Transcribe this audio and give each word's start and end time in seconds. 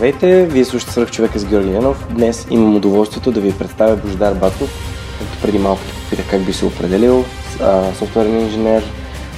Здравейте, 0.00 0.46
вие 0.46 0.64
слушате 0.64 0.92
Свърх 0.92 1.10
човека 1.10 1.38
с 1.38 1.44
Георги 1.44 1.72
Янов. 1.72 2.06
Днес 2.10 2.46
имам 2.50 2.76
удоволствието 2.76 3.32
да 3.32 3.40
ви 3.40 3.58
представя 3.58 3.96
Бождар 3.96 4.34
Батов, 4.34 4.70
който 5.18 5.42
преди 5.42 5.58
малко 5.58 5.80
те 5.84 5.94
попитах 5.94 6.30
как 6.30 6.44
би 6.44 6.52
се 6.52 6.64
определил. 6.64 7.24
Софтуерен 7.98 8.40
инженер, 8.40 8.82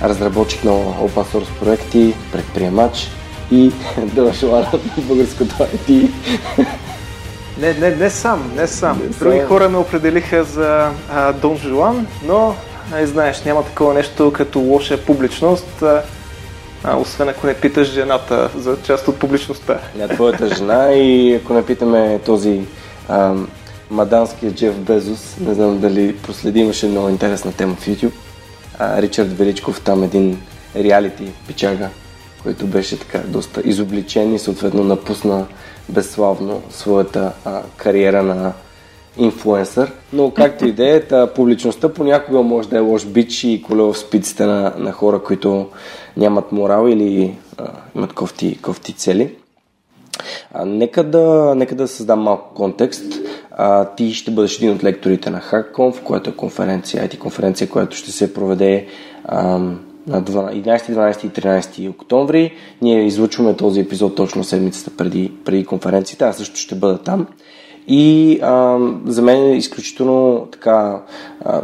разработчик 0.03 0.65
на 0.65 0.71
open 0.71 1.25
source 1.25 1.59
проекти, 1.61 2.15
предприемач 2.33 3.11
и 3.51 3.73
да 4.15 4.33
желая 4.33 4.69
на 4.73 5.03
българското 5.03 5.55
IT. 5.55 6.11
Не, 7.59 7.75
не, 7.75 7.97
не 7.97 8.11
сам, 8.11 8.53
не 8.57 8.67
сам. 8.67 8.99
Не 8.99 9.09
Други 9.09 9.39
сам. 9.39 9.49
хора 9.49 9.69
ме 9.69 9.77
определиха 9.79 10.45
за 10.45 10.91
Дон 11.41 11.57
Жуан, 11.57 12.07
но 12.27 12.55
не 12.93 13.07
знаеш, 13.07 13.45
няма 13.45 13.65
такова 13.65 13.95
нещо 13.95 14.33
като 14.33 14.59
лоша 14.59 15.05
публичност, 15.05 15.83
а, 15.83 16.03
а, 16.85 16.97
освен 16.97 17.29
ако 17.29 17.47
не 17.47 17.55
питаш 17.55 17.89
жената 17.89 18.51
за 18.57 18.77
част 18.83 19.09
от 19.09 19.19
публичността. 19.19 19.81
На 19.97 20.09
твоята 20.09 20.55
жена 20.55 20.93
и 20.93 21.35
ако 21.35 21.55
не 21.55 21.67
питаме 21.67 22.21
този 22.27 22.61
а, 23.09 23.35
маданския 23.91 24.53
Джеф 24.53 24.79
Безос, 24.79 25.37
не 25.41 25.55
знам 25.55 25.81
дали 25.81 26.17
проследи, 26.17 26.61
имаше 26.61 26.89
много 26.89 27.09
интересна 27.09 27.53
тема 27.53 27.75
в 27.75 27.87
YouTube. 27.87 28.13
А, 28.79 29.03
Ричард 29.03 29.39
Величков, 29.39 29.81
там 29.81 30.03
един 30.03 30.43
реалити 30.77 31.25
пичага, 31.47 31.89
който 32.43 32.67
беше 32.67 32.99
така 32.99 33.19
доста 33.19 33.63
изобличен 33.65 34.35
и 34.35 34.39
съответно 34.39 34.85
напусна 34.85 35.47
безславно 35.89 36.63
своята 36.71 37.33
а, 37.45 37.63
кариера 37.77 38.23
на 38.23 38.53
инфлуенсър. 39.17 39.93
Но 40.13 40.31
както 40.31 40.67
и 40.67 40.73
да 40.73 40.89
е, 40.89 41.01
та 41.01 41.27
публичността 41.35 41.89
понякога 41.89 42.43
може 42.43 42.69
да 42.69 42.77
е 42.77 42.81
лош 42.81 43.07
бич 43.07 43.45
и 43.45 43.63
коле 43.63 43.83
в 43.83 43.95
спиците 43.95 44.47
на, 44.47 44.75
на 44.79 44.93
хора, 44.93 45.23
които 45.23 45.69
нямат 46.17 46.53
морал 46.53 46.89
или 46.89 47.39
а, 47.59 47.71
имат 47.97 48.13
кофти, 48.13 48.59
кофти 48.63 48.93
цели. 48.93 49.37
А, 50.53 50.65
нека, 50.65 51.05
да, 51.05 51.55
нека 51.57 51.75
да 51.75 51.89
създам 51.89 52.21
малко 52.21 52.55
контекст. 52.55 53.05
А, 53.51 53.85
ти 53.85 54.15
ще 54.15 54.31
бъдеш 54.31 54.57
един 54.57 54.71
от 54.71 54.85
лекторите 54.85 55.31
на 55.31 55.41
HackConf, 55.41 56.03
която 56.03 56.31
е 56.31 56.37
конференция, 56.37 57.09
IT 57.09 57.19
конференция, 57.19 57.69
която 57.69 57.97
ще 57.97 58.13
се 58.13 58.35
проведе 58.35 58.87
а, 59.25 59.59
на 60.07 60.23
12, 60.23 60.65
11, 60.65 60.93
12 60.93 61.25
и 61.25 61.31
13 61.31 61.91
октомври. 61.91 62.53
Ние 62.83 63.07
излучваме 63.07 63.57
този 63.57 63.81
епизод 63.81 64.15
точно 64.15 64.45
седмицата 64.45 64.91
преди, 64.97 65.33
преди 65.45 65.65
конференцията. 65.65 66.27
Аз 66.27 66.37
също 66.37 66.57
ще 66.57 66.75
бъда 66.75 66.99
там. 66.99 67.27
И 67.89 68.39
а, 68.43 68.79
за 69.07 69.23
мен 69.23 69.45
е 69.45 69.57
изключително 69.57 70.49
така 70.53 71.03
а, 71.45 71.63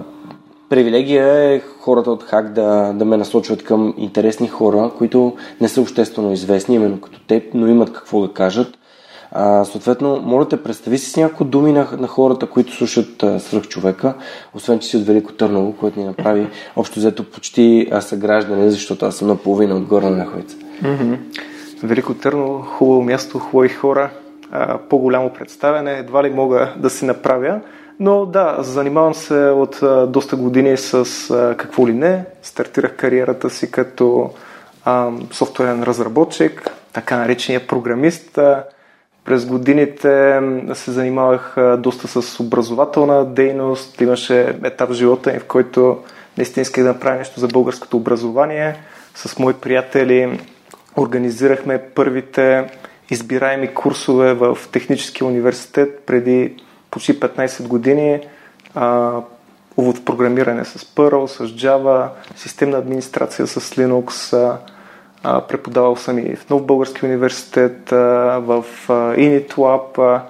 привилегия 0.69 1.55
е 1.55 1.61
хората 1.80 2.11
от 2.11 2.22
Хак 2.22 2.52
да, 2.52 2.92
да 2.94 3.05
ме 3.05 3.16
насочват 3.16 3.64
към 3.64 3.94
интересни 3.97 4.48
хора, 4.48 4.91
които 4.98 5.36
не 5.61 5.69
са 5.69 5.80
обществено 5.80 6.33
известни, 6.33 6.74
именно 6.74 7.00
като 7.00 7.20
теб, 7.20 7.42
но 7.55 7.66
имат 7.66 7.92
какво 7.92 8.20
да 8.20 8.33
кажат. 8.33 8.78
А, 9.33 9.64
съответно, 9.64 10.20
моля 10.24 10.48
те, 10.48 10.62
представи 10.62 10.98
си 10.98 11.11
с 11.11 11.16
няколко 11.16 11.44
думи 11.44 11.72
на, 11.72 11.89
на 11.98 12.06
хората, 12.06 12.46
които 12.46 12.72
слушат 12.72 13.22
а, 13.22 13.41
Свръхчовека, 13.41 14.14
освен 14.55 14.78
че 14.78 14.89
си 14.89 14.96
от 14.96 15.06
Велико 15.06 15.33
Търново, 15.33 15.73
което 15.73 16.01
ни 16.01 16.06
направи 16.06 16.46
общо 16.77 16.98
взето 16.98 17.24
почти 17.24 17.89
а, 17.90 18.00
съграждане, 18.00 18.70
защото 18.70 19.06
аз 19.06 19.17
съм 19.17 19.29
наполовина 19.29 19.74
отгоре 19.74 20.05
на 20.05 20.17
Нахойца. 20.17 20.56
Велико 21.83 22.14
Търно, 22.14 22.58
хубаво 22.58 23.02
място, 23.02 23.39
хубави 23.39 23.68
хора, 23.68 24.11
а, 24.50 24.79
по-голямо 24.79 25.30
представяне, 25.30 25.92
едва 25.92 26.24
ли 26.24 26.30
мога 26.30 26.74
да 26.77 26.90
си 26.90 27.05
направя. 27.05 27.61
Но 28.01 28.27
да, 28.27 28.57
занимавам 28.59 29.14
се 29.14 29.35
от 29.35 29.83
а, 29.83 30.07
доста 30.07 30.36
години 30.36 30.77
с 30.77 30.95
а, 31.31 31.55
какво 31.57 31.89
ли 31.89 31.92
не. 31.92 32.25
Стартирах 32.42 32.97
кариерата 32.97 33.51
си 33.51 33.70
като 33.70 34.31
а, 34.85 35.11
софтуерен 35.33 35.83
разработчик, 35.83 36.70
така 36.92 37.17
наречения 37.17 37.67
програмист. 37.67 38.39
А, 38.39 38.64
през 39.25 39.47
годините 39.47 40.41
се 40.75 40.91
занимавах 40.91 41.57
доста 41.79 42.09
с 42.09 42.41
образователна 42.41 43.25
дейност. 43.25 44.01
Имаше 44.01 44.59
етап 44.65 44.91
в 44.91 44.95
живота 44.95 45.33
ми, 45.33 45.39
в 45.39 45.45
който 45.45 45.98
наистина 46.36 46.63
исках 46.63 46.85
да 46.85 46.92
направя 46.92 47.17
нещо 47.17 47.41
за 47.41 47.48
българското 47.48 47.97
образование. 47.97 48.77
С 49.15 49.39
мои 49.39 49.55
приятели 49.55 50.41
организирахме 50.97 51.83
първите 51.95 52.70
избираеми 53.11 53.75
курсове 53.75 54.35
в 54.35 54.59
Техническия 54.73 55.27
университет 55.27 56.03
преди 56.07 56.55
почти 56.90 57.20
15 57.20 57.66
години. 57.66 58.20
А, 58.74 59.12
в 59.76 60.04
програмиране 60.04 60.64
с 60.64 60.78
Perl, 60.78 61.26
с 61.26 61.38
Java, 61.38 62.08
системна 62.36 62.78
администрация 62.78 63.46
с 63.46 63.60
Linux. 63.60 64.34
А, 65.22 65.40
преподавал 65.40 65.96
съм 65.96 66.18
и 66.18 66.36
в 66.36 66.50
Нов 66.50 66.66
Български 66.66 67.06
университет, 67.06 67.92
а, 67.92 67.96
в 68.38 68.64
а, 68.88 68.92
InitLab. 68.92 69.98
А, 69.98 70.22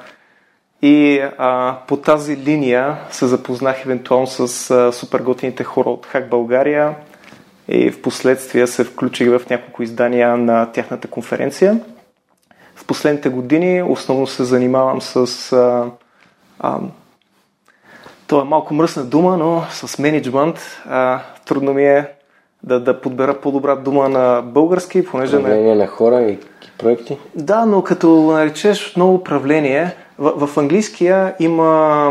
и 0.82 1.20
а, 1.38 1.78
по 1.88 1.96
тази 1.96 2.36
линия 2.36 2.96
се 3.10 3.26
запознах 3.26 3.84
евентуално 3.84 4.26
с 4.26 4.70
а, 4.70 4.92
супер 4.92 5.20
готините 5.20 5.64
хора 5.64 5.90
от 5.90 6.06
Хак 6.06 6.28
България 6.28 6.94
и 7.68 7.90
в 7.90 8.02
последствие 8.02 8.66
се 8.66 8.84
включих 8.84 9.28
в 9.28 9.50
няколко 9.50 9.82
издания 9.82 10.36
на 10.36 10.72
тяхната 10.72 11.08
конференция. 11.08 11.80
В 12.74 12.86
последните 12.86 13.28
години 13.28 13.82
основно 13.82 14.26
се 14.26 14.44
занимавам 14.44 15.00
с... 15.00 15.52
А, 15.52 15.90
а, 16.60 16.78
това 18.26 18.42
е 18.42 18.44
малко 18.44 18.74
мръсна 18.74 19.04
дума, 19.04 19.36
но 19.36 19.64
с 19.70 19.98
менеджмент 19.98 20.60
а, 20.88 21.20
трудно 21.46 21.74
ми 21.74 21.84
е 21.84 22.08
да, 22.62 22.80
да 22.80 23.00
подбера 23.00 23.40
по-добра 23.40 23.76
дума 23.76 24.08
на 24.08 24.42
български, 24.42 25.04
понеже 25.04 25.36
не, 25.36 25.42
Управление 25.42 25.74
на 25.74 25.86
хора 25.86 26.22
и, 26.22 26.38
проекти. 26.78 27.18
да, 27.34 27.64
но 27.66 27.82
като 27.82 28.08
наречеш 28.10 28.96
много 28.96 29.14
управление, 29.14 29.94
в, 30.18 30.46
в 30.46 30.58
английския 30.58 31.34
има, 31.40 32.10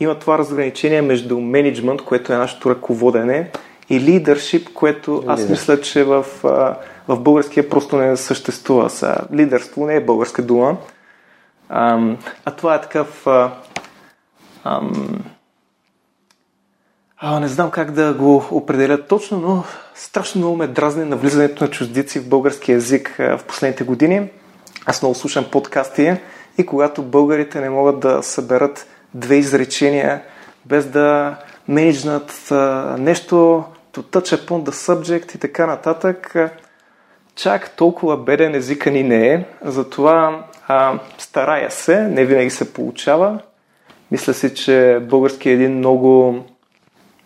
има 0.00 0.14
това 0.14 0.38
разграничение 0.38 1.02
между 1.02 1.40
менеджмент, 1.40 2.02
което 2.02 2.32
е 2.32 2.36
нашето 2.36 2.70
ръководене, 2.70 3.50
и 3.90 4.00
leadership, 4.00 4.72
което 4.72 5.24
аз 5.26 5.40
Лидер. 5.40 5.50
мисля, 5.50 5.80
че 5.80 6.04
в, 6.04 6.26
а, 6.44 6.74
в 7.08 7.20
българския 7.20 7.68
просто 7.68 7.96
не 7.96 8.16
съществува. 8.16 8.90
Са, 8.90 9.16
лидерство 9.34 9.86
не 9.86 9.94
е 9.94 10.04
българска 10.04 10.42
дума, 10.42 10.76
ам, 11.68 12.18
а 12.44 12.50
това 12.50 12.74
е 12.74 12.80
такъв... 12.80 13.26
Ам, 14.68 15.24
а, 17.18 17.40
не 17.40 17.48
знам 17.48 17.70
как 17.70 17.90
да 17.90 18.14
го 18.14 18.44
определя 18.50 19.06
точно, 19.06 19.38
но 19.38 19.64
страшно 19.94 20.38
много 20.38 20.56
ме 20.56 20.66
дразни 20.66 21.04
на 21.04 21.16
влизането 21.16 21.64
на 21.64 21.70
чуждици 21.70 22.20
в 22.20 22.28
български 22.28 22.72
язик 22.72 23.14
в 23.18 23.40
последните 23.48 23.84
години. 23.84 24.30
Аз 24.86 25.02
много 25.02 25.14
слушам 25.14 25.44
подкасти 25.52 26.16
и 26.58 26.66
когато 26.66 27.02
българите 27.02 27.60
не 27.60 27.70
могат 27.70 28.00
да 28.00 28.22
съберат 28.22 28.86
две 29.14 29.36
изречения 29.36 30.22
без 30.64 30.86
да 30.86 31.36
менеджнат 31.68 32.48
нещо, 32.98 33.64
to 33.92 34.02
touch 34.02 34.36
upon 34.36 34.70
the 34.70 34.70
subject 34.70 35.34
и 35.34 35.38
така 35.38 35.66
нататък, 35.66 36.34
чак 37.34 37.70
толкова 37.70 38.16
беден 38.16 38.54
езика 38.54 38.90
ни 38.90 39.02
не 39.02 39.28
е. 39.28 39.44
Затова 39.64 40.44
а, 40.68 40.98
старая 41.18 41.70
се, 41.70 42.02
не 42.02 42.24
винаги 42.24 42.50
се 42.50 42.72
получава. 42.72 43.40
Мисля 44.10 44.34
си, 44.34 44.54
че 44.54 44.98
български 45.02 45.48
е 45.48 45.52
един 45.52 45.78
много, 45.78 46.38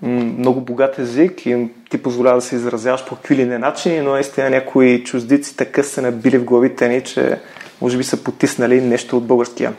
много 0.02 0.60
богат 0.60 0.98
език 0.98 1.46
и 1.46 1.68
ти 1.90 2.02
позволява 2.02 2.36
да 2.36 2.42
се 2.42 2.56
изразяваш 2.56 3.04
по 3.06 3.16
какви 3.16 3.36
ли 3.36 3.44
не 3.44 3.58
начини, 3.58 4.00
но 4.00 4.10
наистина 4.10 4.50
някои 4.50 5.04
чуждици 5.04 5.56
така 5.56 5.82
се 5.82 6.00
набили 6.00 6.38
в 6.38 6.44
главите 6.44 6.88
ни, 6.88 7.04
че 7.04 7.40
може 7.80 7.96
би 7.96 8.04
са 8.04 8.24
потиснали 8.24 8.80
нещо 8.80 9.16
от 9.16 9.26
българския. 9.26 9.74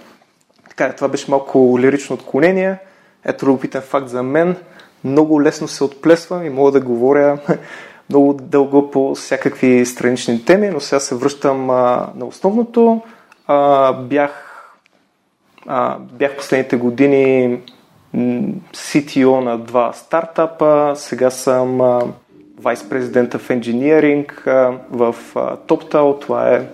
Така, 0.70 0.94
това 0.94 1.08
беше 1.08 1.32
малко 1.32 1.80
лирично 1.80 2.14
отклонение. 2.14 2.78
Ето 3.26 3.46
любопитен 3.46 3.82
факт 3.82 4.10
за 4.10 4.24
мен. 4.24 4.56
Много 5.04 5.42
лесно 5.42 5.68
се 5.68 5.84
отплесвам 5.84 6.46
и 6.46 6.50
мога 6.50 6.72
да 6.72 6.82
говоря 6.82 7.38
много 8.10 8.34
дълго 8.34 8.92
по 8.92 9.16
всякакви 9.16 9.86
странични 9.86 10.46
теми, 10.46 10.70
но 10.70 10.80
сега 10.80 11.00
се 11.00 11.16
връщам 11.16 11.70
а, 11.70 12.10
на 12.16 12.26
основното. 12.26 13.02
А, 13.48 13.94
бях, 13.94 14.51
а, 15.68 15.98
бях 16.00 16.38
последните 16.38 16.78
години 16.78 17.58
CTO 18.74 19.40
на 19.40 19.58
два 19.58 19.94
стартапа, 19.94 20.94
сега 20.96 21.30
съм 21.30 21.82
а, 21.82 22.02
Vice 22.62 22.76
President 22.76 23.36
of 23.36 23.60
Engineering 23.60 24.48
а, 24.48 24.78
в 24.92 25.16
а, 25.36 25.58
TopTal, 25.58 26.22
това 26.22 26.50
е 26.50 26.68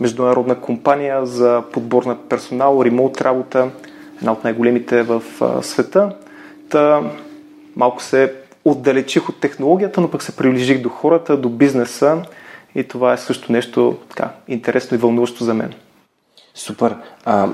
международна 0.00 0.60
компания 0.60 1.26
за 1.26 1.62
подбор 1.72 2.04
на 2.04 2.18
персонал, 2.28 2.82
ремонт 2.84 3.20
работа, 3.20 3.70
една 4.16 4.32
от 4.32 4.44
най-големите 4.44 5.02
в 5.02 5.22
а, 5.40 5.62
света. 5.62 6.16
Та, 6.68 7.02
малко 7.76 8.02
се 8.02 8.34
отдалечих 8.64 9.28
от 9.28 9.40
технологията, 9.40 10.00
но 10.00 10.10
пък 10.10 10.22
се 10.22 10.36
приближих 10.36 10.82
до 10.82 10.88
хората, 10.88 11.36
до 11.36 11.48
бизнеса 11.48 12.22
и 12.74 12.84
това 12.84 13.12
е 13.12 13.18
също 13.18 13.52
нещо 13.52 13.96
така, 14.08 14.30
интересно 14.48 14.94
и 14.94 15.00
вълнуващо 15.00 15.44
за 15.44 15.54
мен. 15.54 15.74
Супер. 16.54 16.96
А, 17.24 17.48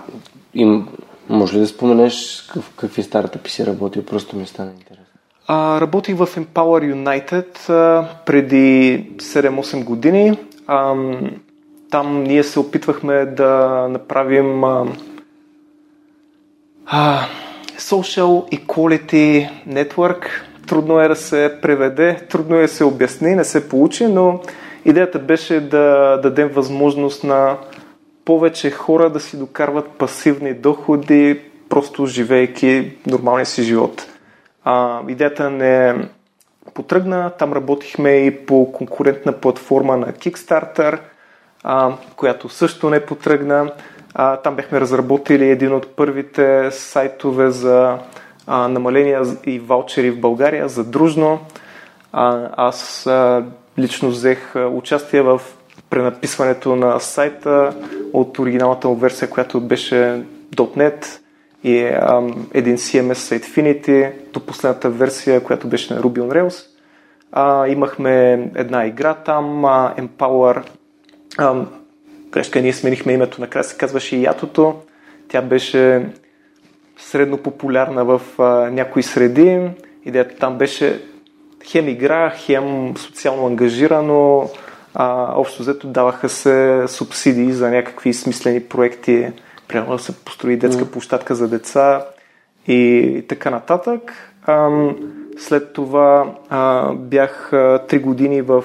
им, 0.60 0.88
може 1.28 1.56
ли 1.56 1.60
да 1.60 1.66
споменеш 1.66 2.46
в 2.56 2.76
какви 2.76 3.02
стартъпи 3.02 3.50
си 3.50 3.66
работил? 3.66 4.02
Просто 4.02 4.36
ми 4.36 4.46
стана 4.46 4.70
интересно. 4.70 5.04
А, 5.46 5.80
работих 5.80 6.16
в 6.16 6.26
Empower 6.26 6.94
United 6.94 7.70
а, 7.70 8.08
преди 8.26 9.06
7-8 9.16 9.84
години. 9.84 10.38
А, 10.66 10.94
там 11.90 12.22
ние 12.22 12.42
се 12.42 12.60
опитвахме 12.60 13.26
да 13.26 13.86
направим 13.90 14.64
а, 14.64 14.86
а, 16.86 17.20
Social 17.78 18.66
Equality 18.66 19.50
Network. 19.68 20.26
Трудно 20.66 21.00
е 21.00 21.08
да 21.08 21.16
се 21.16 21.58
преведе, 21.62 22.26
трудно 22.30 22.56
е 22.56 22.62
да 22.62 22.68
се 22.68 22.84
обясни, 22.84 23.34
не 23.34 23.44
се 23.44 23.68
получи, 23.68 24.06
но 24.06 24.40
идеята 24.84 25.18
беше 25.18 25.60
да 25.60 26.16
дадем 26.22 26.48
възможност 26.48 27.24
на 27.24 27.56
повече 28.28 28.70
хора 28.70 29.10
да 29.10 29.20
си 29.20 29.38
докарват 29.38 29.90
пасивни 29.90 30.54
доходи, 30.54 31.40
просто 31.68 32.06
живейки 32.06 32.96
нормалния 33.06 33.46
си 33.46 33.62
живот. 33.62 34.06
А, 34.64 35.00
идеята 35.08 35.50
не 35.50 36.08
потръгна, 36.74 37.30
там 37.38 37.52
работихме 37.52 38.10
и 38.10 38.46
по 38.46 38.72
конкурентна 38.72 39.32
платформа 39.32 39.96
на 39.96 40.06
Kickstarter, 40.06 40.98
а, 41.64 41.92
която 42.16 42.48
също 42.48 42.90
не 42.90 43.06
потръгна. 43.06 43.72
А, 44.14 44.36
там 44.36 44.56
бяхме 44.56 44.80
разработили 44.80 45.50
един 45.50 45.72
от 45.72 45.96
първите 45.96 46.70
сайтове 46.70 47.50
за 47.50 47.98
а, 48.46 48.68
намаления 48.68 49.22
и 49.46 49.58
ваучери 49.58 50.10
в 50.10 50.20
България 50.20 50.68
за 50.68 50.84
дружно. 50.84 51.40
А, 52.12 52.48
аз 52.56 53.06
а, 53.06 53.44
лично 53.78 54.08
взех 54.08 54.54
участие 54.72 55.22
в 55.22 55.40
пренаписването 55.90 56.76
на 56.76 57.00
сайта 57.00 57.74
от 58.12 58.38
оригиналната 58.38 58.88
му 58.88 58.94
версия, 58.94 59.30
която 59.30 59.60
беше 59.60 60.22
.NET 60.56 61.20
и 61.64 61.90
ам, 62.02 62.48
един 62.54 62.76
CMS 62.76 63.12
сайт 63.12 63.44
Infinity 63.44 64.12
до 64.32 64.40
последната 64.40 64.90
версия, 64.90 65.44
която 65.44 65.68
беше 65.68 65.94
на 65.94 66.02
Ruby 66.02 66.18
on 66.18 66.42
Rails. 66.42 66.66
А, 67.32 67.68
имахме 67.68 68.32
една 68.54 68.86
игра 68.86 69.14
там, 69.14 69.64
а, 69.64 69.94
Empower. 69.98 70.62
А, 71.38 71.64
грешка, 72.30 72.60
ние 72.60 72.72
сменихме 72.72 73.12
името, 73.12 73.40
накрая 73.40 73.64
се 73.64 73.76
казваше 73.76 74.16
Ятото. 74.16 74.74
Тя 75.28 75.42
беше 75.42 76.06
средно 76.98 77.38
популярна 77.38 78.04
в 78.04 78.20
а, 78.38 78.44
някои 78.70 79.02
среди. 79.02 79.70
Идеята 80.04 80.36
там 80.36 80.58
беше 80.58 81.02
хем 81.64 81.88
игра, 81.88 82.30
хем 82.30 82.96
социално 82.96 83.46
ангажирано. 83.46 84.50
А, 84.94 85.32
общо 85.36 85.62
взето 85.62 85.86
даваха 85.86 86.28
се 86.28 86.84
субсидии 86.86 87.52
за 87.52 87.70
някакви 87.70 88.14
смислени 88.14 88.60
проекти. 88.60 89.32
Примерно 89.68 89.92
да 89.92 90.02
се 90.02 90.12
построи 90.12 90.56
детска 90.56 90.90
площадка 90.90 91.34
за 91.34 91.48
деца 91.48 92.06
и 92.66 93.24
така 93.28 93.50
нататък. 93.50 94.12
А, 94.46 94.70
след 95.38 95.72
това 95.72 96.32
а, 96.48 96.92
бях 96.92 97.50
три 97.88 97.98
години 97.98 98.42
в 98.42 98.64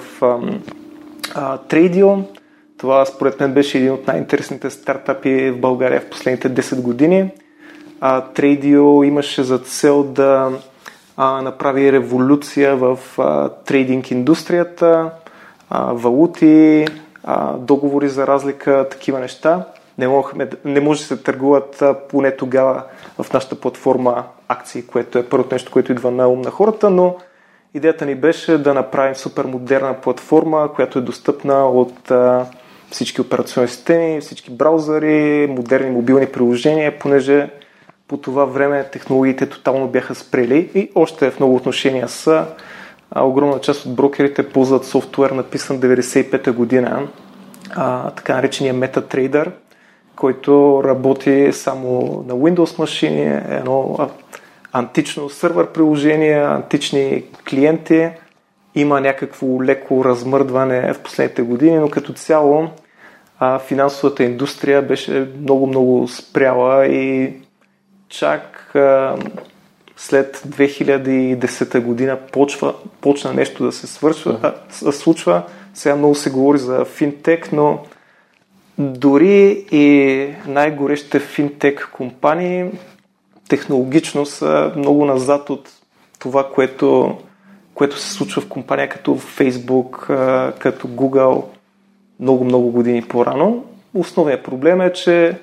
а, 1.34 1.58
Трейдио. 1.58 2.08
Това 2.78 3.04
според 3.04 3.40
мен 3.40 3.54
беше 3.54 3.78
един 3.78 3.92
от 3.92 4.06
най-интересните 4.06 4.70
стартапи 4.70 5.50
в 5.50 5.60
България 5.60 6.00
в 6.00 6.10
последните 6.10 6.50
10 6.50 6.80
години. 6.80 7.30
А, 8.00 8.20
Трейдио 8.20 9.02
имаше 9.02 9.42
за 9.42 9.58
цел 9.58 10.02
да 10.02 10.52
а, 11.16 11.42
направи 11.42 11.92
революция 11.92 12.76
в 12.76 12.98
а, 13.18 13.48
трейдинг 13.48 14.10
индустрията, 14.10 15.10
валути, 15.82 16.86
а, 17.24 17.52
договори 17.52 18.08
за 18.08 18.26
разлика, 18.26 18.86
такива 18.90 19.20
неща. 19.20 19.64
Не, 19.98 20.08
мохме, 20.08 20.48
не 20.64 20.80
може 20.80 21.00
да 21.00 21.06
се 21.06 21.16
търгуват 21.16 21.82
а, 21.82 21.94
поне 22.08 22.36
тогава 22.36 22.82
в 23.22 23.32
нашата 23.32 23.60
платформа 23.60 24.24
акции, 24.48 24.82
което 24.82 25.18
е 25.18 25.28
първото 25.28 25.54
нещо, 25.54 25.72
което 25.72 25.92
идва 25.92 26.10
на 26.10 26.28
ум 26.28 26.40
на 26.40 26.50
хората, 26.50 26.90
но 26.90 27.16
идеята 27.74 28.06
ни 28.06 28.14
беше 28.14 28.58
да 28.58 28.74
направим 28.74 29.14
супер 29.14 29.44
модерна 29.44 29.94
платформа, 29.94 30.72
която 30.74 30.98
е 30.98 31.02
достъпна 31.02 31.68
от 31.68 32.10
а, 32.10 32.46
всички 32.90 33.20
операционни 33.20 33.68
системи, 33.68 34.20
всички 34.20 34.50
браузъри, 34.50 35.46
модерни 35.50 35.90
мобилни 35.90 36.26
приложения, 36.26 36.98
понеже 36.98 37.50
по 38.08 38.16
това 38.16 38.44
време 38.44 38.84
технологиите 38.92 39.48
тотално 39.48 39.88
бяха 39.88 40.14
спрели 40.14 40.70
и 40.74 40.90
още 40.94 41.30
в 41.30 41.40
много 41.40 41.54
отношения 41.54 42.08
са. 42.08 42.46
А, 43.10 43.24
огромна 43.24 43.60
част 43.60 43.86
от 43.86 43.94
брокерите 43.94 44.48
ползват 44.48 44.84
софтуер, 44.84 45.30
написан 45.30 45.80
95-та 45.80 46.52
година, 46.52 47.08
а, 47.70 48.10
така 48.10 48.34
наречения 48.34 48.74
MetaTrader, 48.74 49.50
който 50.16 50.82
работи 50.84 51.52
само 51.52 52.24
на 52.28 52.34
Windows 52.34 52.78
машини, 52.78 53.40
едно 53.50 54.08
антично 54.72 55.28
сървър 55.28 55.72
приложение, 55.72 56.34
антични 56.34 57.24
клиенти. 57.50 58.10
Има 58.74 59.00
някакво 59.00 59.62
леко 59.62 60.04
размърдване 60.04 60.92
в 60.92 61.00
последните 61.00 61.42
години, 61.42 61.78
но 61.78 61.90
като 61.90 62.12
цяло 62.12 62.68
а, 63.38 63.58
финансовата 63.58 64.24
индустрия 64.24 64.82
беше 64.82 65.28
много-много 65.40 66.08
спряла 66.08 66.86
и 66.86 67.34
чак 68.08 68.74
а, 68.74 69.16
след 70.04 70.36
2010 70.36 71.80
година 71.80 72.18
почва, 72.32 72.74
почна 73.00 73.32
нещо 73.32 73.64
да 73.64 73.72
се 73.72 73.86
свършва, 73.86 74.54
а, 74.86 74.92
случва. 74.92 75.42
Сега 75.74 75.96
много 75.96 76.14
се 76.14 76.30
говори 76.30 76.58
за 76.58 76.84
финтек, 76.84 77.52
но 77.52 77.78
дори 78.78 79.66
и 79.70 80.28
най-горещите 80.46 81.20
финтек 81.20 81.88
компании 81.92 82.64
технологично 83.48 84.26
са 84.26 84.72
много 84.76 85.04
назад 85.04 85.50
от 85.50 85.70
това, 86.18 86.50
което, 86.50 87.18
което 87.74 87.98
се 87.98 88.12
случва 88.12 88.42
в 88.42 88.48
компания 88.48 88.88
като 88.88 89.10
Facebook, 89.10 90.06
като 90.58 90.88
Google 90.88 91.44
много-много 92.20 92.70
години 92.70 93.02
по-рано. 93.02 93.64
Основният 93.94 94.44
проблем 94.44 94.80
е, 94.80 94.92
че 94.92 95.38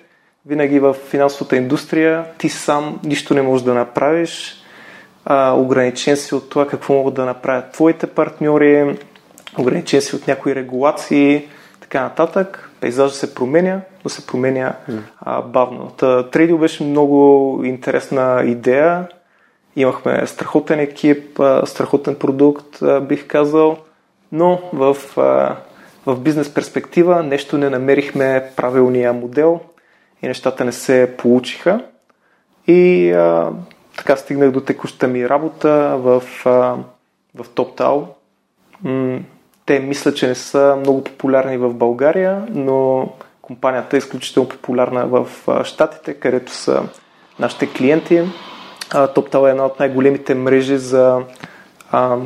винаги 0.46 0.80
в 0.80 0.94
финансовата 0.94 1.56
индустрия 1.56 2.26
ти 2.38 2.50
сам 2.50 3.00
нищо 3.04 3.34
не 3.34 3.42
можеш 3.42 3.66
да 3.66 3.74
направиш, 3.74 4.64
а, 5.26 5.54
ограничен 5.54 6.18
си 6.18 6.36
от 6.36 6.50
това 6.50 6.68
какво 6.68 6.94
могат 6.94 7.14
да 7.14 7.26
направят 7.26 7.72
твоите 7.72 8.08
партньори, 8.08 9.00
ограничен 9.58 10.02
си 10.02 10.16
от 10.16 10.28
някои 10.28 10.56
регулации, 10.56 11.48
така 11.80 12.02
нататък. 12.02 12.70
Пейзажът 12.80 13.16
се 13.16 13.36
променя, 13.36 13.82
но 14.04 14.10
се 14.10 14.28
променя 14.28 14.76
а, 15.20 15.42
бавно. 15.42 15.92
Та, 15.98 16.30
Трейдио 16.30 16.58
беше 16.58 16.84
много 16.84 17.62
интересна 17.66 18.44
идея. 18.46 19.08
Имахме 19.76 20.28
страхотен 20.28 20.80
екип, 20.80 21.40
а, 21.40 21.66
страхотен 21.66 22.16
продукт, 22.16 22.82
а, 22.82 23.02
бих 23.02 23.28
казал, 23.28 23.78
но 24.32 24.62
в, 24.74 24.98
а, 25.18 25.56
в 26.06 26.20
бизнес 26.20 26.54
перспектива 26.54 27.24
нещо 27.24 27.58
не 27.58 27.70
намерихме 27.70 28.52
правилния 28.56 29.14
модел 29.14 29.60
и 30.22 30.28
нещата 30.28 30.66
не 30.66 30.72
се 30.72 31.16
получиха. 31.18 31.84
И 32.68 33.12
а, 33.12 33.52
така 33.98 34.16
стигнах 34.16 34.52
до 34.52 34.62
текущата 34.62 35.08
ми 35.08 35.30
работа 35.30 35.98
в, 35.98 36.24
а, 36.46 36.50
в 37.36 37.50
TopTal. 37.56 38.06
М- 38.84 39.20
те 39.66 39.80
мисля, 39.80 40.14
че 40.14 40.28
не 40.28 40.36
са 40.36 40.78
много 40.80 41.04
популярни 41.04 41.58
в 41.58 41.74
България, 41.74 42.46
но 42.50 43.10
компанията 43.42 43.96
е 43.96 44.00
изключително 44.00 44.50
популярна 44.50 45.06
в 45.06 45.28
Штатите, 45.64 46.14
където 46.14 46.52
са 46.52 46.84
нашите 47.40 47.74
клиенти. 47.74 48.24
TopTal 48.90 49.48
е 49.48 49.52
една 49.52 49.66
от 49.66 49.80
най-големите 49.80 50.36
мрежи 50.36 50.78
за 50.78 51.22
а, 51.92 52.18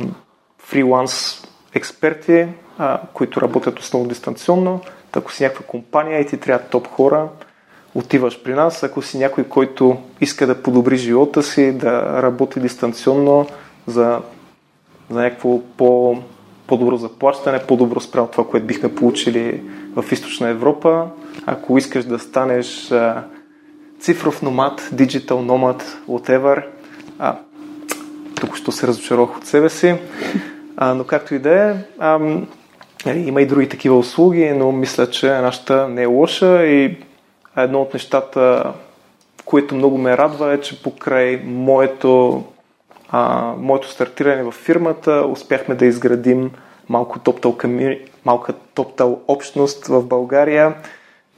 фриланс 0.58 1.44
експерти, 1.74 2.48
а, 2.78 3.00
които 3.12 3.40
работят 3.40 3.78
основно 3.78 4.08
дистанционно. 4.08 4.80
Ако 5.12 5.32
си 5.32 5.42
някаква 5.42 5.66
компания 5.66 6.20
и 6.20 6.26
ти 6.26 6.40
трябва 6.40 6.68
топ 6.68 6.86
хора, 6.86 7.28
отиваш 7.96 8.42
при 8.42 8.54
нас. 8.54 8.82
Ако 8.82 9.02
си 9.02 9.18
някой, 9.18 9.44
който 9.44 9.96
иска 10.20 10.46
да 10.46 10.62
подобри 10.62 10.96
живота 10.96 11.42
си, 11.42 11.72
да 11.72 12.22
работи 12.22 12.60
дистанционно 12.60 13.46
за, 13.86 14.20
за 15.10 15.20
някакво 15.20 15.60
по, 15.76 16.18
по-добро 16.66 16.96
заплащане, 16.96 17.58
по-добро 17.58 18.00
спрямо 18.00 18.28
това, 18.28 18.46
което 18.46 18.66
бихме 18.66 18.94
получили 18.94 19.62
в 19.96 20.12
Източна 20.12 20.48
Европа. 20.48 21.06
Ако 21.46 21.78
искаш 21.78 22.04
да 22.04 22.18
станеш 22.18 22.92
а, 22.92 23.22
цифров 24.00 24.42
номад, 24.42 24.88
диджитал 24.92 25.42
номад, 25.42 25.98
whatever, 26.08 26.64
а, 27.18 27.36
тук 28.40 28.56
що 28.56 28.72
се 28.72 28.86
разочаровах 28.86 29.36
от 29.36 29.46
себе 29.46 29.68
си, 29.68 29.94
а, 30.76 30.94
но 30.94 31.04
както 31.04 31.34
и 31.34 31.38
да 31.38 31.54
е, 31.54 31.74
Нали, 33.06 33.18
има 33.18 33.42
и 33.42 33.46
други 33.46 33.68
такива 33.68 33.98
услуги, 33.98 34.52
но 34.56 34.72
мисля, 34.72 35.10
че 35.10 35.28
нашата 35.28 35.88
не 35.88 36.02
е 36.02 36.06
лоша 36.06 36.66
и 36.66 36.96
едно 37.56 37.82
от 37.82 37.94
нещата, 37.94 38.72
което 39.44 39.74
много 39.74 39.98
ме 39.98 40.16
радва 40.16 40.52
е, 40.52 40.60
че 40.60 40.82
покрай 40.82 41.42
моето, 41.44 42.44
а, 43.08 43.52
моето 43.58 43.90
стартиране 43.90 44.42
в 44.42 44.52
фирмата 44.52 45.26
успяхме 45.32 45.74
да 45.74 45.86
изградим 45.86 46.50
малко 46.88 47.18
топтал, 47.18 47.56
ками... 47.56 48.00
малка 48.24 48.52
топтал 48.74 49.20
общност 49.28 49.86
в 49.86 50.02
България. 50.02 50.74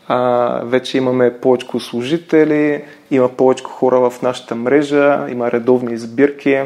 А, 0.09 0.61
вече 0.65 0.99
имаме 0.99 1.41
повече 1.41 1.67
служители, 1.79 2.85
има 3.11 3.29
повече 3.29 3.65
хора 3.65 4.11
в 4.11 4.23
нашата 4.23 4.55
мрежа, 4.55 5.27
има 5.31 5.53
редовни 5.53 5.99
сбирки. 5.99 6.63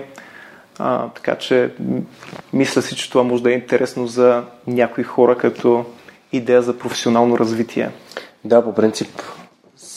А, 0.78 1.08
така 1.08 1.34
че 1.34 1.70
мисля 2.52 2.82
си, 2.82 2.96
че 2.96 3.10
това 3.10 3.22
може 3.22 3.42
да 3.42 3.50
е 3.50 3.54
интересно 3.54 4.06
за 4.06 4.44
някои 4.66 5.04
хора 5.04 5.36
като 5.36 5.84
идея 6.32 6.62
за 6.62 6.78
професионално 6.78 7.38
развитие. 7.38 7.90
Да, 8.44 8.64
по 8.64 8.74
принцип 8.74 9.08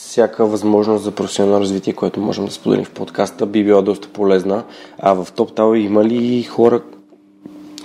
всяка 0.08 0.46
възможност 0.46 1.04
за 1.04 1.10
професионално 1.10 1.60
развитие, 1.60 1.92
което 1.92 2.20
можем 2.20 2.44
да 2.44 2.50
споделим 2.50 2.84
в 2.84 2.90
подкаста, 2.90 3.46
би 3.46 3.64
била 3.64 3.82
доста 3.82 4.08
полезна. 4.08 4.64
А 4.98 5.12
в 5.12 5.26
TopTal 5.26 5.76
има 5.76 6.04
ли 6.04 6.42
хора, 6.42 6.82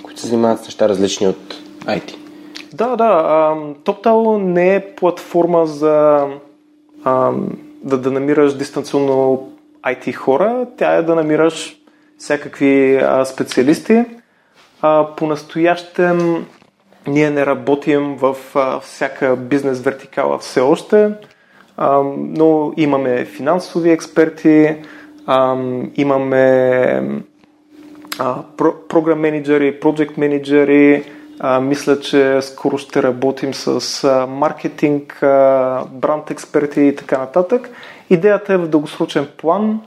които 0.02 0.20
се 0.20 0.26
занимават 0.26 0.60
с 0.60 0.64
неща 0.64 0.88
различни 0.88 1.26
от 1.26 1.54
IT? 1.84 2.14
Да, 2.72 2.96
да. 2.96 3.04
TopTal 3.84 4.42
не 4.42 4.74
е 4.74 4.94
платформа 4.94 5.66
за 5.66 6.26
да, 7.84 7.98
да 7.98 8.10
намираш 8.10 8.56
дистанционно 8.56 9.48
IT 9.82 10.12
хора. 10.12 10.66
Тя 10.76 10.94
е 10.94 11.02
да 11.02 11.14
намираш 11.14 11.76
всякакви 12.18 12.96
а, 12.96 13.24
специалисти. 13.24 14.04
А, 14.82 15.06
по-настоящем 15.16 16.46
ние 17.06 17.30
не 17.30 17.46
работим 17.46 18.16
в 18.16 18.36
а, 18.54 18.80
всяка 18.80 19.36
бизнес 19.36 19.80
вертикала 19.80 20.38
все 20.38 20.60
още, 20.60 21.04
а, 21.04 21.16
но 22.16 22.72
имаме 22.76 23.24
финансови 23.24 23.90
експерти, 23.90 24.76
имаме 25.96 27.22
програм 28.88 29.20
менеджери, 29.20 29.80
проект 29.80 30.16
менеджери, 30.16 31.04
мисля, 31.60 32.00
че 32.00 32.42
скоро 32.42 32.78
ще 32.78 33.02
работим 33.02 33.54
с 33.54 34.26
маркетинг, 34.28 35.18
бранд 35.92 36.30
експерти 36.30 36.80
и 36.80 36.96
така 36.96 37.18
нататък. 37.18 37.70
Идеята 38.10 38.54
е 38.54 38.56
в 38.56 38.68
дългосрочен 38.68 39.26
план 39.36 39.80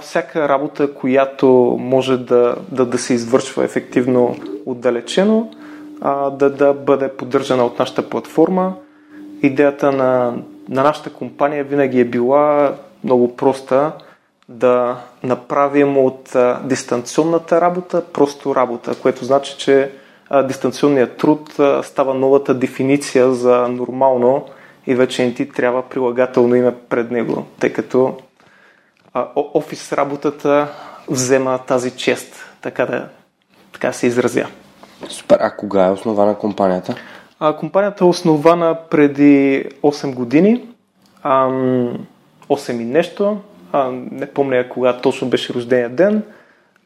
всяка 0.00 0.48
работа, 0.48 0.94
която 0.94 1.76
може 1.80 2.16
да, 2.16 2.56
да, 2.72 2.86
да 2.86 2.98
се 2.98 3.14
извършва 3.14 3.64
ефективно 3.64 4.36
отдалечено, 4.66 5.50
да, 6.32 6.50
да 6.50 6.74
бъде 6.74 7.08
поддържана 7.08 7.64
от 7.64 7.78
нашата 7.78 8.08
платформа. 8.08 8.74
Идеята 9.42 9.92
на, 9.92 10.34
на 10.68 10.82
нашата 10.82 11.12
компания 11.12 11.64
винаги 11.64 12.00
е 12.00 12.04
била 12.04 12.74
много 13.04 13.36
проста 13.36 13.92
да 14.48 14.96
направим 15.22 15.98
от 15.98 16.36
дистанционната 16.62 17.60
работа 17.60 18.04
просто 18.12 18.54
работа, 18.54 18.94
което 19.02 19.24
значи, 19.24 19.58
че 19.58 19.90
дистанционният 20.44 21.16
труд 21.16 21.54
става 21.82 22.14
новата 22.14 22.54
дефиниция 22.54 23.32
за 23.32 23.68
нормално 23.68 24.44
и 24.86 24.94
вече 24.94 25.24
не 25.24 25.34
ти 25.34 25.48
трябва 25.48 25.82
прилагателно 25.82 26.54
име 26.54 26.74
пред 26.88 27.10
него, 27.10 27.46
тъй 27.60 27.72
като 27.72 28.16
офис 29.34 29.92
работата 29.92 30.68
взема 31.08 31.58
тази 31.66 31.90
чест, 31.90 32.34
така 32.62 32.86
да 32.86 33.08
така 33.72 33.92
се 33.92 34.06
изразя. 34.06 34.46
Супер. 35.08 35.38
А 35.40 35.56
кога 35.56 35.86
е 35.86 35.90
основана 35.90 36.38
компанията? 36.38 36.94
А, 37.40 37.56
компанията 37.56 38.04
е 38.04 38.08
основана 38.08 38.78
преди 38.90 39.64
8 39.82 40.14
години. 40.14 40.68
А, 41.22 41.48
8 42.48 42.70
и 42.70 42.84
нещо. 42.84 43.40
А, 43.72 43.90
не 43.90 44.26
помня 44.26 44.68
кога 44.68 44.96
точно 44.96 45.28
беше 45.28 45.54
рождения 45.54 45.88
ден. 45.88 46.22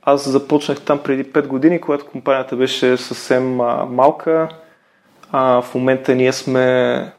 Аз 0.02 0.28
започнах 0.28 0.80
там 0.80 0.98
преди 0.98 1.24
5 1.24 1.46
години, 1.46 1.80
когато 1.80 2.06
компанията 2.06 2.56
беше 2.56 2.96
съвсем 2.96 3.60
а, 3.60 3.84
малка. 3.84 4.48
А, 5.32 5.62
в 5.62 5.74
момента 5.74 6.14
ние 6.14 6.32
сме 6.32 7.12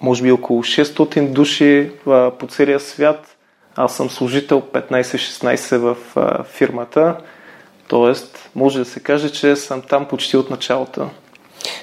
може 0.00 0.22
би 0.22 0.32
около 0.32 0.62
600 0.62 1.32
души 1.32 1.92
а, 2.06 2.30
по 2.30 2.46
целия 2.46 2.80
свят. 2.80 3.36
Аз 3.76 3.96
съм 3.96 4.10
служител 4.10 4.62
15-16 4.72 5.76
в 5.76 5.96
а, 6.16 6.44
фирмата. 6.44 7.16
Тоест, 7.88 8.50
може 8.54 8.78
да 8.78 8.84
се 8.84 9.00
каже, 9.00 9.30
че 9.30 9.56
съм 9.56 9.82
там 9.82 10.08
почти 10.08 10.36
от 10.36 10.50
началото. 10.50 11.10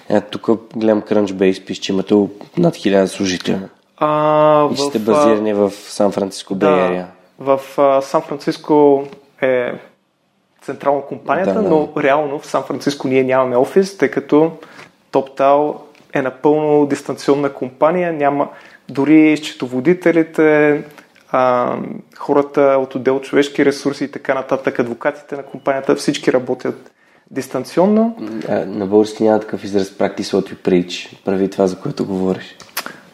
Е, 0.10 0.22
тук 0.22 0.50
гледам 0.76 1.02
Crunchbase, 1.02 1.66
пише, 1.66 1.82
че 1.82 1.92
имате 1.92 2.16
над 2.58 2.76
1000 2.76 3.06
служители. 3.06 3.60
А, 3.98 4.70
и 4.74 4.78
сте 4.78 5.00
базирани 5.00 5.54
в 5.54 5.72
Сан-Франциско 5.72 6.56
Бейерия. 6.56 7.08
Да, 7.40 7.58
в 7.58 7.80
а, 7.80 8.02
Сан-Франциско 8.02 9.08
е 9.42 9.74
централна 10.62 11.02
компанията, 11.02 11.54
да, 11.54 11.62
да. 11.62 11.70
но 11.70 11.90
реално 11.98 12.40
в 12.40 12.48
Сан-Франциско 12.48 13.08
ние 13.08 13.24
нямаме 13.24 13.58
офис, 13.58 13.98
тъй 13.98 14.12
като 14.12 14.52
TopTal 15.12 15.76
е 16.14 16.22
напълно 16.22 16.86
дистанционна 16.86 17.54
компания, 17.54 18.14
няма 18.14 18.50
дори 18.90 19.38
счетоводителите, 19.38 20.84
а, 21.32 21.76
хората 22.18 22.62
от 22.62 22.96
отдел 22.96 23.22
човешки 23.22 23.66
ресурси 23.66 24.04
и 24.04 24.12
така 24.12 24.34
нататък, 24.34 24.80
адвокатите 24.80 25.36
на 25.36 25.44
компанията, 25.44 25.96
всички 25.96 26.34
работят 26.34 26.92
дистанционно. 27.32 28.16
На 28.68 28.86
български 28.86 29.24
няма 29.24 29.40
такъв 29.40 29.64
израз 29.64 29.90
practice 29.90 30.22
what 30.22 30.54
you 30.54 30.56
preach. 30.56 31.24
Прави 31.26 31.50
това, 31.50 31.68
за 31.68 31.80
което 31.80 32.06
говориш. 32.06 32.56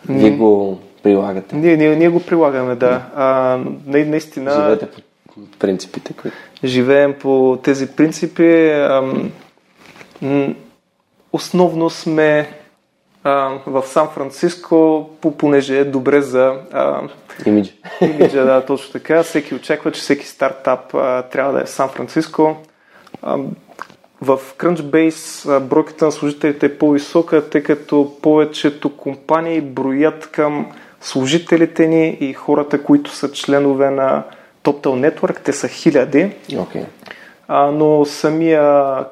Вие 0.10 0.32
го 0.32 0.80
прилагате. 1.04 1.56
Ние, 1.56 1.78
ние, 1.78 1.96
ние 1.96 2.10
го 2.10 2.20
прилагаме, 2.20 2.76
да. 2.76 3.02
А, 3.16 3.58
наистина... 3.86 4.52
Живеете 4.52 4.86
по 4.86 5.02
принципите, 5.60 6.14
които... 6.14 6.38
Живеем 6.64 7.16
по 7.20 7.60
тези 7.64 7.88
принципи. 7.88 8.70
А, 8.70 9.14
основно 11.34 11.90
сме 11.90 12.50
а, 13.24 13.52
в 13.66 13.84
Сан-Франциско, 13.88 15.10
понеже 15.38 15.80
е 15.80 15.86
добре 15.86 16.22
за 16.22 16.54
а, 16.72 17.02
Имидж. 17.46 17.74
Имиджа, 18.02 18.46
да, 18.46 18.66
точно 18.66 18.92
така. 18.92 19.24
Всеки 19.24 19.56
очаква, 19.56 19.92
че 19.92 20.02
всеки 20.02 20.28
стартап 20.28 20.94
а, 20.94 21.22
трябва 21.22 21.54
да 21.54 21.62
е 21.62 21.66
в 21.66 21.70
Сан-Франциско. 21.70 22.58
А, 23.22 23.38
в 24.24 24.40
Crunchbase 24.58 25.58
а, 25.58 25.60
бройката 25.60 26.06
на 26.06 26.12
служителите 26.12 26.66
е 26.66 26.78
по-висока, 26.78 27.50
тъй 27.50 27.64
като 27.64 28.12
повечето 28.22 28.98
компании 28.98 29.62
броят 29.62 30.32
към 30.32 30.72
служителите 31.02 31.88
ни 31.88 32.18
и 32.20 32.34
хората, 32.34 32.84
които 32.84 33.12
са 33.12 33.32
членове 33.32 33.90
на 33.90 34.24
TopTel 34.64 35.12
Network. 35.12 35.40
Те 35.44 35.54
са 35.54 35.68
хиляди. 35.68 36.32
Okay. 36.50 36.86
А, 37.48 37.72
но 37.72 38.06
самия 38.06 38.62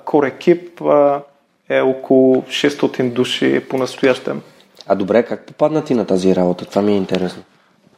core 0.05 0.27
екип 0.27 0.81
а, 0.81 1.21
е 1.69 1.81
около 1.81 2.35
600 2.35 3.09
души 3.09 3.61
по-настоящем. 3.69 4.41
А 4.87 4.95
добре, 4.95 5.23
как 5.23 5.45
попадна 5.45 5.83
ти 5.83 5.93
на 5.93 6.05
тази 6.05 6.35
работа? 6.35 6.65
Това 6.65 6.81
ми 6.81 6.91
е 6.91 6.97
интересно. 6.97 7.43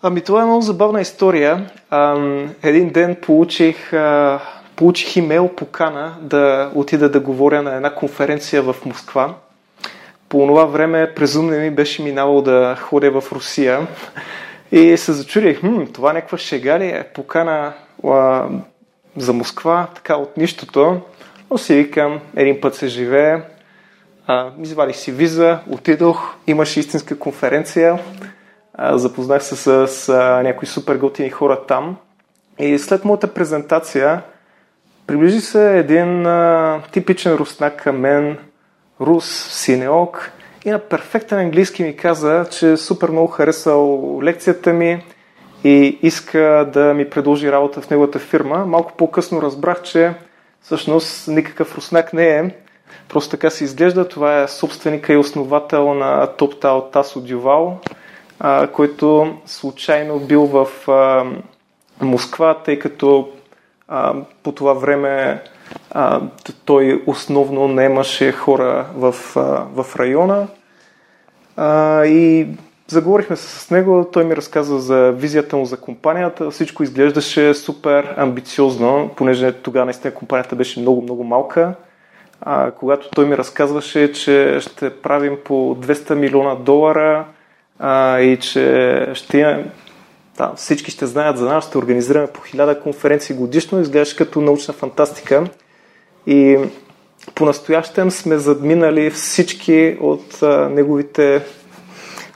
Ами 0.01 0.21
това 0.21 0.41
е 0.41 0.45
много 0.45 0.61
забавна 0.61 1.01
история. 1.01 1.69
Ам, 1.89 2.49
един 2.63 2.89
ден 2.89 3.15
получих, 3.21 3.93
а, 3.93 4.39
получих 4.75 5.15
имейл 5.15 5.47
покана 5.47 6.15
да 6.21 6.71
отида 6.75 7.09
да 7.09 7.19
говоря 7.19 7.61
на 7.61 7.75
една 7.75 7.95
конференция 7.95 8.61
в 8.61 8.75
Москва. 8.85 9.33
По 10.29 10.47
това 10.47 10.65
време 10.65 11.13
презумне 11.15 11.57
ми 11.57 11.71
беше 11.71 12.03
минало 12.03 12.41
да 12.41 12.75
ходя 12.79 13.21
в 13.21 13.31
Русия 13.31 13.87
и 14.71 14.97
се 14.97 15.13
зачудих, 15.13 15.59
хм, 15.59 15.83
това 15.93 16.13
някаква 16.13 16.37
шега 16.37 16.79
ли 16.79 16.87
е? 16.87 17.07
Покана 17.13 17.73
а, 18.07 18.47
за 19.17 19.33
Москва, 19.33 19.87
така 19.95 20.15
от 20.15 20.37
нищото. 20.37 21.01
Но 21.51 21.57
си 21.57 21.75
викам, 21.75 22.19
един 22.35 22.61
път 22.61 22.75
се 22.75 22.87
живее. 22.87 23.41
А, 24.27 24.49
извадих 24.61 24.95
си 24.95 25.11
виза, 25.11 25.59
отидох, 25.69 26.35
имаше 26.47 26.79
истинска 26.79 27.19
конференция 27.19 27.99
запознах 28.79 29.43
се 29.43 29.55
с, 29.55 29.87
с 29.87 30.13
някои 30.43 30.67
супер 30.67 30.95
готини 30.95 31.29
хора 31.29 31.61
там. 31.67 31.97
И 32.59 32.79
след 32.79 33.05
моята 33.05 33.33
презентация 33.33 34.21
приближи 35.07 35.41
се 35.41 35.77
един 35.77 36.25
а, 36.25 36.81
типичен 36.91 37.33
руснак 37.33 37.83
към 37.83 37.99
мен, 37.99 38.37
рус, 39.01 39.25
синеок, 39.51 40.31
и 40.65 40.69
на 40.71 40.79
перфектен 40.79 41.39
английски 41.39 41.83
ми 41.83 41.95
каза, 41.95 42.45
че 42.51 42.77
супер 42.77 43.09
много 43.09 43.27
харесал 43.27 44.19
лекцията 44.23 44.73
ми 44.73 45.03
и 45.63 45.99
иска 46.01 46.69
да 46.73 46.93
ми 46.93 47.09
предложи 47.09 47.51
работа 47.51 47.81
в 47.81 47.89
неговата 47.89 48.19
фирма. 48.19 48.65
Малко 48.65 48.91
по-късно 48.97 49.41
разбрах, 49.41 49.81
че 49.81 50.13
всъщност 50.61 51.27
никакъв 51.27 51.77
руснак 51.77 52.13
не 52.13 52.29
е. 52.29 52.55
Просто 53.09 53.31
така 53.31 53.49
се 53.49 53.63
изглежда. 53.63 54.07
Това 54.07 54.41
е 54.41 54.47
собственика 54.47 55.13
и 55.13 55.17
основател 55.17 55.93
на 55.93 56.27
TopTal 56.27 56.91
Тасо 56.91 57.21
Дювал 57.21 57.79
който 58.73 59.37
случайно 59.45 60.19
бил 60.19 60.45
в 60.45 60.89
а, 60.89 61.25
Москва, 62.01 62.57
тъй 62.65 62.79
като 62.79 63.29
а, 63.93 64.13
по 64.43 64.51
това 64.51 64.73
време 64.73 65.41
А, 65.91 66.21
той 66.65 67.03
основно 67.07 67.67
наемаше 67.67 68.31
хора 68.31 68.85
в, 68.95 69.15
а, 69.35 69.39
в 69.83 69.95
района 69.95 70.47
а, 71.57 72.05
и 72.05 72.47
заговорихме 72.87 73.35
се 73.35 73.59
с 73.59 73.71
него. 73.71 74.09
Той 74.13 74.23
ми 74.23 74.35
разказа 74.35 74.79
за 74.79 75.11
визията 75.11 75.57
му 75.57 75.65
за 75.65 75.77
компанията. 75.77 76.51
Всичко 76.51 76.83
изглеждаше 76.83 77.53
супер 77.53 78.13
амбициозно, 78.17 79.11
понеже 79.15 79.51
тогава 79.51 79.85
наистина 79.85 80.13
компанията 80.13 80.55
беше 80.55 80.79
много-много 80.79 81.23
малка. 81.23 81.73
А, 82.41 82.71
когато 82.71 83.09
той 83.09 83.25
ми 83.25 83.37
разказваше, 83.37 84.13
че 84.13 84.57
ще 84.61 84.89
правим 84.89 85.37
по 85.45 85.53
200 85.53 86.13
милиона 86.13 86.55
долара 86.55 87.25
а, 87.79 88.19
и 88.19 88.37
че 88.37 89.07
ще 89.13 89.65
да, 90.37 90.53
всички 90.55 90.91
ще 90.91 91.05
знаят 91.05 91.37
за 91.37 91.45
нас, 91.45 91.67
ще 91.67 91.77
организираме 91.77 92.27
по 92.27 92.41
1000 92.41 92.81
конференции 92.81 93.35
годишно, 93.35 93.81
изглеждаше 93.81 94.15
като 94.15 94.41
научна 94.41 94.73
фантастика. 94.73 95.47
И 96.27 96.57
по-настоящем 97.35 98.11
сме 98.11 98.37
задминали 98.37 99.09
всички 99.09 99.97
от 100.01 100.43
а, 100.43 100.69
неговите 100.69 101.41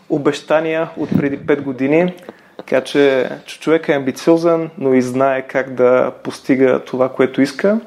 обещания 0.10 0.90
от 0.98 1.10
преди 1.18 1.40
5 1.40 1.62
години. 1.62 2.14
Така 2.58 2.82
че, 2.82 3.30
че 3.46 3.60
човек 3.60 3.90
е 3.90 3.94
амбициозен, 3.94 4.70
но 4.78 4.94
и 4.94 5.02
знае 5.02 5.48
как 5.48 5.74
да 5.74 6.12
постига 6.24 6.80
това, 6.80 7.10
което 7.10 7.42
иска. 7.42 7.80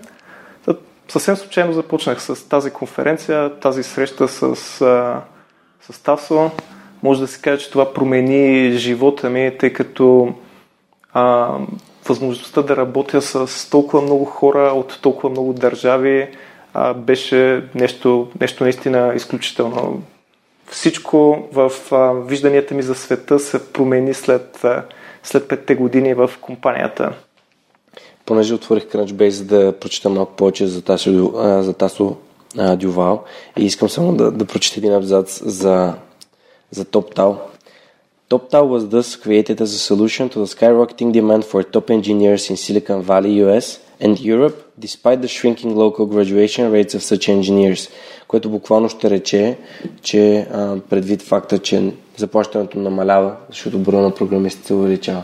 Съвсем 1.09 1.37
случайно 1.37 1.73
започнах 1.73 2.23
с 2.23 2.49
тази 2.49 2.71
конференция, 2.71 3.61
тази 3.61 3.83
среща 3.83 4.29
с, 4.29 4.57
с 5.81 6.03
Тасо. 6.03 6.51
Може 7.03 7.21
да 7.21 7.27
се 7.27 7.41
каже, 7.41 7.63
че 7.63 7.71
това 7.71 7.93
промени 7.93 8.73
живота 8.73 9.31
ми, 9.31 9.53
тъй 9.59 9.73
като 9.73 10.33
а, 11.13 11.55
възможността 12.09 12.63
да 12.63 12.77
работя 12.77 13.23
с 13.23 13.71
толкова 13.71 14.03
много 14.03 14.25
хора 14.25 14.73
от 14.75 14.99
толкова 15.03 15.31
много 15.31 15.53
държави 15.53 16.29
а, 16.75 16.95
беше 16.95 17.65
нещо, 17.75 18.29
нещо 18.41 18.65
наистина 18.65 19.13
изключително. 19.17 20.03
Всичко 20.71 21.49
в 21.53 21.73
а, 21.91 22.13
вижданията 22.13 22.75
ми 22.75 22.83
за 22.83 22.95
света 22.95 23.39
се 23.39 23.73
промени 23.73 24.15
след, 24.15 24.65
а, 24.65 24.83
след 25.23 25.49
петте 25.49 25.75
години 25.75 26.15
в 26.15 26.31
компанията. 26.41 27.13
Понеже 28.27 28.55
отворих 28.55 28.85
Crunchbase, 28.85 29.29
за 29.29 29.45
да 29.45 29.79
прочита 29.81 30.09
малко 30.09 30.33
повече 30.33 30.67
за 30.67 30.83
Тасо, 30.83 31.33
за 31.63 31.73
Тасо 31.73 32.17
Дювал 32.77 33.25
и 33.59 33.65
искам 33.65 33.89
само 33.89 34.13
да, 34.13 34.31
да 34.31 34.45
прочета 34.45 34.81
един 34.81 34.95
абзац 34.95 35.43
за, 35.45 35.95
за 36.71 36.85
TopTal. 36.85 37.37
TopTal 38.31 38.69
was 38.69 38.89
thus 38.89 39.17
created 39.17 39.61
as 39.61 39.71
a 39.75 39.79
solution 39.91 40.29
to 40.29 40.39
the 40.39 40.51
skyrocketing 40.57 41.11
demand 41.13 41.45
for 41.45 41.63
top 41.65 41.91
engineers 41.91 42.49
in 42.51 42.57
Silicon 42.57 43.03
Valley, 43.03 43.33
US 43.45 43.67
and 44.01 44.21
Europe, 44.21 44.57
despite 44.79 45.21
the 45.21 45.29
shrinking 45.37 45.75
local 45.75 46.07
graduation 46.07 46.71
rates 46.71 46.95
of 46.95 47.03
such 47.03 47.29
engineers, 47.29 47.91
което 48.29 48.51
буквално 48.51 48.89
ще 48.89 49.11
рече, 49.11 49.59
че 50.03 50.47
а, 50.53 50.81
предвид 50.91 51.23
факта, 51.23 51.59
че 51.59 51.93
заплащането 52.17 52.79
намалява, 52.79 53.37
защото 53.49 53.79
броя 53.79 54.03
на 54.03 54.15
програмистите 54.15 54.67
се 54.67 54.75
увеличава. 54.75 55.23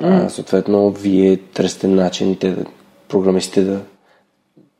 Mm. 0.00 0.26
А, 0.26 0.28
съответно, 0.28 0.90
вие 0.90 1.36
търсите 1.36 1.88
начин 1.88 2.36
те, 2.36 2.56
програмистите 3.08 3.62
да, 3.62 3.80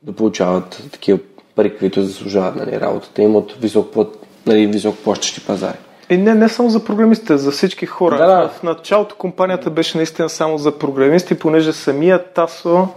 да 0.03 0.13
получават 0.13 0.83
такива 0.93 1.19
пари, 1.55 1.79
които 1.79 2.03
заслужават 2.03 2.57
нали, 2.57 2.81
работата 2.81 3.23
им 3.23 3.37
от 3.37 3.53
високо, 3.61 4.07
нали, 4.47 4.67
високо 4.67 4.97
плащащи 4.97 5.47
пазари. 5.47 5.77
И 6.11 6.17
не, 6.17 6.35
не 6.35 6.49
само 6.49 6.71
за 6.71 6.85
програмистите, 6.85 7.37
за 7.37 7.51
всички 7.51 7.87
хора. 7.87 8.17
Да, 8.17 8.27
да. 8.27 8.49
В 8.49 8.63
началото 8.63 9.17
компанията 9.17 9.71
беше 9.71 9.97
наистина 9.97 10.29
само 10.29 10.59
за 10.59 10.79
програмисти, 10.79 11.35
понеже 11.35 11.73
самият 11.73 12.35
Тасо 12.35 12.89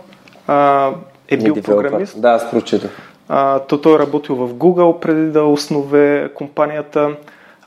а, 0.48 0.90
е 1.28 1.38
бил 1.38 1.56
програмист. 1.56 2.22
Да, 2.22 2.30
аз 2.30 2.52
прочитах. 2.52 2.92
А, 3.30 3.60
то 3.60 3.82
той 3.82 3.96
е 3.96 4.00
работил 4.00 4.36
в 4.36 4.54
Google 4.54 5.00
преди 5.00 5.32
да 5.32 5.44
основе 5.44 6.30
компанията. 6.36 7.10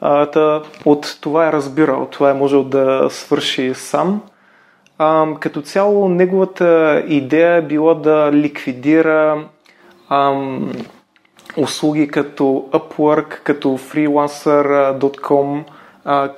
А, 0.00 0.26
та, 0.26 0.62
от 0.84 1.18
това 1.20 1.48
е 1.48 1.52
разбирал, 1.52 2.08
това 2.10 2.30
е 2.30 2.34
можел 2.34 2.64
да 2.64 3.08
свърши 3.10 3.72
сам. 3.74 4.22
А, 4.98 5.26
като 5.40 5.62
цяло 5.62 6.08
неговата 6.08 7.02
идея 7.08 7.54
е 7.54 7.62
била 7.62 7.94
да 7.94 8.32
ликвидира 8.32 9.44
ам, 10.08 10.72
услуги 11.56 12.08
като 12.08 12.42
Upwork, 12.72 13.40
като 13.42 13.68
freelancer.com, 13.68 15.64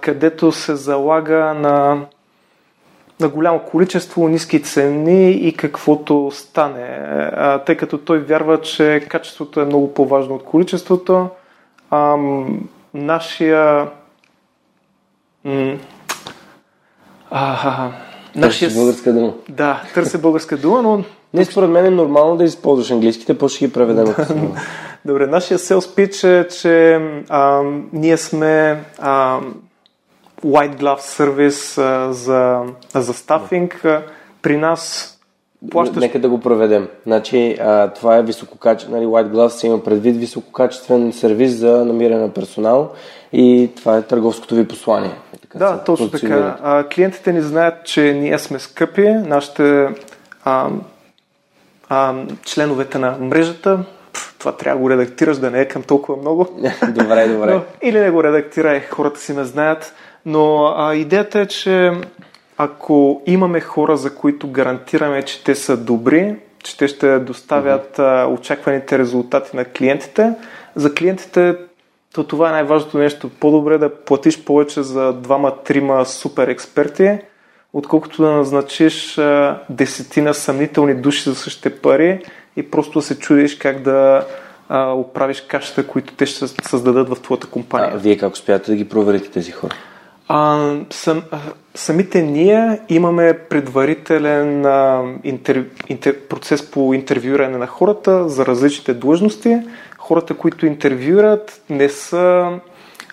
където 0.01 0.53
се 0.53 0.77
залага 0.77 1.55
на, 1.55 2.01
на 3.21 3.29
голямо 3.29 3.61
количество 3.61 4.29
ниски 4.29 4.63
цени 4.63 5.31
и 5.31 5.53
каквото 5.53 6.31
стане. 6.35 7.01
Тъй 7.67 7.77
като 7.77 7.99
той 7.99 8.19
вярва, 8.19 8.61
че 8.61 9.07
качеството 9.09 9.61
е 9.61 9.65
много 9.65 9.95
по-важно 9.95 10.35
от 10.35 10.45
количеството. 10.45 11.29
А, 11.91 12.17
нашия... 12.95 13.89
М- 15.45 15.77
а, 17.31 17.91
нашия... 18.35 18.71
българска 18.71 19.13
дума. 19.13 19.33
Да, 19.49 19.83
търся 19.95 20.19
българска 20.19 20.57
дума, 20.57 20.83
но... 20.83 21.05
Не, 21.35 21.45
според 21.45 21.71
мен 21.71 21.87
е 21.87 21.91
нормално 21.91 22.37
да 22.37 22.45
използваш 22.45 22.91
английските, 22.91 23.39
после 23.39 23.57
ще 23.57 23.67
ги 23.67 23.73
преведем. 23.73 24.15
Добре, 25.05 25.27
нашия 25.27 25.59
sales 25.59 26.09
pitch 26.09 26.29
е, 26.29 26.49
че 26.49 27.01
а, 27.29 27.63
ние 27.93 28.17
сме 28.17 28.85
а, 28.99 29.41
white 30.45 30.81
glove 30.81 31.01
сервис 31.01 31.75
за, 32.11 32.63
за 32.95 33.15
стафинг. 33.15 33.87
При 34.43 34.57
нас 34.57 35.17
плащаш... 35.71 36.01
Нека 36.01 36.19
да 36.21 36.29
го 36.29 36.41
проведем. 36.41 36.89
Значи, 37.07 37.57
а, 37.61 37.89
това 37.89 38.17
е 38.17 38.23
висококачествен, 38.23 38.97
нали, 38.97 39.07
White 39.07 39.31
Glove 39.31 39.49
се 39.49 39.67
има 39.67 39.85
предвид 39.85 40.17
висококачествен 40.17 41.13
сервис 41.13 41.53
за 41.53 41.85
намиране 41.85 42.21
на 42.21 42.31
персонал 42.31 42.93
и 43.33 43.71
това 43.77 43.97
е 43.97 44.03
търговското 44.03 44.55
ви 44.55 44.69
послание. 44.69 45.11
Така 45.53 45.65
да, 45.65 45.85
точно 45.85 46.11
така. 46.11 46.59
А, 46.63 46.85
клиентите 46.85 47.33
ни 47.33 47.41
знаят, 47.41 47.85
че 47.85 48.13
ние 48.13 48.39
сме 48.39 48.59
скъпи, 48.59 49.09
нашите 49.09 49.89
а, 50.45 50.69
а, 51.89 52.15
членовете 52.45 52.99
на 52.99 53.17
мрежата 53.21 53.85
това 54.41 54.53
трябва 54.53 54.79
да 54.79 54.83
го 54.83 54.91
редактираш, 54.91 55.39
да 55.39 55.51
не 55.51 55.61
е 55.61 55.69
към 55.69 55.83
толкова 55.83 56.17
много. 56.17 56.49
добре, 56.89 57.29
добре. 57.29 57.55
Но, 57.55 57.63
или 57.83 58.01
не 58.01 58.11
го 58.11 58.25
редактирай, 58.25 58.81
хората 58.81 59.21
си 59.21 59.33
ме 59.33 59.45
знаят. 59.45 59.95
Но 60.27 60.75
а, 60.77 60.95
идеята 60.95 61.41
е, 61.41 61.47
че 61.47 61.93
ако 62.59 63.23
имаме 63.27 63.61
хора, 63.61 63.97
за 63.97 64.15
които 64.15 64.51
гарантираме, 64.51 65.23
че 65.23 65.45
те 65.45 65.55
са 65.55 65.77
добри, 65.77 66.37
че 66.63 66.77
те 66.77 66.89
ще 66.89 67.19
доставят 67.19 67.97
mm-hmm. 67.97 68.25
а, 68.25 68.27
очакваните 68.27 68.99
резултати 68.99 69.57
на 69.57 69.65
клиентите, 69.65 70.33
за 70.75 70.95
клиентите 70.95 71.57
то 72.15 72.25
това 72.25 72.49
е 72.49 72.53
най-важното 72.53 72.99
нещо. 72.99 73.31
По-добре 73.41 73.79
да 73.79 73.95
платиш 73.95 74.45
повече 74.45 74.83
за 74.83 75.13
двама-трима 75.13 76.07
супер 76.07 76.49
експерти, 76.49 77.19
отколкото 77.73 78.23
да 78.23 78.31
назначиш 78.31 79.19
а, 79.19 79.59
десетина 79.71 80.35
съмнителни 80.35 80.95
души 80.95 81.31
за 81.31 81.35
същите 81.35 81.77
пари 81.77 82.23
и 82.57 82.71
просто 82.71 82.99
да 82.99 83.05
се 83.05 83.19
чудиш 83.19 83.59
как 83.59 83.83
да 83.83 84.27
а, 84.69 84.93
оправиш 84.93 85.41
кашата, 85.41 85.87
които 85.87 86.15
те 86.15 86.27
ще 86.27 86.47
създадат 86.49 87.09
в 87.09 87.21
твоята 87.23 87.47
компания. 87.47 87.93
А 87.95 87.99
вие 87.99 88.17
как 88.17 88.33
успявате 88.33 88.71
да 88.71 88.77
ги 88.77 88.89
проверите 88.89 89.31
тези 89.31 89.51
хора? 89.51 89.75
А, 90.29 90.73
сам, 90.91 91.23
а, 91.31 91.39
самите 91.75 92.23
ние 92.23 92.81
имаме 92.89 93.39
предварителен 93.51 94.67
а, 94.67 95.03
интер, 95.25 95.65
интер, 95.89 96.21
процес 96.29 96.71
по 96.71 96.95
интервюиране 96.95 97.59
на 97.59 97.67
хората 97.67 98.29
за 98.29 98.47
различните 98.47 98.95
длъжности. 98.95 99.59
Хората, 100.11 100.35
които 100.35 100.67
интервюират, 100.67 101.63
не 101.71 101.89
са, 101.89 102.51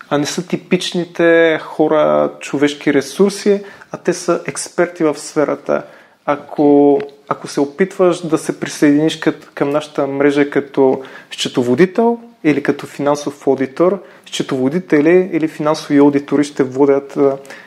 а 0.09 0.17
не 0.17 0.25
са 0.25 0.47
типичните 0.47 1.59
хора, 1.61 2.31
човешки 2.39 2.93
ресурси, 2.93 3.63
а 3.91 3.97
те 3.97 4.13
са 4.13 4.41
експерти 4.47 5.03
в 5.03 5.17
сферата. 5.17 5.83
Ако 6.25 6.99
ако 7.27 7.47
се 7.47 7.61
опитваш 7.61 8.27
да 8.27 8.37
се 8.37 8.59
присъединиш 8.59 9.19
към 9.53 9.69
нашата 9.69 10.07
мрежа 10.07 10.49
като 10.49 11.01
счетоводител 11.31 12.19
или 12.43 12.63
като 12.63 12.85
финансов 12.85 13.47
аудитор, 13.47 14.03
счетоводители 14.25 15.29
или 15.33 15.47
финансови 15.47 15.97
аудитори 15.97 16.43
ще 16.43 16.63
водят 16.63 17.17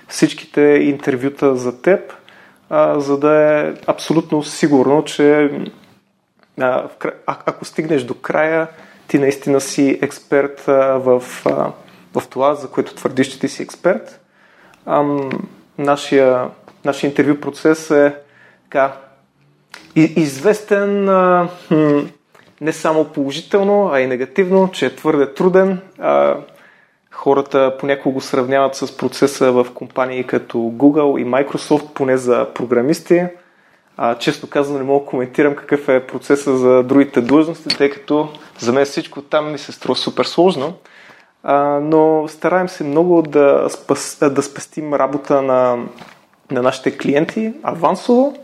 всичките 0.08 0.60
интервюта 0.60 1.56
за 1.56 1.82
теб, 1.82 2.12
за 2.96 3.18
да 3.18 3.60
е 3.60 3.74
абсолютно 3.86 4.42
сигурно, 4.42 5.04
че 5.04 5.50
ако 7.26 7.64
стигнеш 7.64 8.02
до 8.02 8.14
края, 8.14 8.68
ти 9.10 9.18
наистина 9.18 9.60
си 9.60 9.98
експерт 10.02 10.60
в, 10.66 11.22
в 12.14 12.28
това, 12.30 12.54
за 12.54 12.68
което 12.68 12.94
твърдиш, 12.94 13.28
че 13.28 13.40
ти 13.40 13.48
си 13.48 13.62
експерт. 13.62 14.20
Нашия, 15.78 16.48
нашия 16.84 17.08
интервю 17.08 17.40
процес 17.40 17.90
е 17.90 18.14
така, 18.62 18.92
известен 19.96 21.08
а, 21.08 21.48
хм, 21.68 21.98
не 22.60 22.72
само 22.72 23.04
положително, 23.04 23.90
а 23.92 24.00
и 24.00 24.06
негативно, 24.06 24.70
че 24.72 24.86
е 24.86 24.96
твърде 24.96 25.34
труден. 25.34 25.80
А, 25.98 26.36
хората 27.10 27.76
понякога 27.80 28.14
го 28.14 28.20
сравняват 28.20 28.74
с 28.74 28.96
процеса 28.96 29.52
в 29.52 29.66
компании 29.74 30.24
като 30.24 30.58
Google 30.58 31.20
и 31.20 31.26
Microsoft, 31.26 31.92
поне 31.94 32.16
за 32.16 32.48
програмисти. 32.54 33.26
А, 34.02 34.14
често 34.14 34.46
казано 34.46 34.78
не 34.78 34.84
мога 34.84 35.04
да 35.04 35.10
коментирам 35.10 35.56
какъв 35.56 35.88
е 35.88 36.06
процеса 36.06 36.56
за 36.56 36.82
другите 36.82 37.20
длъжности, 37.20 37.76
тъй 37.76 37.90
като 37.90 38.28
за 38.58 38.72
мен 38.72 38.84
всичко 38.84 39.22
там 39.22 39.52
ми 39.52 39.58
се 39.58 39.72
струва 39.72 39.96
супер 39.96 40.24
сложно. 40.24 40.74
А, 41.42 41.54
но 41.82 42.28
стараем 42.28 42.68
се 42.68 42.84
много 42.84 43.22
да, 43.22 43.66
спас, 43.70 44.18
да 44.22 44.42
спестим 44.42 44.94
работа 44.94 45.42
на, 45.42 45.78
на 46.50 46.62
нашите 46.62 46.98
клиенти 46.98 47.52
авансово 47.62 48.36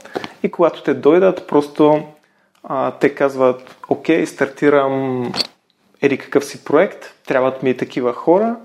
и 0.43 0.51
когато 0.51 0.83
те 0.83 0.95
дойдат, 0.95 1.47
просто 1.47 2.03
а, 2.65 2.91
те 2.91 3.15
казват, 3.15 3.77
окей, 3.89 4.27
стартирам 4.27 5.25
еди 6.03 6.19
какъв 6.19 6.45
си 6.45 6.65
проект, 6.65 7.15
трябват 7.27 7.63
ми 7.63 7.77
такива 7.77 8.13
хора, 8.13 8.57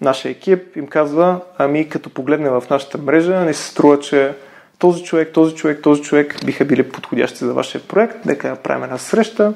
нашия 0.00 0.32
екип 0.32 0.76
им 0.76 0.86
казва, 0.86 1.40
ами 1.58 1.88
като 1.88 2.10
погледнем 2.10 2.52
в 2.52 2.70
нашата 2.70 2.98
мрежа, 2.98 3.40
не 3.40 3.54
се 3.54 3.64
струва, 3.64 4.00
че 4.00 4.34
този 4.78 5.04
човек, 5.04 5.32
този 5.32 5.54
човек, 5.54 5.82
този 5.82 6.02
човек 6.02 6.36
биха 6.46 6.64
били 6.64 6.88
подходящи 6.88 7.38
за 7.38 7.54
вашия 7.54 7.80
проект, 7.80 8.24
нека 8.24 8.48
направим 8.48 8.84
една 8.84 8.98
среща 8.98 9.54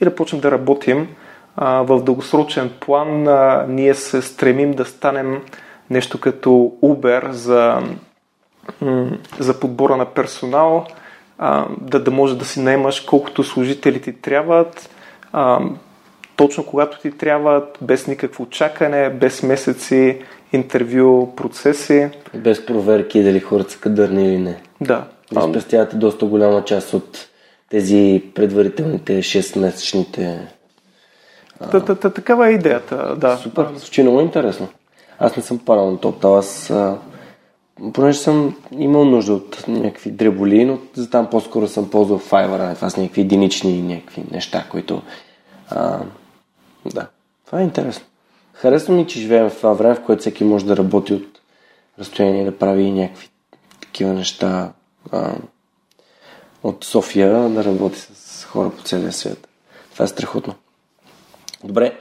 и 0.00 0.04
да 0.04 0.14
почнем 0.14 0.40
да 0.40 0.50
работим. 0.50 1.08
В 1.56 2.02
дългосрочен 2.02 2.70
план 2.80 3.26
ние 3.74 3.94
се 3.94 4.22
стремим 4.22 4.72
да 4.72 4.84
станем 4.84 5.42
нещо 5.90 6.20
като 6.20 6.72
Uber 6.82 7.30
за, 7.30 7.82
за 9.38 9.60
подбора 9.60 9.96
на 9.96 10.04
персонал, 10.04 10.86
да, 11.80 12.00
да 12.00 12.10
може 12.10 12.38
да 12.38 12.44
си 12.44 12.60
наемаш 12.60 13.00
колкото 13.00 13.44
служители 13.44 14.00
ти 14.00 14.12
трябват, 14.12 14.90
точно 16.36 16.66
когато 16.66 17.00
ти 17.00 17.10
трябват, 17.10 17.78
без 17.82 18.06
никакво 18.06 18.46
чакане, 18.46 19.10
без 19.10 19.42
месеци 19.42 20.22
интервю 20.54 21.34
процеси. 21.36 22.10
Без 22.34 22.66
проверки 22.66 23.22
дали 23.22 23.40
хората 23.40 23.70
са 23.70 23.78
кадърни 23.78 24.28
или 24.28 24.38
не. 24.38 24.62
Да. 24.80 25.04
Ви 25.32 25.50
спестявате 25.50 25.96
доста 25.96 26.26
голяма 26.26 26.64
част 26.64 26.94
от 26.94 27.28
тези 27.70 28.22
предварителните 28.34 29.22
6-месечните... 29.22 30.38
Та, 31.70 31.80
та, 31.84 31.94
та, 31.94 32.10
такава 32.10 32.48
е 32.48 32.52
идеята, 32.52 33.16
да. 33.16 33.36
Супер, 33.36 33.66
звучи 33.76 34.02
много 34.02 34.20
интересно. 34.20 34.68
Аз 35.18 35.36
не 35.36 35.42
съм 35.42 35.58
падал 35.58 35.90
на 35.90 35.98
топ 35.98 36.24
аз 36.24 36.70
а, 36.70 36.98
понеже 37.92 38.18
съм 38.18 38.56
имал 38.78 39.04
нужда 39.04 39.32
от 39.32 39.64
някакви 39.68 40.10
дреболи, 40.10 40.64
но 40.64 40.78
за 40.94 41.10
там 41.10 41.30
по-скоро 41.30 41.68
съм 41.68 41.90
ползвал 41.90 42.18
Fiverr, 42.18 42.74
това 42.76 42.90
са 42.90 43.00
някакви 43.00 43.20
единични 43.20 43.82
някакви 43.82 44.24
неща, 44.30 44.64
които 44.70 45.02
а, 45.70 45.98
да, 46.94 47.06
това 47.46 47.60
е 47.60 47.64
интересно. 47.64 48.04
Харесва 48.54 48.94
ми, 48.94 49.06
че 49.06 49.20
живеем 49.20 49.50
в 49.50 49.56
това 49.56 49.72
време, 49.72 49.94
в 49.94 50.02
което 50.02 50.20
всеки 50.20 50.44
може 50.44 50.66
да 50.66 50.76
работи 50.76 51.14
от 51.14 51.40
разстояние, 51.98 52.44
да 52.44 52.58
прави 52.58 52.90
някакви 52.90 53.28
такива 53.80 54.12
неща 54.12 54.72
а, 55.12 55.32
от 56.62 56.84
София, 56.84 57.48
да 57.48 57.64
работи 57.64 57.98
с 57.98 58.44
хора 58.44 58.70
по 58.70 58.82
целия 58.82 59.12
свет. 59.12 59.48
Това 59.92 60.04
е 60.04 60.08
страхотно. 60.08 60.54
Добре, 61.64 61.92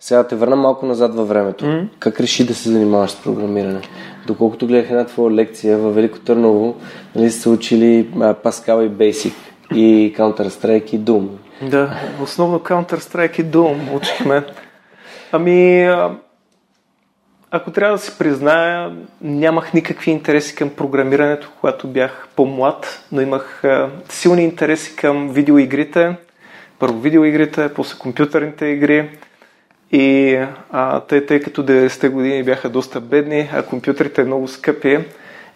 сега 0.00 0.26
те 0.26 0.36
върна 0.36 0.56
малко 0.56 0.86
назад 0.86 1.14
във 1.14 1.28
времето. 1.28 1.64
Mm-hmm. 1.64 1.88
Как 1.98 2.20
реши 2.20 2.46
да 2.46 2.54
се 2.54 2.70
занимаваш 2.70 3.10
с 3.10 3.22
програмиране? 3.22 3.80
Доколкото 4.26 4.66
гледах 4.66 4.90
една 4.90 5.06
твоя 5.06 5.34
лекция 5.34 5.78
във 5.78 5.94
Велико 5.94 6.18
Търново, 6.18 6.76
нали 7.14 7.30
са 7.30 7.50
учили 7.50 8.10
Pascal 8.16 8.86
и 8.86 8.90
Basic 8.90 9.34
и 9.74 10.14
Counter-Strike 10.18 10.94
и 10.94 11.00
Doom. 11.00 11.28
Да, 11.70 12.00
основно 12.22 12.58
Counter-Strike 12.58 13.40
и 13.40 13.44
Doom 13.44 13.96
учихме. 13.96 14.44
Ами, 15.34 15.88
ако 17.50 17.70
трябва 17.70 17.96
да 17.96 18.02
си 18.02 18.18
призная, 18.18 18.96
нямах 19.20 19.74
никакви 19.74 20.10
интереси 20.10 20.54
към 20.54 20.70
програмирането, 20.70 21.50
когато 21.60 21.88
бях 21.88 22.28
по-млад, 22.36 23.04
но 23.12 23.20
имах 23.20 23.62
силни 24.08 24.44
интереси 24.44 24.96
към 24.96 25.28
видеоигрите. 25.28 26.16
Първо 26.78 27.00
видеоигрите, 27.00 27.74
после 27.74 27.98
компютърните 27.98 28.66
игри. 28.66 29.10
И 29.92 30.38
а, 30.70 31.00
тъй, 31.00 31.26
тъй 31.26 31.40
като 31.40 31.66
90-те 31.66 32.08
години 32.08 32.42
бяха 32.42 32.68
доста 32.68 33.00
бедни, 33.00 33.50
а 33.52 33.62
компютрите 33.62 34.24
много 34.24 34.48
скъпи, 34.48 34.98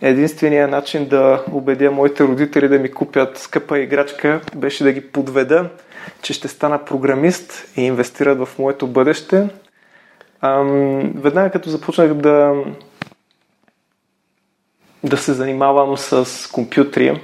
единственият 0.03 0.71
начин 0.71 1.09
да 1.09 1.45
убедя 1.53 1.91
моите 1.91 2.25
родители 2.25 2.69
да 2.69 2.79
ми 2.79 2.91
купят 2.91 3.39
скъпа 3.39 3.79
играчка 3.79 4.41
беше 4.57 4.85
да 4.85 4.93
ги 4.93 5.01
подведа, 5.01 5.69
че 6.23 6.33
ще 6.33 6.49
стана 6.49 6.85
програмист 6.85 7.73
и 7.77 7.83
инвестират 7.83 8.39
в 8.39 8.59
моето 8.59 8.87
бъдеще. 8.87 9.49
Ам, 10.40 11.12
веднага 11.16 11.51
като 11.51 11.70
започнах 11.70 12.14
да, 12.14 12.64
да 15.05 15.16
се 15.16 15.33
занимавам 15.33 15.96
с 15.96 16.27
компютри, 16.53 17.22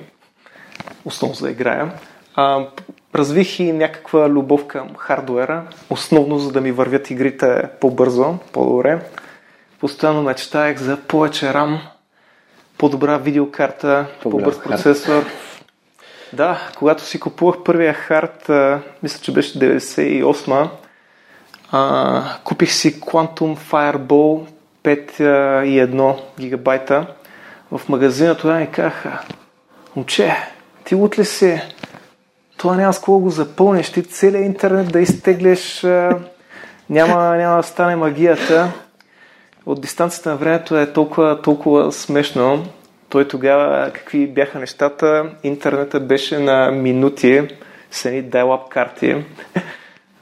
основно 1.04 1.34
за 1.34 1.44
да 1.44 1.50
играя, 1.50 1.92
а, 2.34 2.66
развих 3.14 3.60
и 3.60 3.72
някаква 3.72 4.28
любов 4.28 4.66
към 4.66 4.94
хардуера, 4.96 5.62
основно 5.90 6.38
за 6.38 6.52
да 6.52 6.60
ми 6.60 6.72
вървят 6.72 7.10
игрите 7.10 7.68
по-бързо, 7.80 8.38
по-добре. 8.52 9.00
Постоянно 9.80 10.22
мечтаех 10.22 10.78
за 10.78 10.96
повече 10.96 11.46
RAM, 11.46 11.78
по-добра 12.78 13.18
видеокарта, 13.18 14.06
по-бърз 14.22 14.62
процесор. 14.62 15.24
Да, 16.32 16.58
когато 16.78 17.02
си 17.02 17.20
купувах 17.20 17.56
първия 17.64 17.94
хард, 17.94 18.50
мисля, 19.02 19.20
че 19.22 19.32
беше 19.32 19.58
98 19.58 20.68
а, 21.72 22.22
купих 22.44 22.72
си 22.72 23.00
Quantum 23.00 23.56
Fireball 23.56 24.46
5,1 24.84 26.20
гигабайта. 26.40 27.06
В 27.70 27.88
магазина 27.88 28.34
тогава 28.34 28.60
ми 28.60 28.70
казаха, 28.70 29.20
момче, 29.96 30.36
ти 30.84 30.94
лут 30.94 31.18
ли 31.18 31.24
си? 31.24 31.60
Това 32.56 32.76
няма 32.76 32.92
с 32.92 33.00
кого 33.00 33.18
го 33.18 33.30
запълниш, 33.30 33.92
ти 33.92 34.02
целият 34.02 34.46
интернет 34.46 34.92
да 34.92 35.00
изтеглиш, 35.00 35.82
няма, 36.90 37.36
няма 37.36 37.56
да 37.56 37.62
стане 37.62 37.96
магията. 37.96 38.72
От 39.66 39.80
дистанцията 39.80 40.30
на 40.30 40.36
времето 40.36 40.78
е 40.78 40.92
толкова, 40.92 41.42
толкова 41.42 41.92
смешно. 41.92 42.66
Той 43.08 43.28
тогава, 43.28 43.90
какви 43.94 44.26
бяха 44.26 44.58
нещата, 44.58 45.30
интернета 45.42 46.00
беше 46.00 46.38
на 46.38 46.70
минути 46.70 47.48
с 47.90 48.04
едни 48.04 48.24
dial-up 48.24 48.68
карти 48.68 49.24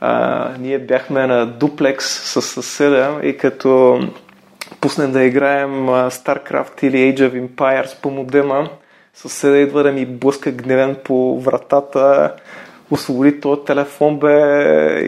а, 0.00 0.48
ние 0.58 0.78
бяхме 0.78 1.26
на 1.26 1.46
дуплекс 1.46 2.04
с 2.04 2.42
съседа 2.42 3.20
и 3.22 3.36
като 3.36 4.00
пуснем 4.80 5.12
да 5.12 5.24
играем 5.24 5.86
StarCraft 5.86 6.84
или 6.84 6.96
Age 6.96 7.18
of 7.18 7.48
Empires 7.48 8.00
по 8.02 8.10
модема, 8.10 8.68
съседа 9.14 9.58
идва 9.58 9.82
да 9.82 9.92
ми 9.92 10.06
блъска 10.06 10.50
гневен 10.50 10.96
по 11.04 11.40
вратата, 11.40 12.34
освободи 12.90 13.40
този 13.40 13.60
телефон 13.66 14.18
бе 14.18 14.30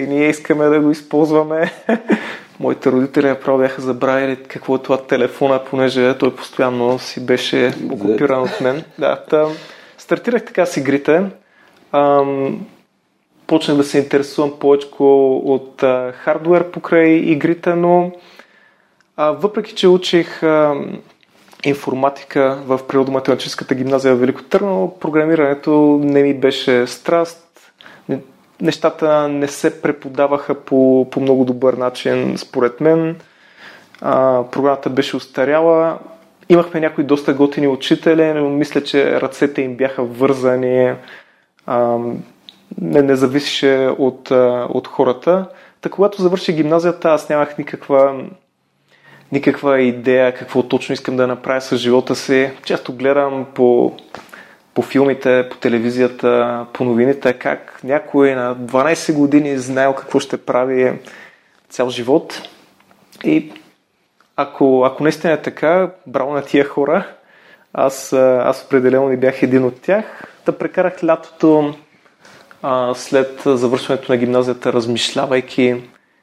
и 0.02 0.06
ние 0.06 0.28
искаме 0.28 0.64
да 0.64 0.80
го 0.80 0.90
използваме. 0.90 1.72
Моите 2.60 2.92
родители 2.92 3.28
направо 3.28 3.58
бяха 3.58 3.82
забравили 3.82 4.36
какво 4.48 4.76
е 4.76 4.82
това 4.82 5.02
телефона, 5.02 5.60
понеже 5.70 6.18
той 6.18 6.36
постоянно 6.36 6.98
си 6.98 7.26
беше 7.26 7.74
окупиран 7.92 8.42
от 8.42 8.60
мен. 8.60 8.84
Да, 8.98 9.24
тъм, 9.30 9.52
стартирах 9.98 10.44
така 10.44 10.66
с 10.66 10.76
игрите. 10.76 11.22
Ам, 11.92 12.66
почнах 13.52 13.76
да 13.76 13.84
се 13.84 13.98
интересувам 13.98 14.58
повече 14.58 14.86
от 14.98 15.84
хардвер 16.14 16.70
покрай 16.70 17.08
игрите, 17.08 17.74
но 17.74 18.12
а, 19.16 19.30
въпреки, 19.30 19.74
че 19.74 19.88
учих 19.88 20.42
а, 20.42 20.74
информатика 21.64 22.62
в 22.66 22.80
природоматематическата 22.88 23.74
гимназия 23.74 24.14
в 24.14 24.18
Велико 24.18 24.42
Търново, 24.42 24.98
програмирането 24.98 26.00
не 26.02 26.22
ми 26.22 26.34
беше 26.34 26.86
страст. 26.86 27.72
Нещата 28.60 29.28
не 29.28 29.48
се 29.48 29.82
преподаваха 29.82 30.54
по, 30.54 31.08
по 31.10 31.20
много 31.20 31.44
добър 31.44 31.74
начин, 31.74 32.38
според 32.38 32.80
мен. 32.80 33.16
А, 34.00 34.44
програмата 34.50 34.90
беше 34.90 35.16
устаряла. 35.16 35.98
Имахме 36.48 36.80
някои 36.80 37.04
доста 37.04 37.34
готини 37.34 37.68
учители, 37.68 38.32
но 38.32 38.48
мисля, 38.48 38.82
че 38.82 39.20
ръцете 39.20 39.62
им 39.62 39.76
бяха 39.76 40.02
вързани. 40.02 40.94
А, 41.66 41.98
не, 42.80 43.02
не 43.02 43.16
зависеше 43.16 43.94
от, 43.98 44.30
от 44.68 44.88
хората. 44.88 45.46
Та 45.80 45.90
когато 45.90 46.22
завърши 46.22 46.52
гимназията, 46.52 47.08
аз 47.10 47.28
нямах 47.28 47.58
никаква, 47.58 48.24
никаква 49.32 49.80
идея 49.80 50.34
какво 50.34 50.62
точно 50.62 50.92
искам 50.92 51.16
да 51.16 51.26
направя 51.26 51.60
с 51.60 51.76
живота 51.76 52.14
си. 52.14 52.50
Често 52.64 52.92
гледам 52.92 53.46
по, 53.54 53.96
по 54.74 54.82
филмите, 54.82 55.48
по 55.50 55.56
телевизията, 55.56 56.66
по 56.72 56.84
новините, 56.84 57.32
как 57.32 57.80
някой 57.84 58.34
на 58.34 58.56
12 58.56 59.14
години 59.14 59.58
знаел 59.58 59.94
какво 59.94 60.20
ще 60.20 60.36
прави 60.36 60.92
цял 61.68 61.90
живот. 61.90 62.48
И 63.24 63.52
ако, 64.36 64.84
ако 64.84 65.02
наистина 65.02 65.32
е 65.32 65.42
така, 65.42 65.90
браво 66.06 66.32
на 66.32 66.42
тия 66.42 66.64
хора, 66.64 67.06
аз, 67.72 68.12
аз 68.12 68.64
определено 68.64 69.08
не 69.08 69.16
бях 69.16 69.42
един 69.42 69.64
от 69.64 69.80
тях. 69.80 70.04
Да 70.46 70.58
прекарах 70.58 71.04
лятото 71.04 71.74
а, 72.62 72.94
след 72.94 73.42
завършването 73.44 74.12
на 74.12 74.18
гимназията, 74.18 74.72
размишлявайки 74.72 75.76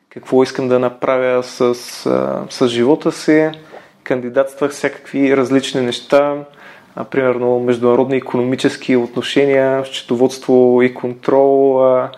какво 0.09 0.43
искам 0.43 0.67
да 0.67 0.79
направя 0.79 1.43
с, 1.43 1.61
а, 2.05 2.45
с 2.49 2.67
живота 2.67 3.11
си, 3.11 3.49
кандидатствах 4.03 4.71
всякакви 4.71 5.37
различни 5.37 5.81
неща. 5.81 6.35
а, 6.95 7.03
примерно 7.03 7.59
международни 7.59 8.17
економически 8.17 8.95
отношения, 8.95 9.85
счетоводство 9.85 10.81
и 10.83 10.93
контрол, 10.93 11.85
а, 11.85 12.11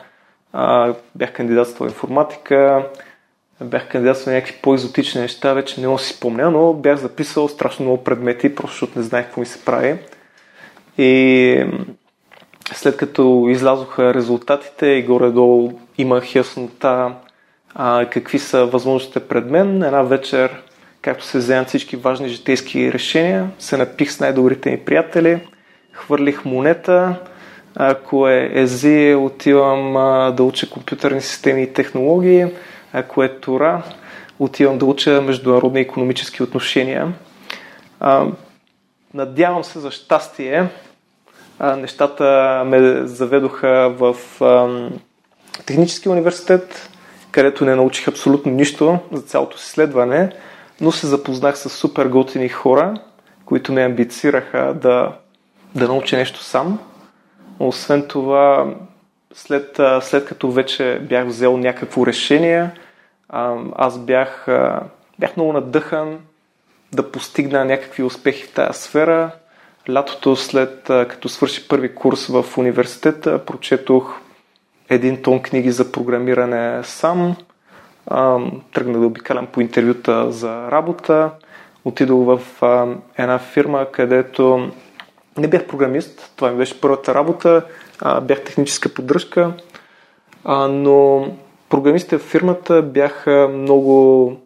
а, 0.53 0.93
бях 1.15 1.33
кандидатствал 1.33 1.87
информатика, 1.87 2.85
бях 3.63 3.89
кандидатствал 3.89 4.33
някакви 4.33 4.59
по-изотични 4.61 5.21
неща, 5.21 5.53
вече 5.53 5.81
не 5.81 5.87
мога 5.87 5.99
си 5.99 6.13
спомня, 6.13 6.51
но 6.51 6.73
бях 6.73 6.97
записал 6.97 7.47
страшно 7.47 7.85
много 7.85 8.03
предмети, 8.03 8.55
просто 8.55 8.73
защото 8.73 8.99
не 8.99 9.05
знаех 9.05 9.25
какво 9.25 9.41
ми 9.41 9.45
се 9.45 9.65
прави. 9.65 9.97
И 10.97 11.65
след 12.73 12.97
като 12.97 13.45
излязоха 13.49 14.13
резултатите 14.13 14.87
и 14.87 15.03
горе-долу 15.03 15.71
имах 15.97 16.35
яснота 16.35 17.13
а, 17.75 18.05
какви 18.05 18.39
са 18.39 18.65
възможностите 18.65 19.19
пред 19.19 19.45
мен, 19.45 19.83
една 19.83 20.01
вечер, 20.01 20.61
както 21.01 21.25
се 21.25 21.37
вземат 21.37 21.67
всички 21.67 21.95
важни 21.95 22.29
житейски 22.29 22.93
решения, 22.93 23.51
се 23.59 23.77
напих 23.77 24.11
с 24.11 24.19
най-добрите 24.19 24.71
ми 24.71 24.77
приятели, 24.77 25.39
хвърлих 25.91 26.45
монета, 26.45 27.15
ако 27.75 28.27
е 28.27 28.51
ези, 28.53 29.15
отивам 29.19 29.97
а, 29.97 30.31
да 30.31 30.43
уча 30.43 30.69
компютърни 30.69 31.21
системи 31.21 31.63
и 31.63 31.73
технологии, 31.73 32.45
ако 32.93 33.23
е 33.23 33.39
Тора, 33.39 33.83
отивам 34.39 34.77
да 34.77 34.85
уча 34.85 35.21
международни 35.21 35.79
економически 35.79 36.43
отношения. 36.43 37.13
А, 37.99 38.25
надявам 39.13 39.63
се 39.63 39.79
за 39.79 39.91
щастие, 39.91 40.67
нещата 41.61 42.63
ме 42.65 43.07
заведоха 43.07 43.95
в 43.97 44.15
а, 44.41 44.89
технически 45.65 46.09
университет, 46.09 46.89
където 47.31 47.65
не 47.65 47.75
научих 47.75 48.07
абсолютно 48.07 48.51
нищо 48.51 48.99
за 49.11 49.21
цялото 49.21 49.57
си 49.57 49.69
следване, 49.69 50.31
но 50.81 50.91
се 50.91 51.07
запознах 51.07 51.57
с 51.57 51.69
супер 51.69 52.05
готини 52.05 52.49
хора, 52.49 52.93
които 53.45 53.73
ме 53.73 53.81
амбицираха 53.81 54.73
да, 54.81 55.11
да 55.75 55.87
науча 55.87 56.17
нещо 56.17 56.43
сам. 56.43 56.79
Освен 57.59 58.07
това, 58.07 58.73
след, 59.33 59.79
след 60.01 60.25
като 60.25 60.51
вече 60.51 61.01
бях 61.09 61.25
взел 61.27 61.57
някакво 61.57 62.05
решение, 62.05 62.69
аз 63.75 63.99
бях, 63.99 64.47
бях 65.19 65.37
много 65.37 65.53
надъхан 65.53 66.19
да 66.93 67.11
постигна 67.11 67.65
някакви 67.65 68.03
успехи 68.03 68.43
в 68.43 68.53
тази 68.53 68.79
сфера. 68.79 69.31
Лятото 69.89 70.35
след 70.35 70.83
като 70.83 71.29
свърши 71.29 71.67
първи 71.67 71.95
курс 71.95 72.27
в 72.27 72.45
университета, 72.57 73.45
прочетох 73.45 74.19
един 74.89 75.21
тон 75.21 75.41
книги 75.41 75.71
за 75.71 75.91
програмиране 75.91 76.83
сам. 76.83 77.35
Тръгнах 78.73 78.99
да 78.99 79.05
обикалям 79.05 79.47
по 79.47 79.61
интервюта 79.61 80.31
за 80.31 80.71
работа. 80.71 81.31
Отидох 81.85 82.25
в 82.25 82.41
една 83.17 83.39
фирма, 83.39 83.85
където 83.91 84.69
не 85.37 85.47
бях 85.47 85.67
програмист, 85.67 86.33
това 86.35 86.51
ми 86.51 86.57
беше 86.57 86.81
първата 86.81 87.15
работа, 87.15 87.65
бях 88.21 88.43
техническа 88.43 88.89
поддръжка, 88.89 89.53
но 90.69 91.27
програмистите 91.69 92.17
в 92.17 92.21
фирмата 92.21 92.81
бяха 92.81 93.49
много, 93.53 94.37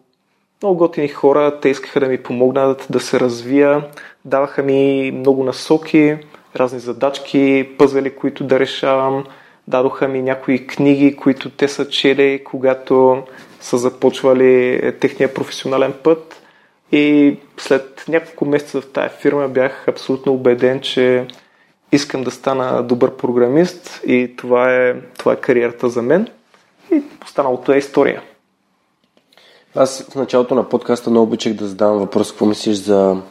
много 0.62 0.76
готини 0.76 1.08
хора, 1.08 1.60
те 1.60 1.68
искаха 1.68 2.00
да 2.00 2.06
ми 2.06 2.22
помогнат 2.22 2.86
да 2.90 3.00
се 3.00 3.20
развия, 3.20 3.84
даваха 4.26 4.62
ми 4.62 5.10
много 5.14 5.44
насоки, 5.44 6.16
разни 6.56 6.78
задачки, 6.78 7.68
пъзели, 7.78 8.14
които 8.14 8.44
да 8.44 8.60
решавам, 8.60 9.24
дадоха 9.68 10.08
ми 10.08 10.22
някои 10.22 10.66
книги, 10.66 11.16
които 11.16 11.50
те 11.50 11.68
са 11.68 11.88
чели, 11.88 12.44
когато 12.44 13.22
са 13.60 13.78
започвали 13.78 14.80
техния 15.00 15.34
професионален 15.34 15.94
път 16.02 16.42
и 16.92 17.36
след 17.56 18.04
няколко 18.08 18.44
месеца 18.44 18.80
в 18.80 18.92
тази 18.92 19.14
фирма 19.20 19.48
бях 19.48 19.88
абсолютно 19.88 20.32
убеден, 20.32 20.80
че 20.80 21.26
искам 21.92 22.24
да 22.24 22.30
стана 22.30 22.82
добър 22.82 23.16
програмист 23.16 24.00
и 24.06 24.34
това 24.36 24.74
е, 24.74 24.94
това 25.18 25.32
е 25.32 25.36
кариерата 25.36 25.88
за 25.88 26.02
мен. 26.02 26.28
И 26.92 27.02
останалото 27.24 27.72
е 27.72 27.78
история. 27.78 28.22
Аз 29.74 30.02
в 30.10 30.14
началото 30.14 30.54
на 30.54 30.68
подкаста 30.68 31.10
много 31.10 31.26
обичах 31.26 31.54
да 31.54 31.66
задавам 31.66 31.98
въпрос, 31.98 32.30
какво 32.30 32.46
мислиш 32.46 32.76
за 32.76 33.22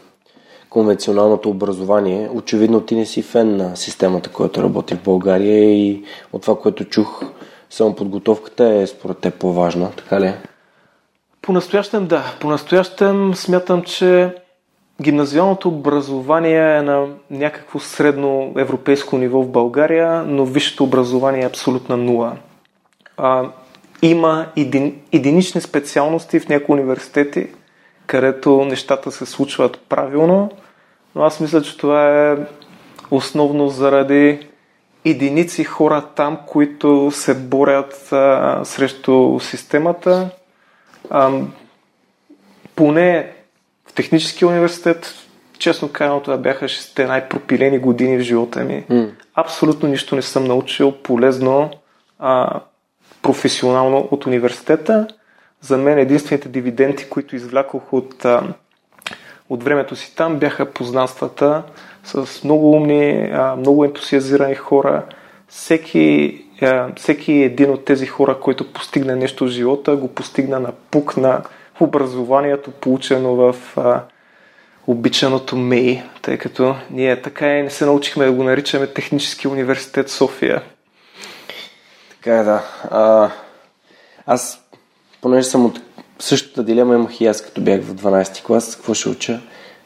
конвенционалното 0.69 1.49
образование. 1.49 2.30
Очевидно 2.34 2.82
ти 2.82 2.95
не 2.95 3.06
си 3.06 3.21
фен 3.21 3.58
на 3.58 3.75
системата, 3.75 4.30
която 4.30 4.63
работи 4.63 4.95
в 4.95 5.04
България 5.04 5.63
и 5.63 6.04
от 6.34 6.41
това, 6.41 6.60
което 6.60 6.86
чух, 6.86 7.23
само 7.69 7.95
подготовката 7.95 8.65
е 8.65 8.88
според 8.88 9.17
те 9.17 9.32
по-важна, 9.32 9.91
така 9.91 10.21
ли? 10.21 10.34
По-настоящем 11.41 12.08
да. 12.08 12.23
По-настоящем 12.39 13.36
смятам, 13.36 13.82
че 13.82 14.36
гимназиалното 15.01 15.69
образование 15.69 16.78
е 16.78 16.82
на 16.82 17.08
някакво 17.32 17.80
средно 17.80 18.54
европейско 18.58 19.17
ниво 19.17 19.41
в 19.41 19.47
България, 19.47 20.23
но 20.28 20.45
висшето 20.45 20.84
образование 20.84 21.41
е 21.41 21.47
абсолютна 21.47 21.97
нула. 21.97 22.38
А, 23.17 23.49
има 24.01 24.45
един, 24.56 25.01
единични 25.12 25.62
специалности 25.62 26.39
в 26.39 26.49
някои 26.49 26.73
университети, 26.73 27.47
където 28.08 28.65
нещата 28.65 29.12
се 29.12 29.26
случват 29.26 29.80
правилно, 29.89 30.52
но 31.15 31.24
аз 31.24 31.39
мисля, 31.39 31.62
че 31.62 31.78
това 31.78 32.32
е 32.32 32.38
основно 33.12 33.70
заради 33.70 34.48
единици 35.06 35.63
хора 35.63 36.04
там, 36.15 36.38
които 36.48 37.12
се 37.12 37.36
борят 37.36 38.10
а, 38.12 38.62
срещу 38.63 39.39
системата. 39.39 40.30
А, 41.10 41.32
поне 42.76 43.32
в 43.88 43.94
техническия 43.94 44.48
университет, 44.48 45.13
честно 45.58 45.89
казано, 45.89 46.20
това 46.20 46.38
бяха 46.38 46.68
шесте 46.68 47.06
най-пропилени 47.06 47.80
години 47.80 48.18
в 48.18 48.22
живота 48.22 48.60
ми. 48.60 48.84
Mm. 48.89 49.10
Абсолютно 49.36 49.89
нищо 49.89 50.15
не 50.15 50.22
съм 50.22 50.46
научил 50.46 50.91
полезно 50.91 51.72
а, 52.20 52.60
професионално 53.22 54.08
от 54.12 54.26
университета. 54.26 55.08
За 55.62 55.78
мен 55.78 55.98
единствените 55.98 56.50
дивиденти, 56.50 57.10
които 57.10 57.36
извлякох 57.36 57.94
от, 57.94 58.26
от 59.50 59.63
времето 59.63 59.96
си 59.96 60.15
там, 60.15 60.39
бяха 60.39 60.74
познанствата 60.74 61.63
с 62.04 62.44
много 62.44 62.72
умни, 62.72 63.34
много 63.58 63.86
ентусиазирани 63.86 64.56
хора. 64.56 65.04
Всеки, 65.48 66.41
всеки 66.96 67.34
един 67.34 67.72
от 67.72 67.86
тези 67.86 68.06
хора, 68.06 68.39
който 68.39 68.74
постигна 68.74 69.15
нещо 69.15 69.46
в 69.46 69.50
живота, 69.50 69.96
го 69.96 70.08
постигна 70.08 70.60
на 70.60 70.72
пук 70.91 71.18
на 71.18 71.44
образованието, 71.80 72.72
получено 72.72 73.36
в 73.36 73.56
обичаното 74.88 75.56
МЕИ, 75.56 76.02
тъй 76.22 76.38
като 76.38 76.76
ние 76.91 77.22
така 77.22 77.58
и 77.58 77.63
не 77.63 77.70
се 77.70 77.86
научихме 77.86 78.26
да 78.26 78.32
го 78.32 78.44
наричаме 78.44 78.88
Технически 78.88 79.48
университет 79.48 80.10
София. 80.10 80.62
Така 82.10 82.39
е, 82.39 82.44
да. 82.44 82.63
А, 82.91 83.32
аз, 84.26 84.64
понеже 85.26 85.48
съм 85.48 85.66
от 85.66 85.82
същата 86.20 86.64
дилема, 86.64 86.96
имах 86.96 87.22
и 87.22 87.26
аз, 87.26 87.42
като 87.42 87.62
бях 87.62 87.82
в 87.82 87.96
12 87.96 88.44
клас, 88.44 88.76
какво 88.76 88.94
ще 88.94 89.10
уча? 89.10 89.42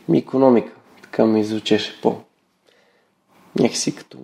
Ми 0.10 0.18
економика. 0.18 0.72
Така 1.02 1.26
ми 1.26 1.44
звучеше 1.44 2.02
по... 2.02 2.16
Някакси 3.60 3.96
като... 3.96 4.18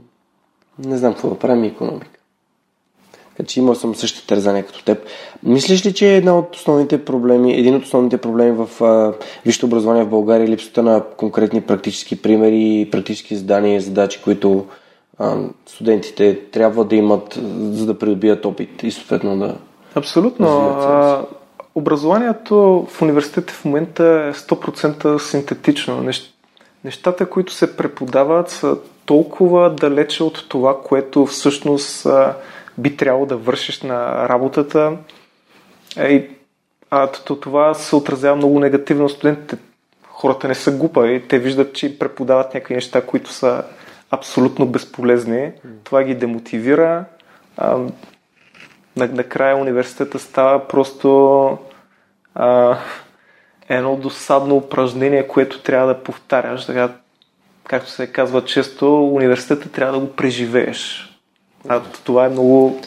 Не 0.79 0.97
знам 0.97 1.13
какво 1.13 1.29
да 1.29 1.39
правим 1.39 1.61
ми 1.61 1.67
економика. 1.67 2.19
Така 3.29 3.47
че 3.47 3.59
имал 3.59 3.75
съм 3.75 3.95
същите 3.95 4.27
тързания 4.27 4.65
като 4.65 4.83
теб. 4.83 5.07
Мислиш 5.43 5.85
ли, 5.85 5.93
че 5.93 6.13
е 6.13 6.17
една 6.17 6.37
от 6.37 6.55
основните 6.55 7.05
проблеми, 7.05 7.53
един 7.53 7.75
от 7.75 7.83
основните 7.83 8.17
проблеми 8.17 8.51
в 8.51 8.83
а, 8.83 9.13
висшето 9.45 9.65
образование 9.65 10.03
в 10.03 10.09
България 10.09 10.45
е 10.45 10.49
липсата 10.49 10.83
на 10.83 11.03
конкретни 11.17 11.61
практически 11.61 12.21
примери, 12.21 12.89
практически 12.91 13.35
задания, 13.35 13.81
задачи, 13.81 14.21
които 14.23 14.65
а, 15.17 15.37
студентите 15.65 16.39
трябва 16.51 16.85
да 16.85 16.95
имат, 16.95 17.39
за 17.71 17.85
да 17.85 17.99
придобият 17.99 18.45
опит 18.45 18.83
и 18.83 18.91
съответно 18.91 19.39
да. 19.39 19.55
Абсолютно. 19.95 20.47
А, 20.47 21.25
образованието 21.75 22.87
в 22.89 23.01
университета 23.01 23.53
в 23.53 23.65
момента 23.65 24.03
е 24.03 24.33
100% 24.33 25.17
синтетично. 25.17 26.11
Нещата, 26.83 27.29
които 27.29 27.53
се 27.53 27.77
преподават, 27.77 28.49
са 28.49 28.77
толкова 29.05 29.69
далече 29.69 30.23
от 30.23 30.45
това, 30.49 30.81
което 30.81 31.25
всъщност 31.25 32.05
а, 32.05 32.35
би 32.77 32.97
трябвало 32.97 33.25
да 33.25 33.37
вършиш 33.37 33.81
на 33.81 34.29
работата. 34.29 34.97
И, 35.97 36.29
а, 36.91 37.07
това 37.07 37.73
се 37.73 37.95
отразява 37.95 38.35
много 38.35 38.59
негативно 38.59 39.09
студентите. 39.09 39.57
Хората 40.07 40.47
не 40.47 40.55
са 40.55 40.71
глупави, 40.71 41.27
те 41.27 41.39
виждат, 41.39 41.73
че 41.73 41.99
преподават 41.99 42.53
някакви 42.53 42.75
неща, 42.75 43.05
които 43.05 43.31
са 43.31 43.63
абсолютно 44.11 44.65
безполезни. 44.65 45.51
Това 45.83 46.03
ги 46.03 46.15
демотивира. 46.15 47.05
А, 47.57 47.77
накрая 48.97 49.57
университета 49.57 50.19
става 50.19 50.67
просто 50.67 51.57
а, 52.35 52.77
едно 53.69 53.95
досадно 53.95 54.55
упражнение, 54.55 55.27
което 55.27 55.61
трябва 55.61 55.87
да 55.87 56.03
повтаряш. 56.03 56.65
Така, 56.65 56.89
както 57.63 57.89
се 57.89 58.07
казва 58.07 58.45
често, 58.45 59.05
университета 59.05 59.69
трябва 59.69 59.93
да 59.93 60.05
го 60.05 60.11
преживееш. 60.11 61.11
А 61.67 61.81
това 62.03 62.25
е 62.25 62.29
много, 62.29 62.81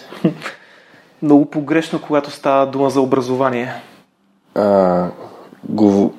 много 1.22 1.50
погрешно, 1.50 2.00
когато 2.02 2.30
става 2.30 2.66
дума 2.66 2.90
за 2.90 3.00
образование. 3.00 3.74
А, 4.54 5.06
го, 5.64 6.14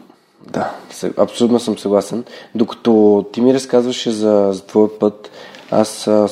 Да, 0.48 0.72
абсолютно 1.18 1.60
съм 1.60 1.78
съгласен. 1.78 2.26
Докато 2.56 3.26
ти 3.34 3.42
ми 3.42 3.54
разказваше 3.54 4.12
за, 4.12 4.50
за 4.52 4.66
твоя 4.66 5.00
път, 5.00 5.32
аз 5.72 6.08
а, 6.08 6.28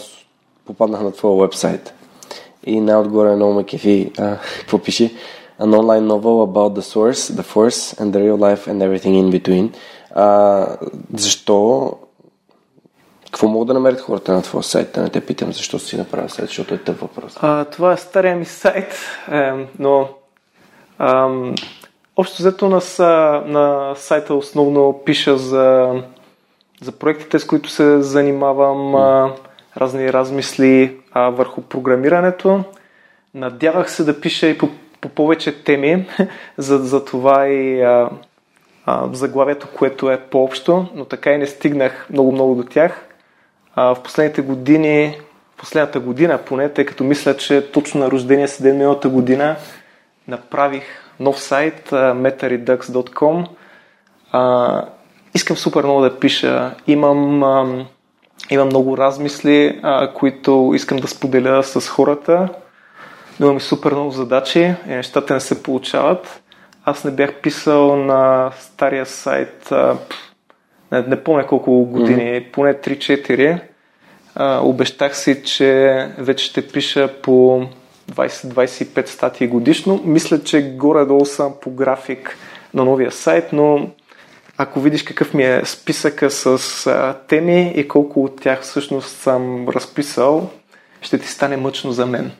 попаднах 0.65 1.01
на 1.01 1.11
твоя 1.11 1.41
вебсайт 1.41 1.96
и 2.67 2.81
най-отгоре 2.81 3.35
много 3.35 3.53
ме 3.53 3.63
кефи, 3.63 4.11
какво 4.59 4.77
пише? 4.77 5.11
An 5.59 5.73
online 5.73 6.05
novel 6.05 6.37
about 6.45 6.73
the 6.79 6.85
source, 6.95 7.21
the 7.39 7.45
force 7.53 7.81
and 7.99 8.13
the 8.13 8.19
real 8.25 8.37
life 8.37 8.67
and 8.67 8.77
everything 8.87 9.15
in 9.23 9.41
between. 9.41 9.69
А, 10.15 10.67
защо? 11.13 11.91
Какво 13.25 13.47
могат 13.47 13.67
да 13.67 13.73
намерят 13.73 14.01
хората 14.01 14.33
на 14.33 14.41
твоя 14.41 14.63
сайт? 14.63 14.91
Да 14.93 15.01
не 15.01 15.09
те 15.09 15.21
питам 15.21 15.53
защо 15.53 15.79
си 15.79 15.97
направил 15.97 16.29
сайт, 16.29 16.47
защото 16.47 16.73
е 16.73 16.77
тъп 16.77 16.99
въпрос. 16.99 17.37
А, 17.41 17.65
това 17.65 17.93
е 17.93 17.97
стария 17.97 18.35
ми 18.35 18.45
сайт, 18.45 18.93
е, 19.31 19.51
но 19.79 20.09
ам, 20.99 21.55
общо 22.17 22.37
взето 22.37 22.69
на, 22.69 22.81
на 23.45 23.93
сайта 23.95 24.33
основно 24.33 25.01
пиша 25.05 25.37
за, 25.37 25.93
за 26.81 26.91
проектите, 26.91 27.39
с 27.39 27.47
които 27.47 27.69
се 27.69 28.01
занимавам, 28.01 28.77
mm. 28.77 29.31
Разни 29.77 30.13
размисли 30.13 30.97
а, 31.11 31.29
върху 31.29 31.61
програмирането. 31.61 32.63
Надявах 33.33 33.91
се 33.91 34.03
да 34.03 34.21
пиша 34.21 34.47
и 34.47 34.57
по, 34.57 34.69
по 35.01 35.09
повече 35.09 35.63
теми, 35.63 36.05
за, 36.57 36.77
за 36.77 37.05
това 37.05 37.47
и 37.47 37.81
а, 37.81 38.09
а, 38.85 39.09
заглавието, 39.13 39.67
което 39.77 40.11
е 40.11 40.21
по-общо, 40.21 40.85
но 40.95 41.05
така 41.05 41.31
и 41.31 41.37
не 41.37 41.45
стигнах 41.45 42.07
много-много 42.09 42.55
до 42.55 42.63
тях. 42.63 43.07
А, 43.75 43.95
в 43.95 44.03
последните 44.03 44.41
години, 44.41 45.17
в 45.55 45.57
последната 45.57 45.99
година 45.99 46.39
поне, 46.45 46.69
тъй 46.69 46.85
като 46.85 47.03
мисля, 47.03 47.37
че 47.37 47.71
точно 47.71 47.99
на 47.99 48.11
рождения 48.11 48.47
си 48.47 48.63
ден 48.63 48.77
миналата 48.77 49.09
година 49.09 49.55
направих 50.27 50.83
нов 51.19 51.39
сайт 51.39 51.89
metaredux.com. 51.89 53.47
А, 54.31 54.83
искам 55.33 55.57
супер 55.57 55.83
много 55.83 56.01
да 56.01 56.19
пиша. 56.19 56.75
Имам, 56.87 57.43
а, 57.43 57.85
имам 58.49 58.67
много 58.67 58.97
размисли, 58.97 59.79
а, 59.83 60.13
които 60.13 60.71
искам 60.75 60.97
да 60.97 61.07
споделя 61.07 61.63
с 61.63 61.87
хората. 61.87 62.49
Но 63.39 63.45
имам 63.45 63.57
и 63.57 63.61
супер 63.61 63.91
много 63.91 64.11
задачи 64.11 64.73
и 64.87 64.89
нещата 64.89 65.33
не 65.33 65.39
се 65.39 65.63
получават. 65.63 66.41
Аз 66.85 67.03
не 67.03 67.11
бях 67.11 67.33
писал 67.33 67.95
на 67.95 68.51
стария 68.59 69.05
сайт, 69.05 69.71
а, 69.71 69.97
не, 70.91 71.01
не 71.01 71.23
помня 71.23 71.47
колко 71.47 71.85
години, 71.85 72.21
mm-hmm. 72.21 72.51
поне 72.51 72.73
3-4. 72.73 73.59
А, 74.35 74.59
обещах 74.63 75.17
си, 75.17 75.43
че 75.43 76.05
вече 76.17 76.45
ще 76.45 76.67
пиша 76.67 77.09
по 77.21 77.63
20-25 78.11 79.05
статии 79.05 79.47
годишно. 79.47 80.01
Мисля, 80.05 80.43
че 80.43 80.61
горе-долу 80.61 81.25
съм 81.25 81.53
по 81.61 81.71
график 81.71 82.37
на 82.73 82.85
новия 82.85 83.11
сайт, 83.11 83.53
но 83.53 83.89
ако 84.57 84.79
видиш 84.79 85.03
какъв 85.03 85.33
ми 85.33 85.43
е 85.43 85.61
списъка 85.65 86.31
с 86.31 86.87
а, 86.87 87.15
теми 87.27 87.73
и 87.75 87.87
колко 87.87 88.23
от 88.23 88.41
тях 88.41 88.61
всъщност 88.61 89.17
съм 89.17 89.69
разписал, 89.69 90.49
ще 91.01 91.17
ти 91.17 91.27
стане 91.27 91.57
мъчно 91.57 91.91
за 91.91 92.05
мен. 92.05 92.31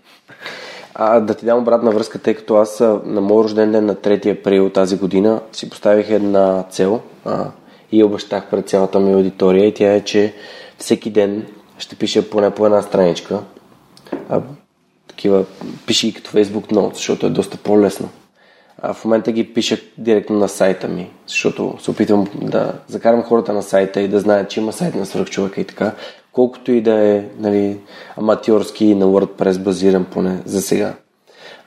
А, 0.94 1.20
да 1.20 1.34
ти 1.34 1.46
дам 1.46 1.60
обратна 1.60 1.92
връзка, 1.92 2.20
тъй 2.20 2.34
като 2.34 2.56
аз 2.56 2.80
на 3.06 3.22
мой 3.22 3.44
рожден 3.44 3.72
ден 3.72 3.86
на 3.86 3.96
3 3.96 4.40
април 4.40 4.70
тази 4.70 4.98
година 4.98 5.42
си 5.52 5.70
поставих 5.70 6.10
една 6.10 6.64
цел 6.70 7.02
а, 7.26 7.46
и 7.92 8.04
обещах 8.04 8.50
пред 8.50 8.70
цялата 8.70 9.00
ми 9.00 9.14
аудитория 9.14 9.68
и 9.68 9.74
тя 9.74 9.94
е, 9.94 10.02
че 10.02 10.34
всеки 10.78 11.10
ден 11.10 11.46
ще 11.78 11.96
пиша 11.96 12.30
поне 12.30 12.52
по 12.52 12.66
една 12.66 12.82
страничка. 12.82 13.40
А, 14.30 14.42
такива, 15.08 15.46
пиши 15.86 16.08
и 16.08 16.14
като 16.14 16.32
Facebook 16.32 16.72
Notes, 16.72 16.94
защото 16.94 17.26
е 17.26 17.30
доста 17.30 17.58
по-лесно. 17.58 18.10
А 18.82 18.94
в 18.94 19.06
момента 19.06 19.32
ги 19.32 19.54
пиша 19.54 19.78
директно 19.98 20.36
на 20.36 20.50
сайта 20.50 20.88
ми, 20.88 21.10
защото 21.28 21.78
се 21.82 21.92
опитвам 21.92 22.28
да 22.42 22.74
закарам 22.88 23.24
хората 23.24 23.54
на 23.54 23.64
сайта 23.64 24.02
и 24.02 24.08
да 24.08 24.20
знаят, 24.20 24.50
че 24.50 24.60
има 24.60 24.74
сайт 24.74 24.96
на 24.96 25.06
свръхчовека 25.06 25.62
и 25.62 25.66
така, 25.66 25.96
колкото 26.32 26.72
и 26.72 26.82
да 26.82 26.94
е 26.94 27.26
нали, 27.40 27.78
аматьорски 28.18 28.96
на 28.96 29.06
WordPress 29.06 29.60
базиран 29.60 30.06
поне 30.06 30.42
за 30.46 30.62
сега. 30.62 30.94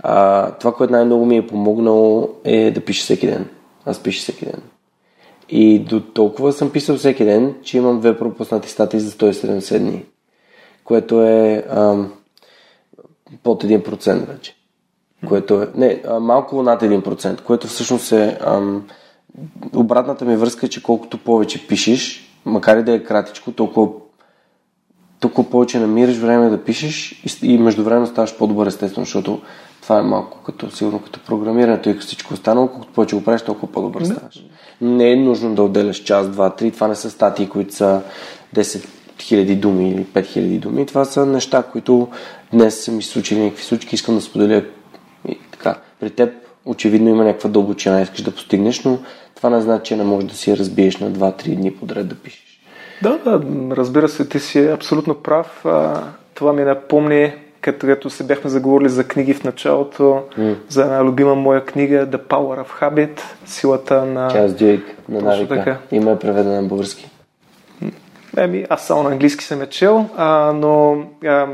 А, 0.03 0.51
това, 0.53 0.75
което 0.75 0.93
най-много 0.93 1.27
ми 1.27 1.37
е 1.37 1.47
помогнало 1.47 2.29
е 2.45 2.71
да 2.71 2.81
пиша 2.81 3.03
всеки 3.03 3.27
ден. 3.27 3.49
Аз 3.87 4.03
пиша 4.03 4.23
всеки 4.23 4.45
ден. 4.45 4.63
И 5.49 5.79
до 5.79 6.01
толкова 6.01 6.53
съм 6.53 6.73
писал 6.73 6.97
всеки 6.97 7.25
ден, 7.25 7.55
че 7.63 7.77
имам 7.77 8.01
две 8.01 8.19
пропуснати 8.19 8.69
статии 8.69 9.01
за 9.01 9.11
170 9.11 9.79
дни. 9.79 10.05
Което 10.85 11.23
е 11.23 11.65
ам, 11.71 12.13
под 13.43 13.65
1% 13.65 14.27
вече. 14.27 14.60
Което 15.29 15.63
е, 15.63 15.69
не, 15.75 16.03
малко 16.21 16.63
над 16.63 16.83
1%, 16.83 17.43
което 17.43 17.67
всъщност 17.67 18.13
е 18.13 18.39
ам, 18.47 18.83
обратната 19.75 20.25
ми 20.25 20.37
връзка 20.37 20.67
е, 20.67 20.69
че 20.69 20.83
колкото 20.83 21.19
повече 21.19 21.67
пишеш, 21.67 22.31
макар 22.45 22.77
и 22.77 22.83
да 22.83 22.93
е 22.93 23.03
кратичко, 23.03 23.53
толкова, 23.53 23.89
толкова 25.21 25.51
повече 25.51 25.79
намираш 25.79 26.17
време 26.17 26.49
да 26.49 26.65
пишеш 26.65 27.13
и, 27.13 27.53
и 27.53 27.59
междувременно 27.59 28.07
ставаш 28.07 28.37
по-добър 28.37 28.67
естествено, 28.67 29.05
защото 29.05 29.41
това 29.83 29.99
е 29.99 30.03
малко 30.03 30.39
като, 30.39 30.71
сигурно 30.71 30.99
като 30.99 31.21
програмирането 31.21 31.89
и 31.89 31.95
всичко 31.95 32.35
останало, 32.35 32.69
колкото 32.69 32.93
повече 32.93 33.17
го 33.17 33.25
правиш, 33.25 33.43
толкова 33.43 33.73
по-добър 33.73 34.05
ставаш. 34.05 34.45
Не 34.81 35.13
е 35.13 35.17
нужно 35.17 35.55
да 35.55 35.63
отделяш 35.63 36.03
час, 36.03 36.29
два, 36.29 36.51
три. 36.51 36.71
Това 36.71 36.89
не 36.89 36.95
са 36.95 37.11
статии, 37.11 37.49
които 37.49 37.75
са 37.75 38.03
10 38.55 38.87
000 39.19 39.57
думи 39.57 39.91
или 39.91 40.05
5000 40.05 40.59
думи. 40.59 40.87
Това 40.87 41.05
са 41.05 41.27
неща, 41.27 41.63
които 41.63 42.09
днес 42.53 42.85
са 42.85 42.93
ми 42.93 43.03
случили 43.03 43.41
някакви 43.41 43.65
случки, 43.65 43.95
искам 43.95 44.15
да 44.15 44.21
споделя 44.21 44.65
така. 45.63 45.81
При 46.01 46.11
теб 46.11 46.33
очевидно 46.65 47.09
има 47.09 47.25
някаква 47.25 47.51
дълбочина, 47.51 48.01
искаш 48.01 48.23
да 48.23 48.31
постигнеш, 48.31 48.85
но 48.85 48.99
това 49.37 49.51
не 49.51 49.61
значи, 49.61 49.85
че 49.85 49.97
не 49.97 50.05
можеш 50.05 50.29
да 50.29 50.37
си 50.37 50.57
разбиеш 50.57 50.97
на 50.97 51.11
2-3 51.11 51.57
дни 51.57 51.75
подред 51.75 52.09
да 52.09 52.15
пишеш. 52.15 52.61
Да, 53.03 53.19
да, 53.19 53.41
разбира 53.77 54.09
се, 54.09 54.29
ти 54.29 54.41
си 54.41 54.67
абсолютно 54.67 55.15
прав. 55.15 55.65
Това 56.35 56.53
ми 56.53 56.63
напомни, 56.63 57.33
като, 57.61 57.87
като 57.87 58.11
се 58.11 58.25
бяхме 58.25 58.51
заговорили 58.51 58.89
за 58.89 59.05
книги 59.05 59.35
в 59.35 59.45
началото, 59.45 60.23
mm. 60.39 60.57
за 60.69 60.83
една 60.83 61.05
любима 61.05 61.35
моя 61.35 61.65
книга 61.65 62.07
The 62.07 62.19
Power 62.19 62.65
of 62.65 62.81
Habit, 62.81 63.21
силата 63.45 64.05
на... 64.05 64.31
Час 64.31 64.55
Дюйк, 64.55 64.85
на 65.09 65.21
навика. 65.21 65.55
Така. 65.55 65.77
Има 65.93 66.11
е 66.11 66.19
преведена 66.19 66.63
на 66.63 66.69
български. 66.69 67.11
Еми, 68.37 68.67
аз 68.69 68.87
само 68.87 69.03
на 69.03 69.11
английски 69.11 69.45
съм 69.45 69.63
е 69.63 69.67
чел, 69.67 70.09
а, 70.17 70.53
но 70.53 71.03
а, 71.25 71.47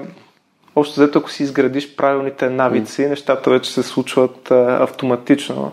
общо 0.76 1.00
взето, 1.00 1.18
ако 1.18 1.30
си 1.30 1.42
изградиш 1.42 1.96
правилните 1.96 2.50
навици, 2.50 3.02
mm. 3.02 3.08
нещата 3.08 3.50
вече 3.50 3.72
се 3.72 3.82
случват 3.82 4.50
а, 4.50 4.78
автоматично. 4.82 5.72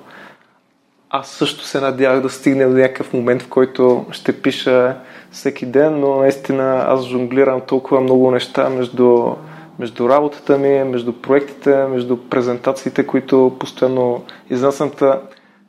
Аз 1.09 1.29
също 1.29 1.63
се 1.63 1.81
надявах 1.81 2.21
да 2.21 2.29
стигне 2.29 2.65
до 2.65 2.73
някакъв 2.73 3.13
момент, 3.13 3.41
в 3.41 3.47
който 3.47 4.05
ще 4.11 4.41
пиша 4.41 4.95
всеки 5.31 5.65
ден, 5.65 5.99
но 5.99 6.15
наистина 6.15 6.85
аз 6.87 7.05
жонглирам 7.05 7.61
толкова 7.61 8.01
много 8.01 8.31
неща 8.31 8.69
между, 8.69 9.35
между 9.79 10.09
работата 10.09 10.57
ми, 10.57 10.83
между 10.83 11.13
проектите, 11.13 11.75
между 11.75 12.17
презентациите, 12.17 13.07
които 13.07 13.55
постоянно 13.59 14.23
изнасям. 14.49 14.91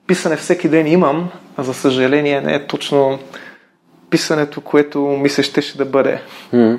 Писане 0.06 0.36
всеки 0.36 0.68
ден 0.68 0.86
имам, 0.86 1.30
а 1.56 1.62
за 1.62 1.74
съжаление 1.74 2.40
не 2.40 2.54
е 2.54 2.66
точно 2.66 3.18
писането, 4.10 4.60
което 4.60 5.00
ми 5.00 5.28
се 5.28 5.42
щеше 5.42 5.78
да 5.78 5.84
бъде. 5.84 6.20
Mm. 6.52 6.78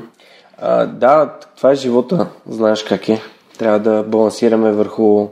А, 0.62 0.86
да, 0.86 1.34
това 1.58 1.72
е 1.72 1.76
живота. 1.76 2.28
Знаеш 2.50 2.84
как 2.84 3.10
е. 3.10 3.22
Трябва 3.58 3.80
да 3.80 4.04
балансираме 4.04 4.72
върху, 4.72 5.28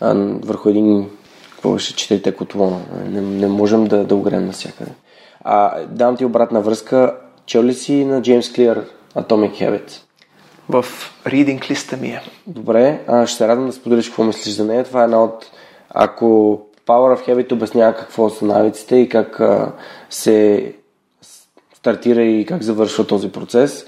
а, 0.00 0.14
върху 0.42 0.68
един 0.68 1.10
какво 1.50 1.78
ще 1.78 1.94
четете 1.94 2.34
котлона. 2.34 2.80
Не, 3.08 3.20
не 3.20 3.46
можем 3.46 3.84
да, 3.84 4.04
да 4.04 4.14
огрем 4.14 4.46
навсякъде. 4.46 4.90
А, 5.44 5.80
дам 5.86 6.16
ти 6.16 6.24
обратна 6.24 6.60
връзка. 6.60 7.16
Чел 7.46 7.64
ли 7.64 7.74
си 7.74 8.04
на 8.04 8.22
Джеймс 8.22 8.52
Клиър 8.52 8.84
Atomic 9.16 9.52
Habits? 9.52 10.00
В 10.68 10.84
ридинг 11.26 11.70
листа 11.70 11.96
ми 11.96 12.08
е. 12.08 12.22
Добре, 12.46 13.00
а, 13.06 13.26
ще 13.26 13.36
се 13.36 13.48
радвам 13.48 13.66
да 13.66 13.72
споделиш 13.72 14.06
какво 14.06 14.24
мислиш 14.24 14.54
за 14.54 14.64
нея. 14.64 14.84
Това 14.84 15.00
е 15.00 15.04
една 15.04 15.24
от... 15.24 15.46
Ако 15.90 16.60
Power 16.86 17.18
of 17.18 17.28
Habit 17.28 17.52
обяснява 17.52 17.94
какво 17.94 18.30
са 18.30 18.44
навиците 18.44 18.96
и 18.96 19.08
как 19.08 19.40
а, 19.40 19.72
се 20.10 20.72
стартира 21.74 22.22
и 22.22 22.46
как 22.46 22.62
завършва 22.62 23.06
този 23.06 23.32
процес. 23.32 23.86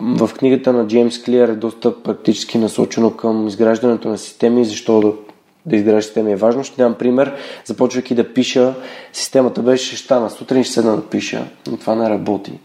В 0.00 0.30
книгата 0.38 0.72
на 0.72 0.86
Джеймс 0.86 1.22
Клиер 1.22 1.48
е 1.48 1.54
доста 1.54 2.02
практически 2.02 2.58
насочено 2.58 3.16
към 3.16 3.48
изграждането 3.48 4.08
на 4.08 4.18
системи, 4.18 4.64
защото 4.64 5.18
да 5.66 5.76
изграждаш 5.76 6.04
системи 6.04 6.32
е 6.32 6.36
важно. 6.36 6.64
Ще 6.64 6.82
дам 6.82 6.94
пример. 6.94 7.34
Започвайки 7.64 8.14
да 8.14 8.32
пиша, 8.32 8.74
системата 9.12 9.62
беше 9.62 9.96
щана. 9.96 10.30
Сутрин 10.30 10.64
ще 10.64 10.72
седна 10.72 10.96
да 10.96 11.06
пиша, 11.06 11.44
но 11.66 11.76
това 11.76 11.94
не 11.94 12.10
работи. 12.10 12.60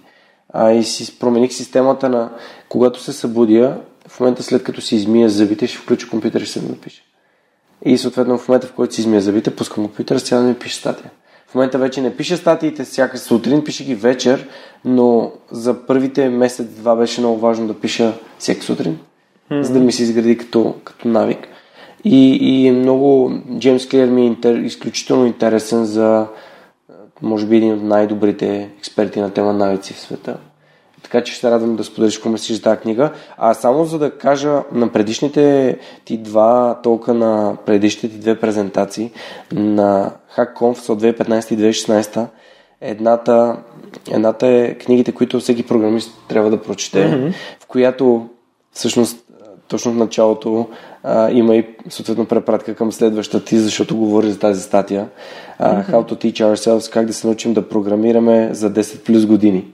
А 0.54 0.72
и 0.72 0.84
си 0.84 1.20
промених 1.20 1.54
системата 1.54 2.10
на 2.10 2.32
когато 2.70 3.00
се 3.00 3.14
събудя, 3.14 3.78
в 4.08 4.20
момента 4.20 4.44
след 4.44 4.64
като 4.64 4.82
си 4.82 4.96
измия 4.96 5.30
зъбите, 5.30 5.68
ще 5.68 5.78
включа 5.78 6.10
компютър 6.10 6.42
и 6.42 6.46
ще 6.46 6.54
седна 6.54 6.70
да 6.70 6.82
пиша. 6.82 7.02
И 7.86 7.98
съответно 7.98 8.38
в 8.38 8.48
момента, 8.48 8.68
в 8.68 8.74
който 8.74 8.94
си 8.94 9.02
измия 9.02 9.22
зъбите, 9.22 9.56
пускам 9.56 9.84
компютър, 9.84 10.18
сега 10.18 10.42
да 10.42 10.48
ми 10.48 10.56
пише 10.56 10.76
статия. 10.76 11.12
В 11.52 11.56
момента 11.56 11.78
вече 11.78 12.02
не 12.02 12.16
пише 12.16 12.38
статиите 12.38 12.84
всяка 12.84 13.18
сутрин, 13.18 13.64
пише 13.64 13.86
ги 13.86 13.96
вечер, 13.96 14.48
но 14.86 15.32
за 15.52 15.86
първите 15.88 16.30
месец-два 16.30 16.96
беше 16.96 17.22
много 17.22 17.40
важно 17.40 17.68
да 17.68 17.74
пиша 17.74 18.14
всяка 18.40 18.62
сутрин, 18.62 19.00
mm-hmm. 19.52 19.62
за 19.62 19.74
да 19.74 19.80
ми 19.80 19.92
се 19.92 20.04
изгради 20.04 20.38
като, 20.38 20.76
като 20.84 21.08
навик. 21.08 21.48
И, 22.04 22.36
и 22.42 22.72
много 22.72 23.34
Джеймс 23.60 23.90
Клер 23.90 24.10
ми 24.10 24.22
е 24.22 24.26
интер, 24.26 24.56
изключително 24.56 25.26
интересен 25.26 25.86
за 25.86 26.28
може 27.22 27.46
би 27.46 27.58
един 27.58 27.74
от 27.74 27.84
най-добрите 27.84 28.70
експерти 28.80 29.20
на 29.20 29.34
тема 29.34 29.54
навици 29.54 29.94
в 29.94 30.00
света. 30.00 30.38
Така 31.04 31.24
че 31.24 31.34
ще 31.34 31.42
се 31.42 31.52
радвам 31.52 31.76
да 31.76 31.84
споделиш 31.84 32.18
какво 32.18 32.30
мислиш 32.30 32.58
за 32.58 32.64
тази 32.64 32.78
книга. 32.78 33.12
А 33.38 33.54
само 33.54 33.86
за 33.86 34.00
да 34.00 34.12
кажа 34.12 34.64
на 34.72 34.92
предишните 34.92 35.78
ти 36.06 36.18
два 36.18 36.80
толка 36.84 37.14
на 37.14 37.58
предишните 37.66 38.10
ти 38.10 38.20
две 38.20 38.40
презентации 38.40 39.12
на 39.52 40.12
HackConf 40.38 40.90
от 40.90 41.02
2015 41.02 41.54
и 41.54 41.58
2016, 41.58 42.26
едната, 42.82 43.58
едната 44.12 44.48
е 44.48 44.74
книгите, 44.74 45.12
които 45.12 45.40
всеки 45.40 45.68
програмист 45.68 46.12
трябва 46.28 46.50
да 46.50 46.62
прочете, 46.62 46.98
mm-hmm. 46.98 47.34
в 47.60 47.66
която 47.68 48.30
всъщност 48.72 49.18
точно 49.68 49.92
в 49.92 49.96
началото 49.96 50.68
а, 51.04 51.32
има 51.32 51.56
и 51.56 51.66
съответно 51.90 52.26
препратка 52.26 52.76
към 52.76 52.92
следващата 52.92 53.46
ти, 53.46 53.58
защото 53.58 53.98
говори 53.98 54.32
за 54.32 54.40
тази 54.40 54.62
статия. 54.62 55.10
А, 55.60 55.84
How 55.84 56.12
to 56.12 56.14
teach 56.14 56.54
ourselves, 56.54 56.94
как 56.94 57.06
да 57.06 57.14
се 57.14 57.28
научим 57.28 57.54
да 57.54 57.70
програмираме 57.70 58.50
за 58.54 58.74
10 58.74 59.00
плюс 59.00 59.26
години. 59.26 59.74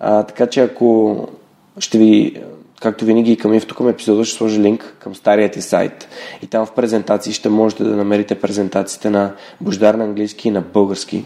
А, 0.00 0.22
така 0.22 0.46
че 0.46 0.60
ако 0.60 1.28
ще 1.78 1.98
ви, 1.98 2.42
както 2.82 3.04
винаги 3.04 3.36
към 3.36 3.60
тук 3.60 3.78
към 3.78 3.88
епизода 3.88 4.24
ще 4.24 4.36
сложа 4.36 4.60
линк 4.60 4.96
към 4.98 5.14
старият 5.14 5.52
ти 5.52 5.62
сайт 5.62 6.08
и 6.42 6.46
там 6.46 6.66
в 6.66 6.72
презентации 6.72 7.32
ще 7.32 7.48
можете 7.48 7.84
да 7.84 7.96
намерите 7.96 8.40
презентациите 8.40 9.10
на 9.10 9.32
Бождар 9.60 9.94
на 9.94 10.04
английски 10.04 10.48
и 10.48 10.50
на 10.50 10.60
български. 10.60 11.24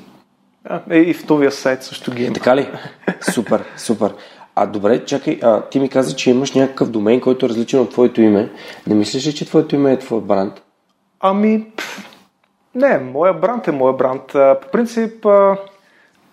А, 0.65 0.81
е, 0.91 0.99
и 0.99 1.15
в 1.15 1.27
този 1.27 1.51
сайт 1.51 1.83
също 1.83 2.13
ги 2.13 2.25
има. 2.25 2.35
Така 2.35 2.57
ли? 2.57 2.69
Супер, 3.33 3.65
супер. 3.77 4.15
А 4.55 4.67
добре, 4.67 5.05
чакай, 5.05 5.39
а, 5.43 5.63
ти 5.63 5.81
ми 5.81 5.89
каза, 5.89 6.17
че 6.17 6.31
имаш 6.31 6.53
някакъв 6.53 6.91
домен, 6.91 7.21
който 7.21 7.47
е 7.47 7.49
различен 7.49 7.81
от 7.81 7.91
твоето 7.91 8.21
име. 8.21 8.51
Не 8.87 8.95
мислиш 8.95 9.27
ли, 9.27 9.35
че 9.35 9.47
твоето 9.47 9.75
име 9.75 9.93
е 9.93 9.99
твой 9.99 10.21
бранд? 10.21 10.63
Ами, 11.21 11.67
пф, 11.77 12.11
не, 12.75 12.99
моя 12.99 13.35
бранд 13.35 13.69
е 13.69 13.73
моя 13.73 13.93
бранд. 13.93 14.23
По 14.33 14.71
принцип, 14.73 15.27
а, 15.27 15.57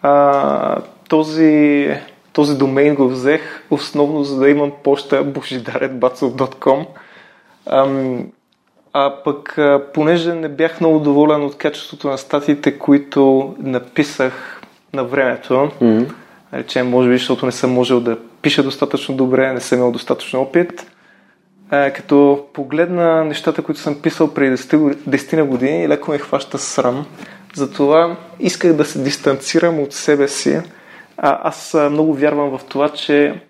а, 0.01 0.81
този 1.09 1.89
този 2.37 2.57
домейн 2.57 2.95
го 2.95 3.09
взех 3.09 3.41
основно 3.69 4.23
за 4.23 4.39
да 4.39 4.49
имам 4.49 4.71
почта 4.83 5.25
božidaretbacov.com 5.25 6.85
а 8.93 9.13
пък, 9.23 9.57
понеже 9.93 10.33
не 10.33 10.49
бях 10.49 10.81
много 10.81 10.99
доволен 10.99 11.43
от 11.43 11.57
качеството 11.57 12.07
на 12.07 12.17
статиите, 12.17 12.79
които 12.79 13.55
написах 13.59 14.61
на 14.93 15.03
времето, 15.03 15.53
mm-hmm. 15.53 16.09
речем, 16.53 16.89
може 16.89 17.09
би, 17.09 17.17
защото 17.17 17.45
не 17.45 17.51
съм 17.51 17.71
можел 17.71 17.99
да 17.99 18.17
пиша 18.41 18.63
достатъчно 18.63 19.15
добре, 19.15 19.53
не 19.53 19.59
съм 19.59 19.79
имал 19.79 19.91
достатъчно 19.91 20.41
опит, 20.41 20.91
а, 21.69 21.91
като 21.91 22.45
погледна 22.53 23.25
нещата, 23.25 23.61
които 23.61 23.81
съм 23.81 24.01
писал 24.01 24.33
преди 24.33 24.57
10, 24.57 24.95
10 24.95 25.43
години, 25.43 25.89
леко 25.89 26.11
ме 26.11 26.17
хваща 26.17 26.57
срам. 26.57 27.05
Затова 27.53 28.15
исках 28.39 28.73
да 28.73 28.85
се 28.85 28.99
дистанцирам 28.99 29.79
от 29.79 29.93
себе 29.93 30.27
си, 30.27 30.61
а, 31.17 31.39
аз 31.43 31.77
много 31.89 32.13
вярвам 32.13 32.57
в 32.57 32.63
това, 32.63 32.89
че 32.89 33.41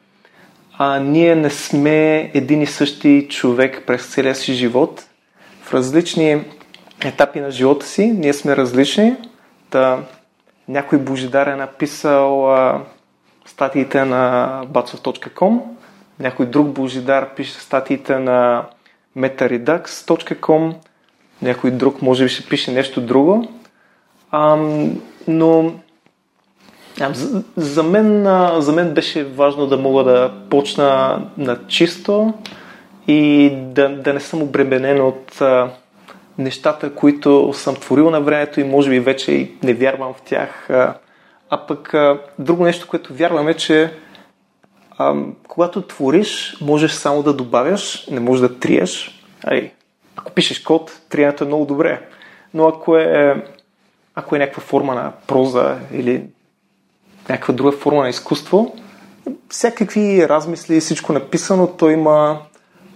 а, 0.78 0.99
ние 0.99 1.36
не 1.36 1.49
сме 1.49 2.32
един 2.34 2.61
и 2.61 2.68
същи 2.68 3.28
човек 3.30 3.84
през 3.88 4.05
целия 4.05 4.36
си 4.36 4.53
живот. 4.53 5.03
В 5.61 5.74
различни 5.74 6.43
етапи 7.05 7.39
на 7.39 7.51
живота 7.51 7.86
си 7.86 8.05
ние 8.07 8.34
сме 8.34 8.57
различни. 8.57 9.15
Та, 9.70 9.99
някой 10.68 10.99
Божидар 10.99 11.47
е 11.47 11.55
написал 11.55 12.53
а, 12.53 12.82
статиите 13.45 14.05
на 14.05 14.61
bacov.com, 14.68 15.61
някой 16.20 16.45
друг 16.45 16.68
Божидар 16.68 17.36
пише 17.36 17.53
статиите 17.53 18.20
на 18.20 18.65
metaredux.com, 19.18 20.76
някой 21.41 21.72
друг 21.72 22.01
може 22.01 22.24
би 22.24 22.30
ще 22.30 22.49
пише 22.49 22.72
нещо 22.72 23.01
друго. 23.01 23.47
А, 24.32 24.57
но 25.28 25.74
за, 27.14 27.43
за, 27.56 27.84
мен, 27.84 28.24
за 28.62 28.72
мен 28.72 28.93
беше 28.93 29.24
важно 29.24 29.68
да 29.68 29.78
мога 29.78 30.04
да 30.04 30.32
почна 30.50 31.22
на 31.38 31.58
чисто 31.68 32.34
и 33.08 33.52
да, 33.56 33.89
да 33.89 34.14
не 34.14 34.20
съм 34.20 34.41
обременен 34.41 35.02
от 35.02 35.41
а, 35.41 35.70
нещата, 36.38 36.95
които 36.95 37.54
съм 37.54 37.76
творил 37.76 38.10
на 38.10 38.22
времето 38.22 38.60
и 38.60 38.64
може 38.64 38.89
би 38.89 39.00
вече 39.00 39.32
и 39.32 39.52
не 39.64 39.74
вярвам 39.74 40.14
в 40.14 40.22
тях. 40.22 40.70
А, 40.70 40.93
а 41.50 41.58
пък 41.58 41.93
а, 41.93 42.20
друго 42.39 42.64
нещо, 42.64 42.88
което 42.88 43.14
вярвам 43.14 43.48
е, 43.48 43.54
че 43.54 43.93
а, 44.98 45.16
когато 45.48 45.82
твориш, 45.82 46.58
можеш 46.62 46.91
само 46.91 47.24
да 47.24 47.34
добавяш, 47.34 48.08
не 48.12 48.20
можеш 48.20 48.41
да 48.41 48.60
триеш. 48.60 49.22
Ай, 49.43 49.72
ако 50.16 50.32
пишеш 50.32 50.60
код, 50.60 51.00
триенето 51.10 51.43
е 51.43 51.48
много 51.48 51.66
добре. 51.66 52.02
Но 52.54 52.68
ако 52.68 52.98
е, 52.98 53.45
ако 54.16 54.36
е 54.36 54.39
някаква 54.39 54.62
форма 54.62 54.95
на 54.95 55.12
проза 55.28 55.78
или 55.93 56.24
някаква 57.30 57.53
друга 57.53 57.71
форма 57.71 58.01
на 58.01 58.09
изкуство, 58.09 58.75
всякакви 59.49 60.30
размисли 60.30 60.80
всичко 60.80 61.13
написано, 61.13 61.67
то 61.67 61.89
има, 61.89 62.39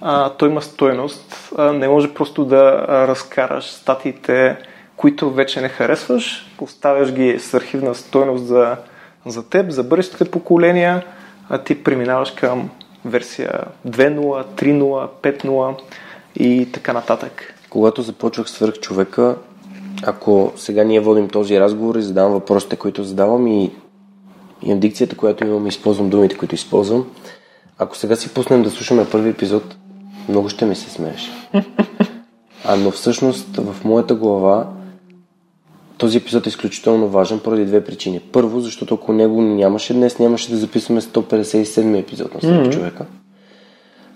а, 0.01 0.29
то 0.29 0.45
има 0.45 0.61
стойност. 0.61 1.51
А, 1.57 1.71
не 1.71 1.88
може 1.88 2.13
просто 2.13 2.45
да 2.45 2.86
разкараш 3.07 3.65
статиите, 3.65 4.57
които 4.97 5.32
вече 5.32 5.61
не 5.61 5.69
харесваш, 5.69 6.53
поставяш 6.57 7.11
ги 7.11 7.39
с 7.39 7.53
архивна 7.53 7.95
стойност 7.95 8.45
за, 8.45 8.77
за 9.25 9.49
теб, 9.49 9.69
за 9.71 9.84
бъдещите 9.84 10.25
поколения, 10.25 11.05
а 11.49 11.57
ти 11.57 11.84
преминаваш 11.84 12.32
към 12.32 12.69
версия 13.05 13.51
2.0, 13.88 14.45
3.0, 14.45 15.07
5.0 15.21 15.79
и 16.36 16.71
така 16.71 16.93
нататък. 16.93 17.53
Когато 17.69 18.01
започвах 18.01 18.49
свърх 18.49 18.73
човека, 18.73 19.36
ако 20.03 20.53
сега 20.55 20.84
ние 20.84 20.99
водим 20.99 21.29
този 21.29 21.59
разговор 21.59 21.95
и 21.95 22.01
задавам 22.01 22.32
въпросите, 22.32 22.75
които 22.75 23.03
задавам 23.03 23.47
и 23.47 23.71
имам 24.64 24.80
дикцията, 24.80 25.18
която 25.18 25.45
имам, 25.45 25.68
използвам 25.68 26.09
думите, 26.09 26.38
които 26.38 26.55
използвам. 26.55 27.05
Ако 27.78 27.97
сега 27.97 28.16
си 28.16 28.34
пуснем 28.34 28.64
да 28.64 28.72
слушаме 28.72 29.09
първи 29.09 29.30
епизод, 29.30 29.76
много 30.30 30.49
ще 30.49 30.66
ми 30.66 30.76
се 30.76 30.89
смееш. 30.89 31.32
А, 32.66 32.76
но 32.76 32.91
всъщност 32.91 33.57
в 33.57 33.84
моята 33.84 34.16
глава 34.16 34.68
този 35.97 36.18
епизод 36.18 36.45
е 36.45 36.49
изключително 36.49 37.07
важен 37.07 37.39
поради 37.39 37.66
две 37.66 37.84
причини. 37.84 38.20
Първо, 38.20 38.59
защото 38.59 38.93
ако 38.93 39.14
него 39.14 39.41
нямаше 39.41 39.93
днес, 39.93 40.20
нямаше 40.20 40.51
да 40.51 40.57
записваме 40.57 41.01
157 41.01 41.99
епизод 41.99 42.34
на 42.34 42.39
mm-hmm. 42.39 42.74
човека. 42.74 43.05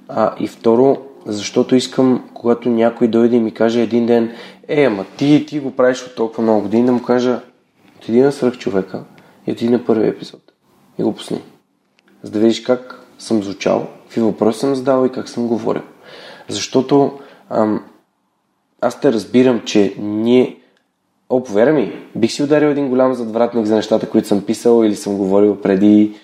А, 0.08 0.34
и 0.40 0.48
второ, 0.48 0.98
защото 1.26 1.76
искам, 1.76 2.30
когато 2.34 2.70
някой 2.70 3.08
дойде 3.08 3.36
и 3.36 3.40
ми 3.40 3.52
каже 3.52 3.82
един 3.82 4.06
ден, 4.06 4.32
е, 4.68 4.84
ама 4.84 5.06
ти, 5.18 5.46
ти 5.48 5.60
го 5.60 5.72
правиш 5.72 6.04
от 6.04 6.16
толкова 6.16 6.44
много 6.44 6.62
години, 6.62 6.86
да 6.86 6.92
му 6.92 7.02
кажа, 7.02 7.40
отиди 7.98 8.22
на 8.22 8.32
свръх 8.32 8.58
човека, 8.58 9.04
и 9.48 9.52
отиди 9.52 9.72
на 9.72 9.86
първия 9.86 10.10
епизод 10.10 10.42
и 11.00 11.04
го 11.04 11.16
пусни. 11.16 11.42
За 12.24 12.32
да 12.32 12.40
видиш 12.40 12.62
как 12.62 13.06
съм 13.20 13.44
звучал, 13.44 13.88
какви 14.04 14.22
въпроси 14.22 14.60
съм 14.60 14.76
задавал 14.76 15.06
и 15.06 15.12
как 15.12 15.30
съм 15.30 15.48
говорил. 15.48 15.84
Защото 16.50 17.20
ам, 17.50 17.86
аз 18.82 19.00
те 19.00 19.14
разбирам, 19.14 19.62
че 19.66 19.96
ние 19.98 20.60
О, 21.30 21.44
повярвай 21.44 21.74
ми, 21.74 21.94
бих 22.16 22.32
си 22.32 22.44
ударил 22.44 22.68
един 22.68 22.90
голям 22.90 23.14
задвратник 23.14 23.66
за 23.66 23.76
нещата, 23.76 24.10
които 24.10 24.28
съм 24.28 24.46
писал 24.46 24.84
или 24.84 24.96
съм 24.96 25.18
говорил 25.18 25.62
преди 25.62 26.16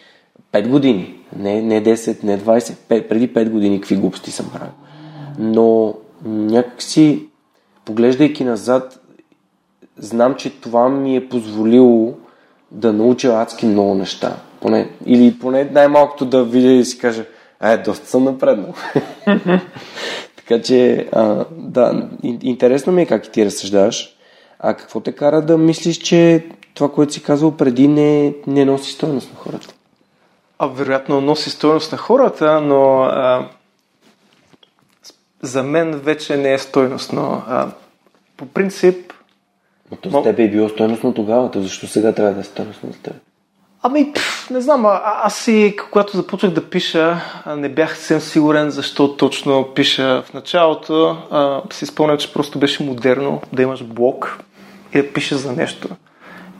5 0.54 0.70
години. 0.70 1.20
Не, 1.36 1.62
не 1.62 1.84
10, 1.84 2.24
не 2.24 2.40
20, 2.40 2.60
5, 2.90 3.08
преди 3.08 3.34
5 3.34 3.50
години 3.50 3.82
какви 3.82 3.96
глупости 3.96 4.32
съм 4.32 4.50
правил. 4.54 4.74
Но 5.40 5.96
някакси, 6.26 7.30
поглеждайки 7.86 8.44
назад, 8.44 9.00
знам, 9.98 10.36
че 10.36 10.62
това 10.62 10.90
ми 10.90 11.16
е 11.16 11.30
позволило 11.30 12.18
да 12.72 12.94
науча 12.94 13.28
адски 13.28 13.66
много 13.66 13.96
неща. 13.96 14.36
Поне, 14.62 14.90
или 15.06 15.40
поне 15.40 15.70
най-малкото 15.72 16.26
да 16.26 16.44
видя 16.44 16.72
и 16.72 16.86
си 16.86 16.98
кажа, 16.98 17.26
е, 17.64 17.78
доста 17.78 18.08
съм 18.08 18.24
напреднал. 18.24 18.74
така 20.36 20.62
че, 20.62 21.08
а, 21.12 21.46
да, 21.52 22.10
интересно 22.24 22.94
ми 22.94 23.02
е 23.02 23.06
как 23.06 23.32
ти 23.32 23.46
разсъждаваш. 23.46 24.16
А 24.60 24.74
какво 24.74 25.00
те 25.00 25.12
кара 25.12 25.42
да 25.42 25.58
мислиш, 25.58 25.98
че 25.98 26.46
това, 26.74 26.92
което 26.92 27.14
си 27.14 27.24
казал 27.24 27.58
преди, 27.58 27.88
не, 27.88 28.34
не 28.48 28.66
носи 28.66 28.92
стоеност 28.92 29.34
на 29.34 29.40
хората? 29.40 29.74
А, 30.60 30.68
вероятно 30.68 31.22
носи 31.22 31.50
стоеност 31.50 31.92
на 31.92 31.98
хората, 31.98 32.62
но 32.62 33.02
а, 33.02 33.50
за 35.42 35.64
мен 35.64 36.00
вече 36.00 36.38
не 36.38 36.54
е 36.54 36.58
стойностно. 36.58 37.44
А, 37.48 37.68
по 38.38 38.46
принцип, 38.46 39.14
но 39.92 39.98
то 39.98 40.10
за 40.10 40.24
теб 40.24 40.40
е 40.40 40.48
било 40.48 40.70
стойностно 40.70 41.14
тогава, 41.14 41.52
то 41.52 41.62
защо 41.62 41.88
сега 41.88 42.12
трябва 42.12 42.34
да 42.34 42.40
е 42.40 42.44
стойностно 42.44 42.92
за 42.92 43.00
теб? 43.00 43.14
Ами, 43.84 44.14
пф, 44.14 44.50
не 44.50 44.62
знам, 44.62 44.86
а, 44.86 45.02
аз 45.04 45.36
си, 45.36 45.76
когато 45.92 46.18
започнах 46.18 46.52
да 46.52 46.70
пиша, 46.70 47.18
не 47.58 47.70
бях 47.70 47.98
съвсем 47.98 48.20
сигурен 48.20 48.70
защо 48.70 49.16
точно 49.16 49.68
пиша 49.76 50.24
в 50.26 50.34
началото. 50.34 51.18
А, 51.32 51.62
си 51.72 51.86
спомням, 51.86 52.18
че 52.18 52.34
просто 52.34 52.60
беше 52.60 52.84
модерно 52.84 53.42
да 53.54 53.62
имаш 53.62 53.84
блог 53.84 54.40
и 54.94 55.02
да 55.02 55.14
пишеш 55.14 55.38
за 55.38 55.52
нещо. 55.52 55.90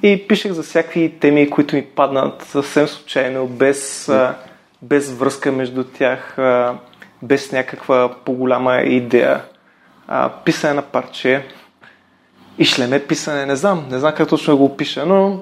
И 0.04 0.28
пишех 0.28 0.52
за 0.52 0.64
всякакви 0.64 1.14
теми, 1.20 1.50
които 1.50 1.76
ми 1.76 1.86
паднат 1.86 2.42
съвсем 2.42 2.88
случайно, 2.88 3.48
без, 3.48 4.10
а, 4.10 4.36
без 4.82 5.12
връзка 5.12 5.52
между 5.52 5.84
тях, 5.84 6.40
а, 6.40 6.76
без 7.22 7.52
някаква 7.52 8.16
по-голяма 8.26 8.82
идея. 8.82 9.42
А, 10.08 10.30
писане 10.46 10.74
на 10.74 10.82
парче, 10.82 11.46
и 12.62 12.66
шлеме 12.66 13.00
писане, 13.00 13.46
не 13.46 13.56
знам, 13.56 13.86
не 13.92 14.00
знам 14.00 14.14
как 14.18 14.30
точно 14.30 14.58
го 14.58 14.66
опиша, 14.66 15.06
но 15.06 15.40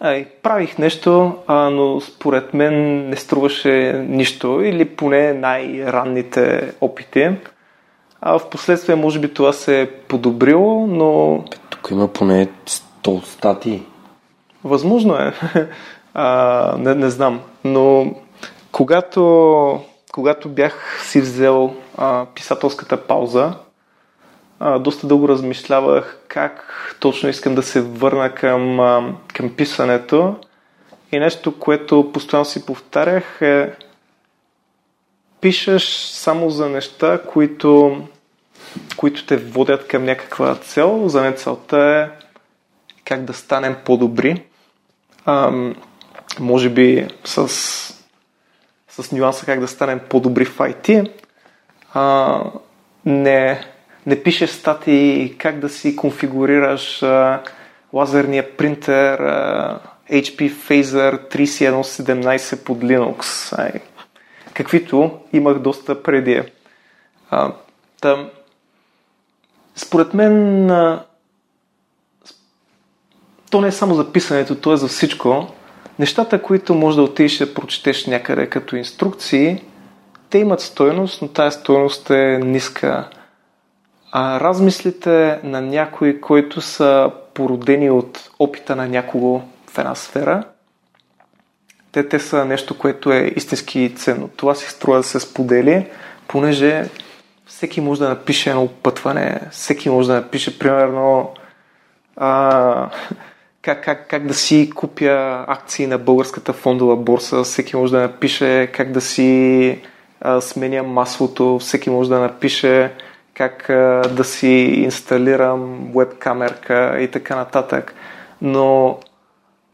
Ай, 0.00 0.26
правих 0.42 0.78
нещо, 0.78 1.34
а, 1.46 1.70
но 1.70 2.00
според 2.00 2.54
мен 2.54 3.08
не 3.08 3.16
струваше 3.16 4.04
нищо 4.08 4.60
или 4.60 4.84
поне 4.84 5.32
най-ранните 5.32 6.72
опити. 6.80 7.30
А 8.20 8.38
в 8.38 8.50
последствие 8.50 8.94
може 8.94 9.18
би 9.18 9.34
това 9.34 9.52
се 9.52 9.80
е 9.80 9.90
подобрило, 9.90 10.86
но... 10.86 11.44
Тук 11.70 11.88
има 11.90 12.08
поне 12.08 12.48
100 12.66 13.24
статии. 13.24 13.82
Възможно 14.64 15.14
е. 15.14 15.32
А, 16.14 16.74
не, 16.78 16.94
не 16.94 17.10
знам. 17.10 17.40
Но 17.64 18.14
когато, 18.72 19.80
когато 20.12 20.48
бях 20.48 21.02
си 21.04 21.20
взел 21.20 21.74
а, 21.96 22.26
писателската 22.34 22.96
пауза, 22.96 23.52
а, 24.60 24.78
доста 24.78 25.06
дълго 25.06 25.28
размишлявах 25.28 26.17
как 26.28 26.64
точно 27.00 27.28
искам 27.28 27.54
да 27.54 27.62
се 27.62 27.80
върна 27.80 28.34
към, 28.34 28.78
към 29.34 29.56
писането. 29.56 30.36
И 31.12 31.18
нещо, 31.18 31.58
което 31.58 32.12
постоянно 32.12 32.44
си 32.44 32.66
повтарях 32.66 33.42
е 33.42 33.72
пишеш 35.40 35.84
само 35.96 36.50
за 36.50 36.68
неща, 36.68 37.22
които, 37.22 38.02
които 38.96 39.26
те 39.26 39.36
водят 39.36 39.88
към 39.88 40.04
някаква 40.04 40.54
цел. 40.54 41.08
За 41.08 41.22
мен 41.22 41.34
целта 41.36 41.78
е 41.78 42.24
как 43.04 43.24
да 43.24 43.34
станем 43.34 43.76
по-добри. 43.84 44.44
А, 45.24 45.52
може 46.40 46.68
би 46.68 47.08
с, 47.24 47.48
с 48.88 49.12
нюанса 49.12 49.46
как 49.46 49.60
да 49.60 49.68
станем 49.68 50.00
по-добри 50.08 50.44
в 50.44 50.58
IT. 50.58 51.10
А, 51.94 52.42
не, 53.04 53.64
не 54.06 54.22
пишеш 54.22 54.50
статии 54.50 55.34
как 55.38 55.58
да 55.58 55.68
си 55.68 55.96
конфигурираш 55.96 57.02
а, 57.02 57.42
лазерния 57.92 58.56
принтер 58.56 59.18
а, 59.18 59.80
HP 60.12 60.52
Phaser 60.52 61.34
3117 61.34 62.64
под 62.64 62.78
Linux. 62.78 63.52
Ай, 63.58 63.72
каквито 64.54 65.10
имах 65.32 65.58
доста 65.58 66.02
преди. 66.02 66.42
А, 67.30 67.52
тъм, 68.00 68.30
според 69.76 70.14
мен 70.14 70.70
а, 70.70 71.04
то 73.50 73.60
не 73.60 73.68
е 73.68 73.72
само 73.72 73.94
за 73.94 74.12
писането, 74.12 74.54
то 74.54 74.72
е 74.72 74.76
за 74.76 74.88
всичко. 74.88 75.46
Нещата, 75.98 76.42
които 76.42 76.74
може 76.74 76.96
да 76.96 77.02
отидеш 77.02 77.38
да 77.38 77.54
прочетеш 77.54 78.06
някъде 78.06 78.46
като 78.46 78.76
инструкции, 78.76 79.64
те 80.30 80.38
имат 80.38 80.60
стойност, 80.60 81.22
но 81.22 81.28
тази 81.28 81.58
стойност 81.58 82.10
е 82.10 82.40
ниска. 82.42 83.08
А 84.12 84.40
размислите 84.40 85.40
на 85.44 85.60
някои, 85.60 86.20
които 86.20 86.60
са 86.60 87.10
породени 87.34 87.90
от 87.90 88.30
опита 88.38 88.76
на 88.76 88.88
някого 88.88 89.40
в 89.66 89.78
една 89.78 89.94
сфера, 89.94 90.44
те, 91.92 92.08
те 92.08 92.18
са 92.18 92.44
нещо, 92.44 92.78
което 92.78 93.12
е 93.12 93.32
истински 93.36 93.94
ценно. 93.96 94.28
Това 94.36 94.54
си 94.54 94.70
струва 94.70 94.96
да 94.96 95.02
се 95.02 95.20
сподели, 95.20 95.86
понеже 96.28 96.84
всеки 97.46 97.80
може 97.80 98.00
да 98.00 98.08
напише 98.08 98.50
едно 98.50 98.68
пътване, 98.68 99.40
всеки 99.50 99.90
може 99.90 100.08
да 100.08 100.14
напише, 100.14 100.58
примерно, 100.58 101.30
а, 102.16 102.90
как, 103.62 103.84
как, 103.84 104.08
как 104.08 104.26
да 104.26 104.34
си 104.34 104.70
купя 104.74 105.44
акции 105.48 105.86
на 105.86 105.98
българската 105.98 106.52
фондова 106.52 106.96
борса, 106.96 107.42
всеки 107.42 107.76
може 107.76 107.92
да 107.92 108.00
напише 108.00 108.66
как 108.66 108.92
да 108.92 109.00
си 109.00 109.80
а, 110.20 110.40
сменя 110.40 110.82
маслото, 110.82 111.58
всеки 111.58 111.90
може 111.90 112.10
да 112.10 112.18
напише 112.18 112.92
как 113.38 113.64
да 114.14 114.24
си 114.24 114.48
инсталирам 114.84 115.90
веб 115.96 116.18
камерка 116.18 117.00
и 117.00 117.10
така 117.10 117.36
нататък. 117.36 117.94
Но 118.42 118.98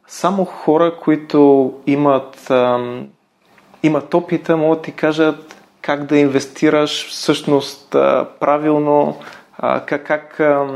само 0.07 0.45
хора, 0.45 0.97
които 0.97 1.73
имат, 1.87 2.51
а, 2.51 2.79
имат 3.83 4.15
опита, 4.15 4.57
могат 4.57 4.79
да 4.79 4.83
ти 4.83 4.93
кажат 4.93 5.63
как 5.83 6.05
да 6.05 6.19
инвестираш 6.19 7.09
всъщност 7.09 7.95
а, 7.95 8.29
правилно, 8.41 9.19
а, 9.59 9.81
как, 9.81 10.07
как 10.07 10.41
а, 10.41 10.67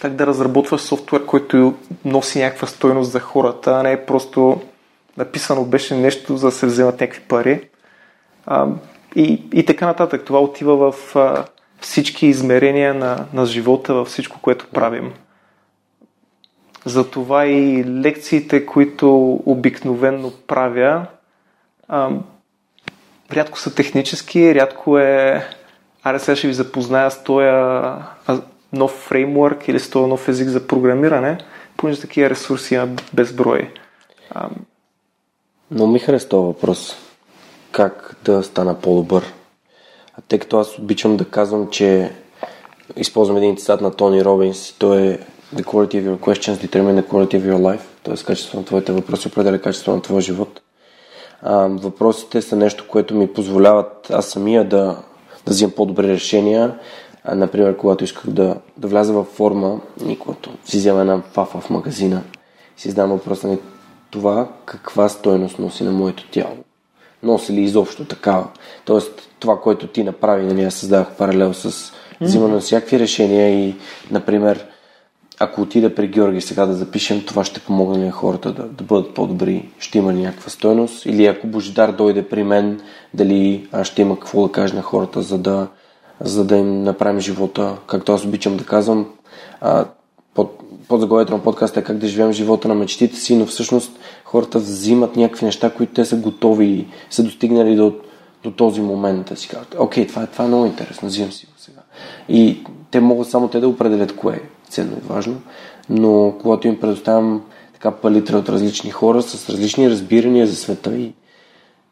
как 0.00 0.14
да 0.14 0.26
разработваш 0.26 0.80
софтуер, 0.80 1.26
който 1.26 1.74
носи 2.04 2.42
някаква 2.42 2.66
стойност 2.66 3.10
за 3.10 3.20
хората, 3.20 3.70
а 3.70 3.82
не 3.82 3.92
е 3.92 4.04
просто 4.04 4.60
написано 5.16 5.64
беше 5.64 5.96
нещо, 5.96 6.36
за 6.36 6.46
да 6.46 6.52
се 6.52 6.66
вземат 6.66 7.00
някакви 7.00 7.20
пари. 7.20 7.68
А, 8.46 8.66
и, 9.16 9.42
и 9.52 9.64
така 9.64 9.86
нататък. 9.86 10.24
Това 10.24 10.40
отива 10.40 10.92
в 10.92 11.16
а, 11.16 11.44
всички 11.82 12.26
измерения 12.26 12.94
на, 12.94 13.26
на 13.32 13.46
живота, 13.46 13.94
във 13.94 14.08
всичко, 14.08 14.38
което 14.42 14.66
правим. 14.66 15.12
Затова 16.84 17.46
и 17.46 17.84
лекциите, 17.84 18.66
които 18.66 19.40
обикновенно 19.46 20.32
правя, 20.46 21.06
а, 21.88 22.10
рядко 23.32 23.58
са 23.58 23.74
технически, 23.74 24.54
рядко 24.54 24.98
е 24.98 25.46
аре 26.02 26.18
сега 26.18 26.36
ще 26.36 26.46
ви 26.46 26.54
запозная 26.54 27.10
с 27.10 27.24
този 27.24 27.46
нов 28.72 28.90
фреймворк 28.90 29.68
или 29.68 29.80
с 29.80 29.90
този 29.90 30.06
нов 30.06 30.28
език 30.28 30.48
за 30.48 30.66
програмиране, 30.66 31.38
понеже 31.76 32.00
такива 32.00 32.30
ресурси 32.30 32.74
има 32.74 32.88
безброй. 33.12 33.70
Но 35.70 35.86
ми 35.86 35.98
харесва 35.98 36.28
този 36.28 36.46
въпрос. 36.46 36.96
Как 37.72 38.16
да 38.24 38.42
стана 38.42 38.80
по-добър? 38.80 39.32
Тъй 40.28 40.38
като 40.38 40.58
аз 40.58 40.78
обичам 40.78 41.16
да 41.16 41.24
казвам, 41.24 41.68
че 41.70 42.12
използвам 42.96 43.36
един 43.36 43.56
цитат 43.56 43.80
на 43.80 43.90
Тони 43.90 44.24
Робинс, 44.24 44.74
то 44.78 44.94
е 44.94 45.18
The 45.54 45.64
quality 45.64 45.94
of 45.94 46.04
your 46.08 46.18
questions 46.18 46.56
determine 46.66 47.02
the 47.02 47.06
quality 47.06 47.36
of 47.36 47.52
your 47.52 47.58
life, 47.58 47.80
т.е. 48.02 48.14
качеството 48.14 48.56
на 48.56 48.64
твоите 48.64 48.92
въпроси 48.92 49.28
определя 49.28 49.58
качеството 49.58 49.96
на 49.96 50.02
твоя 50.02 50.20
живот. 50.20 50.60
А, 51.42 51.56
въпросите 51.66 52.42
са 52.42 52.56
нещо, 52.56 52.88
което 52.88 53.14
ми 53.14 53.32
позволяват 53.32 54.10
аз 54.10 54.26
самия 54.26 54.68
да, 54.68 54.96
да 55.46 55.50
взимам 55.50 55.72
по-добри 55.76 56.08
решения 56.08 56.78
а, 57.24 57.34
например, 57.34 57.76
когато 57.76 58.04
исках 58.04 58.26
да, 58.26 58.56
да 58.76 58.88
вляза 58.88 59.12
във 59.12 59.26
форма 59.26 59.80
и 60.08 60.18
когато 60.18 60.50
си 60.64 60.76
взема 60.76 61.00
една 61.00 61.22
фафа 61.22 61.60
в 61.60 61.70
магазина, 61.70 62.22
си 62.76 62.88
задам 62.88 63.10
въпроса 63.10 63.48
на 63.48 63.58
това 64.10 64.48
каква 64.64 65.08
стойност 65.08 65.58
носи 65.58 65.84
на 65.84 65.92
моето 65.92 66.30
тяло. 66.30 66.56
Носи 67.22 67.52
ли 67.52 67.60
изобщо 67.60 68.04
такава? 68.04 68.46
Тоест, 68.84 69.28
това, 69.40 69.60
което 69.60 69.86
ти 69.86 70.04
направи, 70.04 70.46
нали, 70.46 70.62
аз 70.62 70.74
създавах 70.74 71.16
паралел 71.16 71.54
с 71.54 71.92
взимане 72.20 72.54
на 72.54 72.60
всякакви 72.60 72.98
решения 72.98 73.68
и, 73.68 73.74
например, 74.10 74.66
ако 75.40 75.60
отида 75.60 75.94
при 75.94 76.08
Георги 76.08 76.40
сега 76.40 76.66
да 76.66 76.74
запишем, 76.74 77.24
това 77.26 77.44
ще 77.44 77.60
помогне 77.60 78.04
на 78.04 78.10
хората 78.10 78.52
да, 78.52 78.62
да 78.62 78.84
бъдат 78.84 79.14
по-добри, 79.14 79.68
ще 79.78 79.98
има 79.98 80.12
някаква 80.12 80.50
стойност? 80.50 81.06
Или 81.06 81.26
ако 81.26 81.46
Божидар 81.46 81.92
дойде 81.92 82.28
при 82.28 82.44
мен, 82.44 82.80
дали 83.14 83.68
аз 83.72 83.86
ще 83.86 84.02
има 84.02 84.20
какво 84.20 84.46
да 84.46 84.52
кажа 84.52 84.74
на 84.74 84.82
хората, 84.82 85.22
за 85.22 85.38
да 85.38 85.68
за 86.20 86.44
да 86.44 86.56
им 86.56 86.82
направим 86.82 87.20
живота, 87.20 87.76
както 87.86 88.12
аз 88.12 88.24
обичам 88.24 88.56
да 88.56 88.64
казвам. 88.64 89.06
А, 89.60 89.84
под, 90.34 90.62
под 90.88 91.00
заглавието 91.00 91.32
на 91.32 91.42
подкаста 91.42 91.80
е 91.80 91.84
как 91.84 91.98
да 91.98 92.06
живеем 92.06 92.32
живота 92.32 92.68
на 92.68 92.74
мечтите 92.74 93.16
си, 93.16 93.36
но 93.36 93.46
всъщност 93.46 93.98
хората 94.24 94.58
взимат 94.58 95.16
някакви 95.16 95.46
неща, 95.46 95.70
които 95.70 95.92
те 95.92 96.04
са 96.04 96.16
готови 96.16 96.86
са 97.10 97.22
достигнали 97.22 97.76
до, 97.76 97.94
до 98.42 98.50
този 98.50 98.80
момент 98.80 99.26
да 99.28 99.36
си 99.36 99.48
кажат, 99.48 99.76
окей, 99.78 100.06
това 100.06 100.22
е, 100.22 100.26
това 100.26 100.44
е 100.44 100.48
много 100.48 100.66
интересно, 100.66 101.08
взимам 101.08 101.32
си 101.32 101.46
го 101.46 101.52
сега. 101.56 101.80
И 102.28 102.64
те 102.90 103.00
могат 103.00 103.28
само 103.28 103.48
те 103.48 103.60
да 103.60 103.68
определят 103.68 104.16
кое 104.16 104.34
е 104.34 104.70
ценно 104.70 104.96
и 104.96 105.08
важно, 105.08 105.40
но 105.90 106.34
когато 106.42 106.68
им 106.68 106.80
предоставям 106.80 107.42
така 107.72 107.90
палитра 107.90 108.36
от 108.36 108.48
различни 108.48 108.90
хора 108.90 109.22
с 109.22 109.48
различни 109.48 109.90
разбирания 109.90 110.46
за 110.46 110.56
света 110.56 110.96
и 110.96 111.12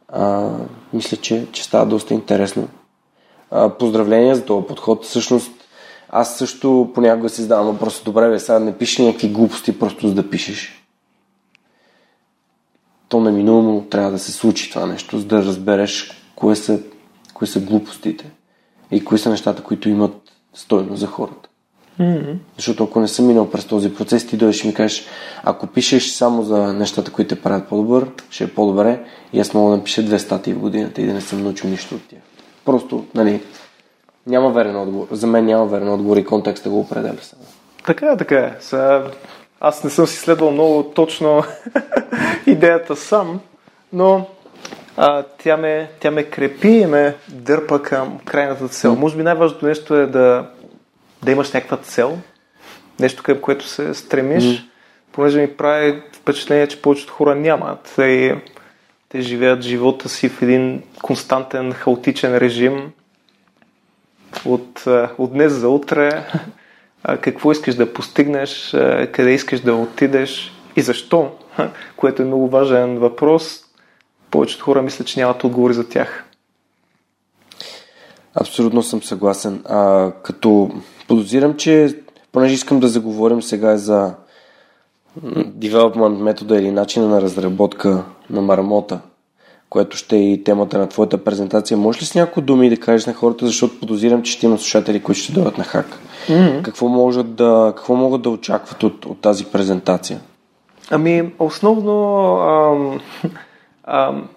а, 0.09 0.51
мисля, 0.93 1.17
че, 1.17 1.47
че 1.53 1.65
става 1.65 1.87
доста 1.87 2.15
интересно 2.15 2.69
поздравления 3.79 4.35
за 4.35 4.45
този 4.45 4.67
подход. 4.67 5.05
Всъщност, 5.05 5.53
аз 6.13 6.39
също 6.39 6.91
понякога 6.95 7.29
си 7.29 7.43
задавам 7.43 7.67
въпроса, 7.67 8.05
добре, 8.05 8.29
бе, 8.29 8.39
сега 8.39 8.59
не 8.59 8.79
пишеш 8.79 8.99
някакви 8.99 9.29
глупости, 9.29 9.79
просто 9.79 10.09
за 10.09 10.15
да 10.15 10.31
пишеш. 10.31 10.85
То 13.09 13.21
неминуемо 13.21 13.87
трябва 13.91 14.11
да 14.11 14.19
се 14.19 14.33
случи 14.33 14.71
това 14.71 14.87
нещо, 14.87 15.19
за 15.19 15.27
да 15.27 15.45
разбереш 15.45 16.11
кои 16.37 16.57
са, 16.57 16.81
кои 17.35 17.47
са 17.47 17.61
глупостите 17.61 18.31
и 18.91 19.05
кои 19.05 19.19
са 19.19 19.31
нещата, 19.31 19.63
които 19.63 19.89
имат 19.89 20.33
стойност 20.55 21.01
за 21.01 21.07
хората. 21.07 21.49
Mm-hmm. 22.01 22.35
Защото 22.57 22.85
ако 22.85 23.01
не 23.01 23.09
съм 23.09 23.27
минал 23.27 23.51
през 23.51 23.65
този 23.65 23.95
процес, 23.95 24.27
ти 24.27 24.37
дойдеш 24.37 24.65
и 24.65 24.67
ми 24.67 24.75
кажеш, 24.75 25.07
ако 25.45 25.67
пишеш 25.67 26.11
само 26.11 26.43
за 26.43 26.73
нещата, 26.73 27.13
които 27.13 27.35
те 27.35 27.43
правят 27.43 27.69
по-добър, 27.69 28.11
ще 28.31 28.45
е 28.45 28.55
по-добре 28.55 29.05
и 29.33 29.41
аз 29.41 29.55
мога 29.55 29.71
да 29.71 29.77
напиша 29.77 30.03
две 30.03 30.19
статии 30.19 30.55
в 30.55 30.59
годината 30.59 31.03
и 31.03 31.07
да 31.07 31.15
не 31.15 31.21
съм 31.21 31.43
научил 31.43 31.71
нищо 31.71 31.95
от 31.95 32.09
тях. 32.09 32.21
Просто, 32.65 33.05
нали, 33.15 33.43
няма 34.27 34.51
верен 34.51 34.77
отговор. 34.77 35.07
За 35.11 35.27
мен 35.27 35.45
няма 35.45 35.67
верен 35.67 35.89
отговор 35.89 36.17
и 36.17 36.25
контекста 36.25 36.71
го 36.71 36.81
определя 36.81 37.17
сега. 37.23 37.43
Така 37.87 38.07
е, 38.07 38.17
така 38.17 38.39
е. 38.39 38.57
Сега, 38.61 39.05
аз 39.61 39.85
не 39.85 39.91
съм 39.91 40.07
си 40.07 40.17
следвал 40.17 40.51
много 40.51 40.83
точно 40.83 41.43
идеята 42.47 42.97
сам, 42.97 43.41
но 43.93 44.27
а, 44.97 45.23
тя, 45.23 45.57
ме, 45.57 45.91
тя 46.01 46.11
ме 46.11 46.25
крепи 46.25 46.69
и 46.69 46.87
ме 46.87 47.17
дърпа 47.29 47.83
към 47.83 48.19
крайната 48.25 48.69
цел. 48.69 48.97
Може 48.97 49.17
би 49.17 49.23
най-важното 49.23 49.67
нещо 49.67 49.95
е 49.97 50.07
да, 50.07 50.47
да 51.25 51.31
имаш 51.31 51.53
някаква 51.53 51.77
цел, 51.77 52.19
нещо 53.01 53.23
към 53.23 53.41
което 53.41 53.67
се 53.67 53.95
стремиш, 53.95 54.45
mm. 54.45 54.65
понеже 55.13 55.41
ми 55.41 55.57
прави 55.57 56.03
впечатление, 56.13 56.67
че 56.67 56.83
повечето 56.83 57.13
хора 57.13 57.35
нямат. 57.35 57.95
И 57.99 58.35
те 59.09 59.21
живеят 59.21 59.63
живота 59.63 60.09
си 60.09 60.29
в 60.29 60.43
един 60.43 60.83
константен, 61.03 61.73
хаотичен 61.73 62.37
режим. 62.37 62.93
От, 64.45 64.85
от 65.19 65.33
днес 65.33 65.53
за 65.53 65.69
утре, 65.69 66.27
какво 67.21 67.53
искаш 67.53 67.75
да 67.75 67.93
постигнеш, 67.93 68.77
къде 69.13 69.31
искаш 69.31 69.61
да 69.61 69.75
отидеш 69.75 70.53
и 70.77 70.83
защо, 70.83 71.31
което 71.97 72.23
е 72.23 72.25
много 72.25 72.49
важен 72.49 72.99
въпрос. 72.99 73.65
Повечето 74.31 74.65
хора 74.65 74.83
мислят, 74.83 75.07
че 75.07 75.21
нямат 75.21 75.45
отговори 75.45 75.75
за 75.75 75.89
тях. 75.89 76.25
Абсолютно 78.35 78.83
съм 78.83 79.03
съгласен. 79.03 79.63
А, 79.65 80.11
като 80.23 80.71
подозирам, 81.09 81.57
че 81.57 81.99
понеже 82.33 82.55
искам 82.55 82.81
да 82.81 82.89
заговорим 82.89 83.43
сега 83.43 83.77
за 83.77 84.15
development 85.59 86.23
метода 86.23 86.59
или 86.59 86.71
начина 86.71 87.09
на 87.09 87.23
разработка 87.23 88.05
на 88.31 88.43
мармота, 88.43 89.01
което 89.71 89.97
ще 89.97 90.17
е 90.17 90.33
и 90.33 90.45
темата 90.45 90.79
на 90.79 90.89
твоята 90.89 91.25
презентация. 91.25 91.77
Може 91.77 92.01
ли 92.01 92.05
с 92.05 92.15
някои 92.15 92.43
думи 92.43 92.71
да 92.71 92.77
кажеш 92.77 93.07
на 93.07 93.15
хората, 93.15 93.47
защото 93.47 93.81
подозирам, 93.81 94.23
че 94.23 94.33
ще 94.33 94.47
има 94.47 94.59
слушатели, 94.59 95.03
които 95.03 95.21
ще 95.21 95.33
дойдат 95.33 95.59
на 95.59 95.65
хак. 95.65 95.99
Mm-hmm. 96.29 96.63
Какво, 96.63 96.89
могат 96.89 97.35
да, 97.35 97.73
какво 97.77 97.95
могат 97.95 98.23
да 98.23 98.31
очакват 98.31 98.83
от, 98.83 99.05
от 99.07 99.21
тази 99.21 99.45
презентация? 99.45 100.21
Ами, 100.91 101.33
основно, 101.39 102.37
ам, 102.37 103.01
ам, 103.85 104.29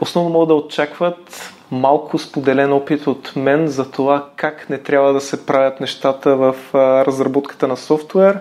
основно 0.00 0.30
могат 0.30 0.48
да 0.48 0.54
очакват 0.54 1.52
малко 1.70 2.18
споделен 2.18 2.72
опит 2.72 3.06
от 3.06 3.32
мен 3.36 3.68
за 3.68 3.90
това 3.90 4.26
как 4.36 4.70
не 4.70 4.78
трябва 4.78 5.12
да 5.12 5.20
се 5.20 5.46
правят 5.46 5.80
нещата 5.80 6.36
в 6.36 6.56
а, 6.74 7.06
разработката 7.06 7.68
на 7.68 7.76
софтуер. 7.76 8.40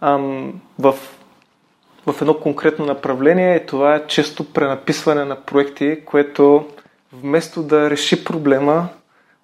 Ам, 0.00 0.52
в 0.78 0.94
в 2.06 2.20
едно 2.20 2.34
конкретно 2.34 2.86
направление 2.86 3.56
и 3.56 3.66
това 3.66 3.94
е 3.94 4.06
често 4.06 4.52
пренаписване 4.52 5.24
на 5.24 5.36
проекти, 5.36 6.00
което 6.04 6.64
вместо 7.12 7.62
да 7.62 7.90
реши 7.90 8.24
проблема, 8.24 8.88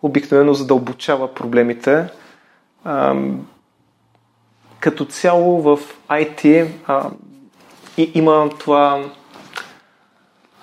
обикновено 0.02 0.54
задълбочава 0.54 1.34
проблемите. 1.34 2.06
А, 2.84 3.16
като 4.80 5.04
цяло 5.04 5.62
в 5.62 5.78
IT 6.08 6.68
а, 6.86 7.10
и, 7.96 8.12
има 8.14 8.50
това 8.58 9.04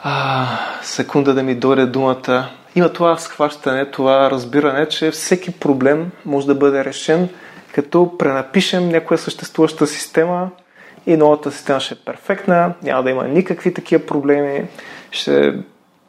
а, 0.04 0.48
секунда 0.82 1.34
да 1.34 1.44
ми 1.44 1.56
дойде 1.56 1.86
думата. 1.86 2.50
Има 2.76 2.94
това 2.94 3.18
схващане, 3.18 3.92
това 3.92 4.32
разбиране, 4.32 4.88
че 4.88 5.12
всеки 5.12 5.52
проблем 5.52 6.12
може 6.26 6.48
да 6.48 6.56
бъде 6.56 6.86
решен, 6.86 7.30
като 7.74 8.18
пренапишем 8.18 8.90
някоя 8.90 9.18
съществуваща 9.18 9.88
система– 9.88 10.50
и 11.06 11.18
новата 11.18 11.52
система 11.52 11.80
ще 11.80 11.94
е 11.94 11.98
перфектна, 12.06 12.74
няма 12.84 13.04
да 13.04 13.10
има 13.10 13.28
никакви 13.28 13.74
такива 13.74 14.06
проблеми, 14.06 14.68
ще 15.12 15.54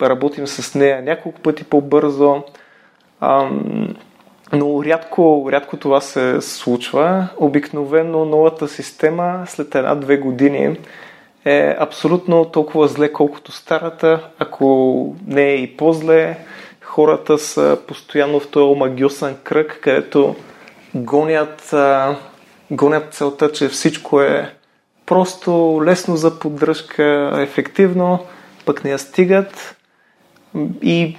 работим 0.02 0.46
с 0.46 0.74
нея 0.74 1.02
няколко 1.02 1.40
пъти 1.40 1.64
по-бързо. 1.64 2.42
Но 4.52 4.84
рядко, 4.84 5.48
рядко 5.52 5.76
това 5.76 6.00
се 6.00 6.40
случва. 6.40 7.28
Обикновено 7.36 8.24
новата 8.24 8.68
система 8.68 9.44
след 9.46 9.74
една-две 9.74 10.16
години 10.16 10.76
е 11.44 11.76
абсолютно 11.78 12.44
толкова 12.44 12.88
зле, 12.88 13.12
колкото 13.12 13.52
старата, 13.52 14.28
ако 14.38 15.16
не 15.26 15.42
е 15.42 15.54
и 15.54 15.76
по-зле. 15.76 16.36
Хората 16.82 17.38
са 17.38 17.78
постоянно 17.86 18.40
в 18.40 18.48
този 18.48 18.64
омагиосен 18.64 19.36
кръг, 19.44 19.78
където 19.82 20.36
гонят, 20.94 21.74
гонят 22.70 23.14
целта, 23.14 23.52
че 23.52 23.68
всичко 23.68 24.20
е 24.20 24.54
просто 25.10 25.80
лесно 25.84 26.16
за 26.16 26.38
поддръжка, 26.38 27.32
ефективно, 27.38 28.26
пък 28.64 28.84
не 28.84 28.90
я 28.90 28.98
стигат 28.98 29.76
и 30.82 31.16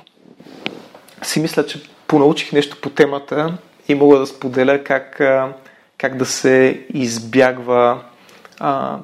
си 1.22 1.40
мисля, 1.40 1.66
че 1.66 1.84
понаучих 2.08 2.52
нещо 2.52 2.78
по 2.82 2.90
темата 2.90 3.58
и 3.88 3.96
мога 3.96 4.20
да 4.20 4.28
споделя 4.28 4.84
как, 4.84 5.22
как 5.98 6.18
да 6.18 6.26
се 6.26 6.86
избягва 6.94 8.02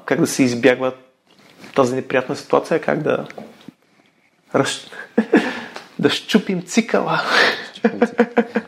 как 0.05 0.19
да 0.19 0.27
се 0.27 0.43
избягва 0.43 0.91
тази 1.75 1.95
неприятна 1.95 2.35
ситуация, 2.35 2.81
как 2.81 3.03
да 3.03 3.27
раз... 4.55 4.87
да 5.99 6.09
щупим 6.09 6.61
цикъла. 6.61 7.21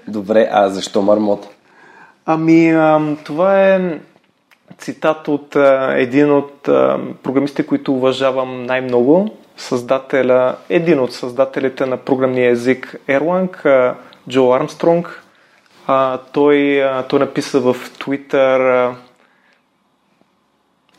Добре, 0.07 0.49
а 0.51 0.69
защо 0.69 1.01
мармот? 1.01 1.47
Ами, 2.25 2.75
това 3.23 3.65
е 3.65 3.99
цитат 4.79 5.27
от 5.27 5.55
а, 5.55 5.93
един 5.97 6.31
от 6.31 6.67
а, 6.67 6.99
програмистите, 7.23 7.65
които 7.65 7.93
уважавам 7.93 8.63
най-много, 8.63 9.37
създателя, 9.57 10.55
един 10.69 10.99
от 10.99 11.13
създателите 11.13 11.85
на 11.85 11.97
програмния 11.97 12.51
език 12.51 12.95
Erlang, 13.07 13.65
а, 13.65 13.95
Джо 14.29 14.53
Армстронг. 14.53 15.23
А, 15.87 16.17
той, 16.17 16.83
а, 16.83 17.03
той 17.03 17.19
написа 17.19 17.59
в 17.59 17.75
Twitter 17.75 18.87
а, 18.89 18.95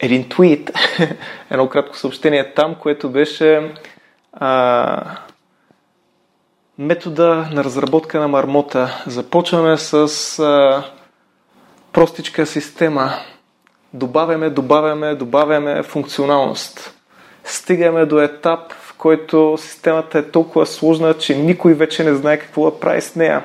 един 0.00 0.28
твит, 0.28 0.70
едно 1.50 1.68
кратко 1.68 1.96
съобщение 1.96 2.54
там, 2.54 2.74
което 2.74 3.10
беше 3.10 3.72
а, 4.32 5.16
метода 6.78 7.48
на 7.52 7.64
разработка 7.64 8.20
на 8.20 8.28
мармота. 8.28 9.02
Започваме 9.06 9.76
с 9.76 9.92
а, 10.38 10.84
простичка 11.92 12.46
система, 12.46 13.10
добавяме, 13.94 14.50
добавяме, 14.50 15.14
добавяме 15.14 15.82
функционалност. 15.82 16.94
Стигаме 17.44 18.06
до 18.06 18.20
етап, 18.20 18.72
в 18.72 18.94
който 18.98 19.56
системата 19.58 20.18
е 20.18 20.30
толкова 20.30 20.66
сложна, 20.66 21.14
че 21.14 21.36
никой 21.36 21.74
вече 21.74 22.04
не 22.04 22.14
знае 22.14 22.38
какво 22.38 22.70
да 22.70 22.80
прави 22.80 23.00
с 23.00 23.16
нея. 23.16 23.44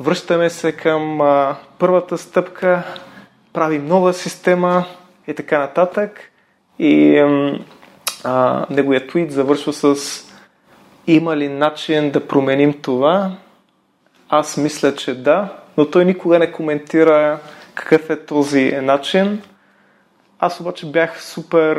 Връщаме 0.00 0.50
се 0.50 0.72
към 0.72 1.20
а, 1.20 1.56
първата 1.78 2.18
стъпка, 2.18 2.82
правим 3.52 3.86
нова 3.86 4.12
система 4.12 4.84
и 5.26 5.34
така 5.34 5.58
нататък. 5.58 6.20
И 6.78 7.18
а, 8.24 8.66
неговият 8.70 9.08
твит 9.08 9.32
завършва 9.32 9.72
с 9.72 9.94
има 11.06 11.36
ли 11.36 11.48
начин 11.48 12.10
да 12.10 12.28
променим 12.28 12.72
това? 12.82 13.30
Аз 14.28 14.56
мисля, 14.56 14.94
че 14.94 15.14
да, 15.14 15.48
но 15.76 15.90
той 15.90 16.04
никога 16.04 16.38
не 16.38 16.52
коментира 16.52 17.38
какъв 17.78 18.10
е 18.10 18.26
този 18.26 18.72
начин. 18.82 19.42
Аз 20.38 20.60
обаче 20.60 20.86
бях 20.86 21.22
супер, 21.22 21.76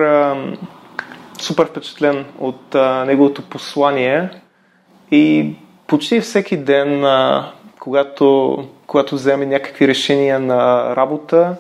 супер 1.40 1.66
впечатлен 1.66 2.26
от 2.40 2.74
неговото 3.06 3.42
послание 3.42 4.30
и 5.12 5.56
почти 5.88 6.22
всеки 6.22 6.58
ден, 6.58 7.06
когато, 7.80 8.58
когато 8.88 9.16
вземем 9.16 9.50
някакви 9.50 9.88
решения 9.88 10.40
на 10.40 10.96
работа, 10.96 11.56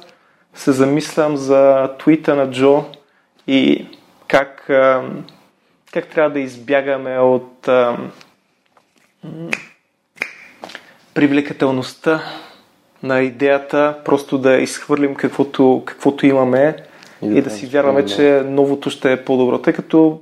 се 0.54 0.72
замислям 0.72 1.38
за 1.38 1.90
твита 2.00 2.36
на 2.36 2.52
Джо 2.52 2.86
и 3.48 3.88
как, 4.28 4.64
как 5.94 6.08
трябва 6.08 6.30
да 6.30 6.40
избягаме 6.40 7.20
от 7.20 7.70
привлекателността 11.14 12.24
на 13.04 13.22
идеята 13.22 13.97
просто 14.06 14.38
да 14.38 14.54
изхвърлим 14.54 15.16
каквото, 15.16 15.84
каквото 15.86 16.26
имаме 16.26 16.76
и 17.22 17.30
да, 17.30 17.38
и 17.38 17.41
да 17.41 17.50
си 17.50 17.68
вярваме, 17.68 18.06
че 18.06 18.43
новото 18.45 18.89
ще 18.89 19.14
е 19.14 19.24
по-добро. 19.24 19.58
Тъй 19.58 19.74
като, 19.74 20.22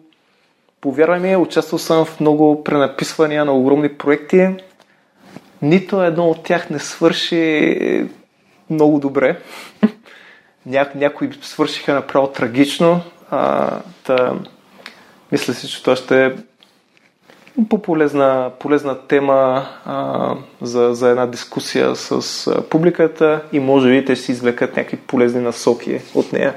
повярвай 0.82 1.20
ми, 1.20 1.36
участвал 1.36 1.80
съм 1.80 2.06
в 2.06 2.20
много 2.20 2.64
пренаписвания 2.64 3.46
на 3.46 3.52
огромни 3.54 3.90
проекти. 3.90 4.48
Нито 5.62 6.04
едно 6.04 6.30
от 6.30 6.44
тях 6.44 6.70
не 6.70 6.80
свърши 6.80 8.08
много 8.70 9.00
добре. 9.00 9.40
Ня, 10.66 10.90
някои 10.96 11.30
свършиха 11.42 11.94
направо 11.94 12.28
трагично. 12.28 13.02
А, 13.32 13.72
та, 14.04 14.34
мисля 15.32 15.54
си, 15.54 15.70
че 15.70 15.84
това 15.84 15.96
ще 15.96 16.26
е 16.26 16.32
по-полезна 17.70 18.52
полезна 18.60 18.98
тема 19.08 19.66
а, 19.86 20.36
за, 20.62 20.94
за 20.94 21.10
една 21.10 21.26
дискусия 21.26 21.96
с 21.96 22.48
а, 22.48 22.62
публиката 22.62 23.42
и 23.52 23.60
може 23.60 23.90
би 23.90 24.06
те 24.06 24.16
си 24.16 24.32
извлекат 24.32 24.78
някакви 24.78 24.98
полезни 24.98 25.42
насоки 25.42 26.02
от 26.16 26.34
нея. 26.34 26.56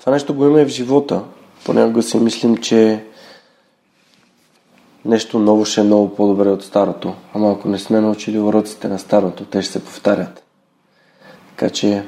Това 0.00 0.12
нещо 0.12 0.34
го 0.34 0.46
има 0.46 0.60
и 0.60 0.64
в 0.64 0.68
живота. 0.68 1.22
Понякога 1.64 2.02
си 2.02 2.18
мислим, 2.18 2.56
че 2.56 3.04
нещо 5.04 5.38
ново 5.38 5.64
ще 5.64 5.80
е 5.80 5.84
много 5.84 6.14
по-добре 6.14 6.48
от 6.48 6.64
старото. 6.64 7.14
Ама 7.34 7.52
ако 7.52 7.68
не 7.68 7.78
сме 7.78 8.00
научили 8.00 8.38
уроците 8.38 8.88
на 8.88 8.98
старото, 8.98 9.44
те 9.44 9.62
ще 9.62 9.72
се 9.72 9.84
повтарят. 9.84 10.42
Така 11.50 11.70
че 11.70 12.04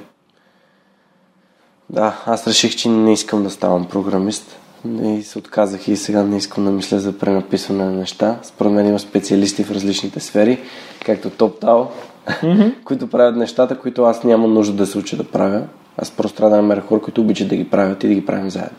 да, 1.91 2.23
аз 2.27 2.47
реших, 2.47 2.77
че 2.77 2.89
не 2.89 3.13
искам 3.13 3.43
да 3.43 3.51
ставам 3.51 3.89
програмист 3.89 4.57
и 5.03 5.23
се 5.23 5.39
отказах 5.39 5.89
и 5.89 5.97
сега 5.97 6.23
не 6.23 6.37
искам 6.37 6.65
да 6.65 6.71
мисля 6.71 6.99
за 6.99 7.19
пренаписване 7.19 7.85
на 7.85 7.91
неща. 7.91 8.39
Според 8.43 8.73
мен 8.73 8.87
има 8.87 8.99
специалисти 8.99 9.65
в 9.65 9.71
различните 9.71 10.21
сфери, 10.21 10.59
както 11.05 11.31
TopTal, 11.31 11.87
mm-hmm. 12.29 12.75
които 12.85 13.07
правят 13.07 13.37
нещата, 13.37 13.79
които 13.79 14.05
аз 14.05 14.25
нямам 14.25 14.55
нужда 14.55 14.77
да 14.77 14.87
се 14.87 14.99
уча 14.99 15.17
да 15.17 15.25
правя. 15.25 15.63
Аз 15.97 16.11
просто 16.11 16.37
трябва 16.37 16.57
да 16.57 16.63
намеря 16.63 16.81
хора, 16.81 17.01
които 17.01 17.21
обичат 17.21 17.49
да 17.49 17.57
ги 17.57 17.71
правят 17.71 18.05
и 18.05 18.09
да 18.09 18.15
ги 18.15 18.27
правим 18.27 18.51
заедно. 18.51 18.79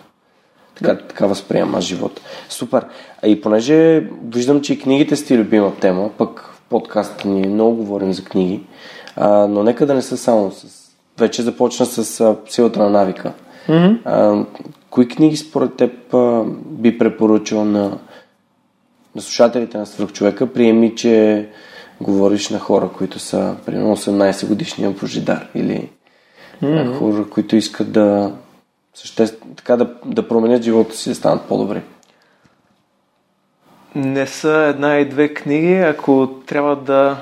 Така, 0.75 0.97
така 0.97 1.25
възприемам 1.25 1.75
аз 1.75 1.83
живота. 1.83 2.21
Супер. 2.49 2.85
А 3.23 3.27
и 3.27 3.41
понеже 3.41 4.07
виждам, 4.33 4.61
че 4.61 4.73
и 4.73 4.79
книгите 4.79 5.15
сте 5.15 5.37
любима 5.37 5.75
тема, 5.75 6.09
пък 6.17 6.51
в 6.53 6.61
подкаста 6.69 7.27
ни 7.27 7.47
много 7.47 7.75
говорим 7.75 8.13
за 8.13 8.23
книги, 8.23 8.63
а, 9.15 9.47
но 9.47 9.63
нека 9.63 9.85
да 9.85 9.93
не 9.93 10.01
са 10.01 10.17
само 10.17 10.51
с... 10.51 10.81
Вече 11.19 11.41
започна 11.41 11.85
с 11.85 12.21
а, 12.21 12.35
силата 12.47 12.79
на 12.79 12.89
навика. 12.89 13.33
Mm-hmm. 13.67 13.97
А, 14.05 14.45
кои 14.91 15.07
книги 15.07 15.37
според 15.37 15.75
теб 15.75 16.13
а, 16.13 16.43
би 16.65 16.97
препоръчал 16.97 17.65
на, 17.65 17.97
на 19.15 19.21
слушателите 19.21 19.77
на 19.77 19.85
свръхчовека? 19.85 20.53
Приеми, 20.53 20.95
че 20.95 21.47
говориш 22.01 22.49
на 22.49 22.59
хора, 22.59 22.89
които 22.97 23.19
са 23.19 23.55
примерно 23.65 23.97
18 23.97 24.47
годишния 24.47 24.95
пожидар 24.95 25.49
или 25.55 25.89
mm-hmm. 26.63 26.97
хора, 26.97 27.29
които 27.29 27.55
искат 27.55 27.91
да 27.91 28.35
съществ... 28.93 29.37
така 29.55 29.75
да, 29.75 29.93
да 30.05 30.27
променят 30.27 30.63
живота 30.63 30.95
си, 30.95 31.09
да 31.09 31.15
станат 31.15 31.41
по-добри. 31.41 31.81
Не 33.95 34.27
са 34.27 34.51
една 34.51 34.97
и 34.97 35.09
две 35.09 35.33
книги, 35.33 35.73
ако 35.73 36.29
трябва 36.45 36.75
да 36.75 37.17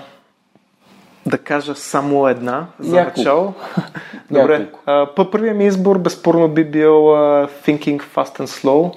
да 1.30 1.38
кажа 1.38 1.76
само 1.76 2.28
една 2.28 2.68
за 2.80 2.96
Няколко. 2.96 3.20
начало. 3.20 3.54
Добре. 4.32 4.68
По 5.16 5.32
първият 5.32 5.58
ми 5.58 5.66
избор 5.66 5.98
безспорно 5.98 6.48
би 6.48 6.66
бил 6.66 6.92
uh, 6.92 7.50
Thinking 7.66 8.04
Fast 8.04 8.40
and 8.40 8.46
Slow. 8.46 8.96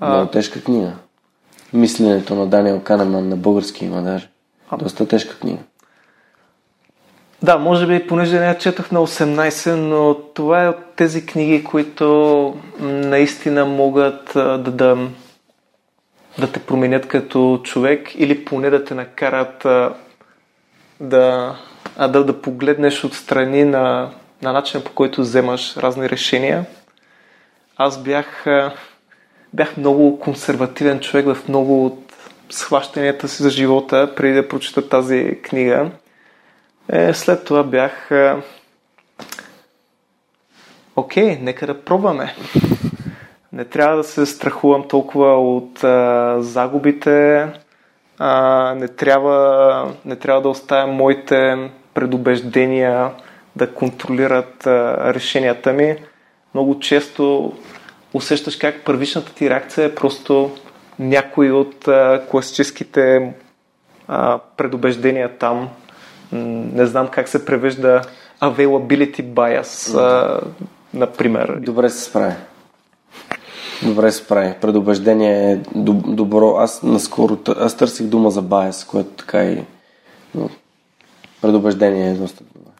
Много 0.00 0.30
тежка 0.30 0.62
книга. 0.62 0.92
Мисленето 1.72 2.34
на 2.34 2.46
Даниел 2.46 2.80
Канеман 2.80 3.28
на 3.28 3.36
български 3.36 3.84
има 3.84 4.02
даже. 4.02 4.28
Доста 4.78 5.08
тежка 5.08 5.38
книга. 5.38 5.58
Да, 7.42 7.58
може 7.58 7.86
би, 7.86 8.06
понеже 8.06 8.38
не 8.38 8.46
я 8.46 8.58
четах 8.58 8.92
на 8.92 9.00
18, 9.00 9.74
но 9.74 10.14
това 10.14 10.64
е 10.64 10.68
от 10.68 10.76
тези 10.96 11.26
книги, 11.26 11.64
които 11.64 12.54
наистина 12.80 13.66
могат 13.66 14.30
да, 14.34 14.58
да, 14.58 15.08
да 16.38 16.52
те 16.52 16.60
променят 16.60 17.08
като 17.08 17.60
човек 17.64 18.14
или 18.14 18.44
поне 18.44 18.70
да 18.70 18.84
те 18.84 18.94
накарат 18.94 19.66
да, 21.00 21.56
да, 21.98 22.24
да 22.24 22.40
погледнеш 22.42 23.04
отстрани 23.04 23.64
на, 23.64 24.10
на 24.42 24.52
начина 24.52 24.84
по 24.84 24.92
който 24.92 25.20
вземаш 25.20 25.76
разни 25.76 26.08
решения. 26.08 26.66
Аз 27.76 28.02
бях, 28.02 28.46
бях 29.52 29.76
много 29.76 30.20
консервативен 30.20 31.00
човек 31.00 31.26
в 31.26 31.48
много 31.48 31.86
от 31.86 32.12
схващанията 32.50 33.28
си 33.28 33.42
за 33.42 33.50
живота, 33.50 34.12
преди 34.16 34.34
да 34.34 34.48
прочета 34.48 34.88
тази 34.88 35.38
книга. 35.42 35.90
Е, 36.88 37.14
след 37.14 37.44
това 37.44 37.62
бях 37.62 38.10
окей, 40.96 41.38
нека 41.42 41.66
да 41.66 41.84
пробваме. 41.84 42.34
Не 43.52 43.64
трябва 43.64 43.96
да 43.96 44.04
се 44.04 44.26
страхувам 44.26 44.88
толкова 44.88 45.56
от 45.56 45.84
а, 45.84 46.36
загубите, 46.40 47.46
а, 48.18 48.74
не, 48.74 48.88
трябва, 48.88 49.92
не 50.04 50.16
трябва 50.16 50.42
да 50.42 50.48
оставям 50.48 50.90
моите 50.90 51.70
предубеждения 51.94 53.10
да 53.56 53.74
контролират 53.74 54.66
а, 54.66 55.14
решенията 55.14 55.72
ми. 55.72 55.96
Много 56.54 56.78
често 56.78 57.52
усещаш 58.14 58.56
как 58.56 58.84
първичната 58.84 59.34
ти 59.34 59.50
реакция 59.50 59.84
е 59.84 59.94
просто 59.94 60.50
някои 60.98 61.52
от 61.52 61.88
а, 61.88 62.22
класическите 62.30 63.32
а, 64.08 64.38
предубеждения 64.56 65.38
там. 65.38 65.68
Не 66.32 66.86
знам 66.86 67.08
как 67.08 67.28
се 67.28 67.44
превежда 67.44 68.02
availability 68.42 69.22
bias, 69.22 69.98
а, 69.98 70.40
например. 70.94 71.56
Добре 71.60 71.90
се 71.90 72.04
справя. 72.04 72.34
Добре 73.82 74.12
се 74.12 74.26
прави. 74.26 74.54
Предубеждение 74.60 75.52
е 75.52 75.56
добро. 76.06 76.56
Аз 76.56 76.82
наскоро 76.82 77.38
аз 77.56 77.76
търсих 77.76 78.06
дума 78.06 78.30
за 78.30 78.42
байс, 78.42 78.84
което 78.84 79.10
така 79.10 79.44
и 79.44 79.64
но, 80.34 80.48
предубеждение 81.42 82.10
е 82.10 82.14
доста 82.14 82.44
добро. 82.44 82.70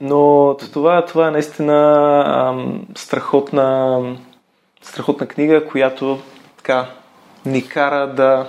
Но 0.00 0.56
това, 0.72 1.04
това 1.04 1.28
е 1.28 1.30
наистина 1.30 2.24
ам, 2.26 2.86
страхотна, 2.96 4.00
страхотна 4.82 5.26
книга, 5.26 5.66
която 5.66 6.18
така 6.56 6.86
ни 7.46 7.68
кара 7.68 8.14
да 8.14 8.48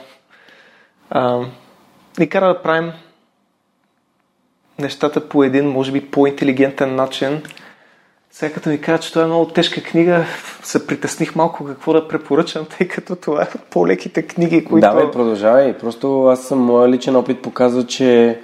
ам, 1.10 1.52
ни 2.20 2.30
кара 2.30 2.48
да 2.48 2.62
правим 2.62 2.92
нещата 4.80 5.30
по 5.30 5.44
един, 5.44 5.70
може 5.70 5.92
би, 5.92 6.12
по-интелигентен 6.12 6.96
начин, 6.96 7.44
сега 8.32 8.54
като 8.54 8.70
ми 8.70 8.82
кажа, 8.82 9.02
че 9.02 9.14
това 9.14 9.24
е 9.24 9.28
много 9.28 9.46
тежка 9.46 9.84
книга, 9.84 10.26
се 10.64 10.88
притесних 10.88 11.36
малко 11.36 11.66
какво 11.66 11.94
да 11.94 12.08
препоръчам, 12.08 12.66
тъй 12.78 12.88
като 12.88 13.16
това 13.16 13.44
е 13.44 13.48
по-леките 13.70 14.22
книги, 14.22 14.66
които... 14.66 14.88
Да, 14.88 14.94
бе, 14.94 15.12
продължавай. 15.12 15.78
Просто 15.78 16.26
аз 16.26 16.48
съм, 16.48 16.60
моя 16.60 16.90
личен 16.90 17.16
опит 17.16 17.42
показва, 17.42 17.88
че 17.88 18.40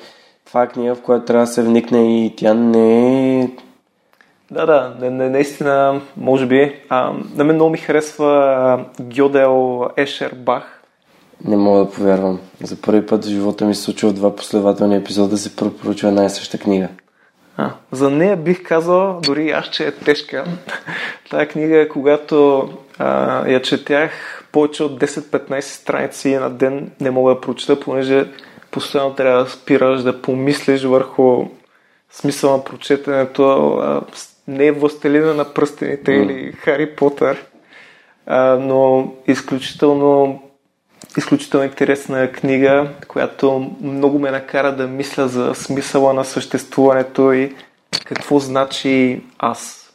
това 0.45 0.63
е 0.63 0.67
книга, 0.67 0.95
в 0.95 1.01
която 1.01 1.25
трябва 1.25 1.45
да 1.45 1.51
се 1.51 1.63
вникне 1.63 2.25
и 2.25 2.35
тя 2.35 2.53
не 2.53 3.39
е... 3.41 3.49
Да, 4.51 4.65
да, 4.65 4.95
не, 4.99 5.09
не, 5.09 5.29
наистина, 5.29 6.01
може 6.17 6.45
би. 6.45 6.75
А, 6.89 7.13
на 7.35 7.43
мен 7.43 7.55
много 7.55 7.71
ми 7.71 7.77
харесва 7.77 8.85
Гьодел 9.01 9.85
Ешер 9.97 10.33
Бах. 10.35 10.81
Не 11.45 11.57
мога 11.57 11.79
да 11.79 11.91
повярвам. 11.91 12.39
За 12.63 12.81
първи 12.81 13.05
път 13.05 13.25
в 13.25 13.29
живота 13.29 13.65
ми 13.65 13.75
се 13.75 13.81
случва 13.81 14.13
два 14.13 14.35
последователни 14.35 14.95
епизода 14.95 15.29
да 15.29 15.37
се 15.37 15.55
препоръчва 15.55 16.09
една 16.09 16.25
и 16.25 16.29
съща 16.29 16.57
книга. 16.57 16.87
А, 17.57 17.71
за 17.91 18.09
нея 18.09 18.37
бих 18.37 18.63
казал, 18.63 19.19
дори 19.23 19.51
аз, 19.51 19.69
че 19.69 19.87
е 19.87 19.91
тежка. 19.91 20.45
Тая 21.29 21.47
книга, 21.47 21.89
когато 21.89 22.69
а, 22.99 23.47
я 23.49 23.61
четях 23.61 24.11
повече 24.51 24.83
от 24.83 24.99
10-15 25.01 25.59
страници 25.59 26.35
на 26.35 26.49
ден, 26.49 26.91
не 27.01 27.11
мога 27.11 27.33
да 27.33 27.41
прочета, 27.41 27.79
понеже 27.79 28.25
постоянно 28.71 29.13
трябва 29.13 29.43
да 29.43 29.49
спираш, 29.49 30.01
да 30.01 30.21
помислиш 30.21 30.83
върху 30.83 31.45
смисъл 32.11 32.57
на 32.57 32.63
прочетенето. 32.63 33.43
А, 33.73 34.01
не 34.47 34.65
е 34.65 34.71
властелина 34.71 35.33
на 35.33 35.53
пръстените 35.53 36.11
mm. 36.11 36.23
или 36.23 36.51
Хари 36.51 36.95
Потър, 36.95 37.45
а, 38.25 38.57
но 38.59 39.11
изключително 39.27 40.41
изключително 41.17 41.65
интересна 41.65 42.31
книга, 42.31 42.89
която 43.07 43.71
много 43.81 44.19
ме 44.19 44.31
накара 44.31 44.75
да 44.75 44.87
мисля 44.87 45.27
за 45.27 45.55
смисъла 45.55 46.13
на 46.13 46.25
съществуването 46.25 47.31
и 47.31 47.55
какво 48.05 48.39
значи 48.39 49.21
аз. 49.39 49.91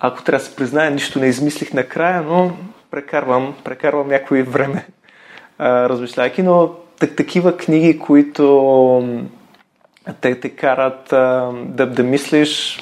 Ако 0.00 0.22
трябва 0.22 0.38
да 0.38 0.50
се 0.50 0.56
призная, 0.56 0.90
нищо 0.90 1.18
не 1.18 1.26
измислих 1.26 1.72
накрая, 1.72 2.22
но 2.22 2.56
прекарвам, 2.90 3.54
прекарвам 3.64 4.08
някое 4.08 4.42
време 4.42 4.86
размишляйки, 5.60 6.42
но 6.42 6.74
так, 6.98 7.16
такива 7.16 7.56
книги, 7.56 7.98
които 7.98 9.24
те 10.20 10.40
те 10.40 10.48
карат 10.48 11.12
а, 11.12 11.50
да, 11.64 11.86
да 11.86 12.02
мислиш, 12.02 12.80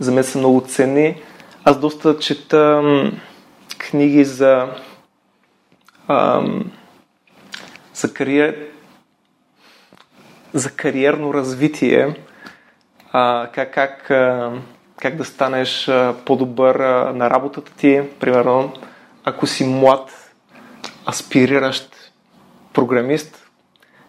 за 0.00 0.12
мен 0.12 0.24
са 0.24 0.38
много 0.38 0.60
ценни. 0.60 1.16
Аз 1.64 1.80
доста 1.80 2.18
чета 2.18 2.82
книги 3.78 4.24
за 4.24 4.68
за, 7.94 8.14
кариер, 8.14 8.56
за 10.52 10.70
кариерно 10.70 11.34
развитие, 11.34 12.14
а, 13.12 13.48
как, 13.52 13.74
как, 13.74 14.10
а, 14.10 14.52
как 15.00 15.16
да 15.16 15.24
станеш 15.24 15.88
а, 15.88 16.14
по-добър 16.24 16.74
а, 16.74 17.12
на 17.12 17.30
работата 17.30 17.72
ти. 17.72 18.02
Примерно, 18.20 18.72
ако 19.24 19.46
си 19.46 19.64
млад, 19.64 20.32
аспириращ 21.08 22.12
програмист, 22.72 23.50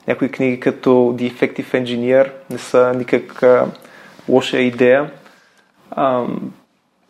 някои 0.08 0.32
книги 0.32 0.60
като 0.60 0.90
The 0.90 1.34
Effective 1.34 1.84
Engineer 1.84 2.32
не 2.50 2.58
са 2.58 2.94
никак 2.96 3.44
а, 3.44 3.68
лоша 4.30 4.58
идея. 4.58 5.12
А, 5.92 6.26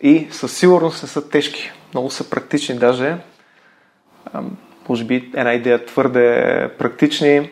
и 0.02 0.28
със 0.32 0.58
сигурност 0.58 1.04
не 1.04 1.10
са 1.10 1.30
тежки. 1.30 1.72
Много 1.94 2.10
са 2.10 2.30
практични 2.30 2.76
даже 2.76 3.18
може 4.90 5.04
би 5.04 5.32
една 5.36 5.54
идея 5.54 5.86
твърде 5.86 6.70
практични. 6.78 7.50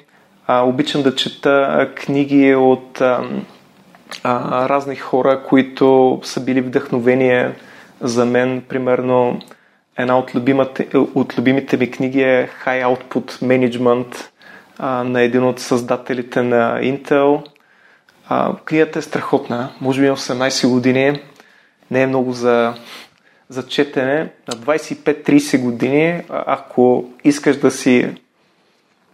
А, 0.48 0.62
обичам 0.62 1.04
да 1.04 1.16
чета 1.16 1.90
книги 1.96 2.56
от 2.56 3.02
а, 3.02 3.24
а, 4.24 4.70
разни 4.70 4.96
хора, 4.96 5.44
които 5.44 6.20
са 6.24 6.44
били 6.44 6.62
вдъхновение 6.62 7.52
за 8.02 8.26
мен. 8.26 8.64
Примерно, 8.70 9.40
една 9.98 10.18
от, 10.18 10.32
от 11.16 11.38
любимите 11.38 11.78
ми 11.78 11.92
книги 11.92 12.22
е 12.22 12.50
High 12.66 12.86
Output 12.86 13.32
Management 13.32 14.16
а, 14.78 15.04
на 15.04 15.22
един 15.22 15.44
от 15.44 15.60
създателите 15.60 16.42
на 16.42 16.80
Intel. 16.82 17.50
А, 18.30 18.56
книгата 18.66 19.00
е 19.00 19.02
страхотна, 19.02 19.70
може 19.82 20.02
би 20.02 20.08
18 20.08 20.70
години. 20.70 21.20
Не 21.92 22.02
е 22.02 22.08
много 22.08 22.32
за 22.32 22.74
за 23.52 23.68
четене 23.68 24.30
на 24.47 24.54
25-30 24.54 25.62
години, 25.62 26.24
ако 26.30 27.06
искаш 27.24 27.58
да 27.58 27.72
си 27.72 28.16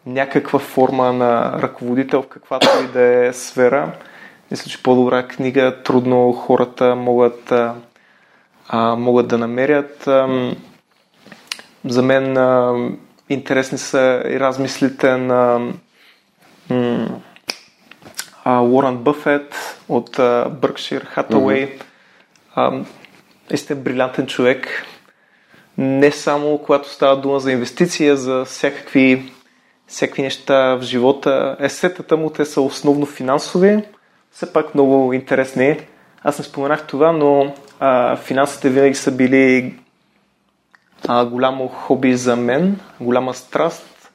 някаква 0.05 0.59
форма 0.59 1.13
на 1.13 1.61
ръководител 1.61 2.21
в 2.21 2.27
каквато 2.27 2.67
и 2.83 2.87
да 2.87 3.27
е 3.27 3.33
сфера, 3.33 3.91
Мисля, 4.51 4.71
че 4.71 4.83
по-добра 4.83 5.27
книга 5.27 5.77
трудно 5.83 6.31
хората 6.31 6.95
могат, 6.95 7.51
а, 8.67 8.95
могат 8.95 9.27
да 9.27 9.37
намерят. 9.37 10.07
А, 10.07 10.51
за 11.85 12.01
мен 12.01 12.37
а, 12.37 12.75
интересни 13.29 13.77
са 13.77 14.23
и 14.25 14.39
размислите 14.39 15.17
на 15.17 15.59
м- 16.69 17.07
а, 18.43 18.61
Уорън 18.61 18.97
Бъфет 18.97 19.79
от 19.89 20.19
Бъркшир 20.61 21.01
Хатауей. 21.05 21.77
Mm-hmm. 22.57 22.85
Наистина 23.49 23.79
брилянтен 23.79 24.27
човек. 24.27 24.85
Не 25.77 26.11
само 26.11 26.57
когато 26.57 26.89
става 26.89 27.21
дума 27.21 27.39
за 27.39 27.51
инвестиция, 27.51 28.17
за 28.17 28.45
всякакви, 28.45 29.31
всякакви 29.87 30.21
неща 30.21 30.75
в 30.75 30.81
живота. 30.81 31.57
Есетата 31.59 32.17
му 32.17 32.29
те 32.29 32.45
са 32.45 32.61
основно 32.61 33.05
финансови, 33.05 33.83
все 34.31 34.53
пак 34.53 34.75
много 34.75 35.13
интересни. 35.13 35.79
Аз 36.23 36.39
не 36.39 36.45
споменах 36.45 36.87
това, 36.87 37.11
но 37.11 37.53
а, 37.79 38.15
финансите 38.15 38.69
винаги 38.69 38.95
са 38.95 39.11
били 39.11 39.75
а, 41.07 41.25
голямо 41.25 41.67
хоби 41.67 42.15
за 42.15 42.35
мен, 42.35 42.79
голяма 42.99 43.33
страст. 43.33 44.11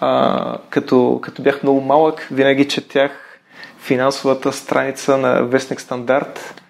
А, 0.00 0.58
като, 0.70 1.18
като 1.22 1.42
бях 1.42 1.62
много 1.62 1.80
малък, 1.80 2.28
винаги 2.30 2.68
четях 2.68 3.38
финансовата 3.78 4.52
страница 4.52 5.16
на 5.16 5.42
Вестник 5.42 5.80
Стандарт 5.80 6.62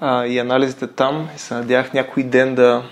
а, 0.00 0.26
и 0.26 0.38
анализите 0.38 0.86
там 0.86 1.28
и 1.36 1.38
се 1.38 1.54
надявах 1.54 1.92
някой 1.92 2.22
ден 2.22 2.54
да 2.54 2.82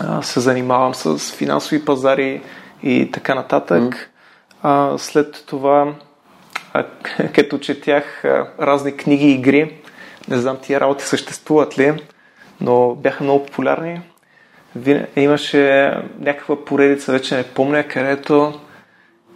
а, 0.00 0.22
се 0.22 0.40
занимавам 0.40 0.94
с 0.94 1.32
финансови 1.32 1.84
пазари 1.84 2.42
и 2.82 3.10
така 3.12 3.34
нататък. 3.34 3.82
Mm. 3.82 3.98
А, 4.62 4.98
след 4.98 5.44
това, 5.46 5.94
а, 6.72 6.84
като 7.34 7.58
четях 7.58 8.24
а, 8.24 8.48
разни 8.60 8.96
книги 8.96 9.26
и 9.26 9.34
игри, 9.34 9.76
не 10.28 10.38
знам 10.38 10.58
тия 10.62 10.80
работи 10.80 11.04
съществуват 11.04 11.78
ли, 11.78 12.02
но 12.60 12.94
бяха 12.94 13.24
много 13.24 13.46
популярни. 13.46 14.00
Имаше 15.16 15.92
някаква 16.20 16.64
поредица, 16.64 17.12
вече 17.12 17.36
не 17.36 17.42
помня, 17.42 17.84
където 17.88 18.60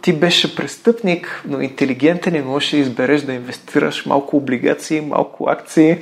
ти 0.01 0.13
беше 0.13 0.55
престъпник, 0.55 1.43
но 1.47 1.61
интелигентен 1.61 2.35
и 2.35 2.41
можеш 2.41 2.71
да 2.71 2.77
избереш 2.77 3.21
да 3.21 3.33
инвестираш 3.33 4.05
малко 4.05 4.37
облигации, 4.37 5.01
малко 5.01 5.49
акции. 5.49 5.97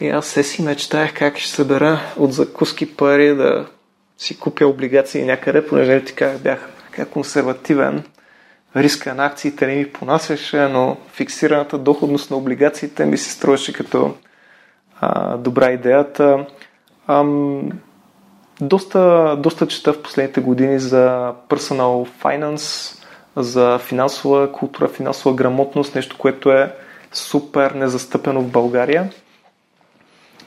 И 0.00 0.08
аз 0.08 0.26
се 0.26 0.42
си 0.42 0.62
мечтаях 0.62 1.14
как 1.14 1.38
ще 1.38 1.50
събера 1.50 2.00
от 2.16 2.32
закуски 2.32 2.96
пари 2.96 3.34
да 3.34 3.66
си 4.18 4.38
купя 4.38 4.66
облигации 4.66 5.24
някъде, 5.24 5.66
понеже 5.66 6.04
ти 6.04 6.14
как 6.14 6.38
бях 6.38 6.68
как 6.90 7.08
консервативен. 7.08 8.04
Риска 8.76 9.14
на 9.14 9.26
акциите 9.26 9.66
не 9.66 9.74
ми 9.74 9.92
понасяше, 9.92 10.68
но 10.68 10.96
фиксираната 11.12 11.78
доходност 11.78 12.30
на 12.30 12.36
облигациите 12.36 13.04
ми 13.04 13.18
се 13.18 13.30
строеше 13.30 13.72
като 13.72 14.14
а, 15.00 15.36
добра 15.36 15.70
идеята. 15.70 16.46
Ам, 17.08 17.70
доста, 18.60 19.36
доста 19.38 19.66
чета 19.66 19.92
в 19.92 20.02
последните 20.02 20.40
години 20.40 20.78
за 20.78 21.32
personal 21.48 22.08
finance, 22.22 22.96
за 23.36 23.78
финансова 23.78 24.52
култура, 24.52 24.88
финансова 24.88 25.34
грамотност, 25.34 25.94
нещо, 25.94 26.18
което 26.18 26.52
е 26.52 26.74
супер 27.12 27.70
незастъпено 27.70 28.40
в 28.40 28.50
България. 28.50 29.10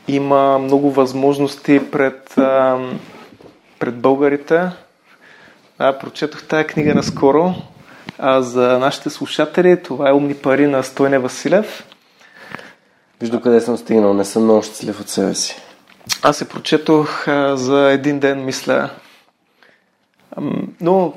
Има 0.09 0.59
много 0.59 0.91
възможности 0.91 1.81
пред, 1.91 2.33
пред 3.79 3.95
българите. 3.95 4.69
А, 5.79 5.99
прочетох 5.99 6.43
тази 6.43 6.63
книга 6.63 6.95
наскоро. 6.95 7.53
А 8.17 8.41
за 8.41 8.79
нашите 8.79 9.09
слушатели 9.09 9.83
това 9.83 10.09
е 10.09 10.13
Умни 10.13 10.33
пари 10.33 10.67
на 10.67 10.83
Стойне 10.83 11.19
Василев. 11.19 11.87
Виж 13.21 13.29
къде 13.43 13.61
съм 13.61 13.77
стигнал, 13.77 14.13
не 14.13 14.25
съм 14.25 14.43
много 14.43 14.63
щастлив 14.63 14.99
от 14.99 15.09
себе 15.09 15.35
си. 15.35 15.55
Аз 16.23 16.37
се 16.37 16.49
прочетох 16.49 17.27
а, 17.27 17.57
за 17.57 17.91
един 17.91 18.19
ден, 18.19 18.45
мисля. 18.45 18.89
Но 20.81 21.13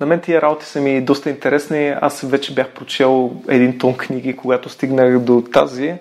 на 0.00 0.06
мен 0.06 0.20
тия 0.20 0.42
работи 0.42 0.66
са 0.66 0.80
ми 0.80 1.00
доста 1.00 1.30
интересни. 1.30 1.94
Аз 2.00 2.20
вече 2.20 2.54
бях 2.54 2.70
прочел 2.70 3.32
един 3.48 3.78
тон 3.78 3.96
книги, 3.96 4.36
когато 4.36 4.68
стигнах 4.68 5.18
до 5.18 5.44
тази. 5.52 5.94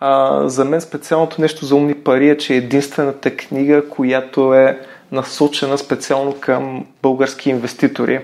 А, 0.00 0.42
за 0.48 0.64
мен 0.64 0.80
специалното 0.80 1.40
нещо 1.40 1.66
за 1.66 1.74
умни 1.74 1.94
пари 1.94 2.28
е, 2.28 2.38
че 2.38 2.54
е 2.54 2.56
единствената 2.56 3.36
книга, 3.36 3.88
която 3.88 4.54
е 4.54 4.78
насочена 5.12 5.78
специално 5.78 6.36
към 6.40 6.86
български 7.02 7.50
инвеститори. 7.50 8.20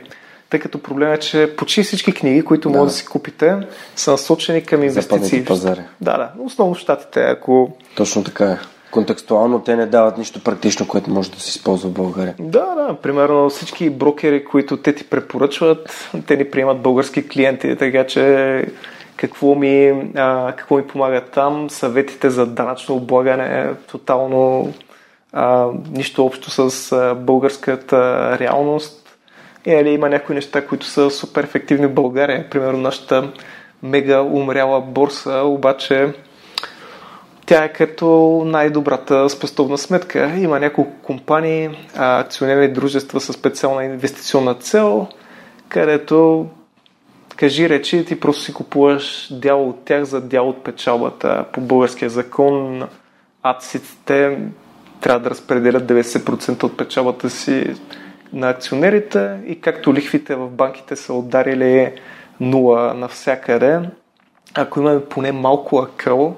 Тъй 0.51 0.61
като 0.61 0.83
проблем 0.83 1.13
е, 1.13 1.19
че 1.19 1.57
почти 1.57 1.83
всички 1.83 2.13
книги, 2.13 2.43
които 2.43 2.71
да. 2.71 2.79
може 2.79 2.89
да 2.89 2.95
си 2.95 3.07
купите, 3.07 3.57
са 3.97 4.11
насочени 4.11 4.65
към 4.65 4.83
инвестиции. 4.83 5.45
пазари. 5.45 5.81
Да, 6.01 6.19
да. 6.19 6.31
Основно 6.45 6.75
в 6.75 6.79
щатите. 6.79 7.21
Ако... 7.21 7.77
Точно 7.97 8.25
така 8.25 8.45
е 8.45 8.59
контекстуално 8.91 9.59
те 9.61 9.77
не 9.77 9.87
дават 9.87 10.19
нищо 10.19 10.43
практично, 10.43 10.89
което 10.89 11.11
може 11.11 11.31
да 11.31 11.41
се 11.41 11.49
използва 11.49 11.89
в 11.91 11.93
България. 11.93 12.35
Да, 12.39 12.75
да. 12.75 12.97
Примерно 13.03 13.51
всички 13.51 13.91
брокери, 13.91 14.45
които 14.45 14.77
те 14.77 14.95
ти 14.95 15.05
препоръчват, 15.05 16.11
те 16.27 16.37
ни 16.37 16.51
приемат 16.51 16.81
български 16.81 17.29
клиенти, 17.29 17.77
така 17.77 18.07
че 18.07 18.65
какво 19.17 19.55
ми, 19.55 20.11
а, 20.17 20.53
какво 20.57 20.77
ми 20.77 20.87
помага 20.87 21.21
там, 21.21 21.71
съветите 21.71 22.31
за 22.31 22.47
данъчно 22.47 22.95
облагане, 22.95 23.75
тотално 23.87 24.73
а, 25.33 25.69
нищо 25.91 26.27
общо 26.27 26.71
с 26.71 26.93
а, 26.93 27.15
българската 27.15 27.99
реалност. 28.41 29.19
Или 29.67 29.75
нали, 29.75 29.91
има 29.91 30.09
някои 30.09 30.35
неща, 30.35 30.67
които 30.67 30.87
са 30.87 31.11
супер 31.11 31.45
ефективни 31.45 31.87
в 31.87 31.95
България. 31.95 32.51
Примерно 32.51 32.79
нашата 32.79 33.33
мега 33.83 34.21
умряла 34.21 34.81
борса, 34.81 35.33
обаче 35.33 36.13
тя 37.47 37.65
е 37.65 37.73
като 37.73 38.43
най-добрата 38.47 39.29
спестовна 39.29 39.79
сметка. 39.79 40.33
Има 40.39 40.61
няколко 40.61 40.93
компании, 41.03 41.71
акционерни 41.97 42.69
дружества 42.69 43.21
с 43.21 43.33
специална 43.33 43.85
инвестиционна 43.85 44.55
цел, 44.55 45.07
където 45.69 46.47
кажи 47.37 47.69
речи, 47.69 48.05
ти 48.05 48.21
просто 48.21 48.43
си 48.43 48.55
купуваш 48.55 49.29
дял 49.31 49.69
от 49.69 49.85
тях 49.85 50.05
за 50.05 50.21
дял 50.21 50.49
от 50.49 50.65
печалбата. 50.65 51.45
По 51.53 51.61
българския 51.61 52.11
закон 52.11 52.83
АЦИЦите 53.43 54.39
трябва 55.01 55.21
да 55.21 55.31
разпределят 55.31 55.85
90% 55.85 56.65
от 56.65 56.77
печалбата 56.77 57.31
си 57.31 57.75
на 58.33 58.51
акционерите 58.51 59.39
и 59.47 59.61
както 59.61 59.95
лихвите 59.95 60.35
в 60.35 60.49
банките 60.51 60.97
са 60.97 61.15
ударили 61.15 61.93
нула 62.41 62.95
навсякъде, 62.95 63.81
ако 64.55 64.81
имаме 64.81 65.05
поне 65.05 65.33
малко 65.33 65.79
акъл, 65.79 66.37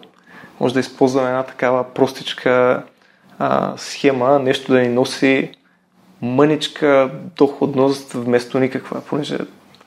може 0.61 0.75
да 0.75 0.81
използваме 0.81 1.29
една 1.29 1.43
такава 1.43 1.85
простичка 1.85 2.83
а, 3.39 3.73
схема, 3.77 4.39
нещо 4.39 4.73
да 4.73 4.81
ни 4.81 4.89
носи 4.89 5.51
мъничка 6.23 7.11
доходност 7.37 8.13
вместо 8.13 8.59
никаква, 8.59 9.01
понеже 9.01 9.39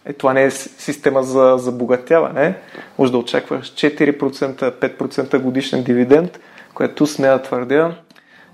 е, 0.06 0.14
това 0.14 0.34
не 0.34 0.44
е 0.44 0.52
система 0.52 1.24
за 1.24 1.56
забогатяване. 1.58 2.56
Може 2.98 3.12
да 3.12 3.18
очакваш 3.18 3.74
4%, 3.74 4.72
5% 4.98 5.40
годишен 5.40 5.84
дивиденд, 5.84 6.40
което 6.74 7.08
сме 7.08 7.28
да 7.28 7.42
твърдя 7.42 7.96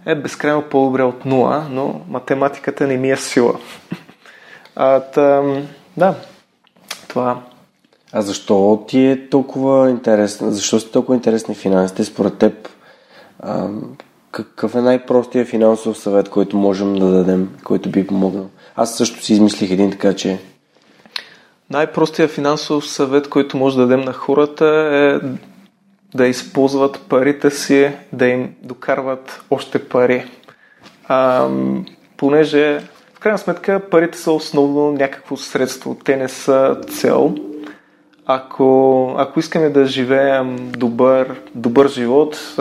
е 0.05 0.15
безкрайно 0.15 0.61
по-добре 0.61 1.03
от 1.03 1.23
0, 1.23 1.67
но 1.69 2.01
математиката 2.09 2.87
не 2.87 2.97
ми 2.97 3.11
е 3.11 3.17
сила. 3.17 3.53
а, 4.75 4.99
тъм, 4.99 5.67
да, 5.97 6.15
това 7.07 7.41
а 8.11 8.21
защо 8.21 8.83
ти 8.87 9.05
е 9.05 9.29
толкова 9.29 9.89
интересна? 9.89 10.51
Защо 10.51 10.79
си 10.79 10.91
толкова 10.91 11.15
интересни 11.15 11.55
финансите 11.55 12.03
според 12.03 12.37
теб? 12.37 12.69
А, 13.39 13.69
какъв 14.31 14.75
е 14.75 14.81
най-простия 14.81 15.45
финансов 15.45 15.97
съвет, 15.97 16.29
който 16.29 16.57
можем 16.57 16.95
да 16.95 17.11
дадем, 17.11 17.49
който 17.63 17.89
би 17.89 18.07
помогнал? 18.07 18.49
Аз 18.75 18.97
също 18.97 19.23
си 19.23 19.33
измислих 19.33 19.71
един 19.71 19.91
така, 19.91 20.13
че... 20.13 20.39
Най-простия 21.69 22.27
финансов 22.27 22.87
съвет, 22.87 23.29
който 23.29 23.57
може 23.57 23.77
да 23.77 23.81
дадем 23.81 24.01
на 24.01 24.13
хората 24.13 24.65
е 24.91 25.27
да 26.17 26.27
използват 26.27 27.01
парите 27.09 27.51
си, 27.51 27.91
да 28.13 28.27
им 28.27 28.55
докарват 28.63 29.43
още 29.49 29.79
пари. 29.79 30.25
А, 31.07 31.49
понеже, 32.17 32.79
в 33.13 33.19
крайна 33.19 33.37
сметка, 33.37 33.81
парите 33.91 34.17
са 34.17 34.31
основно 34.31 34.91
някакво 34.91 35.37
средство. 35.37 35.97
Те 36.03 36.15
не 36.15 36.29
са 36.29 36.77
цел 36.89 37.35
ако, 38.27 39.15
ако 39.17 39.39
искаме 39.39 39.69
да 39.69 39.85
живеем 39.85 40.71
добър, 40.71 41.41
добър 41.55 41.89
живот, 41.89 42.55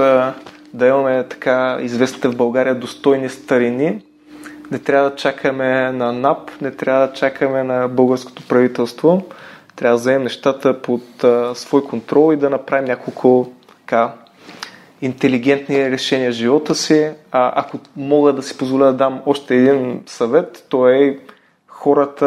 да 0.75 0.87
имаме 0.87 1.25
така 1.29 1.79
известните 1.81 2.29
в 2.29 2.37
България 2.37 2.75
достойни 2.75 3.29
старини, 3.29 4.01
не 4.71 4.79
трябва 4.79 5.11
да 5.11 5.17
чакаме 5.17 5.93
на 5.93 6.13
НАП, 6.13 6.51
не 6.61 6.71
трябва 6.71 7.07
да 7.07 7.13
чакаме 7.13 7.63
на 7.63 7.89
българското 7.89 8.43
правителство. 8.49 9.23
Трябва 9.77 9.97
да 9.97 10.01
вземем 10.01 10.23
нещата 10.23 10.83
под 10.83 11.25
а, 11.25 11.55
свой 11.55 11.85
контрол 11.85 12.33
и 12.33 12.37
да 12.37 12.51
направим 12.51 12.85
няколко 12.85 13.53
така, 13.69 14.13
интелигентни 15.03 15.91
решения 15.91 16.33
в 16.33 16.35
живота 16.35 16.75
си. 16.75 17.11
А, 17.33 17.53
ако 17.57 17.79
мога 17.97 18.33
да 18.33 18.43
си 18.43 18.59
позволя 18.59 18.85
да 18.85 18.93
дам 18.93 19.23
още 19.27 19.55
един 19.55 20.03
съвет, 20.07 20.65
то 20.69 20.89
е 20.89 21.19
хората 21.69 22.27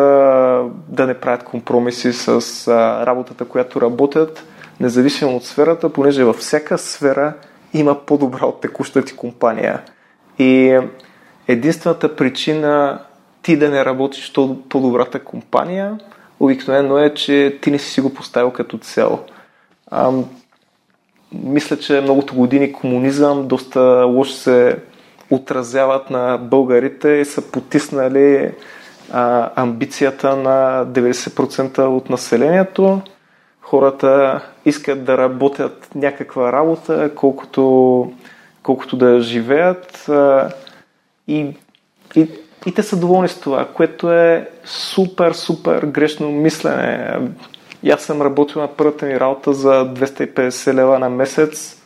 да 0.88 1.08
не 1.08 1.14
правят 1.14 1.44
компромиси 1.44 2.14
с 2.14 2.68
а, 2.68 3.06
работата, 3.06 3.46
която 3.46 3.82
работят, 3.82 4.44
независимо 4.80 5.36
от 5.36 5.46
сферата, 5.46 5.90
понеже 5.90 6.24
във 6.24 6.36
всяка 6.36 6.78
сфера 6.78 7.34
има 7.74 8.06
по-добра 8.06 8.46
от 8.46 8.62
текущата 8.62 9.06
ти 9.06 9.16
компания. 9.16 9.82
И 10.40 10.80
единствената 11.50 12.16
причина 12.16 13.00
ти 13.42 13.58
да 13.58 13.70
не 13.70 13.86
работиш 13.86 14.34
по-добрата 14.70 15.20
компания, 15.20 16.00
обикновено 16.40 16.98
е, 16.98 17.14
че 17.14 17.58
ти 17.62 17.72
не 17.72 17.80
си 17.80 17.92
си 17.92 18.02
го 18.02 18.14
поставил 18.14 18.52
като 18.52 18.78
цел. 18.78 19.20
А, 19.92 20.12
мисля, 21.34 21.78
че 21.78 22.02
многото 22.02 22.36
години 22.36 22.74
комунизъм 22.74 23.48
доста 23.48 23.82
лошо 24.06 24.34
се 24.34 24.80
отразяват 25.30 26.10
на 26.10 26.38
българите 26.38 27.10
и 27.10 27.26
са 27.26 27.52
потиснали 27.52 28.52
а, 29.12 29.50
амбицията 29.56 30.36
на 30.36 30.86
90% 30.88 31.80
от 31.80 32.10
населението. 32.10 33.02
Хората 33.62 34.42
искат 34.66 35.04
да 35.04 35.18
работят 35.18 35.90
някаква 35.96 36.52
работа, 36.52 37.12
колкото, 37.16 38.12
колкото 38.64 38.98
да 38.98 39.20
живеят 39.20 40.10
а, 40.10 40.50
и, 41.30 41.56
и, 42.16 42.28
и 42.66 42.74
те 42.74 42.84
са 42.84 43.00
доволни 43.00 43.28
с 43.28 43.40
това, 43.40 43.68
което 43.74 44.12
е 44.12 44.50
супер, 44.66 45.32
супер 45.32 45.84
грешно 45.84 46.32
мислене. 46.32 47.18
И 47.84 47.92
аз 47.92 48.02
съм 48.02 48.22
работил 48.22 48.62
на 48.62 48.68
първата 48.68 49.06
ми 49.06 49.20
работа 49.20 49.54
за 49.54 49.94
250 49.94 50.74
лева 50.74 51.00
на 51.00 51.10
месец, 51.10 51.84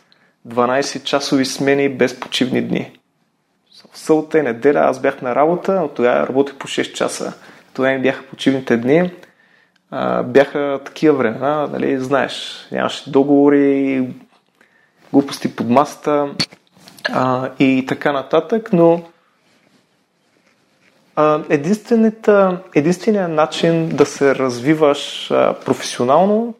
12 0.48 1.04
часови 1.04 1.44
смени 1.44 1.88
без 1.88 2.20
почивни 2.20 2.62
дни 2.62 2.92
в 3.94 3.98
събота 3.98 4.38
и 4.38 4.42
неделя 4.42 4.78
аз 4.78 5.00
бях 5.00 5.22
на 5.22 5.34
работа, 5.34 5.80
но 5.80 5.88
тогава 5.88 6.26
работих 6.26 6.54
по 6.54 6.68
6 6.68 6.92
часа. 6.92 7.32
Това 7.74 7.90
ми 7.90 8.02
бяха 8.02 8.26
почивните 8.26 8.76
дни. 8.76 9.10
А, 9.90 10.22
бяха 10.22 10.80
такива 10.84 11.16
времена, 11.16 11.68
нали, 11.72 11.98
знаеш, 11.98 12.66
нямаше 12.72 13.10
договори, 13.10 14.08
глупости 15.12 15.56
под 15.56 15.68
масата 15.68 16.34
а, 17.12 17.50
и 17.58 17.84
така 17.88 18.12
нататък, 18.12 18.72
но 18.72 19.02
единственият 22.74 23.30
начин 23.30 23.88
да 23.88 24.06
се 24.06 24.34
развиваш 24.34 25.28
професионално 25.64 26.54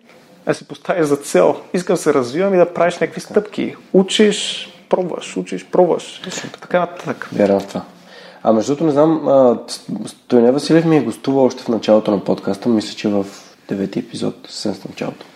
е 0.46 0.50
да 0.50 0.54
си 0.54 0.68
поставиш 0.68 1.06
за 1.06 1.16
цел. 1.16 1.56
Искам 1.74 1.94
да 1.94 2.02
се 2.02 2.14
развивам 2.14 2.54
и 2.54 2.56
да 2.56 2.72
правиш 2.74 2.98
някакви 2.98 3.20
стъпки. 3.20 3.76
Учиш, 3.92 4.68
пробваш, 4.88 5.36
учиш, 5.36 5.66
пробваш. 5.66 6.22
Така 6.60 6.80
нататък. 6.80 7.28
Вярвам 7.32 7.60
в 7.60 7.66
това. 7.66 7.82
А 8.42 8.52
между 8.52 8.76
другото, 8.76 8.84
не 8.84 8.92
знам, 8.92 9.58
Тойне 10.28 10.52
Василев 10.52 10.84
ми 10.84 10.96
е 10.96 11.02
гостувал 11.02 11.44
още 11.44 11.62
в 11.62 11.68
началото 11.68 12.10
на 12.10 12.24
подкаста, 12.24 12.68
мисля, 12.68 12.96
че 12.96 13.08
в 13.08 13.26
девети 13.68 13.98
епизод, 13.98 14.34
съвсем 14.48 14.74
в 14.74 14.88
началото. 14.88 15.26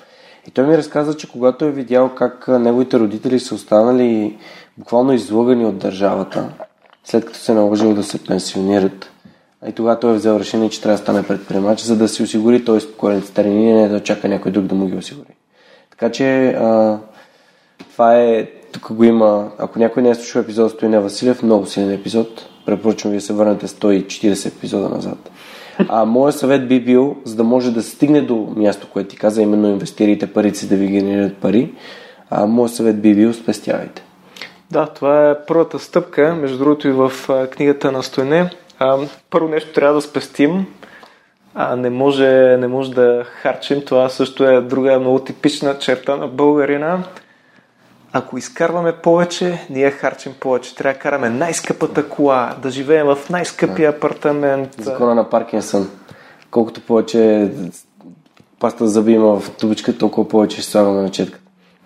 И 0.48 0.50
той 0.50 0.66
ми 0.66 0.78
разказа, 0.78 1.16
че 1.16 1.30
когато 1.30 1.64
е 1.64 1.70
видял 1.70 2.14
как 2.14 2.48
неговите 2.48 2.98
родители 2.98 3.40
са 3.40 3.54
останали 3.54 4.38
буквално 4.78 5.12
излъгани 5.12 5.66
от 5.66 5.78
държавата, 5.78 6.48
след 7.10 7.24
като 7.24 7.38
се 7.38 7.52
е 7.52 7.54
наложил 7.54 7.94
да 7.94 8.02
се 8.02 8.24
пенсионират, 8.24 9.10
и 9.68 9.72
тогава 9.72 10.00
той 10.00 10.12
е 10.12 10.16
взел 10.16 10.38
решение, 10.38 10.70
че 10.70 10.80
трябва 10.82 10.96
да 10.96 11.02
стане 11.02 11.22
предприемач, 11.22 11.80
за 11.80 11.96
да 11.96 12.08
си 12.08 12.22
осигури 12.22 12.64
той 12.64 12.80
спокоен 12.80 13.22
старини, 13.22 13.72
не 13.72 13.88
да 13.88 14.02
чака 14.02 14.28
някой 14.28 14.52
друг 14.52 14.64
да 14.64 14.74
му 14.74 14.86
ги 14.86 14.96
осигури. 14.96 15.34
Така 15.90 16.10
че 16.12 16.48
а, 16.48 16.98
това 17.92 18.16
е 18.16 18.46
тук 18.72 18.92
го 18.92 19.04
има, 19.04 19.50
ако 19.58 19.78
някой 19.78 20.02
не 20.02 20.10
е 20.10 20.14
слушал 20.14 20.40
епизод 20.40 20.70
с 20.70 20.74
Стояне 20.74 21.00
Василев, 21.00 21.42
много 21.42 21.66
силен 21.66 21.92
епизод. 21.92 22.48
Препоръчвам 22.66 23.10
ви 23.10 23.18
да 23.18 23.24
се 23.24 23.32
върнете 23.32 23.66
140 23.66 24.46
епизода 24.46 24.88
назад. 24.88 25.30
А 25.88 26.04
моят 26.04 26.34
съвет 26.34 26.68
би 26.68 26.84
бил, 26.84 27.16
за 27.24 27.36
да 27.36 27.44
може 27.44 27.70
да 27.70 27.82
стигне 27.82 28.20
до 28.20 28.52
място, 28.56 28.86
което 28.92 29.08
ти 29.08 29.16
каза, 29.16 29.42
именно 29.42 29.68
инвестирайте 29.68 30.32
парите 30.32 30.58
си 30.58 30.68
да 30.68 30.76
ви 30.76 30.86
генерират 30.86 31.36
пари, 31.36 31.74
а 32.30 32.46
моят 32.46 32.74
съвет 32.74 33.00
би 33.00 33.14
бил 33.14 33.32
спестявайте. 33.32 34.02
Да, 34.70 34.86
това 34.86 35.30
е 35.30 35.44
първата 35.46 35.78
стъпка, 35.78 36.34
между 36.34 36.58
другото 36.58 36.88
и 36.88 36.92
в 36.92 37.12
книгата 37.50 37.92
на 37.92 38.02
Стойне. 38.02 38.50
Първо 39.30 39.48
нещо 39.48 39.72
трябва 39.72 39.94
да 39.94 40.02
спестим, 40.02 40.66
а 41.54 41.76
не 41.76 41.90
може, 41.90 42.56
не 42.56 42.68
може 42.68 42.94
да 42.94 43.24
харчим. 43.24 43.84
Това 43.84 44.08
също 44.08 44.44
е 44.44 44.60
друга 44.60 44.98
много 44.98 45.18
типична 45.18 45.78
черта 45.78 46.16
на 46.16 46.28
българина 46.28 47.02
ако 48.12 48.38
изкарваме 48.38 48.92
повече, 48.92 49.66
ние 49.70 49.90
харчим 49.90 50.34
повече. 50.40 50.74
Трябва 50.74 50.92
да 50.92 50.98
караме 50.98 51.28
най-скъпата 51.28 52.08
кола, 52.08 52.54
да 52.62 52.70
живеем 52.70 53.06
в 53.06 53.18
най-скъпия 53.30 53.90
апартамент. 53.90 54.76
Закона 54.78 55.14
на 55.14 55.30
Паркинсън. 55.30 55.90
Колкото 56.50 56.80
повече 56.80 57.50
паста 58.60 58.86
за 58.86 58.92
зъби 58.92 59.12
има 59.12 59.40
в 59.40 59.50
тубичка, 59.50 59.98
толкова 59.98 60.28
повече 60.28 60.62
ще 60.62 60.70
слагаме 60.70 61.02
на 61.02 61.10
четка. 61.10 61.38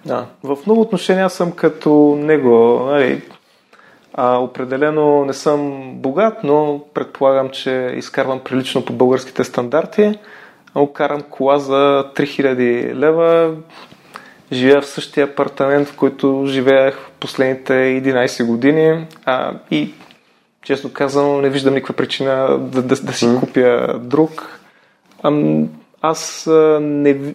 Да. 0.07 0.27
В 0.43 0.59
много 0.67 0.81
отношения 0.81 1.31
съм 1.31 1.53
като 1.53 2.19
него. 2.19 2.81
Нали, 2.87 3.23
а, 4.15 4.39
определено 4.39 5.25
не 5.25 5.33
съм 5.33 5.91
богат, 5.95 6.45
но 6.45 6.81
предполагам, 6.95 7.49
че 7.49 7.95
изкарвам 7.97 8.41
прилично 8.41 8.85
по 8.85 8.93
българските 8.93 9.45
стандарти. 9.45 10.19
Карам 10.93 11.23
кола 11.23 11.59
за 11.59 12.05
3000 12.17 12.95
лева, 12.95 13.55
живея 14.53 14.81
в 14.81 14.87
същия 14.87 15.25
апартамент, 15.25 15.89
в 15.89 15.97
който 15.97 16.45
живеех 16.47 16.99
последните 17.21 17.73
11 17.73 18.47
години 18.47 19.07
а, 19.25 19.53
и 19.71 19.95
честно 20.63 20.93
казано 20.93 21.41
не 21.41 21.51
виждам 21.51 21.75
никаква 21.75 21.95
причина 21.95 22.59
да, 22.59 22.83
да, 22.83 22.97
да 22.97 23.13
си 23.13 23.29
купя 23.41 23.99
друг. 23.99 24.61
А, 25.23 25.33
аз 26.03 26.49
не... 26.81 27.35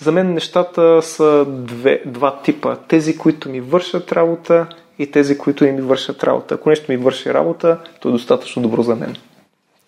За 0.00 0.12
мен 0.12 0.34
нещата 0.34 1.02
са 1.02 1.46
две, 1.48 2.02
два 2.06 2.40
типа. 2.42 2.76
Тези, 2.76 3.18
които 3.18 3.48
ми 3.48 3.60
вършат 3.60 4.12
работа 4.12 4.66
и 4.98 5.10
тези, 5.10 5.38
които 5.38 5.64
не 5.64 5.72
ми 5.72 5.80
вършат 5.80 6.24
работа. 6.24 6.54
Ако 6.54 6.68
нещо 6.68 6.92
ми 6.92 6.96
върши 6.96 7.34
работа, 7.34 7.78
то 8.00 8.08
е 8.08 8.12
достатъчно 8.12 8.62
добро 8.62 8.82
за 8.82 8.96
мен. 8.96 9.16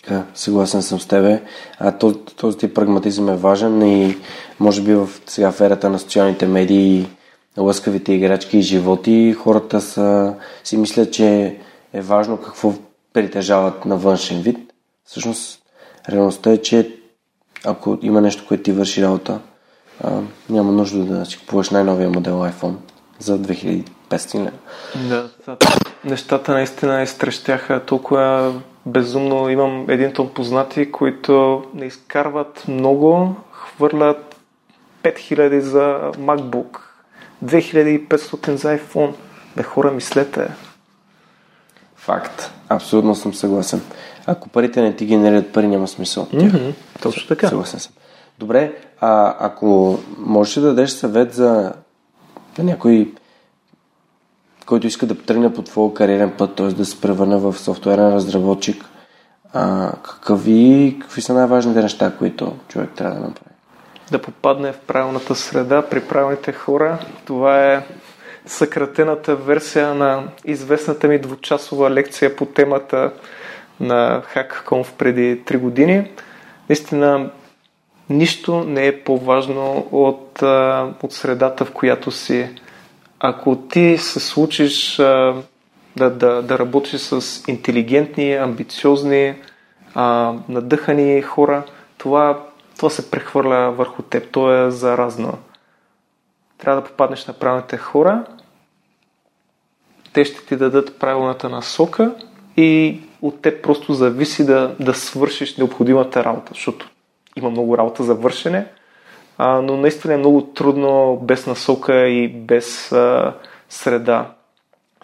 Да, 0.09 0.25
съгласен 0.35 0.83
съм 0.83 1.01
с 1.01 1.07
тебе. 1.07 1.43
А, 1.79 1.93
този, 1.93 2.17
този 2.37 2.59
тип 2.59 2.75
прагматизъм 2.75 3.29
е 3.29 3.37
важен 3.37 3.83
и 3.83 4.17
може 4.61 4.83
би 4.83 4.95
в 4.95 5.09
сега 5.27 5.53
в 5.53 5.61
ерата 5.61 5.91
на 5.91 5.99
социалните 5.99 6.47
медии, 6.47 7.09
лъскавите 7.59 8.13
играчки 8.13 8.59
и 8.59 8.63
животи, 8.63 9.33
хората 9.39 9.81
са, 9.81 10.35
си 10.65 10.77
мислят, 10.77 11.13
че 11.13 11.57
е 11.93 12.01
важно 12.01 12.37
какво 12.37 12.73
притежават 13.13 13.85
на 13.85 13.97
външен 13.97 14.43
вид. 14.43 14.59
Всъщност, 15.05 15.63
реалността 16.09 16.53
е, 16.53 16.59
че 16.59 16.97
ако 17.65 17.99
има 18.03 18.21
нещо, 18.21 18.45
което 18.49 18.63
ти 18.63 18.73
върши 18.73 19.03
работа, 19.03 19.41
а, 20.03 20.21
няма 20.51 20.73
нужда 20.73 21.05
да 21.05 21.27
си 21.27 21.39
купуваш 21.39 21.71
най-новия 21.71 22.11
модел 22.11 22.35
iPhone 22.35 22.75
за 23.19 23.39
2500 23.39 24.35
лева. 24.35 24.51
Да, 25.09 25.29
нещата 26.05 26.53
наистина 26.53 27.03
изтрещяха 27.03 27.81
толкова 27.85 28.55
безумно. 28.87 29.49
Имам 29.49 29.87
един 29.89 30.13
тон 30.13 30.31
познати, 30.35 30.93
които 30.93 31.65
не 31.75 31.87
изкарват 31.87 32.65
много, 32.69 33.35
хвърлят 33.53 34.37
5000 35.03 35.59
за 35.59 36.13
MacBook, 36.19 36.79
2500 37.45 38.55
за 38.55 38.79
iPhone. 38.79 39.15
Бе, 39.57 39.63
хора, 39.63 39.91
мислете. 39.91 40.49
Факт. 41.97 42.51
Абсолютно 42.69 43.15
съм 43.15 43.35
съгласен. 43.35 43.83
Ако 44.27 44.49
парите 44.49 44.83
не 44.83 44.97
ти 44.97 45.07
генерират 45.07 45.53
пари, 45.53 45.67
няма 45.67 45.89
смисъл. 45.89 46.27
Mm-hmm. 46.27 46.75
Точно 47.03 47.29
така. 47.29 47.49
Съгласен 47.49 47.81
съм. 47.81 47.93
Добре, 48.43 48.73
а 49.01 49.37
ако 49.39 49.99
можеш 50.19 50.55
да 50.55 50.61
дадеш 50.61 50.91
съвет 50.91 51.35
за 51.35 51.73
някой 52.59 53.13
който 54.67 54.87
иска 54.87 55.07
да 55.07 55.23
тръгне 55.23 55.55
по 55.55 55.63
твоя 55.63 55.95
кариерен 55.95 56.33
път, 56.39 56.55
т.е. 56.55 56.67
да 56.67 56.85
се 56.85 57.01
превърне 57.01 57.37
в 57.37 57.59
софтуерен 57.59 58.15
разработчик, 58.15 58.85
а, 59.53 59.93
какви, 60.03 60.97
какви 61.01 61.21
са 61.23 61.35
най-важните 61.35 61.83
неща, 61.83 62.13
които 62.19 62.57
човек 62.69 62.91
трябва 62.97 63.15
да 63.15 63.21
направи? 63.21 63.55
Да 64.11 64.23
попадне 64.23 64.73
в 64.73 64.79
правилната 64.79 65.35
среда, 65.35 65.83
при 65.91 66.01
правилните 66.01 66.53
хора. 66.53 66.99
Това 67.25 67.73
е 67.73 67.87
съкратената 68.47 69.37
версия 69.37 69.95
на 69.95 70.29
известната 70.45 71.09
ми 71.09 71.19
двучасова 71.19 71.91
лекция 71.91 72.37
по 72.37 72.47
темата 72.47 73.13
на 73.81 74.23
HackConf 74.35 74.93
преди 74.93 75.41
3 75.45 75.59
години. 75.59 76.11
Наистина, 76.69 77.31
нищо 78.11 78.65
не 78.65 78.87
е 78.87 79.05
по-важно 79.05 79.89
от, 79.93 80.43
от 81.03 81.13
средата, 81.13 81.65
в 81.65 81.73
която 81.73 82.11
си 82.11 82.49
ако 83.25 83.57
ти 83.57 83.99
се 83.99 84.21
случиш 84.21 84.97
да, 84.97 86.11
да, 86.11 86.43
да 86.43 86.59
работиш 86.59 87.01
с 87.01 87.43
интелигентни, 87.49 88.35
амбициозни, 88.35 89.35
надъхани 90.49 91.23
хора, 91.23 91.63
това, 91.99 92.43
това 92.77 92.91
се 92.91 93.11
прехвърля 93.11 93.71
върху 93.71 94.03
теб. 94.03 94.31
То 94.31 94.67
е 94.67 94.71
заразно. 94.71 95.39
Трябва 96.59 96.81
да 96.83 96.89
попаднеш 96.89 97.27
на 97.27 97.35
правилните 97.35 97.77
хора, 97.77 98.25
те 100.13 100.25
ще 100.25 100.47
ти 100.47 100.57
дадат 100.57 100.99
правилната 100.99 101.49
насока 101.49 102.15
и 102.57 103.01
от 103.23 103.43
теб 103.43 103.63
просто 103.63 103.93
зависи 103.95 104.47
да, 104.47 104.75
да 104.81 104.95
свършиш 104.95 105.57
необходимата 105.57 106.25
работа, 106.25 106.51
защото 106.55 106.91
има 107.37 107.51
много 107.51 107.79
работа 107.79 108.03
за 108.03 108.15
вършене, 108.15 108.67
а, 109.39 109.61
но 109.61 109.77
наистина 109.77 110.15
е 110.15 110.17
много 110.17 110.43
трудно 110.43 111.19
без 111.23 111.47
насока 111.47 112.09
и 112.09 112.29
без 112.29 112.93
а, 112.93 113.35
среда. 113.69 114.31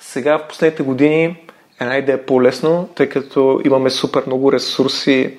Сега 0.00 0.38
в 0.38 0.48
последните 0.48 0.82
години 0.82 1.36
една 1.80 1.96
идея 1.96 2.16
е 2.16 2.26
по-лесно, 2.26 2.88
тъй 2.94 3.08
като 3.08 3.60
имаме 3.64 3.90
супер 3.90 4.22
много 4.26 4.52
ресурси 4.52 5.38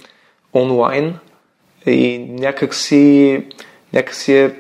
онлайн 0.54 1.20
и 1.86 2.26
някакси, 2.30 3.44
някакси 3.94 4.38
е 4.38 4.56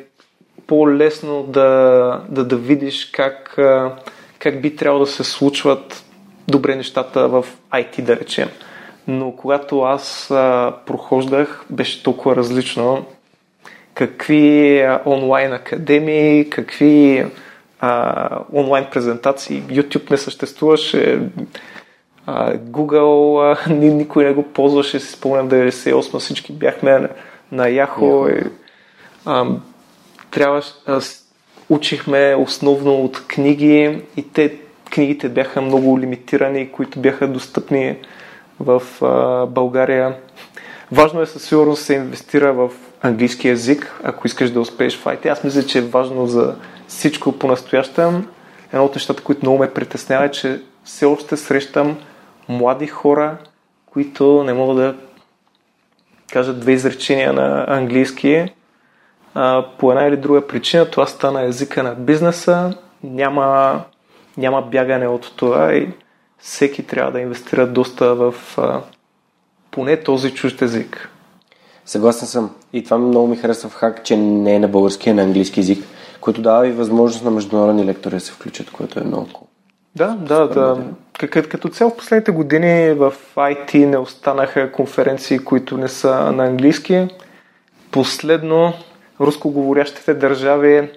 по-лесно 0.67 1.43
да, 1.43 2.21
да, 2.29 2.45
да 2.45 2.55
видиш 2.55 3.05
как, 3.05 3.57
как 4.39 4.61
би 4.61 4.75
трябвало 4.75 5.05
да 5.05 5.11
се 5.11 5.23
случват 5.23 6.03
добре 6.47 6.75
нещата 6.75 7.27
в 7.27 7.45
IT, 7.71 8.01
да 8.01 8.15
речем. 8.15 8.49
Но 9.07 9.31
когато 9.31 9.81
аз 9.81 10.31
а, 10.31 10.73
прохождах, 10.85 11.65
беше 11.69 12.03
толкова 12.03 12.35
различно. 12.35 13.05
Какви 13.93 14.83
онлайн 15.05 15.53
академии, 15.53 16.49
какви 16.49 17.25
а, 17.79 18.29
онлайн 18.53 18.85
презентации, 18.91 19.63
YouTube 19.63 20.11
не 20.11 20.17
съществуваше, 20.17 21.21
а, 22.25 22.53
Google 22.53 23.41
а, 23.67 23.73
никой 23.73 24.23
не 24.25 24.33
го 24.33 24.43
ползваше, 24.43 24.99
си 24.99 25.11
спомням 25.11 25.49
98 25.49 26.19
всички 26.19 26.53
бяхме 26.53 26.99
на, 26.99 27.09
на 27.51 27.63
Yahoo. 27.63 27.99
Yeah. 27.99 28.47
И, 28.47 28.51
а, 29.25 29.45
трябваше, 30.31 30.71
а, 30.85 31.01
учихме 31.69 32.35
основно 32.39 32.95
от 32.95 33.27
книги 33.27 34.01
и 34.17 34.23
те 34.33 34.55
книгите 34.89 35.29
бяха 35.29 35.61
много 35.61 35.99
лимитирани, 35.99 36.71
които 36.71 36.99
бяха 36.99 37.27
достъпни 37.27 37.95
в 38.59 38.81
България. 39.49 40.15
Важно 40.91 41.21
е 41.21 41.25
със 41.25 41.43
сигурност 41.43 41.81
да 41.81 41.85
се 41.85 41.93
инвестира 41.93 42.53
в 42.53 42.69
английски 43.01 43.47
язик, 43.47 43.99
ако 44.03 44.27
искаш 44.27 44.51
да 44.51 44.61
успееш 44.61 44.97
в 44.97 45.05
IT. 45.05 45.25
Аз 45.25 45.43
мисля, 45.43 45.63
че 45.63 45.77
е 45.79 45.81
важно 45.81 46.27
за 46.27 46.55
всичко 46.87 47.31
по-настоящем. 47.31 48.27
Едно 48.73 48.85
от 48.85 48.95
нещата, 48.95 49.23
които 49.23 49.45
много 49.45 49.59
ме 49.59 49.73
притеснява 49.73 50.25
е, 50.25 50.31
че 50.31 50.61
все 50.83 51.05
още 51.05 51.37
срещам 51.37 51.97
млади 52.49 52.87
хора, 52.87 53.37
които 53.85 54.43
не 54.43 54.53
могат 54.53 54.77
да 54.77 54.95
кажат 56.31 56.59
две 56.59 56.71
изречения 56.71 57.33
на 57.33 57.65
английски. 57.67 58.53
По 59.77 59.91
една 59.91 60.07
или 60.07 60.17
друга 60.17 60.47
причина 60.47 60.85
това 60.85 61.05
стана 61.05 61.43
езика 61.43 61.83
на 61.83 61.95
бизнеса. 61.95 62.73
Няма, 63.03 63.81
няма 64.37 64.61
бягане 64.61 65.07
от 65.07 65.33
това 65.35 65.73
и 65.73 65.89
всеки 66.39 66.87
трябва 66.87 67.11
да 67.11 67.19
инвестира 67.19 67.67
доста 67.67 68.15
в 68.15 68.35
а, 68.57 68.81
поне 69.71 69.97
този 69.97 70.33
чужд 70.33 70.61
език. 70.61 71.09
Съгласен 71.85 72.27
съм. 72.27 72.55
И 72.73 72.83
това 72.83 72.97
много 72.97 73.27
ми 73.27 73.37
харесва 73.37 73.69
в 73.69 73.73
хак, 73.73 74.03
че 74.03 74.17
не 74.17 74.55
е 74.55 74.59
на 74.59 74.67
български, 74.67 75.09
а 75.09 75.13
на 75.13 75.21
английски 75.21 75.59
язик, 75.59 75.83
който 76.21 76.41
дава 76.41 76.67
и 76.67 76.71
възможност 76.71 77.23
на 77.23 77.31
международни 77.31 77.85
лектори 77.85 78.15
да 78.15 78.19
се 78.19 78.31
включат, 78.31 78.71
което 78.71 78.99
е 78.99 79.03
много 79.03 79.27
cool. 79.27 79.45
Да, 79.95 80.07
да, 80.07 80.47
да. 80.47 80.83
Като, 81.19 81.49
като 81.49 81.69
цяло 81.69 81.91
в 81.91 81.97
последните 81.97 82.31
години 82.31 82.93
в 82.93 83.13
IT 83.35 83.85
не 83.85 83.97
останаха 83.97 84.71
конференции, 84.71 85.39
които 85.39 85.77
не 85.77 85.87
са 85.87 86.31
на 86.31 86.45
английски. 86.45 87.07
Последно 87.91 88.73
рускоговорящите 89.19 90.13
държави 90.13 90.89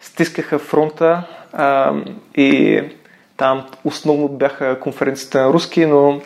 стискаха 0.00 0.58
фронта 0.58 1.22
а, 1.52 1.94
и 2.36 2.82
там 3.38 3.66
основно 3.84 4.28
бяха 4.28 4.80
конференциите 4.80 5.38
на 5.38 5.52
руски, 5.52 5.86
но 5.86 6.20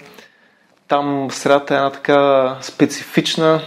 там 0.88 1.28
средата 1.30 1.74
е 1.74 1.76
една 1.76 1.90
така 1.90 2.56
специфична. 2.60 3.60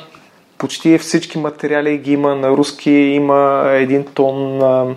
Почти 0.58 0.98
всички 0.98 1.38
материали 1.38 1.98
ги 1.98 2.12
има 2.12 2.36
на 2.36 2.50
руски, 2.50 2.92
има 2.92 3.70
един 3.72 4.06
тон 4.06 4.62
а, 4.62 4.96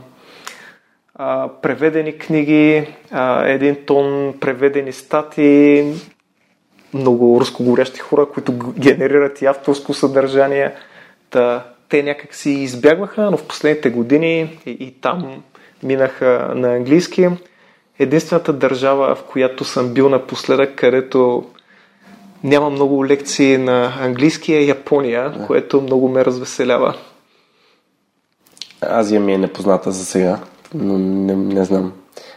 а, 1.14 1.48
преведени 1.62 2.18
книги, 2.18 2.94
а, 3.10 3.48
един 3.48 3.76
тон 3.86 4.34
преведени 4.40 4.92
статии, 4.92 5.94
много 6.94 7.40
рускоговорящи 7.40 8.00
хора, 8.00 8.26
които 8.26 8.52
генерират 8.78 9.42
и 9.42 9.46
авторско 9.46 9.94
съдържание. 9.94 10.72
Та, 11.30 11.64
те 11.88 12.02
някак 12.02 12.34
си 12.34 12.50
избягваха, 12.50 13.30
но 13.30 13.36
в 13.36 13.48
последните 13.48 13.90
години 13.90 14.58
и, 14.66 14.70
и 14.70 14.94
там 15.00 15.42
минаха 15.82 16.52
на 16.54 16.74
английски. 16.74 17.28
Единствената 17.98 18.52
държава, 18.52 19.14
в 19.14 19.22
която 19.22 19.64
съм 19.64 19.94
бил 19.94 20.08
напоследък, 20.08 20.74
където 20.74 21.44
няма 22.44 22.70
много 22.70 23.06
лекции 23.06 23.58
на 23.58 23.92
английски 24.00 24.54
е 24.54 24.66
Япония, 24.66 25.30
да. 25.30 25.46
което 25.46 25.80
много 25.80 26.08
ме 26.08 26.24
развеселява. 26.24 26.94
Азия 28.80 29.20
ми 29.20 29.32
е 29.32 29.38
непозната 29.38 29.92
за 29.92 30.04
сега, 30.04 30.38
но 30.74 30.98
не, 30.98 31.36
не 31.36 31.64
знам. 31.64 31.92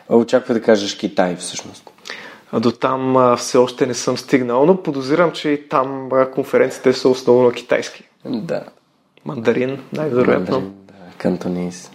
Очаква 0.09 0.53
да 0.53 0.62
кажеш 0.62 0.97
Китай 0.97 1.36
всъщност. 1.36 1.91
А 2.51 2.59
до 2.59 2.72
там 2.72 3.18
а, 3.18 3.36
все 3.38 3.57
още 3.57 3.86
не 3.86 3.93
съм 3.93 4.18
стигнал, 4.18 4.66
но 4.66 4.84
подозирам, 4.84 5.32
че 5.32 5.49
и 5.49 5.70
там 5.70 6.09
а, 6.14 6.32
конференциите 6.32 6.93
са 6.93 7.09
основно 7.09 7.43
на 7.43 7.51
китайски. 7.51 8.03
Да. 8.26 8.64
Мандарин, 9.26 9.80
най-вероятно. 9.93 10.55
Мандарин, 10.55 10.74
да. 10.88 10.93
Кантонис. 11.18 11.91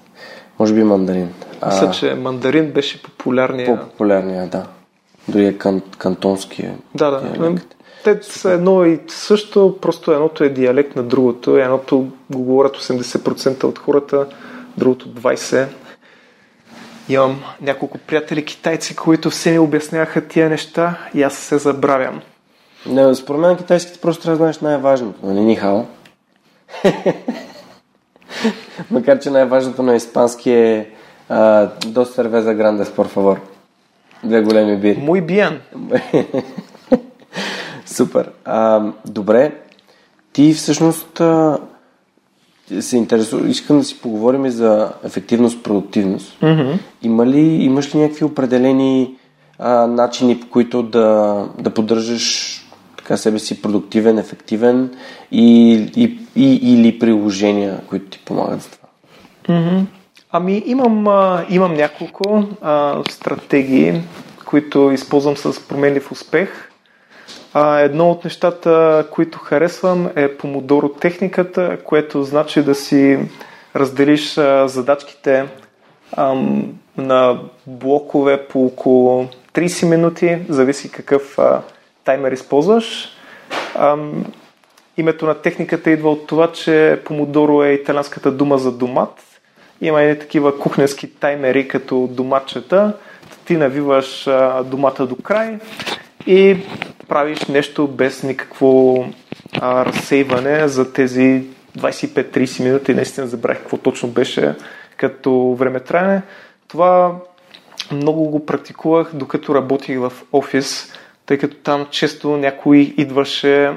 Може 0.59 0.75
би 0.75 0.83
мандарин. 0.83 1.35
Мисля, 1.67 1.91
че 1.91 2.15
мандарин 2.15 2.71
беше 2.73 3.03
популярния. 3.03 3.67
По-популярния, 3.67 4.47
да. 4.47 4.67
Дори 5.29 5.47
е 5.47 5.59
кан, 5.59 5.83
кантонския. 5.99 6.75
Да, 6.95 7.11
да. 7.11 7.21
Диалект. 7.21 7.77
Те 8.05 8.19
са 8.23 8.51
едно 8.51 8.85
и 8.85 9.01
също, 9.09 9.79
просто 9.81 10.13
едното 10.13 10.45
е 10.45 10.49
диалект 10.49 10.97
на 10.97 11.03
другото. 11.03 11.57
Едното 11.57 11.99
го 12.31 12.43
говорят 12.43 12.77
80% 12.77 13.65
от 13.65 13.79
хората, 13.79 14.27
другото 14.77 15.09
20%. 15.09 15.67
Имам 17.09 17.43
няколко 17.61 17.99
приятели 17.99 18.45
китайци, 18.45 18.97
които 18.97 19.31
все 19.31 19.51
ми 19.51 19.59
обясняваха 19.59 20.29
тия 20.29 20.49
неща 20.49 20.99
и 21.15 21.23
аз 21.23 21.35
се 21.35 21.59
забравям. 21.59 22.21
Не, 22.87 23.15
според 23.15 23.41
мен 23.41 23.57
китайските 23.57 23.99
просто 24.01 24.23
трябва 24.23 24.37
да 24.37 24.43
знаеш 24.43 24.59
най-важното. 24.59 25.27
Нали, 25.27 25.41
нихао? 25.41 25.85
Макар, 28.91 29.19
че 29.19 29.31
най-важното 29.31 29.83
на 29.83 29.97
испански 29.97 30.51
е 30.51 30.91
до 31.87 32.05
сервеза 32.05 32.55
грандес, 32.55 32.89
por 32.89 33.09
favor. 33.09 33.39
Две 34.25 34.43
големи 34.43 34.77
бири. 34.77 34.99
Muy 34.99 35.23
bien. 35.27 35.61
Супер. 37.87 38.31
А, 38.45 38.83
добре. 39.07 39.53
Ти 40.33 40.55
всъщност 40.55 41.21
а, 41.21 41.59
се 42.81 42.97
интересува, 42.97 43.49
искам 43.49 43.79
да 43.79 43.85
си 43.85 44.01
поговорим 44.01 44.49
за 44.49 44.93
ефективност, 45.05 45.63
продуктивност. 45.63 46.41
Mm-hmm. 46.41 46.79
Има 47.03 47.27
ли, 47.27 47.41
имаш 47.41 47.95
ли 47.95 47.99
някакви 47.99 48.25
определени 48.25 49.15
а, 49.59 49.87
начини, 49.87 50.41
по 50.41 50.49
които 50.49 50.83
да, 50.83 51.45
да 51.59 51.71
поддържаш 51.71 52.57
така 52.97 53.17
себе 53.17 53.39
си 53.39 53.63
продуктивен, 53.63 54.19
ефективен 54.19 54.91
и, 55.33 55.73
и, 55.97 56.19
и, 56.37 56.55
или 56.73 56.99
приложения, 56.99 57.81
които 57.89 58.07
ти 58.07 58.19
помагат 58.25 58.63
за 58.63 58.71
това? 58.71 58.89
Mm-hmm. 59.49 59.85
Ами 60.39 60.63
имам, 60.67 61.07
имам 61.51 61.75
няколко 61.75 62.45
а, 62.63 63.03
стратегии, 63.11 64.03
които 64.45 64.91
използвам 64.91 65.37
с 65.37 65.69
променлив 65.69 66.13
успех. 66.13 66.71
А, 67.55 67.79
едно 67.79 68.11
от 68.11 68.25
нещата, 68.25 69.07
които 69.11 69.39
харесвам 69.39 70.11
е 70.17 70.37
помодоро 70.37 70.89
техниката, 70.89 71.79
което 71.85 72.23
значи 72.23 72.63
да 72.63 72.75
си 72.75 73.19
разделиш 73.77 74.39
а, 74.39 74.69
задачките 74.69 75.45
ам, 76.17 76.73
на 76.97 77.41
блокове 77.67 78.47
по 78.47 78.67
около 78.67 79.29
30 79.55 79.89
минути, 79.89 80.39
зависи 80.49 80.91
какъв 80.91 81.39
а, 81.39 81.63
таймер 82.05 82.33
използваш. 82.33 83.09
Ам, 83.75 84.25
името 84.97 85.27
на 85.27 85.35
техниката 85.35 85.91
идва 85.91 86.11
от 86.11 86.27
това, 86.27 86.53
че 86.53 87.01
помодоро 87.05 87.63
е 87.63 87.73
италянската 87.73 88.33
дума 88.33 88.59
за 88.59 88.73
домат. 88.73 89.36
Има 89.81 90.03
и 90.03 90.19
такива 90.19 90.59
кухненски 90.59 91.11
таймери 91.11 91.69
като 91.69 92.09
доматчета. 92.11 92.97
Ти 93.45 93.57
навиваш 93.57 94.29
домата 94.65 95.07
до 95.07 95.17
край 95.17 95.59
и 96.27 96.57
правиш 97.09 97.45
нещо 97.45 97.89
без 97.89 98.23
никакво 98.23 99.05
разсейване 99.63 100.69
за 100.69 100.93
тези 100.93 101.43
25-30 101.79 102.65
минути. 102.65 102.95
Наистина 102.95 103.27
забравих 103.27 103.59
какво 103.59 103.77
точно 103.77 104.09
беше 104.09 104.55
като 104.97 105.55
времетраене. 105.59 106.23
Това 106.69 107.15
много 107.93 108.31
го 108.31 108.47
практикувах 108.47 109.11
докато 109.15 109.55
работих 109.55 109.99
в 109.99 110.13
офис, 110.33 110.93
тъй 111.27 111.39
като 111.39 111.57
там 111.57 111.87
често 111.91 112.37
някой 112.37 112.79
идваше 112.79 113.73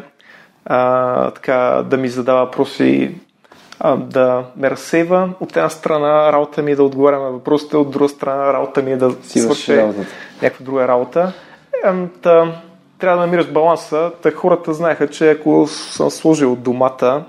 а, 0.65 1.31
така, 1.31 1.83
да 1.89 1.97
ми 1.97 2.07
задава 2.07 2.45
въпроси, 2.45 3.15
а, 3.79 3.95
да 3.95 4.45
ме 4.55 4.69
разсейва. 4.69 5.29
От 5.39 5.57
една 5.57 5.69
страна 5.69 6.33
работа 6.33 6.61
ми 6.61 6.71
е 6.71 6.75
да 6.75 6.83
отговарям 6.83 7.23
на 7.23 7.31
въпросите, 7.31 7.77
от 7.77 7.91
друга 7.91 8.09
страна 8.09 8.53
работа 8.53 8.81
ми 8.81 8.91
е 8.91 8.97
да 8.97 9.15
свърша 9.23 9.93
някаква 10.41 10.65
друга 10.65 10.87
работа. 10.87 11.33
Та, 12.21 12.61
трябва 12.99 13.17
да 13.17 13.25
намираш 13.25 13.51
баланса. 13.51 14.11
Та 14.21 14.31
хората 14.31 14.73
знаеха, 14.73 15.07
че 15.07 15.31
ако 15.31 15.67
съм 15.67 16.09
сложил 16.09 16.55
домата 16.55 17.25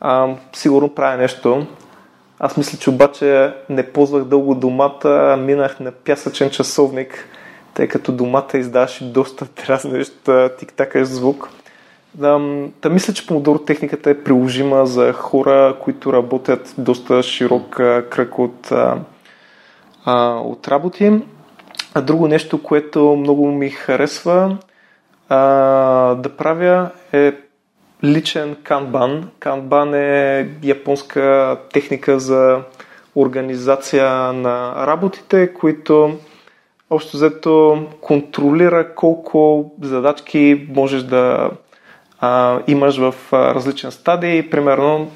а, 0.00 0.34
сигурно 0.52 0.94
правя 0.94 1.16
нещо. 1.16 1.66
Аз 2.38 2.56
мисля, 2.56 2.78
че 2.78 2.90
обаче 2.90 3.54
не 3.68 3.92
ползвах 3.92 4.24
дълго 4.24 4.54
домата, 4.54 5.36
минах 5.40 5.80
на 5.80 5.92
пясъчен 5.92 6.50
часовник, 6.50 7.28
тъй 7.74 7.88
като 7.88 8.12
домата 8.12 8.58
издаваше 8.58 9.04
доста 9.04 9.46
дразнещ 9.66 10.12
тик-такащ 10.58 11.04
звук. 11.04 11.48
Да, 12.14 12.38
да, 12.82 12.90
мисля, 12.90 13.14
че 13.14 13.26
помодоро 13.26 13.58
техниката 13.58 14.10
е 14.10 14.22
приложима 14.22 14.86
за 14.86 15.12
хора, 15.12 15.76
които 15.80 16.12
работят 16.12 16.74
доста 16.78 17.22
широк 17.22 17.70
кръг 18.10 18.38
от, 18.38 18.72
а, 20.04 20.34
от 20.34 20.68
работи. 20.68 21.20
А 21.94 22.00
друго 22.00 22.28
нещо, 22.28 22.62
което 22.62 23.16
много 23.16 23.52
ми 23.52 23.70
харесва 23.70 24.58
а, 25.28 25.38
да 26.14 26.28
правя 26.36 26.90
е 27.12 27.32
личен 28.04 28.56
канбан. 28.62 29.30
Канбан 29.38 29.94
е 29.94 30.48
японска 30.62 31.56
техника 31.72 32.20
за 32.20 32.60
организация 33.16 34.32
на 34.32 34.86
работите, 34.86 35.52
които 35.54 36.18
общо 36.90 37.16
взето 37.16 37.86
контролира 38.00 38.94
колко 38.94 39.70
задачки 39.82 40.66
можеш 40.74 41.02
да 41.02 41.50
а, 42.24 42.60
имаш 42.66 42.96
в 42.96 43.14
а, 43.32 43.54
различен 43.54 43.92
стадий. 43.92 44.50
Примерно, 44.50 45.10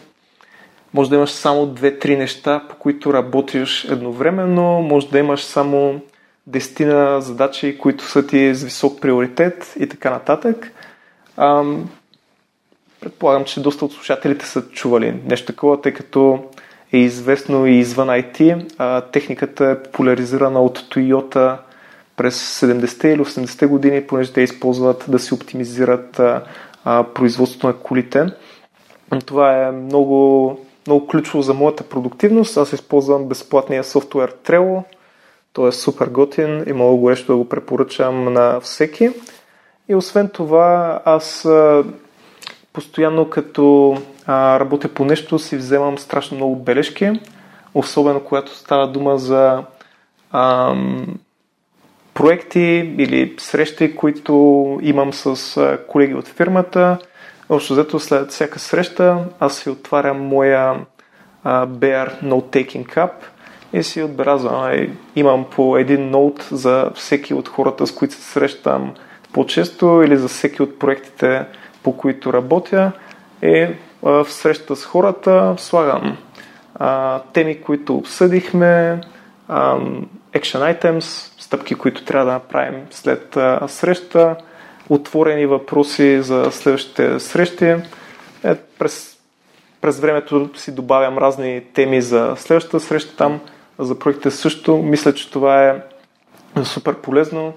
може 0.94 1.10
да 1.10 1.16
имаш 1.16 1.30
само 1.30 1.66
2-3 1.66 2.16
неща, 2.16 2.62
по 2.68 2.76
които 2.76 3.12
работиш 3.12 3.84
едновременно, 3.84 4.82
може 4.82 5.08
да 5.08 5.18
имаш 5.18 5.44
само 5.44 6.00
дестина 6.46 7.20
задачи, 7.20 7.78
които 7.78 8.04
са 8.04 8.26
ти 8.26 8.54
с 8.54 8.64
висок 8.64 9.00
приоритет 9.00 9.74
и 9.80 9.88
така 9.88 10.10
нататък. 10.10 10.72
Ам, 11.36 11.90
предполагам, 13.00 13.44
че 13.44 13.62
доста 13.62 13.84
от 13.84 13.92
слушателите 13.92 14.46
са 14.46 14.62
чували 14.62 15.20
нещо 15.24 15.46
такова, 15.46 15.80
тъй 15.80 15.92
като 15.92 16.44
е 16.92 16.98
известно 16.98 17.66
и 17.66 17.78
извън 17.78 18.08
IT. 18.08 18.66
А, 18.78 19.00
техниката 19.00 19.66
е 19.66 19.82
популяризирана 19.82 20.60
от 20.62 20.78
Toyota 20.78 21.56
през 22.16 22.60
70-те 22.60 23.08
или 23.08 23.20
80-те 23.20 23.66
години, 23.66 24.06
понеже 24.06 24.32
те 24.32 24.40
използват 24.40 25.04
да 25.08 25.18
си 25.18 25.34
оптимизират 25.34 26.18
а, 26.18 26.42
производството 27.14 27.66
на 27.66 27.72
колите. 27.72 28.26
Това 29.26 29.62
е 29.62 29.70
много, 29.70 30.58
много 30.86 31.06
ключово 31.06 31.42
за 31.42 31.54
моята 31.54 31.84
продуктивност. 31.84 32.56
Аз 32.56 32.72
използвам 32.72 33.28
безплатния 33.28 33.84
софтуер 33.84 34.32
Trello, 34.32 34.82
той 35.52 35.68
е 35.68 35.72
супер 35.72 36.06
готин 36.06 36.64
и 36.66 36.72
много 36.72 36.96
горещо 36.96 37.32
да 37.32 37.38
го 37.38 37.48
препоръчам 37.48 38.32
на 38.32 38.60
всеки. 38.60 39.10
И 39.88 39.94
освен 39.94 40.28
това, 40.28 41.00
аз 41.04 41.48
постоянно 42.72 43.30
като 43.30 43.96
работя 44.28 44.88
по 44.88 45.04
нещо 45.04 45.38
си 45.38 45.56
вземам 45.56 45.98
страшно 45.98 46.36
много 46.36 46.56
бележки, 46.56 47.20
особено 47.74 48.20
когато 48.20 48.54
става 48.54 48.88
дума 48.88 49.18
за 49.18 49.64
ам, 50.32 51.18
проекти 52.18 52.94
или 52.98 53.34
срещи, 53.38 53.96
които 53.96 54.32
имам 54.82 55.12
с 55.12 55.78
колеги 55.88 56.14
от 56.14 56.28
фирмата. 56.28 56.98
Общо 57.48 57.72
взето 57.72 58.00
след 58.00 58.30
всяка 58.30 58.58
среща 58.58 59.24
аз 59.40 59.56
си 59.56 59.70
отварям 59.70 60.20
моя 60.20 60.74
а, 61.44 61.66
Bear 61.66 62.22
Note-Taking 62.22 62.86
Cup– 62.86 63.10
и 63.72 63.82
си 63.82 64.02
отбелязвам. 64.02 64.86
Имам 65.16 65.46
по 65.50 65.76
един 65.76 66.10
ноут 66.10 66.48
за 66.52 66.90
всеки 66.94 67.34
от 67.34 67.48
хората, 67.48 67.86
с 67.86 67.94
които 67.94 68.14
се 68.14 68.22
срещам 68.22 68.94
по-често 69.32 70.02
или 70.06 70.16
за 70.16 70.28
всеки 70.28 70.62
от 70.62 70.78
проектите, 70.78 71.44
по 71.82 71.96
които 71.96 72.32
работя. 72.32 72.92
И 73.42 73.66
в 74.02 74.26
среща 74.28 74.76
с 74.76 74.84
хората 74.84 75.54
слагам 75.58 76.16
а, 76.74 77.20
теми, 77.32 77.60
които 77.60 77.96
обсъдихме, 77.96 79.00
а, 79.48 79.78
action 80.32 80.78
items, 80.78 81.27
стъпки, 81.48 81.74
които 81.74 82.04
трябва 82.04 82.26
да 82.26 82.32
направим 82.32 82.86
след 82.90 83.38
среща, 83.66 84.36
отворени 84.88 85.46
въпроси 85.46 86.22
за 86.22 86.48
следващите 86.50 87.20
срещи. 87.20 87.64
Е, 88.44 88.54
през, 88.78 89.18
през 89.80 90.00
времето 90.00 90.50
си 90.56 90.74
добавям 90.74 91.18
разни 91.18 91.62
теми 91.74 92.02
за 92.02 92.34
следващата 92.36 92.80
среща 92.80 93.16
там 93.16 93.40
за 93.78 93.98
проектите 93.98 94.30
също. 94.30 94.76
Мисля, 94.76 95.14
че 95.14 95.30
това 95.30 95.68
е 95.68 95.82
супер 96.64 96.94
полезно 96.94 97.52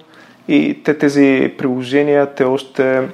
и 0.47 0.81
те 0.83 0.97
тези 0.97 1.53
приложения, 1.57 2.33
те 2.35 2.43
още 2.43 3.09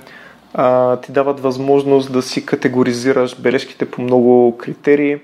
а, 0.54 0.98
ти 0.98 1.12
дават 1.12 1.40
възможност 1.40 2.14
да 2.14 2.22
си 2.22 2.46
категоризираш 2.46 3.40
бележките 3.40 3.92
по 3.92 4.02
много 4.02 4.58
критерии. 4.58 5.18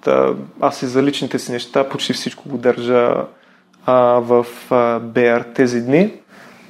Та, 0.00 0.34
аз 0.60 0.82
и 0.82 0.86
за 0.86 1.02
личните 1.02 1.38
си 1.38 1.52
неща 1.52 1.88
почти 1.88 2.12
всичко 2.12 2.48
го 2.48 2.58
държа 2.58 3.24
а, 3.86 3.94
в 4.20 4.46
а, 4.70 5.00
BR 5.00 5.54
тези 5.54 5.80
дни. 5.80 6.12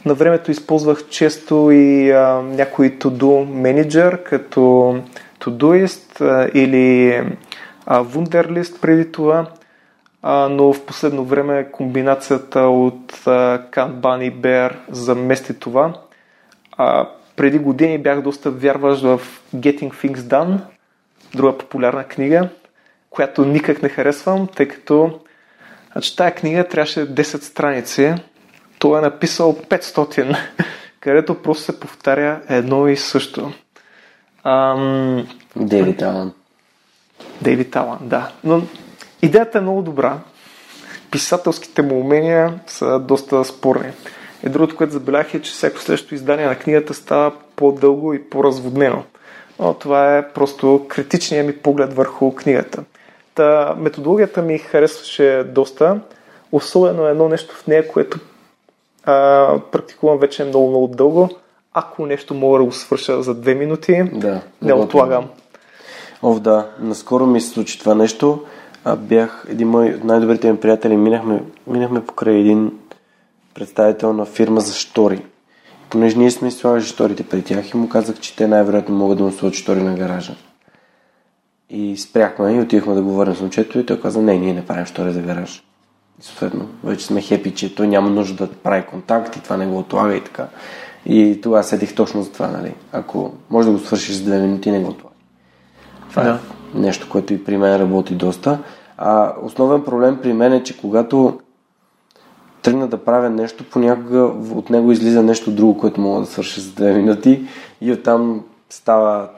На 0.04 0.14
времето 0.14 0.50
използвах 0.50 1.08
често 1.08 1.70
и 1.70 2.10
а, 2.10 2.42
някой 2.42 2.90
to-do 2.90 3.44
менеджер, 3.44 4.22
като 4.22 4.60
Todoist 5.40 6.20
а, 6.20 6.50
или 6.54 7.16
а, 7.86 8.04
Wunderlist 8.04 8.80
преди 8.80 9.12
това 9.12 9.46
а, 10.28 10.48
но 10.48 10.72
в 10.72 10.86
последно 10.86 11.24
време 11.24 11.70
комбинацията 11.72 12.60
от 12.60 13.12
Kanban 13.70 14.22
и 14.22 14.32
Bear 14.32 14.74
замести 14.90 15.58
това. 15.58 15.92
А, 16.76 17.08
преди 17.36 17.58
години 17.58 17.98
бях 17.98 18.22
доста 18.22 18.50
вярващ 18.50 19.02
в 19.02 19.20
Getting 19.56 19.94
Things 19.94 20.16
Done, 20.16 20.58
друга 21.34 21.58
популярна 21.58 22.04
книга, 22.04 22.48
която 23.10 23.44
никак 23.44 23.82
не 23.82 23.88
харесвам, 23.88 24.48
тъй 24.56 24.68
като 24.68 25.20
значи, 25.96 26.16
тая 26.16 26.34
книга 26.34 26.68
трябваше 26.68 27.14
10 27.14 27.42
страници, 27.42 28.14
той 28.78 28.98
е 28.98 29.02
написал 29.02 29.56
500, 29.68 30.36
където 31.00 31.42
просто 31.42 31.64
се 31.64 31.80
повтаря 31.80 32.40
едно 32.48 32.88
и 32.88 32.96
също. 32.96 33.52
Ам... 34.44 35.28
Дейвид 35.56 36.02
Алан. 36.02 36.32
Дейвид 37.42 37.76
Алан, 37.76 37.98
да. 38.00 38.30
Но 38.44 38.62
Идеята 39.22 39.58
е 39.58 39.60
много 39.60 39.82
добра. 39.82 40.18
Писателските 41.10 41.82
му 41.82 42.00
умения 42.00 42.60
са 42.66 42.98
доста 42.98 43.44
спорни. 43.44 43.90
И 44.46 44.48
другото, 44.48 44.76
което 44.76 44.92
забелях 44.92 45.34
е, 45.34 45.42
че 45.42 45.52
всяко 45.52 45.78
следващото 45.78 46.14
издание 46.14 46.46
на 46.46 46.58
книгата 46.58 46.94
става 46.94 47.32
по-дълго 47.56 48.14
и 48.14 48.30
по-разводнено. 48.30 49.04
Но 49.58 49.74
това 49.74 50.16
е 50.16 50.32
просто 50.32 50.86
критичният 50.88 51.46
ми 51.46 51.56
поглед 51.56 51.94
върху 51.94 52.34
книгата. 52.34 52.84
Та, 53.36 53.74
методологията 53.78 54.42
ми 54.42 54.58
харесваше 54.58 55.44
доста, 55.54 56.00
особено 56.52 57.06
едно 57.06 57.28
нещо 57.28 57.54
в 57.54 57.66
нея, 57.66 57.88
което 57.88 58.18
а, 59.04 59.58
практикувам 59.72 60.18
вече 60.18 60.44
много-много 60.44 60.88
дълго. 60.88 61.28
Ако 61.72 62.06
нещо 62.06 62.34
мога 62.34 62.58
да 62.58 62.64
го 62.64 62.72
свърша 62.72 63.22
за 63.22 63.34
две 63.34 63.54
минути, 63.54 64.02
да, 64.12 64.40
не 64.62 64.72
отлагам. 64.72 65.28
Ов, 66.22 66.40
да. 66.40 66.68
Наскоро 66.80 67.26
ми 67.26 67.40
се 67.40 67.48
случи 67.48 67.78
това 67.78 67.94
нещо 67.94 68.44
а, 68.84 68.96
бях 68.96 69.46
един 69.48 69.68
мой 69.68 69.94
от 69.94 70.04
най-добрите 70.04 70.52
ми 70.52 70.60
приятели, 70.60 70.96
минахме, 70.96 71.42
минахме 71.66 72.04
покрай 72.04 72.34
един 72.34 72.72
представител 73.54 74.12
на 74.12 74.24
фирма 74.24 74.60
за 74.60 74.74
штори. 74.74 75.24
Понеже 75.90 76.18
ние 76.18 76.30
сме 76.30 76.50
слагали 76.50 76.82
шторите 76.82 77.22
при 77.28 77.42
тях 77.42 77.70
и 77.70 77.76
му 77.76 77.88
казах, 77.88 78.20
че 78.20 78.36
те 78.36 78.46
най-вероятно 78.46 78.94
могат 78.94 79.18
да 79.18 79.24
му 79.24 79.32
сложат 79.32 79.58
штори 79.58 79.82
на 79.82 79.94
гаража. 79.94 80.34
И 81.70 81.96
спряхме 81.96 82.52
и 82.52 82.60
отидохме 82.60 82.94
да 82.94 83.02
говорим 83.02 83.34
с 83.34 83.40
момчето 83.40 83.78
и 83.78 83.86
той 83.86 84.00
каза, 84.00 84.22
не, 84.22 84.38
ние 84.38 84.54
не 84.54 84.66
правим 84.66 84.86
штори 84.86 85.12
за 85.12 85.20
гараж. 85.20 85.64
И 86.20 86.22
съответно, 86.22 86.68
вече 86.84 87.06
сме 87.06 87.20
хепи, 87.20 87.54
че 87.54 87.74
той 87.74 87.88
няма 87.88 88.10
нужда 88.10 88.46
да 88.46 88.52
прави 88.52 88.86
контакт 88.86 89.36
и 89.36 89.42
това 89.42 89.56
не 89.56 89.66
го 89.66 89.78
отлага 89.78 90.16
и 90.16 90.24
така. 90.24 90.46
И 91.06 91.40
тогава 91.42 91.64
седих 91.64 91.94
точно 91.94 92.22
за 92.22 92.32
това, 92.32 92.48
нали? 92.48 92.74
Ако 92.92 93.32
може 93.50 93.68
да 93.68 93.72
го 93.72 93.78
свършиш 93.78 94.14
за 94.14 94.24
две 94.24 94.38
минути, 94.38 94.70
не 94.70 94.80
го 94.80 94.90
отлага. 94.90 95.14
Това 96.10 96.22
е 96.22 96.26
да. 96.26 96.38
е 96.74 96.78
нещо, 96.78 97.08
което 97.10 97.34
и 97.34 97.44
при 97.44 97.56
мен 97.56 97.76
работи 97.76 98.14
доста. 98.14 98.58
А 98.98 99.32
основен 99.42 99.84
проблем 99.84 100.18
при 100.22 100.32
мен 100.32 100.52
е, 100.52 100.62
че 100.62 100.76
когато 100.76 101.40
тръгна 102.62 102.88
да 102.88 103.04
правя 103.04 103.30
нещо, 103.30 103.64
понякога 103.70 104.18
от 104.54 104.70
него 104.70 104.92
излиза 104.92 105.22
нещо 105.22 105.50
друго, 105.50 105.78
което 105.78 106.00
мога 106.00 106.20
да 106.20 106.26
свърша 106.26 106.60
за 106.60 106.70
две 106.70 106.92
минути 106.92 107.46
и 107.80 107.92
оттам 107.92 108.44
става 108.70 109.28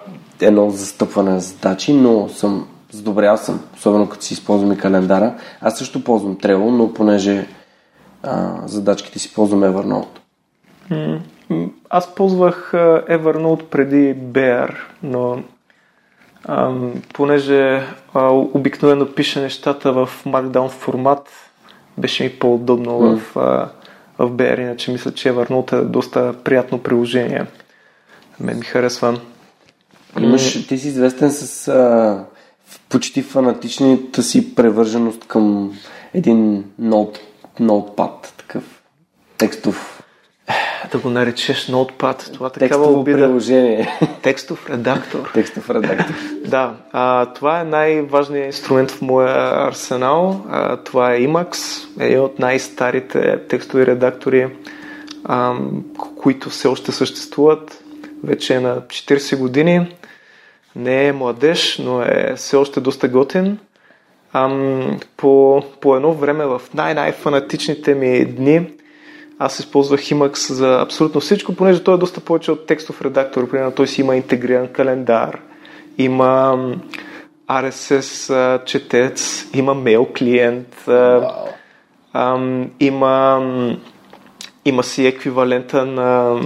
едно 0.41 0.71
застъпване 0.71 1.31
на 1.31 1.41
задачи, 1.41 1.93
но 1.93 2.29
съм 2.29 2.69
задобрял 2.91 3.37
съм, 3.37 3.61
особено 3.77 4.09
като 4.09 4.25
си 4.25 4.35
използвам 4.35 4.73
и 4.73 4.79
календара. 4.79 5.35
Аз 5.61 5.79
също 5.79 6.05
ползвам 6.05 6.37
Trello, 6.37 6.71
но 6.71 6.95
понеже 6.95 7.47
а, 8.23 8.55
задачките 8.67 9.19
си 9.19 9.35
ползвам 9.35 9.61
Evernote. 9.61 10.19
Аз 11.91 12.15
ползвах 12.15 12.71
Evernote 13.11 13.65
преди 13.65 14.15
Bear, 14.17 14.75
но 15.03 15.43
а, 16.45 16.73
понеже 17.15 17.83
а, 18.15 18.29
обикновено 18.31 19.15
пише 19.15 19.41
нещата 19.41 19.93
в 19.93 20.09
Markdown 20.27 20.69
формат, 20.69 21.29
беше 21.99 22.25
ми 22.25 22.31
по-удобно 22.31 22.91
mm. 22.91 23.17
в, 23.17 23.37
а, 23.37 23.69
в 24.19 24.31
BR, 24.31 24.61
иначе 24.61 24.93
мисля, 24.93 25.13
че 25.13 25.33
Evernote 25.33 25.73
е 25.73 25.85
доста 25.85 26.35
приятно 26.45 26.79
приложение. 26.79 27.47
Ме 28.41 28.55
ми 28.55 28.65
харесва. 28.65 29.21
Имаш, 30.21 30.67
ти 30.67 30.79
си 30.79 30.89
известен 30.89 31.31
с 31.31 31.69
а, 31.69 32.25
почти 32.89 33.23
фанатичната 33.23 34.23
си 34.23 34.55
превърженост 34.55 35.25
към 35.25 35.73
един 36.15 36.65
ноут, 36.79 37.19
ноутпад, 37.61 38.35
такъв 38.37 38.83
текстов 39.39 39.99
да 40.93 40.99
го 40.99 41.11
наречеш 41.11 41.67
Notepad. 41.67 42.33
Това 42.33 42.51
такава 42.51 42.87
обида. 42.87 43.19
приложение. 43.19 43.89
Текстов 44.23 44.71
редактор. 44.71 45.31
Текстов 45.35 45.71
редактор. 45.71 46.15
да, 46.47 46.75
а, 46.93 47.27
това 47.27 47.61
е 47.61 47.65
най-важният 47.65 48.47
инструмент 48.47 48.91
в 48.91 49.03
моя 49.03 49.67
арсенал. 49.69 50.45
А, 50.51 50.77
това 50.77 51.15
е 51.15 51.21
Emacs, 51.21 51.89
е 52.01 52.19
от 52.19 52.39
най-старите 52.39 53.39
текстови 53.49 53.87
редактори, 53.87 54.49
а, 55.25 55.55
които 56.17 56.51
все 56.51 56.69
още 56.69 56.93
съществуват. 56.93 57.85
Вече 58.25 58.55
е 58.55 58.61
на 58.61 58.81
40 58.81 59.37
години. 59.39 59.97
Не 60.77 61.07
е 61.07 61.13
младеж, 61.13 61.79
но 61.79 62.03
е 62.03 62.35
все 62.37 62.57
още 62.57 62.81
доста 62.81 63.09
готин. 63.09 63.59
Ам, 64.33 65.01
по, 65.17 65.63
по 65.81 65.97
едно 65.97 66.13
време 66.13 66.47
в 66.47 66.63
най-най-фанатичните 66.75 67.95
ми 67.95 68.25
дни 68.25 68.67
аз 69.39 69.59
използвах 69.59 70.01
Emacs 70.01 70.53
за 70.53 70.81
абсолютно 70.81 71.21
всичко, 71.21 71.55
понеже 71.55 71.85
той 71.85 71.95
е 71.95 71.99
доста 71.99 72.21
повече 72.21 72.53
от 72.53 72.67
текстов 72.67 73.03
редактор. 73.03 73.51
Примерно 73.51 73.73
той 73.73 73.89
си 73.89 74.01
има 74.01 74.17
интегриран 74.17 74.69
календар, 74.69 75.41
има 75.99 76.59
RSS 77.49 78.65
четец, 78.65 79.47
има 79.55 79.75
мейл 79.75 80.07
клиент, 80.19 80.89
има, 82.81 83.43
има 84.65 84.83
си 84.83 85.07
еквивалента 85.07 85.87
на, 85.87 86.41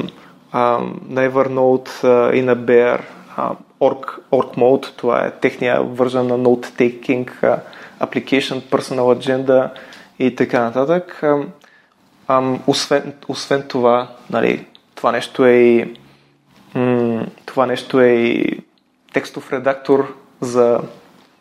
на 1.08 1.30
Evernote 1.30 2.32
и 2.32 2.42
на 2.42 2.56
Bear, 2.56 3.00
Org, 3.82 4.20
Org 4.30 4.56
Mode, 4.56 4.96
това 4.96 5.26
е 5.26 5.30
техния 5.30 5.82
вържен 5.82 6.26
на 6.26 6.38
Note 6.38 6.66
Taking 6.66 7.58
Application, 8.00 8.60
Personal 8.60 9.18
Agenda 9.18 9.70
и 10.18 10.34
така 10.36 10.60
нататък. 10.60 11.22
Ам, 12.28 12.62
освен, 12.66 13.14
освен 13.28 13.64
това, 13.68 14.08
нали, 14.30 14.66
това 14.94 15.12
нещо 15.12 15.46
е 15.46 15.52
и 15.52 15.94
м- 16.74 17.26
това 17.46 17.66
нещо 17.66 18.00
е 18.00 18.08
и 18.08 18.60
текстов 19.12 19.52
редактор 19.52 20.14
за 20.40 20.80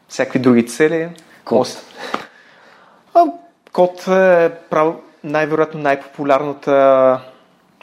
всякакви 0.07 0.39
други 0.39 0.67
цели. 0.67 1.09
Код. 1.45 1.67
А, 3.13 3.25
код 3.71 4.07
е 4.07 4.51
прав... 4.69 4.95
най-вероятно 5.23 5.79
най-популярната 5.81 7.19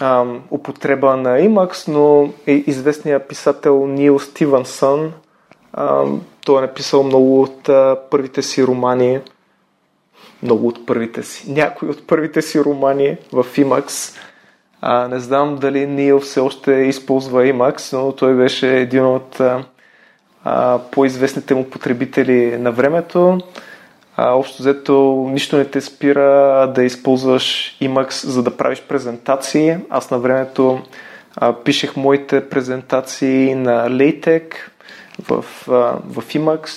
ам, 0.00 0.42
употреба 0.50 1.16
на 1.16 1.38
Emacs, 1.38 1.88
но 1.88 2.32
е 2.46 2.52
известният 2.52 3.28
писател 3.28 3.86
Нил 3.86 4.18
Стивенсън. 4.18 5.12
Ам, 5.72 6.22
той 6.44 6.58
е 6.58 6.66
написал 6.66 7.02
много 7.02 7.42
от 7.42 7.68
а, 7.68 7.96
първите 8.10 8.42
си 8.42 8.66
романи 8.66 9.20
много 10.42 10.68
от 10.68 10.86
първите 10.86 11.22
си, 11.22 11.52
някои 11.52 11.88
от 11.88 12.06
първите 12.06 12.42
си 12.42 12.60
романи 12.64 13.16
в 13.32 13.44
Emacs. 13.44 14.16
А, 14.80 15.08
не 15.08 15.20
знам 15.20 15.56
дали 15.56 15.86
Нил 15.86 16.20
все 16.20 16.40
още 16.40 16.72
използва 16.72 17.42
Emacs, 17.42 17.92
но 17.92 18.12
той 18.12 18.34
беше 18.34 18.76
един 18.76 19.06
от 19.06 19.40
а, 20.44 20.78
по-известните 20.92 21.54
му 21.54 21.70
потребители 21.70 22.58
на 22.58 22.72
времето. 22.72 23.38
А, 24.20 24.30
общо 24.32 24.62
взето 24.62 25.26
нищо 25.32 25.56
не 25.56 25.64
те 25.64 25.80
спира 25.80 26.72
да 26.74 26.84
използваш 26.84 27.76
Emacs, 27.82 28.26
за 28.26 28.42
да 28.42 28.56
правиш 28.56 28.82
презентации. 28.88 29.76
Аз 29.90 30.10
на 30.10 30.18
времето 30.18 30.82
а, 31.36 31.52
пишех 31.52 31.96
моите 31.96 32.48
презентации 32.48 33.54
на 33.54 33.90
LaTeX 33.90 34.54
в, 35.28 35.44
а, 35.68 35.72
в 36.04 36.22
Emacs. 36.22 36.70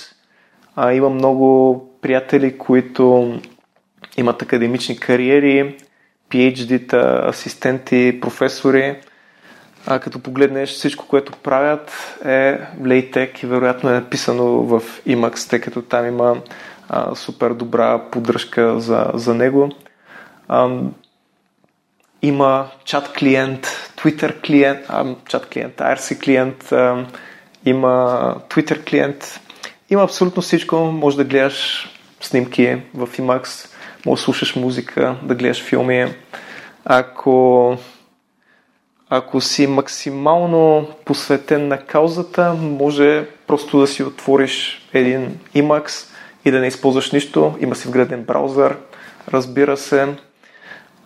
А, 0.75 0.93
има 0.93 1.09
много 1.09 1.79
приятели, 2.01 2.57
които 2.57 3.35
имат 4.17 4.41
академични 4.41 4.97
кариери, 4.97 5.77
PhD-та, 6.29 7.29
асистенти, 7.29 8.17
професори. 8.21 8.95
А 9.87 9.99
като 9.99 10.19
погледнеш 10.19 10.69
всичко, 10.69 11.07
което 11.07 11.31
правят 11.31 12.17
е 12.25 12.59
LaTeX 12.81 13.43
и 13.43 13.47
вероятно 13.47 13.89
е 13.89 13.93
написано 13.93 14.45
в 14.45 14.81
Emacs, 15.07 15.49
тъй 15.49 15.61
като 15.61 15.81
там 15.81 16.07
има 16.07 16.35
а, 16.93 17.15
супер 17.15 17.53
добра 17.53 18.01
поддръжка 18.11 18.79
за, 18.79 19.11
за 19.13 19.33
него. 19.33 19.69
А, 20.47 20.69
има 22.21 22.67
чат 22.85 23.13
клиент, 23.13 23.67
Twitter 23.97 24.45
клиент, 24.45 24.79
а, 24.89 25.15
чат 25.27 25.49
клиент, 25.49 25.75
IRC 25.75 26.23
клиент, 26.23 26.71
а, 26.71 27.05
има 27.65 28.35
Twitter 28.49 28.89
клиент. 28.89 29.39
Има 29.89 30.03
абсолютно 30.03 30.41
всичко. 30.41 30.75
Може 30.75 31.17
да 31.17 31.23
гледаш 31.23 31.89
снимки 32.21 32.81
в 32.93 33.07
Emacs 33.07 33.71
може 34.05 34.19
да 34.19 34.23
слушаш 34.23 34.55
музика, 34.55 35.15
да 35.23 35.35
гледаш 35.35 35.63
филми. 35.63 36.13
Ако, 36.85 37.77
ако 39.09 39.41
си 39.41 39.67
максимално 39.67 40.89
посветен 41.05 41.67
на 41.67 41.77
каузата, 41.77 42.53
може 42.53 43.27
просто 43.47 43.79
да 43.79 43.87
си 43.87 44.03
отвориш 44.03 44.87
един 44.93 45.39
Emacs 45.55 46.07
и 46.45 46.51
да 46.51 46.59
не 46.59 46.67
използваш 46.67 47.11
нищо. 47.11 47.55
Има 47.59 47.75
си 47.75 47.87
вграден 47.87 48.23
браузър, 48.23 48.77
разбира 49.31 49.77
се. 49.77 50.07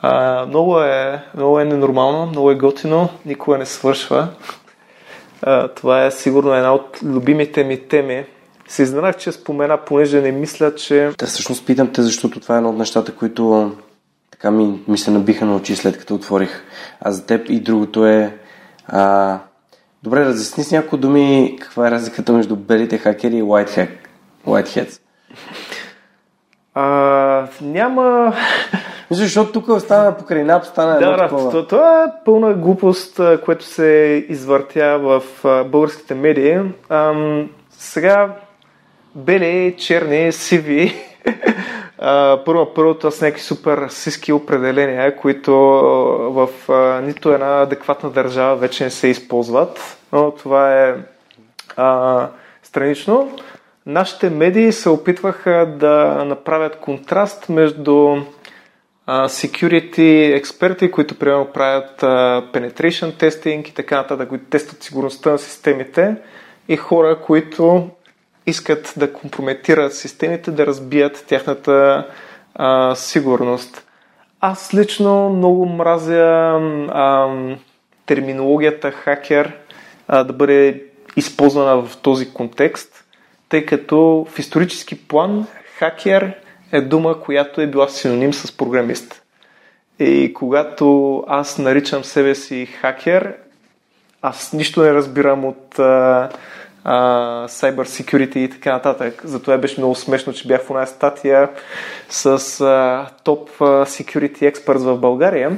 А, 0.02 0.46
много, 0.46 0.80
е, 0.80 1.24
много 1.36 1.60
е 1.60 1.66
ненормално, 1.66 2.26
много 2.26 2.52
е 2.52 2.56
готино, 2.56 3.10
никога 3.26 3.58
не 3.58 3.66
свършва. 3.66 4.28
А, 5.42 5.68
това 5.68 6.06
е 6.06 6.12
сигурно 6.12 6.54
една 6.54 6.74
от 6.74 7.00
любимите 7.04 7.64
ми 7.64 7.88
теми 7.88 8.26
се 8.68 8.84
изненах, 8.84 9.18
че 9.18 9.32
спомена, 9.32 9.78
понеже 9.86 10.22
не 10.22 10.32
мисля, 10.32 10.76
че... 10.76 11.12
Да, 11.18 11.26
всъщност 11.26 11.66
питам 11.66 11.94
те, 11.94 12.02
защото 12.02 12.40
това 12.40 12.56
е 12.56 12.58
едно 12.58 12.70
от 12.70 12.78
нещата, 12.78 13.16
които 13.16 13.76
така 14.32 14.52
ми, 14.52 14.84
ми 14.88 14.98
се 14.98 15.12
набиха 15.12 15.46
на 15.46 15.56
очи 15.56 15.76
след 15.76 15.98
като 15.98 16.16
отворих. 16.16 16.64
А 17.02 17.12
за 17.12 17.26
теб 17.26 17.50
и 17.50 17.60
другото 17.60 18.06
е... 18.06 18.38
А... 18.88 19.40
Добре, 20.04 20.26
разясни 20.26 20.64
с 20.64 20.72
някои 20.72 21.00
думи 21.00 21.58
каква 21.62 21.88
е 21.88 21.92
разликата 21.92 22.34
между 22.34 22.56
белите 22.56 22.98
хакери 22.98 23.38
и 23.38 23.44
white 23.44 23.90
whiteheads. 24.48 25.00
А, 26.76 27.48
няма... 27.62 28.34
Защото 29.10 29.52
тук 29.52 29.68
остана 29.68 30.18
покрай 30.18 30.44
НАП, 30.44 30.66
стана 30.66 31.00
да, 31.00 31.26
едно 31.26 31.50
да, 31.52 31.68
Това 31.68 32.04
е 32.04 32.24
пълна 32.26 32.54
глупост, 32.54 33.20
което 33.46 33.66
се 33.66 34.26
извъртя 34.30 35.00
в 35.00 35.24
българските 35.66 36.16
медии. 36.16 36.60
Ам, 36.90 37.50
сега 37.70 38.30
бели, 39.16 39.76
черни, 39.78 40.32
сиви. 40.32 40.96
първо, 42.46 42.74
първото 42.76 43.12
с 43.12 43.22
някакви 43.22 43.44
супер 43.44 43.88
сиски 43.90 44.34
определения, 44.34 45.18
които 45.18 45.54
в 46.32 46.50
а, 46.70 47.02
нито 47.02 47.32
една 47.32 47.62
адекватна 47.62 48.10
държава 48.10 48.56
вече 48.56 48.84
не 48.84 48.90
се 48.90 49.08
използват, 49.08 49.98
но 50.14 50.32
това 50.32 50.84
е 50.84 50.96
а, 51.78 52.28
странично. 52.64 53.32
Нашите 53.86 54.30
медии 54.30 54.72
се 54.72 54.90
опитваха 54.90 55.76
да 55.80 56.26
направят 56.26 56.80
контраст 56.80 57.50
между 57.50 58.16
security 59.08 60.36
експерти, 60.36 60.92
които 60.92 61.20
примерно 61.20 61.46
правят 61.54 62.02
penetration 62.54 63.14
testing 63.14 63.70
и 63.70 63.74
така 63.74 63.98
нататък, 63.98 64.30
които 64.30 64.46
тестват 64.46 64.84
сигурността 64.84 65.32
на 65.32 65.38
системите 65.38 66.16
и 66.68 66.78
хора, 66.78 67.22
които 67.22 67.90
искат 68.48 68.94
да 68.98 69.14
компрометират 69.14 69.94
системите, 69.94 70.52
да 70.52 70.66
разбият 70.66 71.26
тяхната 71.28 72.08
а, 72.56 72.96
сигурност. 72.96 73.88
Аз 74.42 74.74
лично 74.74 75.30
много 75.30 75.66
мразя 75.66 76.60
а, 76.90 77.36
терминологията 78.06 78.92
хакер 78.92 79.54
а, 80.08 80.24
да 80.24 80.34
бъде 80.34 80.84
използвана 81.16 81.82
в 81.82 81.98
този 81.98 82.34
контекст, 82.34 83.05
тъй 83.50 83.66
като 83.66 84.28
в 84.30 84.40
исторически 84.40 85.08
план 85.08 85.48
хакер 85.78 86.34
е 86.72 86.82
дума, 86.82 87.22
която 87.22 87.62
е 87.62 87.68
била 87.68 87.88
синоним 87.88 88.34
с 88.34 88.58
програмист. 88.58 89.22
И 90.00 90.34
когато 90.34 91.24
аз 91.28 91.58
наричам 91.58 92.04
себе 92.04 92.36
си 92.36 92.66
хакер, 92.66 93.36
аз 94.22 94.54
нищо 94.54 94.82
не 94.82 94.94
разбирам 94.94 95.46
от 95.46 95.80
а, 95.80 96.30
cyber 97.48 97.84
security 97.84 98.38
и 98.38 98.50
така 98.50 98.72
нататък. 98.72 99.22
Затова 99.24 99.58
беше 99.58 99.80
много 99.80 99.96
смешно, 99.96 100.34
че 100.34 100.48
бях 100.48 100.62
в 100.62 100.70
една 100.70 100.86
статия 100.86 101.50
с 102.10 102.38
топ 103.24 103.50
security 103.60 104.54
experts 104.54 104.78
в 104.78 104.98
България. 105.00 105.58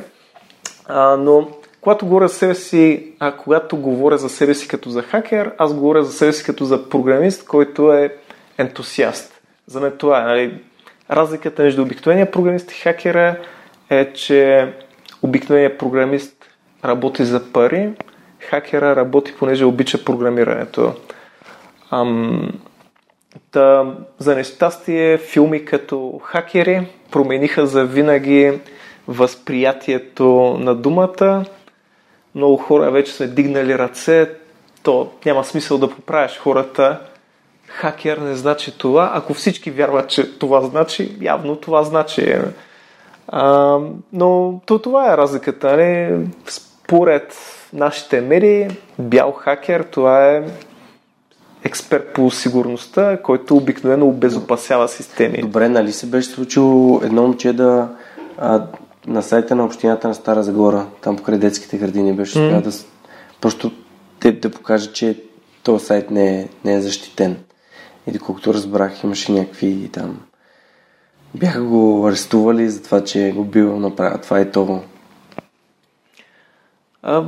Uh, 0.89 1.15
но 1.15 1.47
когато 1.81 2.05
говоря 2.05 2.29
себе 2.29 2.55
си, 2.55 3.13
а 3.19 3.31
когато 3.31 3.77
говоря 3.77 4.17
за 4.17 4.29
себе 4.29 4.53
си 4.53 4.67
като 4.67 4.89
за 4.89 5.01
хакер, 5.01 5.51
аз 5.57 5.73
говоря 5.73 6.03
за 6.03 6.11
себе 6.11 6.33
си 6.33 6.43
като 6.43 6.65
за 6.65 6.89
програмист, 6.89 7.45
който 7.45 7.93
е 7.93 8.15
ентусиаст. 8.57 9.41
За 9.67 9.79
мен 9.79 9.93
това 9.97 10.21
е. 10.21 10.25
Нали? 10.25 10.61
Разликата 11.11 11.63
между 11.63 11.81
обикновения 11.81 12.31
програмист 12.31 12.71
и 12.71 12.75
хакера 12.75 13.39
е, 13.89 14.13
че 14.13 14.73
обикновеният 15.21 15.77
програмист 15.77 16.45
работи 16.85 17.25
за 17.25 17.51
пари, 17.53 17.89
хакера 18.39 18.95
работи, 18.95 19.33
понеже 19.39 19.65
обича 19.65 20.03
програмирането. 20.05 20.93
Ам, 21.91 22.51
та, 23.51 23.95
за 24.19 24.35
нещастие, 24.35 25.17
филми 25.17 25.65
като 25.65 26.19
хакери 26.23 26.87
промениха 27.11 27.67
за 27.67 27.85
винаги 27.85 28.59
възприятието 29.07 30.57
на 30.59 30.75
думата. 30.75 31.45
Много 32.37 32.57
хора 32.57 32.91
вече 32.91 33.11
сме 33.11 33.27
дигнали 33.27 33.77
ръце, 33.77 34.29
то 34.83 35.11
няма 35.25 35.43
смисъл 35.43 35.77
да 35.77 35.89
поправиш 35.89 36.37
хората. 36.37 36.99
Хакер 37.67 38.17
не 38.17 38.35
значи 38.35 38.77
това. 38.77 39.11
Ако 39.13 39.33
всички 39.33 39.71
вярват, 39.71 40.09
че 40.09 40.39
това 40.39 40.61
значи, 40.61 41.17
явно 41.21 41.55
това 41.55 41.83
значи. 41.83 42.35
А, 43.27 43.77
но 44.13 44.59
то 44.65 44.79
това 44.79 45.13
е 45.13 45.17
разликата. 45.17 45.77
Не? 45.77 46.19
Според 46.47 47.37
нашите 47.73 48.21
медии, 48.21 48.67
бял 48.99 49.31
хакер, 49.31 49.83
това 49.83 50.27
е 50.27 50.43
експерт 51.63 52.13
по 52.13 52.31
сигурността, 52.31 53.17
който 53.21 53.57
обикновено 53.57 54.07
обезопасява 54.07 54.87
системи. 54.87 55.37
Добре, 55.37 55.69
нали 55.69 55.91
се 55.91 56.05
беше 56.05 56.29
случило 56.29 57.01
едно 57.03 57.21
момче 57.21 57.53
да 57.53 57.89
а, 58.37 58.61
на 59.07 59.21
сайта 59.21 59.55
на 59.55 59.65
общината 59.65 60.07
на 60.07 60.15
Стара 60.15 60.43
Загора, 60.43 60.85
там 61.01 61.15
покрай 61.15 61.37
детските 61.37 61.77
градини 61.77 62.13
беше 62.13 62.39
mm. 62.39 62.61
да 62.61 62.71
просто 63.41 63.71
те 64.19 64.31
да 64.31 64.49
покажа, 64.49 64.93
че 64.93 65.23
този 65.63 65.85
сайт 65.85 66.11
не 66.11 66.39
е, 66.39 66.47
не 66.65 66.73
е 66.73 66.81
защитен. 66.81 67.37
И 68.07 68.11
доколкото 68.11 68.53
разбрах, 68.53 69.03
имаше 69.03 69.31
някакви 69.31 69.89
там 69.93 70.19
бяха 71.35 71.63
го 71.63 72.07
арестували 72.07 72.69
за 72.69 72.83
това, 72.83 73.03
че 73.03 73.27
е 73.27 73.31
го 73.31 73.43
бил 73.43 73.79
направил 73.79 74.17
това 74.17 74.41
и 74.41 74.51
това. 74.51 74.79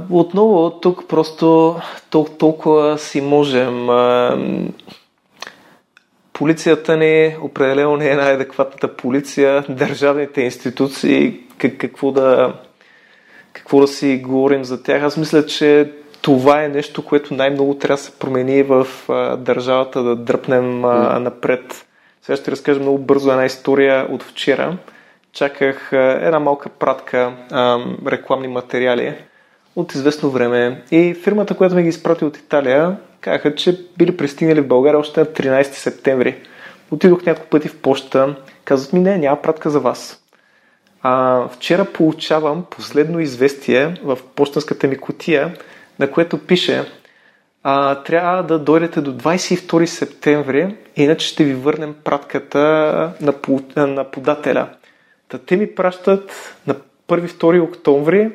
Отново, 0.10 0.80
тук 0.80 1.08
просто 1.08 1.76
тол- 2.12 2.38
толкова 2.38 2.98
си 2.98 3.22
можем. 3.22 3.88
Полицията 6.34 6.98
ни 6.98 7.36
определено 7.42 7.98
не 7.98 8.10
е 8.10 8.16
най-адекватната 8.16 8.96
полиция. 8.96 9.66
Държавните 9.70 10.42
институции, 10.42 11.40
как, 11.60 11.78
какво, 11.78 12.12
да, 12.12 12.54
какво 13.54 13.80
да 13.80 13.88
си 13.88 14.22
говорим 14.24 14.64
за 14.64 14.84
тях. 14.84 15.04
Аз 15.04 15.18
мисля, 15.18 15.46
че 15.46 15.92
това 16.22 16.64
е 16.64 16.70
нещо, 16.70 17.06
което 17.06 17.34
най-много 17.34 17.74
трябва 17.74 17.98
да 17.98 18.04
се 18.04 18.20
промени 18.20 18.64
в 18.64 18.88
а, 19.10 19.38
държавата, 19.38 20.04
да 20.04 20.16
дръпнем 20.16 20.86
а, 20.86 21.20
напред. 21.20 21.86
Сега 22.22 22.36
ще 22.36 22.52
разкажа 22.52 22.80
много 22.80 22.98
бързо 22.98 23.32
една 23.32 23.46
история 23.46 24.08
от 24.10 24.24
вчера. 24.24 24.78
Чаках 25.34 25.94
а, 25.94 26.20
една 26.22 26.40
малка 26.40 26.70
пратка 26.70 27.34
а, 27.52 27.80
рекламни 28.08 28.48
материали 28.48 29.14
от 29.76 29.94
известно 29.94 30.30
време 30.30 30.82
и 30.92 31.14
фирмата, 31.24 31.58
която 31.58 31.76
ме 31.76 31.84
ги 31.84 31.90
изпрати 31.90 32.26
от 32.26 32.38
Италия, 32.38 32.98
казаха, 33.22 33.56
че 33.56 33.86
били 33.98 34.18
пристигнали 34.18 34.62
в 34.62 34.68
България 34.68 35.00
още 35.00 35.20
на 35.20 35.26
13 35.26 35.64
септември. 35.64 36.36
Отидох 36.92 37.26
няколко 37.26 37.50
пъти 37.50 37.68
в 37.68 37.82
почта, 37.82 38.36
казват 38.66 38.94
ми, 38.94 39.00
не, 39.00 39.18
няма 39.18 39.42
пратка 39.42 39.70
за 39.70 39.80
вас. 39.80 40.24
А, 41.02 41.48
вчера 41.48 41.86
получавам 41.86 42.66
последно 42.70 43.20
известие 43.20 44.00
в 44.04 44.18
почтенската 44.36 44.88
ми 44.88 44.98
котия, 44.98 45.54
на 46.00 46.12
което 46.12 46.38
пише, 46.38 46.86
а, 47.64 47.96
трябва 47.96 48.44
да 48.44 48.60
дойдете 48.60 49.02
до 49.02 49.14
22 49.14 49.86
септември, 49.86 50.76
иначе 50.96 51.28
ще 51.28 51.44
ви 51.44 51.54
върнем 51.54 51.96
пратката 52.04 52.60
на, 53.22 53.34
на 53.88 54.12
подателя. 54.12 54.68
Та 55.28 55.38
те 55.38 55.58
ми 55.58 55.76
пращат 55.76 56.56
на 56.68 56.76
1-2 57.08 57.64
октомври 57.64 58.32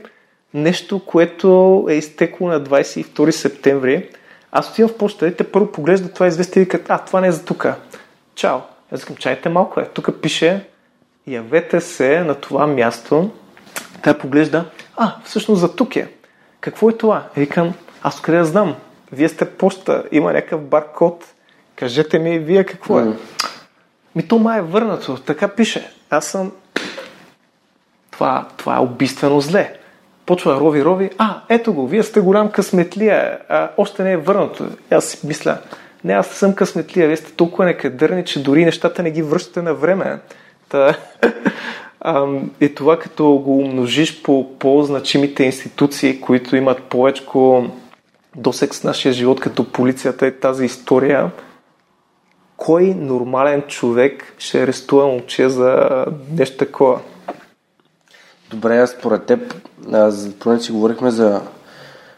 нещо, 0.55 1.05
което 1.07 1.86
е 1.91 1.95
изтекло 1.95 2.49
на 2.49 2.61
22 2.61 3.31
септември. 3.31 4.09
Аз 4.53 4.70
отивам 4.70 4.91
в 4.91 4.97
почта 4.97 5.36
те 5.36 5.45
първо 5.45 5.73
поглеждат 5.73 6.15
това 6.15 6.27
известие 6.27 6.62
и 6.62 6.69
казват, 6.69 6.91
а, 6.91 6.99
това 6.99 7.20
не 7.20 7.27
е 7.27 7.32
за 7.32 7.45
тук. 7.45 7.66
Чао. 8.35 8.59
Аз 8.93 9.05
казвам, 9.05 9.16
чайте 9.16 9.49
малко 9.49 9.81
е. 9.81 9.85
Тук 9.85 10.20
пише, 10.23 10.65
явете 11.26 11.80
се 11.80 12.20
на 12.20 12.34
това 12.34 12.66
място. 12.66 13.30
Тя 14.02 14.18
поглежда, 14.18 14.64
а, 14.96 15.14
всъщност 15.24 15.60
за 15.60 15.76
тук 15.76 15.96
е. 15.96 16.09
Какво 16.60 16.90
е 16.90 16.96
това? 16.96 17.26
Викам, 17.36 17.74
аз 18.02 18.20
къде 18.20 18.38
да 18.38 18.44
знам? 18.44 18.74
Вие 19.12 19.28
сте 19.28 19.51
почта, 19.51 20.05
има 20.12 20.32
някакъв 20.32 20.60
баркод. 20.60 21.24
Кажете 21.76 22.18
ми, 22.18 22.38
вие 22.38 22.64
какво 22.64 23.01
е? 23.01 23.02
Mm. 23.02 23.16
Ми 24.14 24.28
то 24.28 24.38
май 24.38 24.59
е 24.59 24.62
върнато, 24.62 25.16
така 25.16 25.48
пише. 25.48 25.90
Аз 26.10 26.26
съм... 26.26 26.52
Това, 28.10 28.48
това 28.56 28.76
е 28.76 28.80
убийствено 28.80 29.40
зле. 29.40 29.78
Почва 30.26 30.60
рови, 30.60 30.84
рови. 30.84 31.10
А, 31.18 31.40
ето 31.48 31.72
го, 31.72 31.88
вие 31.88 32.02
сте 32.02 32.20
голям 32.20 32.51
късметлия. 32.51 33.38
А, 33.48 33.70
още 33.76 34.02
не 34.02 34.12
е 34.12 34.16
върнато. 34.16 34.66
Аз 34.90 35.05
си 35.05 35.26
мисля, 35.26 35.59
не, 36.05 36.12
аз 36.12 36.26
съм 36.26 36.55
късметлия. 36.55 37.06
Вие 37.06 37.16
сте 37.16 37.32
толкова 37.32 37.64
некадърни, 37.64 38.24
че 38.24 38.42
дори 38.42 38.64
нещата 38.64 39.02
не 39.02 39.10
ги 39.10 39.22
връщате 39.22 39.62
на 39.62 39.74
време. 39.74 40.18
Та, 40.74 40.96
и 42.60 42.74
това 42.74 42.98
като 42.98 43.24
го 43.24 43.59
умножиш 43.59 44.22
по 44.22 44.59
по-значимите 44.59 45.44
институции, 45.44 46.20
които 46.20 46.56
имат 46.56 46.82
повече 46.82 47.24
досек 48.36 48.74
с 48.74 48.84
нашия 48.84 49.12
живот, 49.12 49.40
като 49.40 49.72
полицията 49.72 50.26
и 50.26 50.40
тази 50.40 50.64
история, 50.64 51.30
кой 52.56 52.84
нормален 52.84 53.62
човек 53.62 54.34
ще 54.38 54.62
арестува 54.62 55.06
момче 55.06 55.48
за 55.48 56.05
нещо 56.30 56.56
такова? 56.56 57.01
Добре, 58.51 58.78
аз 58.78 58.90
според 58.90 59.26
теб, 59.26 59.55
поне 60.40 60.60
си 60.60 60.72
говорихме 60.72 61.10
за 61.10 61.42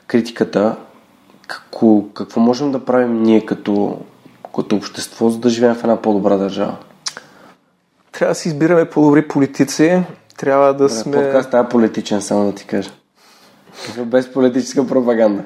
критиката, 0.07 0.77
какво, 1.47 2.03
какво 2.15 2.41
можем 2.41 2.73
да 2.73 2.85
правим 2.85 3.23
ние 3.23 3.47
като, 3.47 4.01
като 4.55 4.77
общество, 4.77 5.31
за 5.31 5.39
да 5.39 5.49
живеем 5.49 5.75
в 5.75 5.85
една 5.85 6.03
по-добра 6.03 6.37
държава? 6.37 6.77
Трябва 8.19 8.31
да 8.31 8.35
си 8.35 8.49
избираме 8.49 8.85
по-добри 8.85 9.29
политици, 9.29 10.03
трябва 10.39 10.67
да 10.67 10.73
Добре, 10.73 10.89
сме... 10.89 11.13
Подкаст 11.13 11.55
е 11.55 11.69
политичен, 11.71 12.23
само 12.23 12.47
да 12.47 12.55
ти 12.55 12.67
кажа. 12.67 12.91
Без 14.05 14.33
политическа 14.33 14.87
пропаганда. 14.87 15.43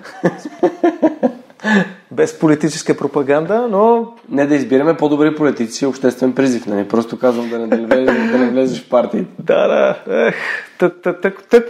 Без 2.10 2.38
политическа 2.38 2.96
пропаганда, 2.96 3.68
но... 3.70 4.12
Не 4.28 4.46
да 4.46 4.54
избираме 4.54 4.96
по-добри 4.96 5.34
политици, 5.34 5.86
обществен 5.86 6.34
призив, 6.34 6.66
нали? 6.66 6.88
Просто 6.88 7.18
казвам 7.18 7.48
да 7.48 7.58
не, 7.58 7.66
да 7.66 7.76
не, 7.76 7.86
влезеш, 7.86 8.30
да 8.30 8.38
не 8.38 8.50
влезеш 8.50 8.84
в 8.86 8.88
партия. 8.88 9.24
Да, 9.38 9.68
да. 9.68 9.96
Ех, 10.26 10.34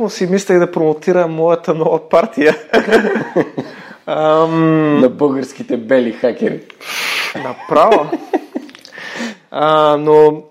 си 0.09 0.27
мислех 0.27 0.59
да 0.59 0.72
промотира 0.72 1.28
моята 1.28 1.74
нова 1.74 2.09
партия. 2.09 2.56
Ам... 4.06 5.01
На 5.01 5.09
българските 5.09 5.77
бели 5.77 6.12
хакери. 6.12 6.60
Направо. 7.44 8.10
А, 9.51 9.97
но 9.97 10.43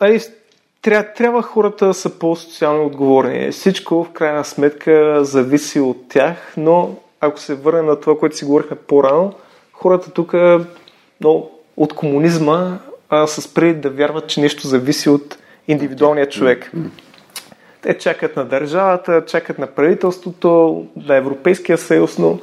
али, 0.00 0.20
трябва, 0.82 1.12
трябва 1.12 1.42
хората 1.42 1.86
да 1.86 1.94
са 1.94 2.18
по-социално 2.18 2.86
отговорни. 2.86 3.52
Всичко 3.52 4.04
в 4.04 4.12
крайна 4.12 4.44
сметка 4.44 5.24
зависи 5.24 5.80
от 5.80 6.08
тях, 6.08 6.54
но 6.56 6.96
ако 7.20 7.40
се 7.40 7.54
върне 7.54 7.82
на 7.82 8.00
това, 8.00 8.18
което 8.18 8.36
си 8.36 8.44
говорихме 8.44 8.76
по-рано, 8.76 9.32
хората 9.72 10.10
тук 10.10 10.34
но, 11.20 11.50
от 11.76 11.94
комунизма 11.94 12.78
а, 13.10 13.26
са 13.26 13.42
спрели 13.42 13.74
да 13.74 13.90
вярват, 13.90 14.26
че 14.26 14.40
нещо 14.40 14.66
зависи 14.66 15.08
от 15.08 15.38
индивидуалния 15.68 16.28
човек. 16.28 16.72
Те 17.82 17.98
чакат 17.98 18.36
на 18.36 18.44
държавата, 18.44 19.24
чакат 19.26 19.58
на 19.58 19.66
правителството, 19.66 20.86
на 20.96 21.16
Европейския 21.16 21.78
съюз, 21.78 22.18
но 22.18 22.38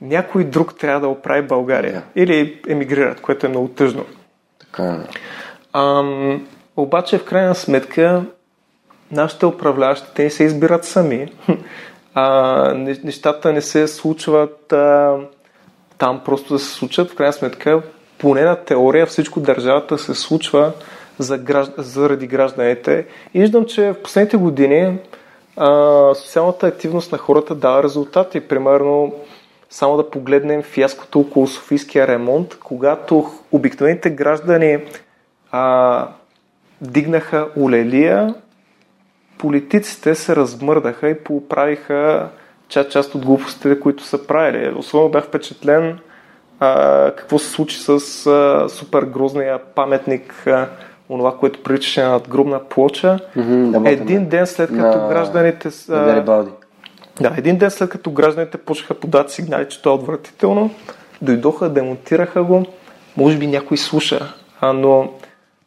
някой 0.00 0.44
друг 0.44 0.78
трябва 0.78 1.00
да 1.00 1.08
оправи 1.08 1.42
България. 1.42 2.02
Или 2.16 2.60
емигрират, 2.68 3.20
което 3.20 3.46
е 3.46 3.48
много 3.48 3.68
тъжно. 3.68 4.04
Така 4.58 4.84
е. 4.84 5.18
Ам, 5.72 6.46
обаче, 6.76 7.18
в 7.18 7.24
крайна 7.24 7.54
сметка, 7.54 8.24
нашите 9.10 9.46
управляващи, 9.46 10.06
те 10.14 10.30
се 10.30 10.44
избират 10.44 10.84
сами. 10.84 11.32
А, 12.18 12.74
нещата 13.04 13.52
не 13.52 13.60
се 13.62 13.88
случват 13.88 14.72
а, 14.72 15.16
там 15.98 16.20
просто 16.24 16.52
да 16.52 16.58
се 16.58 16.74
случат. 16.74 17.10
В 17.10 17.14
крайна 17.14 17.32
сметка, 17.32 17.82
поне 18.18 18.42
на 18.42 18.56
теория, 18.56 19.06
всичко 19.06 19.40
държавата 19.40 19.98
се 19.98 20.14
случва 20.14 20.72
за 21.18 21.38
гражд... 21.38 21.72
заради 21.78 22.26
гражданите. 22.26 23.06
И 23.34 23.40
виждам, 23.40 23.64
че 23.64 23.92
в 23.92 24.02
последните 24.02 24.36
години 24.36 24.98
а, 25.56 26.14
социалната 26.14 26.66
активност 26.66 27.12
на 27.12 27.18
хората 27.18 27.54
дава 27.54 27.82
резултати. 27.82 28.40
Примерно, 28.40 29.14
само 29.70 29.96
да 29.96 30.10
погледнем 30.10 30.62
фиаското 30.62 31.20
около 31.20 31.46
Софийския 31.46 32.06
ремонт, 32.08 32.58
когато 32.64 33.30
обикновените 33.52 34.10
граждани 34.10 34.78
а, 35.50 36.08
дигнаха 36.80 37.48
улелия, 37.56 38.34
политиците 39.38 40.14
се 40.14 40.36
размърдаха 40.36 41.08
и 41.08 41.18
поправиха 41.18 42.28
част, 42.68 42.90
част 42.90 43.14
от 43.14 43.24
глупостите, 43.24 43.80
които 43.80 44.02
са 44.02 44.26
правили. 44.26 44.74
Особено 44.76 45.10
бях 45.10 45.24
впечатлен 45.24 45.98
а, 46.60 47.10
какво 47.16 47.38
се 47.38 47.50
случи 47.50 47.78
с 47.78 47.88
а, 48.26 48.68
супер 48.68 49.02
грозния 49.02 49.58
паметник, 49.58 50.46
а, 50.46 50.68
онова, 51.08 51.36
което 51.36 51.62
приличаше 51.62 52.02
на 52.02 52.10
надгробна 52.10 52.64
плоча. 52.68 53.18
Mm-hmm, 53.36 53.88
Един 53.88 54.28
ден 54.28 54.46
след 54.46 54.68
като 54.68 54.98
на... 54.98 55.08
гражданите... 55.08 55.68
На 55.88 56.04
Гарибалди. 56.04 56.50
Да, 57.20 57.34
един 57.36 57.58
ден 57.58 57.70
след 57.70 57.90
като 57.90 58.10
гражданите 58.10 58.58
почнаха 58.58 58.94
подават 58.94 59.30
сигнали, 59.30 59.68
че 59.68 59.82
това 59.82 59.92
е 59.92 59.98
отвратително, 59.98 60.70
дойдоха, 61.22 61.68
демонтираха 61.68 62.42
го, 62.44 62.66
може 63.16 63.38
би 63.38 63.46
някой 63.46 63.76
слуша, 63.76 64.34
а, 64.60 64.72
но 64.72 65.12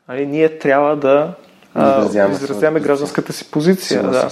али, 0.10 0.26
ние 0.26 0.58
трябва 0.58 0.96
да 0.96 1.34
изразяваме, 1.76 2.36
изразяваме 2.36 2.80
гражданската 2.80 3.34
си 3.34 3.52
позиция. 3.52 4.04
Да. 4.04 4.30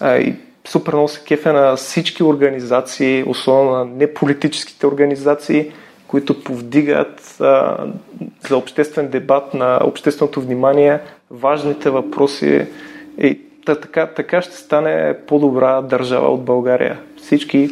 А, 0.00 0.16
и 0.16 0.34
супер 0.68 0.92
много 0.92 1.08
се 1.08 1.20
кефе 1.20 1.52
на 1.52 1.76
всички 1.76 2.22
организации, 2.22 3.24
особено 3.26 3.70
на 3.70 3.84
неполитическите 3.84 4.86
организации, 4.86 5.72
които 6.06 6.42
повдигат 6.42 7.36
а, 7.40 7.76
за 8.48 8.56
обществен 8.56 9.08
дебат 9.08 9.54
на 9.54 9.80
общественото 9.84 10.40
внимание 10.40 11.00
важните 11.30 11.90
въпроси. 11.90 12.66
И 13.18 13.40
така, 13.64 14.06
така 14.06 14.42
ще 14.42 14.56
стане 14.56 15.16
по-добра 15.26 15.82
държава 15.82 16.28
от 16.28 16.44
България. 16.44 16.98
Всички 17.22 17.70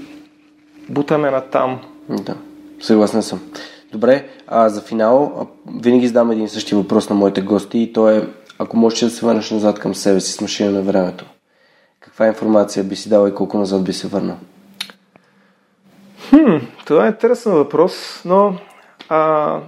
бутаме 0.88 1.30
на 1.30 1.40
там. 1.40 1.80
Да, 2.08 2.34
съгласен 2.80 3.22
съм. 3.22 3.40
Добре, 3.94 4.28
а 4.46 4.68
за 4.68 4.80
финал 4.80 5.46
винаги 5.82 6.06
задам 6.06 6.30
един 6.30 6.48
същи 6.48 6.74
въпрос 6.74 7.10
на 7.10 7.16
моите 7.16 7.40
гости 7.40 7.78
и 7.78 7.92
то 7.92 8.08
е 8.08 8.28
ако 8.58 8.76
можеш 8.76 9.00
да 9.00 9.10
се 9.10 9.26
върнеш 9.26 9.50
назад 9.50 9.78
към 9.78 9.94
себе 9.94 10.20
си 10.20 10.32
с 10.32 10.40
машина 10.40 10.70
на 10.70 10.82
времето, 10.82 11.24
каква 12.00 12.26
информация 12.26 12.84
би 12.84 12.96
си 12.96 13.08
дал 13.08 13.28
и 13.28 13.34
колко 13.34 13.58
назад 13.58 13.84
би 13.84 13.92
се 13.92 14.08
върнал? 14.08 14.36
Хм, 16.30 16.56
това 16.84 17.04
е 17.04 17.08
интересен 17.08 17.52
въпрос, 17.52 18.22
но 18.24 18.54
а, 19.08 19.60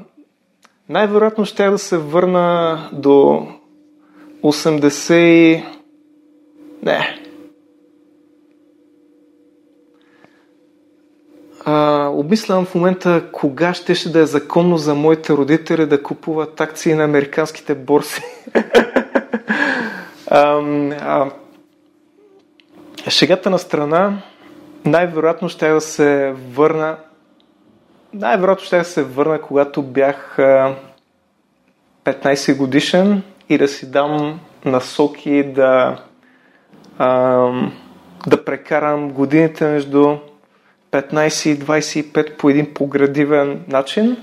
най-вероятно 0.89 1.45
ще 1.45 1.71
да 1.71 1.79
се 1.79 1.99
върна 1.99 2.79
до 2.93 3.47
80... 4.43 5.65
Не. 6.83 7.26
А, 11.69 12.09
обмислям 12.09 12.65
в 12.65 12.75
момента 12.75 13.25
кога 13.33 13.75
ще, 13.75 14.09
да 14.09 14.21
е 14.21 14.27
законно 14.27 14.79
за 14.79 14.95
моите 14.95 15.33
родители 15.33 15.87
да 15.87 16.03
купуват 16.03 16.61
акции 16.61 16.95
на 16.95 17.05
американските 17.05 17.75
борси. 17.75 18.23
а, 20.27 20.61
а, 21.01 21.31
шегата 23.09 23.51
на 23.51 23.59
страна, 23.59 24.23
най-вероятно 24.85 25.49
ще 25.49 25.69
да 25.69 25.81
се 25.81 26.35
върна 26.53 26.97
най-вероятно 28.17 28.65
ще 28.65 28.79
да 28.79 28.85
се 28.85 29.03
върна, 29.03 29.41
когато 29.41 29.83
бях 29.83 30.37
15 32.05 32.57
годишен 32.57 33.23
и 33.49 33.59
да 33.59 33.69
си 33.69 33.91
дам 33.91 34.41
насоки 34.65 35.43
да, 35.43 36.03
а, 36.99 37.09
да 38.27 38.45
прекарам 38.45 39.11
годините 39.11 39.67
между 39.67 40.17
15 40.91 41.49
и 41.49 41.59
25 41.59 42.37
по 42.37 42.51
един 42.51 42.75
поградивен 42.75 43.65
начин, 43.69 44.17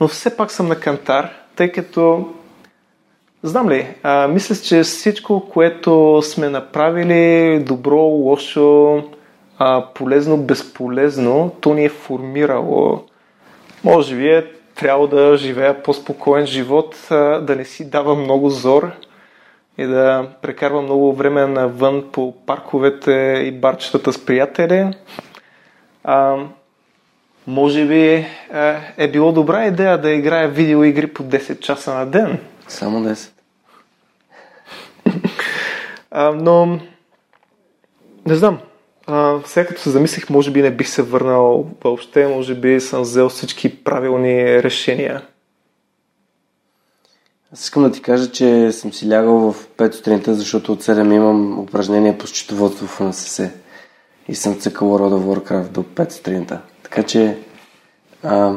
но 0.00 0.08
все 0.08 0.36
пак 0.36 0.50
съм 0.50 0.68
на 0.68 0.80
кантар, 0.80 1.30
тъй 1.56 1.72
като 1.72 2.34
Знам 3.46 3.70
ли, 3.70 3.94
а, 4.02 4.28
мисля, 4.28 4.56
че 4.56 4.82
всичко, 4.82 5.48
което 5.52 6.22
сме 6.22 6.48
направили, 6.48 7.58
добро, 7.64 7.96
лошо, 7.96 9.02
а, 9.58 9.86
полезно, 9.94 10.36
безполезно, 10.36 11.56
то 11.60 11.74
ни 11.74 11.84
е 11.84 11.88
формирало. 11.88 13.02
Може 13.84 14.16
би 14.16 14.28
е 14.28 14.44
трябва 14.74 15.08
да 15.08 15.36
живея 15.36 15.82
по-спокоен 15.82 16.46
живот, 16.46 16.96
а, 17.10 17.40
да 17.40 17.56
не 17.56 17.64
си 17.64 17.90
дава 17.90 18.14
много 18.14 18.50
зор 18.50 18.90
и 19.78 19.84
да 19.84 20.28
прекарва 20.42 20.82
много 20.82 21.12
време 21.12 21.46
навън 21.46 22.04
по 22.12 22.34
парковете 22.46 23.42
и 23.46 23.52
барчетата 23.52 24.12
с 24.12 24.24
приятели. 24.26 24.90
А, 26.04 26.36
може 27.46 27.86
би 27.86 28.00
е, 28.00 28.28
е 28.96 29.10
било 29.10 29.32
добра 29.32 29.66
идея 29.66 30.00
да 30.00 30.10
играя 30.10 30.48
видеоигри 30.48 31.06
по 31.06 31.22
10 31.22 31.58
часа 31.58 31.94
на 31.94 32.06
ден. 32.06 32.38
Само 32.68 33.00
10. 33.00 33.30
а, 36.10 36.30
но 36.30 36.80
не 38.26 38.34
знам. 38.34 38.58
А, 39.06 39.38
сега 39.44 39.66
като 39.66 39.80
се 39.80 39.90
замислих, 39.90 40.30
може 40.30 40.50
би 40.50 40.62
не 40.62 40.70
бих 40.70 40.88
се 40.88 41.02
върнал 41.02 41.66
въобще, 41.84 42.26
може 42.26 42.54
би 42.54 42.80
съм 42.80 43.02
взел 43.02 43.28
всички 43.28 43.84
правилни 43.84 44.62
решения. 44.62 45.22
Аз 47.52 47.64
искам 47.64 47.82
да 47.82 47.92
ти 47.92 48.02
кажа, 48.02 48.30
че 48.30 48.72
съм 48.72 48.92
си 48.92 49.10
лягал 49.10 49.52
в 49.52 49.66
5 49.76 49.92
сутринта, 49.92 50.34
защото 50.34 50.72
от 50.72 50.82
7 50.82 51.14
имам 51.14 51.58
упражнение 51.58 52.18
по 52.18 52.26
счетоводство 52.26 52.86
в 52.86 53.00
НСС. 53.00 53.50
И 54.28 54.34
съм 54.34 54.54
цъкал 54.54 54.88
World 54.88 55.14
of 55.14 55.38
Warcraft 55.38 55.68
до 55.68 55.82
5 55.82 56.10
сутринта. 56.10 56.60
Така 56.82 57.02
че 57.02 57.38
а, 58.22 58.52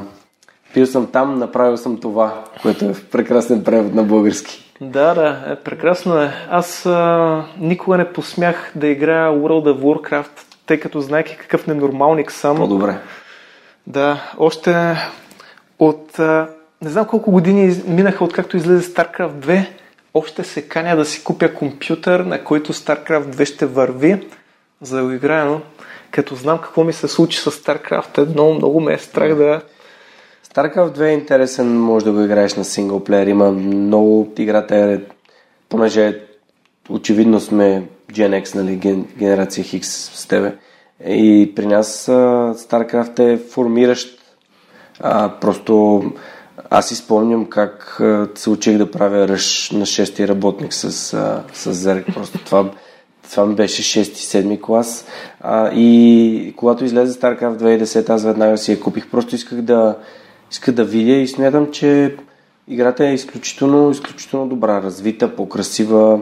пил 0.74 0.86
съм 0.86 1.08
там, 1.12 1.40
направил 1.40 1.78
съм 1.78 2.00
това, 2.00 2.44
което 2.62 2.86
е 2.86 2.94
в 2.94 3.10
прекрасен 3.10 3.64
превод 3.64 3.94
на 3.94 4.04
български. 4.04 4.74
Да, 4.82 5.14
да, 5.14 5.44
е, 5.48 5.56
прекрасно 5.56 6.18
е. 6.18 6.34
Аз 6.50 6.86
а, 6.86 7.44
никога 7.60 7.98
не 7.98 8.14
посмях 8.14 8.72
да 8.76 8.88
играя 8.88 9.32
World 9.32 9.74
of 9.74 9.80
Warcraft, 9.82 10.44
тъй 10.66 10.80
като 10.80 11.02
знаеки 11.02 11.38
какъв 11.38 11.68
ненормалник 11.68 12.32
съм. 12.32 12.58
По-добре. 12.58 12.98
Да, 13.88 14.32
още 14.38 14.96
от... 15.80 16.20
А, 16.20 16.50
не 16.82 16.90
знам 16.90 17.06
колко 17.06 17.32
години 17.32 17.82
минаха 17.88 18.24
откакто 18.24 18.58
излезе 18.58 18.94
StarCraft 18.94 19.32
2, 19.32 19.66
още 20.14 20.44
се 20.44 20.68
каня 20.68 20.96
да 20.96 21.06
си 21.06 21.24
купя 21.24 21.54
компютър, 21.54 22.20
на 22.20 22.44
който 22.44 22.74
StarCraft 22.74 23.36
2 23.36 23.46
ще 23.46 23.66
върви, 23.66 24.28
за 24.82 24.98
да 24.98 25.04
го 25.04 25.12
играя, 25.12 25.46
но 25.46 25.62
като 26.12 26.36
знам 26.36 26.58
какво 26.58 26.84
ми 26.84 26.94
се 26.94 27.08
случи 27.08 27.40
с 27.40 27.52
StarCraft 27.52 28.18
1, 28.18 28.56
много 28.56 28.80
ме 28.80 28.94
е 28.94 28.98
страх 28.98 29.36
да 29.36 29.62
StarCraft 30.54 30.98
2 30.98 31.02
е 31.02 31.12
интересен, 31.12 31.80
може 31.80 32.06
да 32.06 32.12
го 32.12 32.22
играеш 32.22 32.56
на 32.56 32.66
синглплеер. 32.66 33.28
Има 33.28 33.52
много 33.52 34.34
играта 34.38 34.76
е, 34.76 35.00
понеже 35.70 36.22
очевидно 36.90 37.40
сме 37.40 37.84
Gen 38.12 38.44
X, 38.44 38.56
нали, 38.56 38.76
ген, 38.76 39.08
генерация 39.18 39.66
X 39.66 39.82
с 39.84 40.28
тебе. 40.28 40.56
И 41.08 41.54
при 41.56 41.66
нас 41.66 42.06
StarCraft 42.06 43.20
е 43.20 43.38
формиращ. 43.38 44.20
А, 45.00 45.30
просто 45.42 46.04
аз 46.70 46.92
изпомням 46.92 47.46
как 47.46 48.02
се 48.36 48.50
учих 48.50 48.78
да 48.78 48.92
правя 48.92 49.28
ръж 49.28 49.72
на 49.72 49.86
шести 49.86 50.28
работник 50.28 50.74
с, 50.74 50.92
uh, 50.92 51.42
с 51.54 51.74
Зерк. 51.74 52.06
Просто 52.14 52.38
това, 52.38 52.72
това 53.32 53.46
ми 53.46 53.56
беше 53.56 54.04
6-7 54.04 54.62
клас. 54.62 55.06
А, 55.42 55.72
и 55.74 56.54
когато 56.58 56.86
излезе 56.86 57.20
StarCraft 57.20 57.58
2010, 57.58 58.10
аз 58.10 58.24
веднага 58.24 58.58
си 58.58 58.72
я 58.72 58.80
купих. 58.80 59.08
Просто 59.08 59.36
исках 59.36 59.62
да, 59.62 59.96
иска 60.52 60.72
да 60.72 60.84
видя 60.84 61.14
и 61.14 61.28
смятам, 61.28 61.72
че 61.72 62.16
играта 62.68 63.08
е 63.08 63.14
изключително, 63.14 63.92
изключително 63.92 64.48
добра, 64.48 64.82
развита, 64.82 65.36
по-красива, 65.36 66.20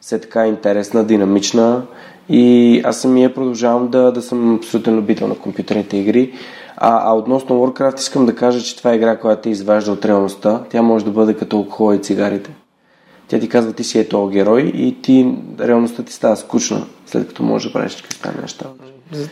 все 0.00 0.20
така 0.20 0.46
интересна, 0.46 1.04
динамична 1.04 1.82
и 2.28 2.80
аз 2.84 3.00
самия 3.00 3.34
продължавам 3.34 3.88
да, 3.88 4.12
да 4.12 4.22
съм 4.22 4.56
абсолютен 4.56 4.96
любител 4.96 5.28
на 5.28 5.34
компютърните 5.34 5.96
игри. 5.96 6.32
А, 6.76 7.10
а 7.10 7.14
относно 7.14 7.56
Warcraft 7.56 7.98
искам 7.98 8.26
да 8.26 8.34
кажа, 8.34 8.60
че 8.60 8.76
това 8.76 8.92
е 8.92 8.96
игра, 8.96 9.16
която 9.16 9.42
те 9.42 9.50
изважда 9.50 9.92
от 9.92 10.04
реалността. 10.04 10.62
Тя 10.70 10.82
може 10.82 11.04
да 11.04 11.10
бъде 11.10 11.34
като 11.34 11.56
алкохол 11.56 11.94
и 11.94 12.02
цигарите. 12.02 12.50
Тя 13.28 13.40
ти 13.40 13.48
казва, 13.48 13.72
ти 13.72 13.84
си 13.84 13.98
е 13.98 14.08
този 14.08 14.32
герой 14.32 14.62
и 14.62 15.02
ти, 15.02 15.34
реалността 15.60 16.02
ти 16.02 16.12
става 16.12 16.36
скучна, 16.36 16.86
след 17.06 17.28
като 17.28 17.42
можеш 17.42 17.68
да 17.68 17.72
правиш 17.72 17.94
такива 17.94 18.40
неща. 18.42 18.66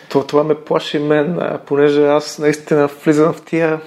Това, 0.08 0.26
това 0.26 0.44
ме 0.44 0.54
плаши 0.54 0.98
мен, 0.98 1.38
понеже 1.66 2.06
аз 2.06 2.38
наистина 2.38 2.88
влизам 3.04 3.32
в 3.32 3.42
тия... 3.42 3.80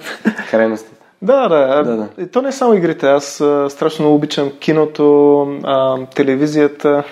Крайности. 0.50 0.90
Да, 1.22 1.48
да. 1.48 1.82
да, 1.84 1.96
да. 1.96 2.08
И 2.22 2.26
то 2.26 2.42
не 2.42 2.48
е 2.48 2.52
само 2.52 2.74
игрите. 2.74 3.06
Аз 3.06 3.40
а, 3.40 3.70
страшно 3.70 4.02
много 4.02 4.16
обичам 4.16 4.50
киното, 4.60 5.42
а, 5.64 6.06
телевизията. 6.06 7.04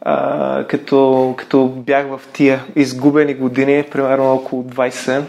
А, 0.00 0.64
като, 0.64 1.34
като 1.36 1.66
бях 1.66 2.06
в 2.06 2.20
тия 2.32 2.64
изгубени 2.76 3.34
години, 3.34 3.84
примерно 3.90 4.34
около 4.34 4.62
20, 4.62 5.22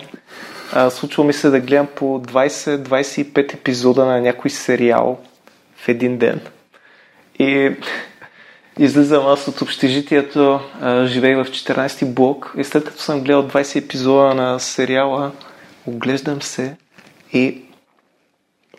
а, 0.74 0.90
случва 0.90 1.24
ми 1.24 1.34
се 1.34 1.50
да 1.50 1.60
гледам 1.60 1.88
по 1.96 2.22
20-25 2.22 3.54
епизода 3.54 4.06
на 4.06 4.22
някой 4.22 4.52
сериал 4.52 5.18
в 5.76 5.88
един 5.90 6.18
ден. 6.18 6.40
И 7.40 7.76
Излизам 8.80 9.28
аз 9.28 9.48
от 9.48 9.62
общежитието, 9.62 10.60
живея 11.06 11.44
в 11.44 11.48
14-ти 11.48 12.06
блок 12.06 12.54
и 12.58 12.64
след 12.64 12.86
като 12.86 13.02
съм 13.02 13.22
гледал 13.22 13.48
20 13.48 13.84
епизода 13.86 14.34
на 14.34 14.60
сериала, 14.60 15.32
оглеждам 15.88 16.42
се 16.42 16.76
и 17.34 17.62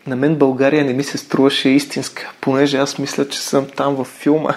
на 0.07 0.15
мен 0.15 0.35
България 0.35 0.85
не 0.85 0.93
ми 0.93 1.03
се 1.03 1.17
струваше 1.17 1.69
истинска, 1.69 2.31
понеже 2.41 2.77
аз 2.77 2.99
мисля, 2.99 3.27
че 3.29 3.39
съм 3.39 3.67
там 3.75 3.95
във 3.95 4.07
филма. 4.07 4.55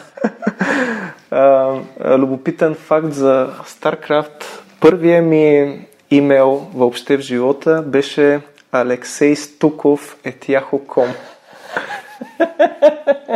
Любопитен 2.19 2.75
факт 2.75 3.13
за 3.13 3.51
StarCraft. 3.67 4.45
Първият 4.81 5.25
ми 5.25 5.79
имейл 6.11 6.71
въобще 6.75 7.17
в 7.17 7.21
живота 7.21 7.83
беше 7.87 8.41
Алексей 8.73 9.37
Стуков 9.37 10.17
at 10.25 10.49
yahoo.com. 10.49 11.09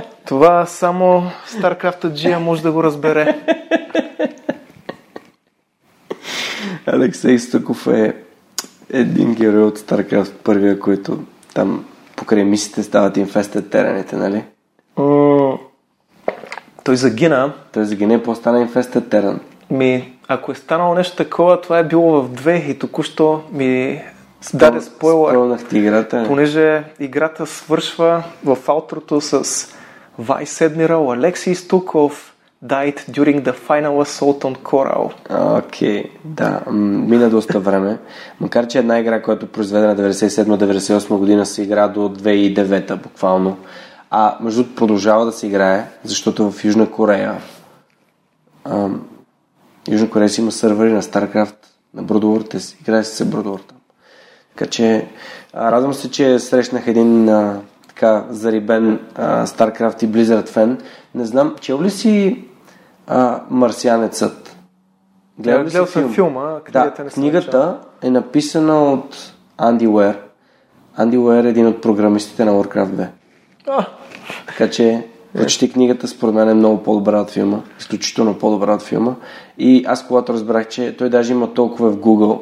Това 0.26 0.66
само 0.66 1.30
StarCraft 1.48 2.06
G 2.06 2.38
може 2.38 2.62
да 2.62 2.72
го 2.72 2.84
разбере. 2.84 3.40
Алексей 6.86 7.38
Стъков 7.38 7.86
е 7.86 8.14
един 8.90 9.34
герой 9.34 9.62
от 9.62 9.78
StarCraft, 9.78 10.32
първия, 10.32 10.80
който 10.80 11.18
там 11.55 11.84
покрай 12.16 12.44
мисите 12.44 12.82
стават 12.82 13.16
инфестед 13.16 13.70
терените, 13.70 14.16
нали? 14.16 14.44
Mm, 14.96 15.59
той 16.84 16.96
загина. 16.96 17.52
Той 17.72 17.84
загина 17.84 18.14
и 18.14 18.22
по-стана 18.22 18.68
терен. 19.10 19.40
Ми, 19.70 20.12
ако 20.28 20.52
е 20.52 20.55
станало 20.55 20.94
нещо 20.94 21.16
такова, 21.16 21.60
това 21.60 21.78
е 21.78 21.84
било 21.84 22.22
в 22.22 22.28
две 22.28 22.56
и 22.56 22.78
току-що 22.78 23.42
ми 23.52 24.02
даде 24.55 24.80
спойлър. 24.80 25.32
Спомнах 25.32 25.68
ти 25.68 25.78
играта. 25.78 26.24
Понеже 26.26 26.84
играта 27.01 27.46
свършва 27.46 28.22
в 28.44 28.59
аутрото 28.68 29.20
с 29.20 29.44
Vice 30.20 30.69
Admiral 30.69 31.12
Алексий 31.12 31.55
Стуков 31.55 32.35
died 32.65 32.99
during 33.11 33.43
the 33.43 33.53
final 33.53 34.01
assault 34.01 34.45
on 34.45 34.57
Coral. 34.62 35.12
Окей, 35.59 36.05
okay, 36.05 36.11
да. 36.24 36.61
Мина 36.70 37.31
доста 37.31 37.61
време. 37.61 37.99
Макар, 38.41 38.66
че 38.66 38.78
една 38.78 38.99
игра, 38.99 39.23
която 39.23 39.47
е 39.47 39.49
произведена 39.49 39.97
97-98 39.97 41.19
година, 41.19 41.47
се 41.47 41.62
игра 41.62 41.89
до 41.89 42.01
2009 42.01 43.03
буквално. 43.03 43.57
А 44.11 44.36
между 44.41 44.62
другото 44.62 44.77
продължава 44.77 45.24
да 45.24 45.32
се 45.32 45.47
играе, 45.47 45.85
защото 46.05 46.51
в 46.51 46.65
Южна 46.65 46.91
Корея 46.91 47.41
ам, 48.65 49.07
Южна 49.89 50.11
Корея 50.11 50.28
си 50.28 50.41
има 50.41 50.53
сървъри 50.53 50.93
на 50.93 51.03
StarCraft, 51.03 51.55
на 51.95 52.03
Бродоворите 52.03 52.61
си. 52.61 52.77
Играе 52.81 53.05
се 53.05 53.24
Бродвор 53.24 53.61
там. 53.61 53.78
Така 54.57 54.70
че 54.70 55.07
радвам 55.55 55.95
се, 55.95 56.11
че 56.11 56.39
срещнах 56.39 56.86
един 56.86 57.28
а, 57.28 57.61
така 57.94 58.24
зарибен 58.30 59.00
а, 59.14 59.46
StarCraft 59.46 60.04
и 60.04 60.08
Blizzard 60.08 60.48
фен. 60.48 60.78
Не 61.14 61.24
знам, 61.24 61.54
чел 61.60 61.82
ли 61.82 61.90
си 61.90 62.44
а, 63.06 63.40
Марсианецът? 63.50 64.56
Гледал 65.38 65.64
ли 65.64 65.70
си 65.70 65.78
филм? 65.86 66.12
филма, 66.12 66.60
книгата 66.64 66.96
да, 66.96 67.04
не 67.04 67.10
книгата 67.10 67.78
е 68.02 68.10
написана 68.10 68.92
от 68.92 69.32
Анди 69.58 69.88
Уер. 69.88 70.18
Анди 70.96 71.18
Уер 71.18 71.44
е 71.44 71.48
един 71.48 71.66
от 71.66 71.80
програмистите 71.80 72.44
на 72.44 72.52
Warcraft 72.52 72.90
2. 72.90 73.08
А. 73.66 73.86
Така 74.46 74.70
че 74.70 75.08
Прочети 75.34 75.72
книгата, 75.72 76.08
според 76.08 76.34
мен 76.34 76.48
е 76.48 76.54
много 76.54 76.82
по-добра 76.82 77.20
от 77.20 77.30
филма. 77.30 77.58
Изключително 77.78 78.38
по-добра 78.38 78.74
от 78.74 78.82
филма. 78.82 79.14
И 79.58 79.84
аз 79.86 80.06
когато 80.06 80.32
разбрах, 80.32 80.68
че 80.68 80.96
той 80.96 81.10
даже 81.10 81.32
има 81.32 81.54
толкова 81.54 81.90
в 81.90 81.96
Google 81.96 82.40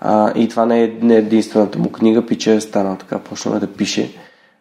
а, 0.00 0.32
и 0.36 0.48
това 0.48 0.66
не 0.66 0.82
е, 0.84 0.92
не 1.02 1.14
е 1.14 1.18
единствената 1.18 1.78
му 1.78 1.92
книга, 1.92 2.26
пича 2.26 2.52
е 2.52 2.60
станал 2.60 2.96
така, 2.96 3.18
почна 3.18 3.60
да 3.60 3.66
пише. 3.66 4.10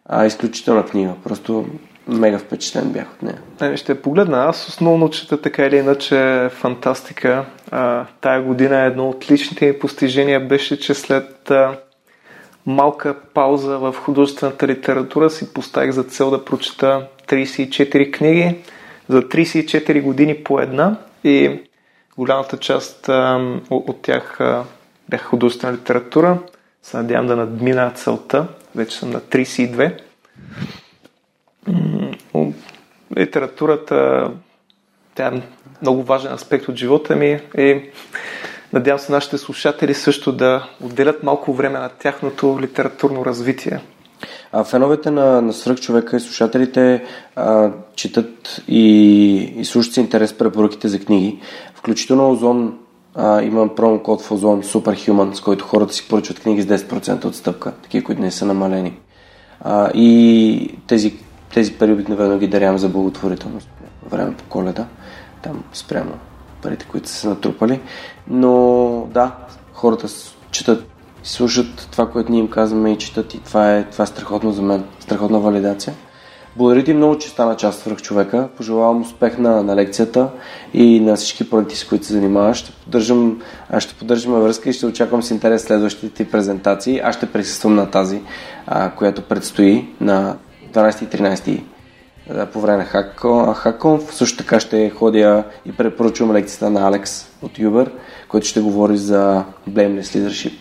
А, 0.09 0.25
изключителна 0.25 0.85
книга. 0.85 1.13
Просто 1.23 1.65
мега 2.07 2.39
впечатлен 2.39 2.91
бях 2.91 3.13
от 3.13 3.21
нея. 3.21 3.37
Не, 3.61 3.77
ще 3.77 4.01
погледна. 4.01 4.45
Аз 4.45 4.67
основно 4.67 5.09
чета 5.09 5.41
така 5.41 5.65
или 5.65 5.77
иначе 5.77 6.49
фантастика. 6.51 7.45
А, 7.71 8.05
тая 8.21 8.41
година 8.41 8.81
едно 8.81 9.09
от 9.09 9.31
личните 9.31 9.65
ми 9.65 9.79
постижения 9.79 10.39
беше, 10.39 10.79
че 10.79 10.93
след 10.93 11.51
а, 11.51 11.77
малка 12.65 13.15
пауза 13.33 13.77
в 13.77 13.93
художествената 13.93 14.67
литература 14.67 15.29
си 15.29 15.53
поставих 15.53 15.91
за 15.91 16.03
цел 16.03 16.29
да 16.29 16.45
прочета 16.45 17.07
34 17.27 18.11
книги 18.11 18.55
за 19.09 19.21
34 19.21 20.01
години 20.01 20.35
по 20.35 20.59
една 20.59 20.95
и 21.23 21.59
голямата 22.17 22.57
част 22.57 23.09
а, 23.09 23.39
от 23.69 24.01
тях 24.01 24.41
а, 24.41 24.63
бяха 25.09 25.25
художествена 25.25 25.73
литература. 25.73 26.37
Се 26.83 26.97
надявам 26.97 27.27
да 27.27 27.35
надмина 27.35 27.91
целта. 27.95 28.47
Вече 28.77 28.97
съм 28.97 29.09
на 29.09 29.21
32. 29.21 29.99
Литературата 33.17 34.31
тя 35.15 35.27
е 35.27 35.41
много 35.81 36.03
важен 36.03 36.33
аспект 36.33 36.67
от 36.67 36.75
живота 36.75 37.15
ми 37.15 37.39
и 37.57 37.81
надявам 38.73 38.99
се 38.99 39.11
нашите 39.11 39.37
слушатели 39.37 39.93
също 39.93 40.31
да 40.31 40.69
отделят 40.83 41.23
малко 41.23 41.53
време 41.53 41.79
на 41.79 41.89
тяхното 41.89 42.57
литературно 42.61 43.25
развитие. 43.25 43.79
А 44.51 44.63
феновете 44.63 45.11
на, 45.11 45.41
на 45.41 45.75
човека 45.75 46.17
и 46.17 46.19
слушателите 46.19 47.05
а, 47.35 47.71
четат 47.95 48.61
и, 48.67 49.35
и 49.57 49.65
слушат 49.65 49.93
си 49.93 49.99
интерес 49.99 50.37
препоръките 50.37 50.87
за 50.87 50.99
книги. 50.99 51.39
Включително 51.75 52.31
Озон 52.31 52.79
а, 53.17 53.41
имам 53.41 53.75
промокод 53.75 54.21
в 54.21 54.31
Озон 54.31 54.63
Superhuman, 54.63 55.33
с 55.33 55.41
който 55.41 55.65
хората 55.65 55.93
си 55.93 56.07
поръчват 56.07 56.39
книги 56.39 56.61
с 56.61 56.65
10% 56.65 57.25
отстъпка, 57.25 57.71
такива, 57.71 58.05
които 58.05 58.21
не 58.21 58.31
са 58.31 58.45
намалени. 58.45 58.99
А, 59.61 59.91
и 59.93 60.77
тези, 60.87 61.13
тези 61.53 61.73
пари 61.73 61.93
обикновено 61.93 62.37
ги 62.37 62.47
дарявам 62.47 62.77
за 62.77 62.89
благотворителност 62.89 63.69
време 64.09 64.35
по 64.35 64.43
коледа, 64.43 64.85
там 65.43 65.63
спрямо 65.73 66.11
парите, 66.61 66.85
които 66.85 67.09
са 67.09 67.15
се 67.15 67.27
натрупали. 67.27 67.81
Но 68.27 69.07
да, 69.13 69.35
хората 69.73 70.07
четат 70.51 70.87
слушат 71.23 71.87
това, 71.91 72.09
което 72.09 72.31
ние 72.31 72.39
им 72.39 72.49
казваме 72.49 72.91
и 72.91 72.97
четат 72.97 73.33
и 73.33 73.43
това 73.43 73.77
е, 73.77 73.83
това 73.83 74.03
е 74.03 74.07
страхотно 74.07 74.51
за 74.51 74.61
мен. 74.61 74.83
Страхотна 74.99 75.39
валидация. 75.39 75.93
Благодаря 76.57 76.83
ти 76.83 76.93
много, 76.93 77.17
че 77.17 77.29
стана 77.29 77.55
част 77.55 77.79
свърх 77.79 78.01
човека. 78.01 78.49
Пожелавам 78.57 79.01
успех 79.01 79.37
на, 79.37 79.63
на 79.63 79.75
лекцията 79.75 80.29
и 80.73 80.99
на 80.99 81.15
всички 81.15 81.49
проекти, 81.49 81.75
с 81.75 81.85
които 81.85 82.05
се 82.05 82.13
занимаваш. 82.13 82.57
Ще 82.57 82.71
поддържам, 82.71 83.41
ще 83.79 83.93
поддържаме 83.93 84.39
връзка 84.39 84.69
и 84.69 84.73
ще 84.73 84.85
очаквам 84.85 85.23
с 85.23 85.31
интерес 85.31 85.63
следващите 85.63 86.09
ти 86.09 86.31
презентации. 86.31 87.01
Аз 87.03 87.15
ще 87.15 87.31
присъствам 87.31 87.75
на 87.75 87.91
тази, 87.91 88.21
а, 88.67 88.91
която 88.91 89.21
предстои 89.21 89.87
на 90.01 90.35
12 90.73 91.03
и 91.03 91.07
13 91.07 91.63
да, 92.33 92.45
по 92.45 92.61
време 92.61 92.87
на 93.23 93.53
Хаконф. 93.53 94.15
Също 94.15 94.37
така 94.37 94.59
ще 94.59 94.89
ходя 94.89 95.43
и 95.65 95.71
препоръчвам 95.71 96.31
лекцията 96.31 96.69
на 96.69 96.87
Алекс 96.87 97.29
от 97.41 97.57
Uber, 97.57 97.89
който 98.29 98.47
ще 98.47 98.61
говори 98.61 98.97
за 98.97 99.43
Blameless 99.69 100.01
Leadership 100.01 100.53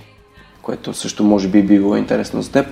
което 0.63 0.95
също 0.95 1.25
може 1.25 1.49
би 1.49 1.63
би 1.63 1.79
било 1.79 1.97
интересно 1.97 2.43
за 2.43 2.53
теб. 2.53 2.67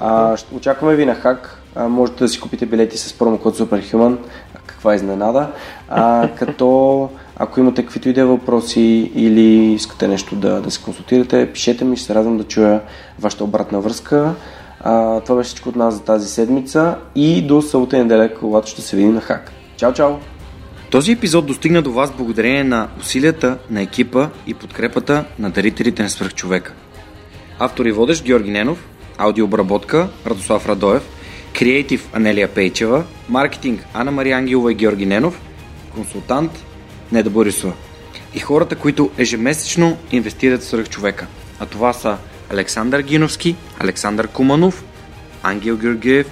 А, 0.00 0.36
очакваме 0.52 0.94
ви 0.96 1.06
на 1.06 1.14
хак. 1.14 1.63
Можете 1.76 2.24
да 2.24 2.28
си 2.28 2.40
купите 2.40 2.66
билети 2.66 2.98
с 2.98 3.12
промокод 3.12 3.58
Superhuman. 3.58 4.16
Каква 4.66 4.94
изненада. 4.94 5.48
А, 5.88 6.28
като 6.38 7.10
ако 7.36 7.60
имате 7.60 7.82
каквито 7.82 8.08
и 8.08 8.12
да 8.12 8.20
е 8.20 8.24
въпроси 8.24 9.12
или 9.14 9.72
искате 9.72 10.08
нещо 10.08 10.36
да, 10.36 10.60
да 10.60 10.70
се 10.70 10.82
консултирате, 10.82 11.52
пишете 11.52 11.84
ми, 11.84 11.96
ще 11.96 12.06
се 12.06 12.14
радвам 12.14 12.38
да 12.38 12.44
чуя 12.44 12.80
вашата 13.20 13.44
обратна 13.44 13.80
връзка. 13.80 14.34
А, 14.80 15.20
това 15.20 15.36
беше 15.36 15.48
всичко 15.48 15.68
от 15.68 15.76
нас 15.76 15.94
за 15.94 16.02
тази 16.02 16.28
седмица 16.28 16.96
и 17.14 17.42
до 17.42 17.62
събота 17.62 17.96
и 17.96 17.98
неделя, 17.98 18.34
когато 18.40 18.70
ще 18.70 18.82
се 18.82 18.96
видим 18.96 19.14
на 19.14 19.20
хак. 19.20 19.52
Чао, 19.76 19.92
чао! 19.92 20.10
Този 20.90 21.12
епизод 21.12 21.46
достигна 21.46 21.82
до 21.82 21.92
вас 21.92 22.12
благодарение 22.12 22.64
на 22.64 22.88
усилията 23.00 23.58
на 23.70 23.82
екипа 23.82 24.28
и 24.46 24.54
подкрепата 24.54 25.24
на 25.38 25.50
дарителите 25.50 26.02
на 26.02 26.10
свръхчовека. 26.10 26.72
Автор 27.58 27.86
и 27.86 27.92
водещ 27.92 28.24
Георги 28.24 28.50
Ненов, 28.50 28.88
аудиообработка 29.18 30.08
Радослав 30.26 30.68
Радоев, 30.68 31.08
креатив 31.54 32.08
Анелия 32.12 32.48
Пейчева, 32.48 33.04
маркетинг 33.28 33.84
Анна 33.94 34.10
Мария 34.10 34.36
Ангелова 34.36 34.72
и 34.72 34.74
Георги 34.74 35.06
Ненов, 35.06 35.40
консултант 35.94 36.64
Неда 37.12 37.30
Борисова. 37.30 37.72
И 38.34 38.38
хората, 38.38 38.76
които 38.76 39.10
ежемесечно 39.18 39.96
инвестират 40.12 40.62
в 40.62 40.64
свърх 40.64 40.88
човека. 40.88 41.26
А 41.60 41.66
това 41.66 41.92
са 41.92 42.18
Александър 42.50 43.00
Гиновски, 43.00 43.56
Александър 43.78 44.28
Куманов, 44.28 44.84
Ангел 45.42 45.76
Георгиев, 45.76 46.26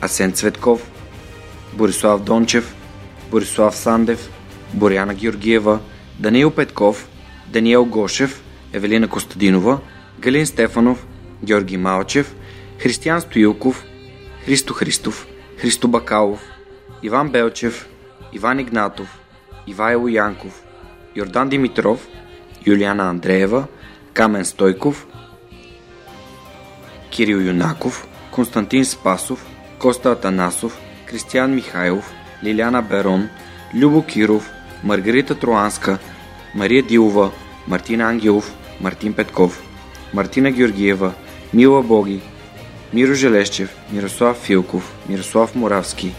Асен 0.00 0.32
Цветков, 0.32 0.90
Борислав 1.72 2.22
Дончев, 2.22 2.74
Борислав 3.30 3.76
Сандев, 3.76 4.30
Боряна 4.74 5.14
Георгиева, 5.14 5.78
Даниил 6.18 6.50
Петков, 6.50 7.08
Даниел 7.46 7.84
Гошев, 7.84 8.42
Евелина 8.72 9.08
Костадинова– 9.08 9.78
Галин 10.22 10.46
Стефанов, 10.46 11.06
Георги 11.44 11.76
Малчев, 11.76 12.34
Християн 12.78 13.20
Стоилков, 13.20 13.84
Христо 14.44 14.74
Христов, 14.74 15.26
Христо 15.60 15.88
Бакалов, 15.88 16.40
Иван 17.02 17.30
Белчев, 17.30 17.86
Иван 18.32 18.60
Игнатов, 18.60 19.08
Ивайло 19.66 20.08
Янков, 20.08 20.62
Йордан 21.14 21.48
Димитров, 21.48 22.00
Юлиана 22.66 23.10
Андреева, 23.10 23.68
Камен 24.12 24.44
Стойков, 24.44 25.06
Кирил 27.10 27.40
Юнаков, 27.40 28.06
Константин 28.34 28.84
Спасов, 28.84 29.44
Коста 29.78 30.12
Атанасов, 30.12 30.78
Кристиян 31.06 31.54
Михайлов, 31.54 32.10
Лиляна 32.42 32.82
Берон, 32.82 33.28
Любо 33.74 34.02
Киров, 34.02 34.48
Маргарита 34.82 35.34
Троанска, 35.34 35.98
Мария 36.54 36.82
Дилова, 36.82 37.30
Мартин 37.66 38.00
Ангелов, 38.00 38.50
Мартин 38.80 39.12
Петков– 39.12 39.62
Мартина 40.12 40.50
Георгиева, 40.50 41.14
Мила 41.52 41.82
Боги, 41.82 42.20
Миро 42.92 43.14
Желещев, 43.14 43.70
Мирослав 43.92 44.36
Филков, 44.36 44.92
Мирослав 45.08 45.54
Моравски, 45.54 46.14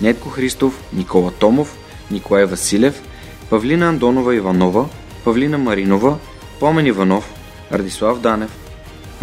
Нетко 0.00 0.28
Христов, 0.28 0.80
Никола 0.92 1.30
Томов, 1.30 1.76
Николай 2.10 2.44
Василев, 2.44 3.02
Павлина 3.50 3.88
Андонова 3.88 4.34
Иванова, 4.34 4.88
Павлина 5.24 5.58
Маринова, 5.58 6.18
Помен 6.60 6.86
Иванов, 6.86 7.34
Радислав 7.72 8.20
Данев, 8.20 8.50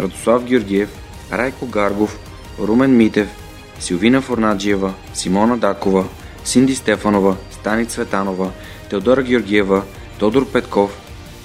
Радослав 0.00 0.44
Георгиев, 0.44 0.88
Райко 1.32 1.66
Гаргов, 1.66 2.18
Румен 2.60 2.96
Митев, 2.96 3.28
Силвина 3.80 4.22
Форнаджиева, 4.22 4.94
Симона 5.14 5.58
Дакова, 5.58 6.04
Синди 6.44 6.74
Стефанова, 6.74 7.36
Стани 7.50 7.86
Цветанова, 7.86 8.50
Теодора 8.90 9.22
Георгиева, 9.22 9.82
Тодор 10.18 10.52
Петков, 10.52 11.00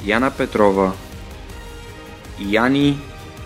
Яна 0.05 0.31
Петрова, 0.31 0.91
Яни 2.39 2.99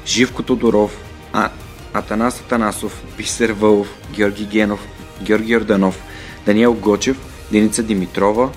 Живко 0.06 0.44
Тодоров, 0.44 1.07
а, 1.34 1.50
Атанас 1.94 2.42
Атанасов, 2.42 3.04
Бисер 3.18 3.50
Вълов, 3.50 3.88
Георги 4.12 4.46
Генов, 4.46 4.88
Георги 5.24 5.58
Орданов, 5.58 6.04
Даниел 6.46 6.74
Гочев, 6.74 7.18
Деница 7.52 7.84
Димитрова, 7.84 8.50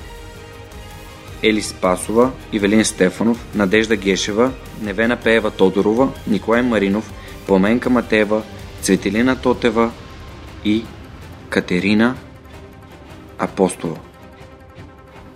Ели 1.43 1.63
Спасова, 1.63 2.31
Ивелин 2.53 2.85
Стефанов, 2.85 3.47
Надежда 3.55 3.97
Гешева, 3.97 4.53
Невена 4.83 5.17
Пеева 5.17 5.51
Тодорова, 5.51 6.13
Николай 6.27 6.63
Маринов, 6.63 7.13
Пламенка 7.47 7.91
Матева, 7.91 8.43
Цветелина 8.83 9.37
Тотева 9.37 9.91
и 10.65 10.85
Катерина 11.49 12.15
Апостола. 13.39 13.97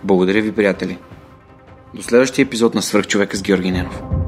Благодаря 0.05 0.43
ви, 0.43 0.52
приятели! 0.52 0.98
До 1.94 2.02
следващия 2.02 2.43
епизод 2.43 2.74
на 2.74 2.82
Свърхчовека 2.82 3.36
с 3.36 3.43
Георги 3.43 3.70
Ненов. 3.70 4.23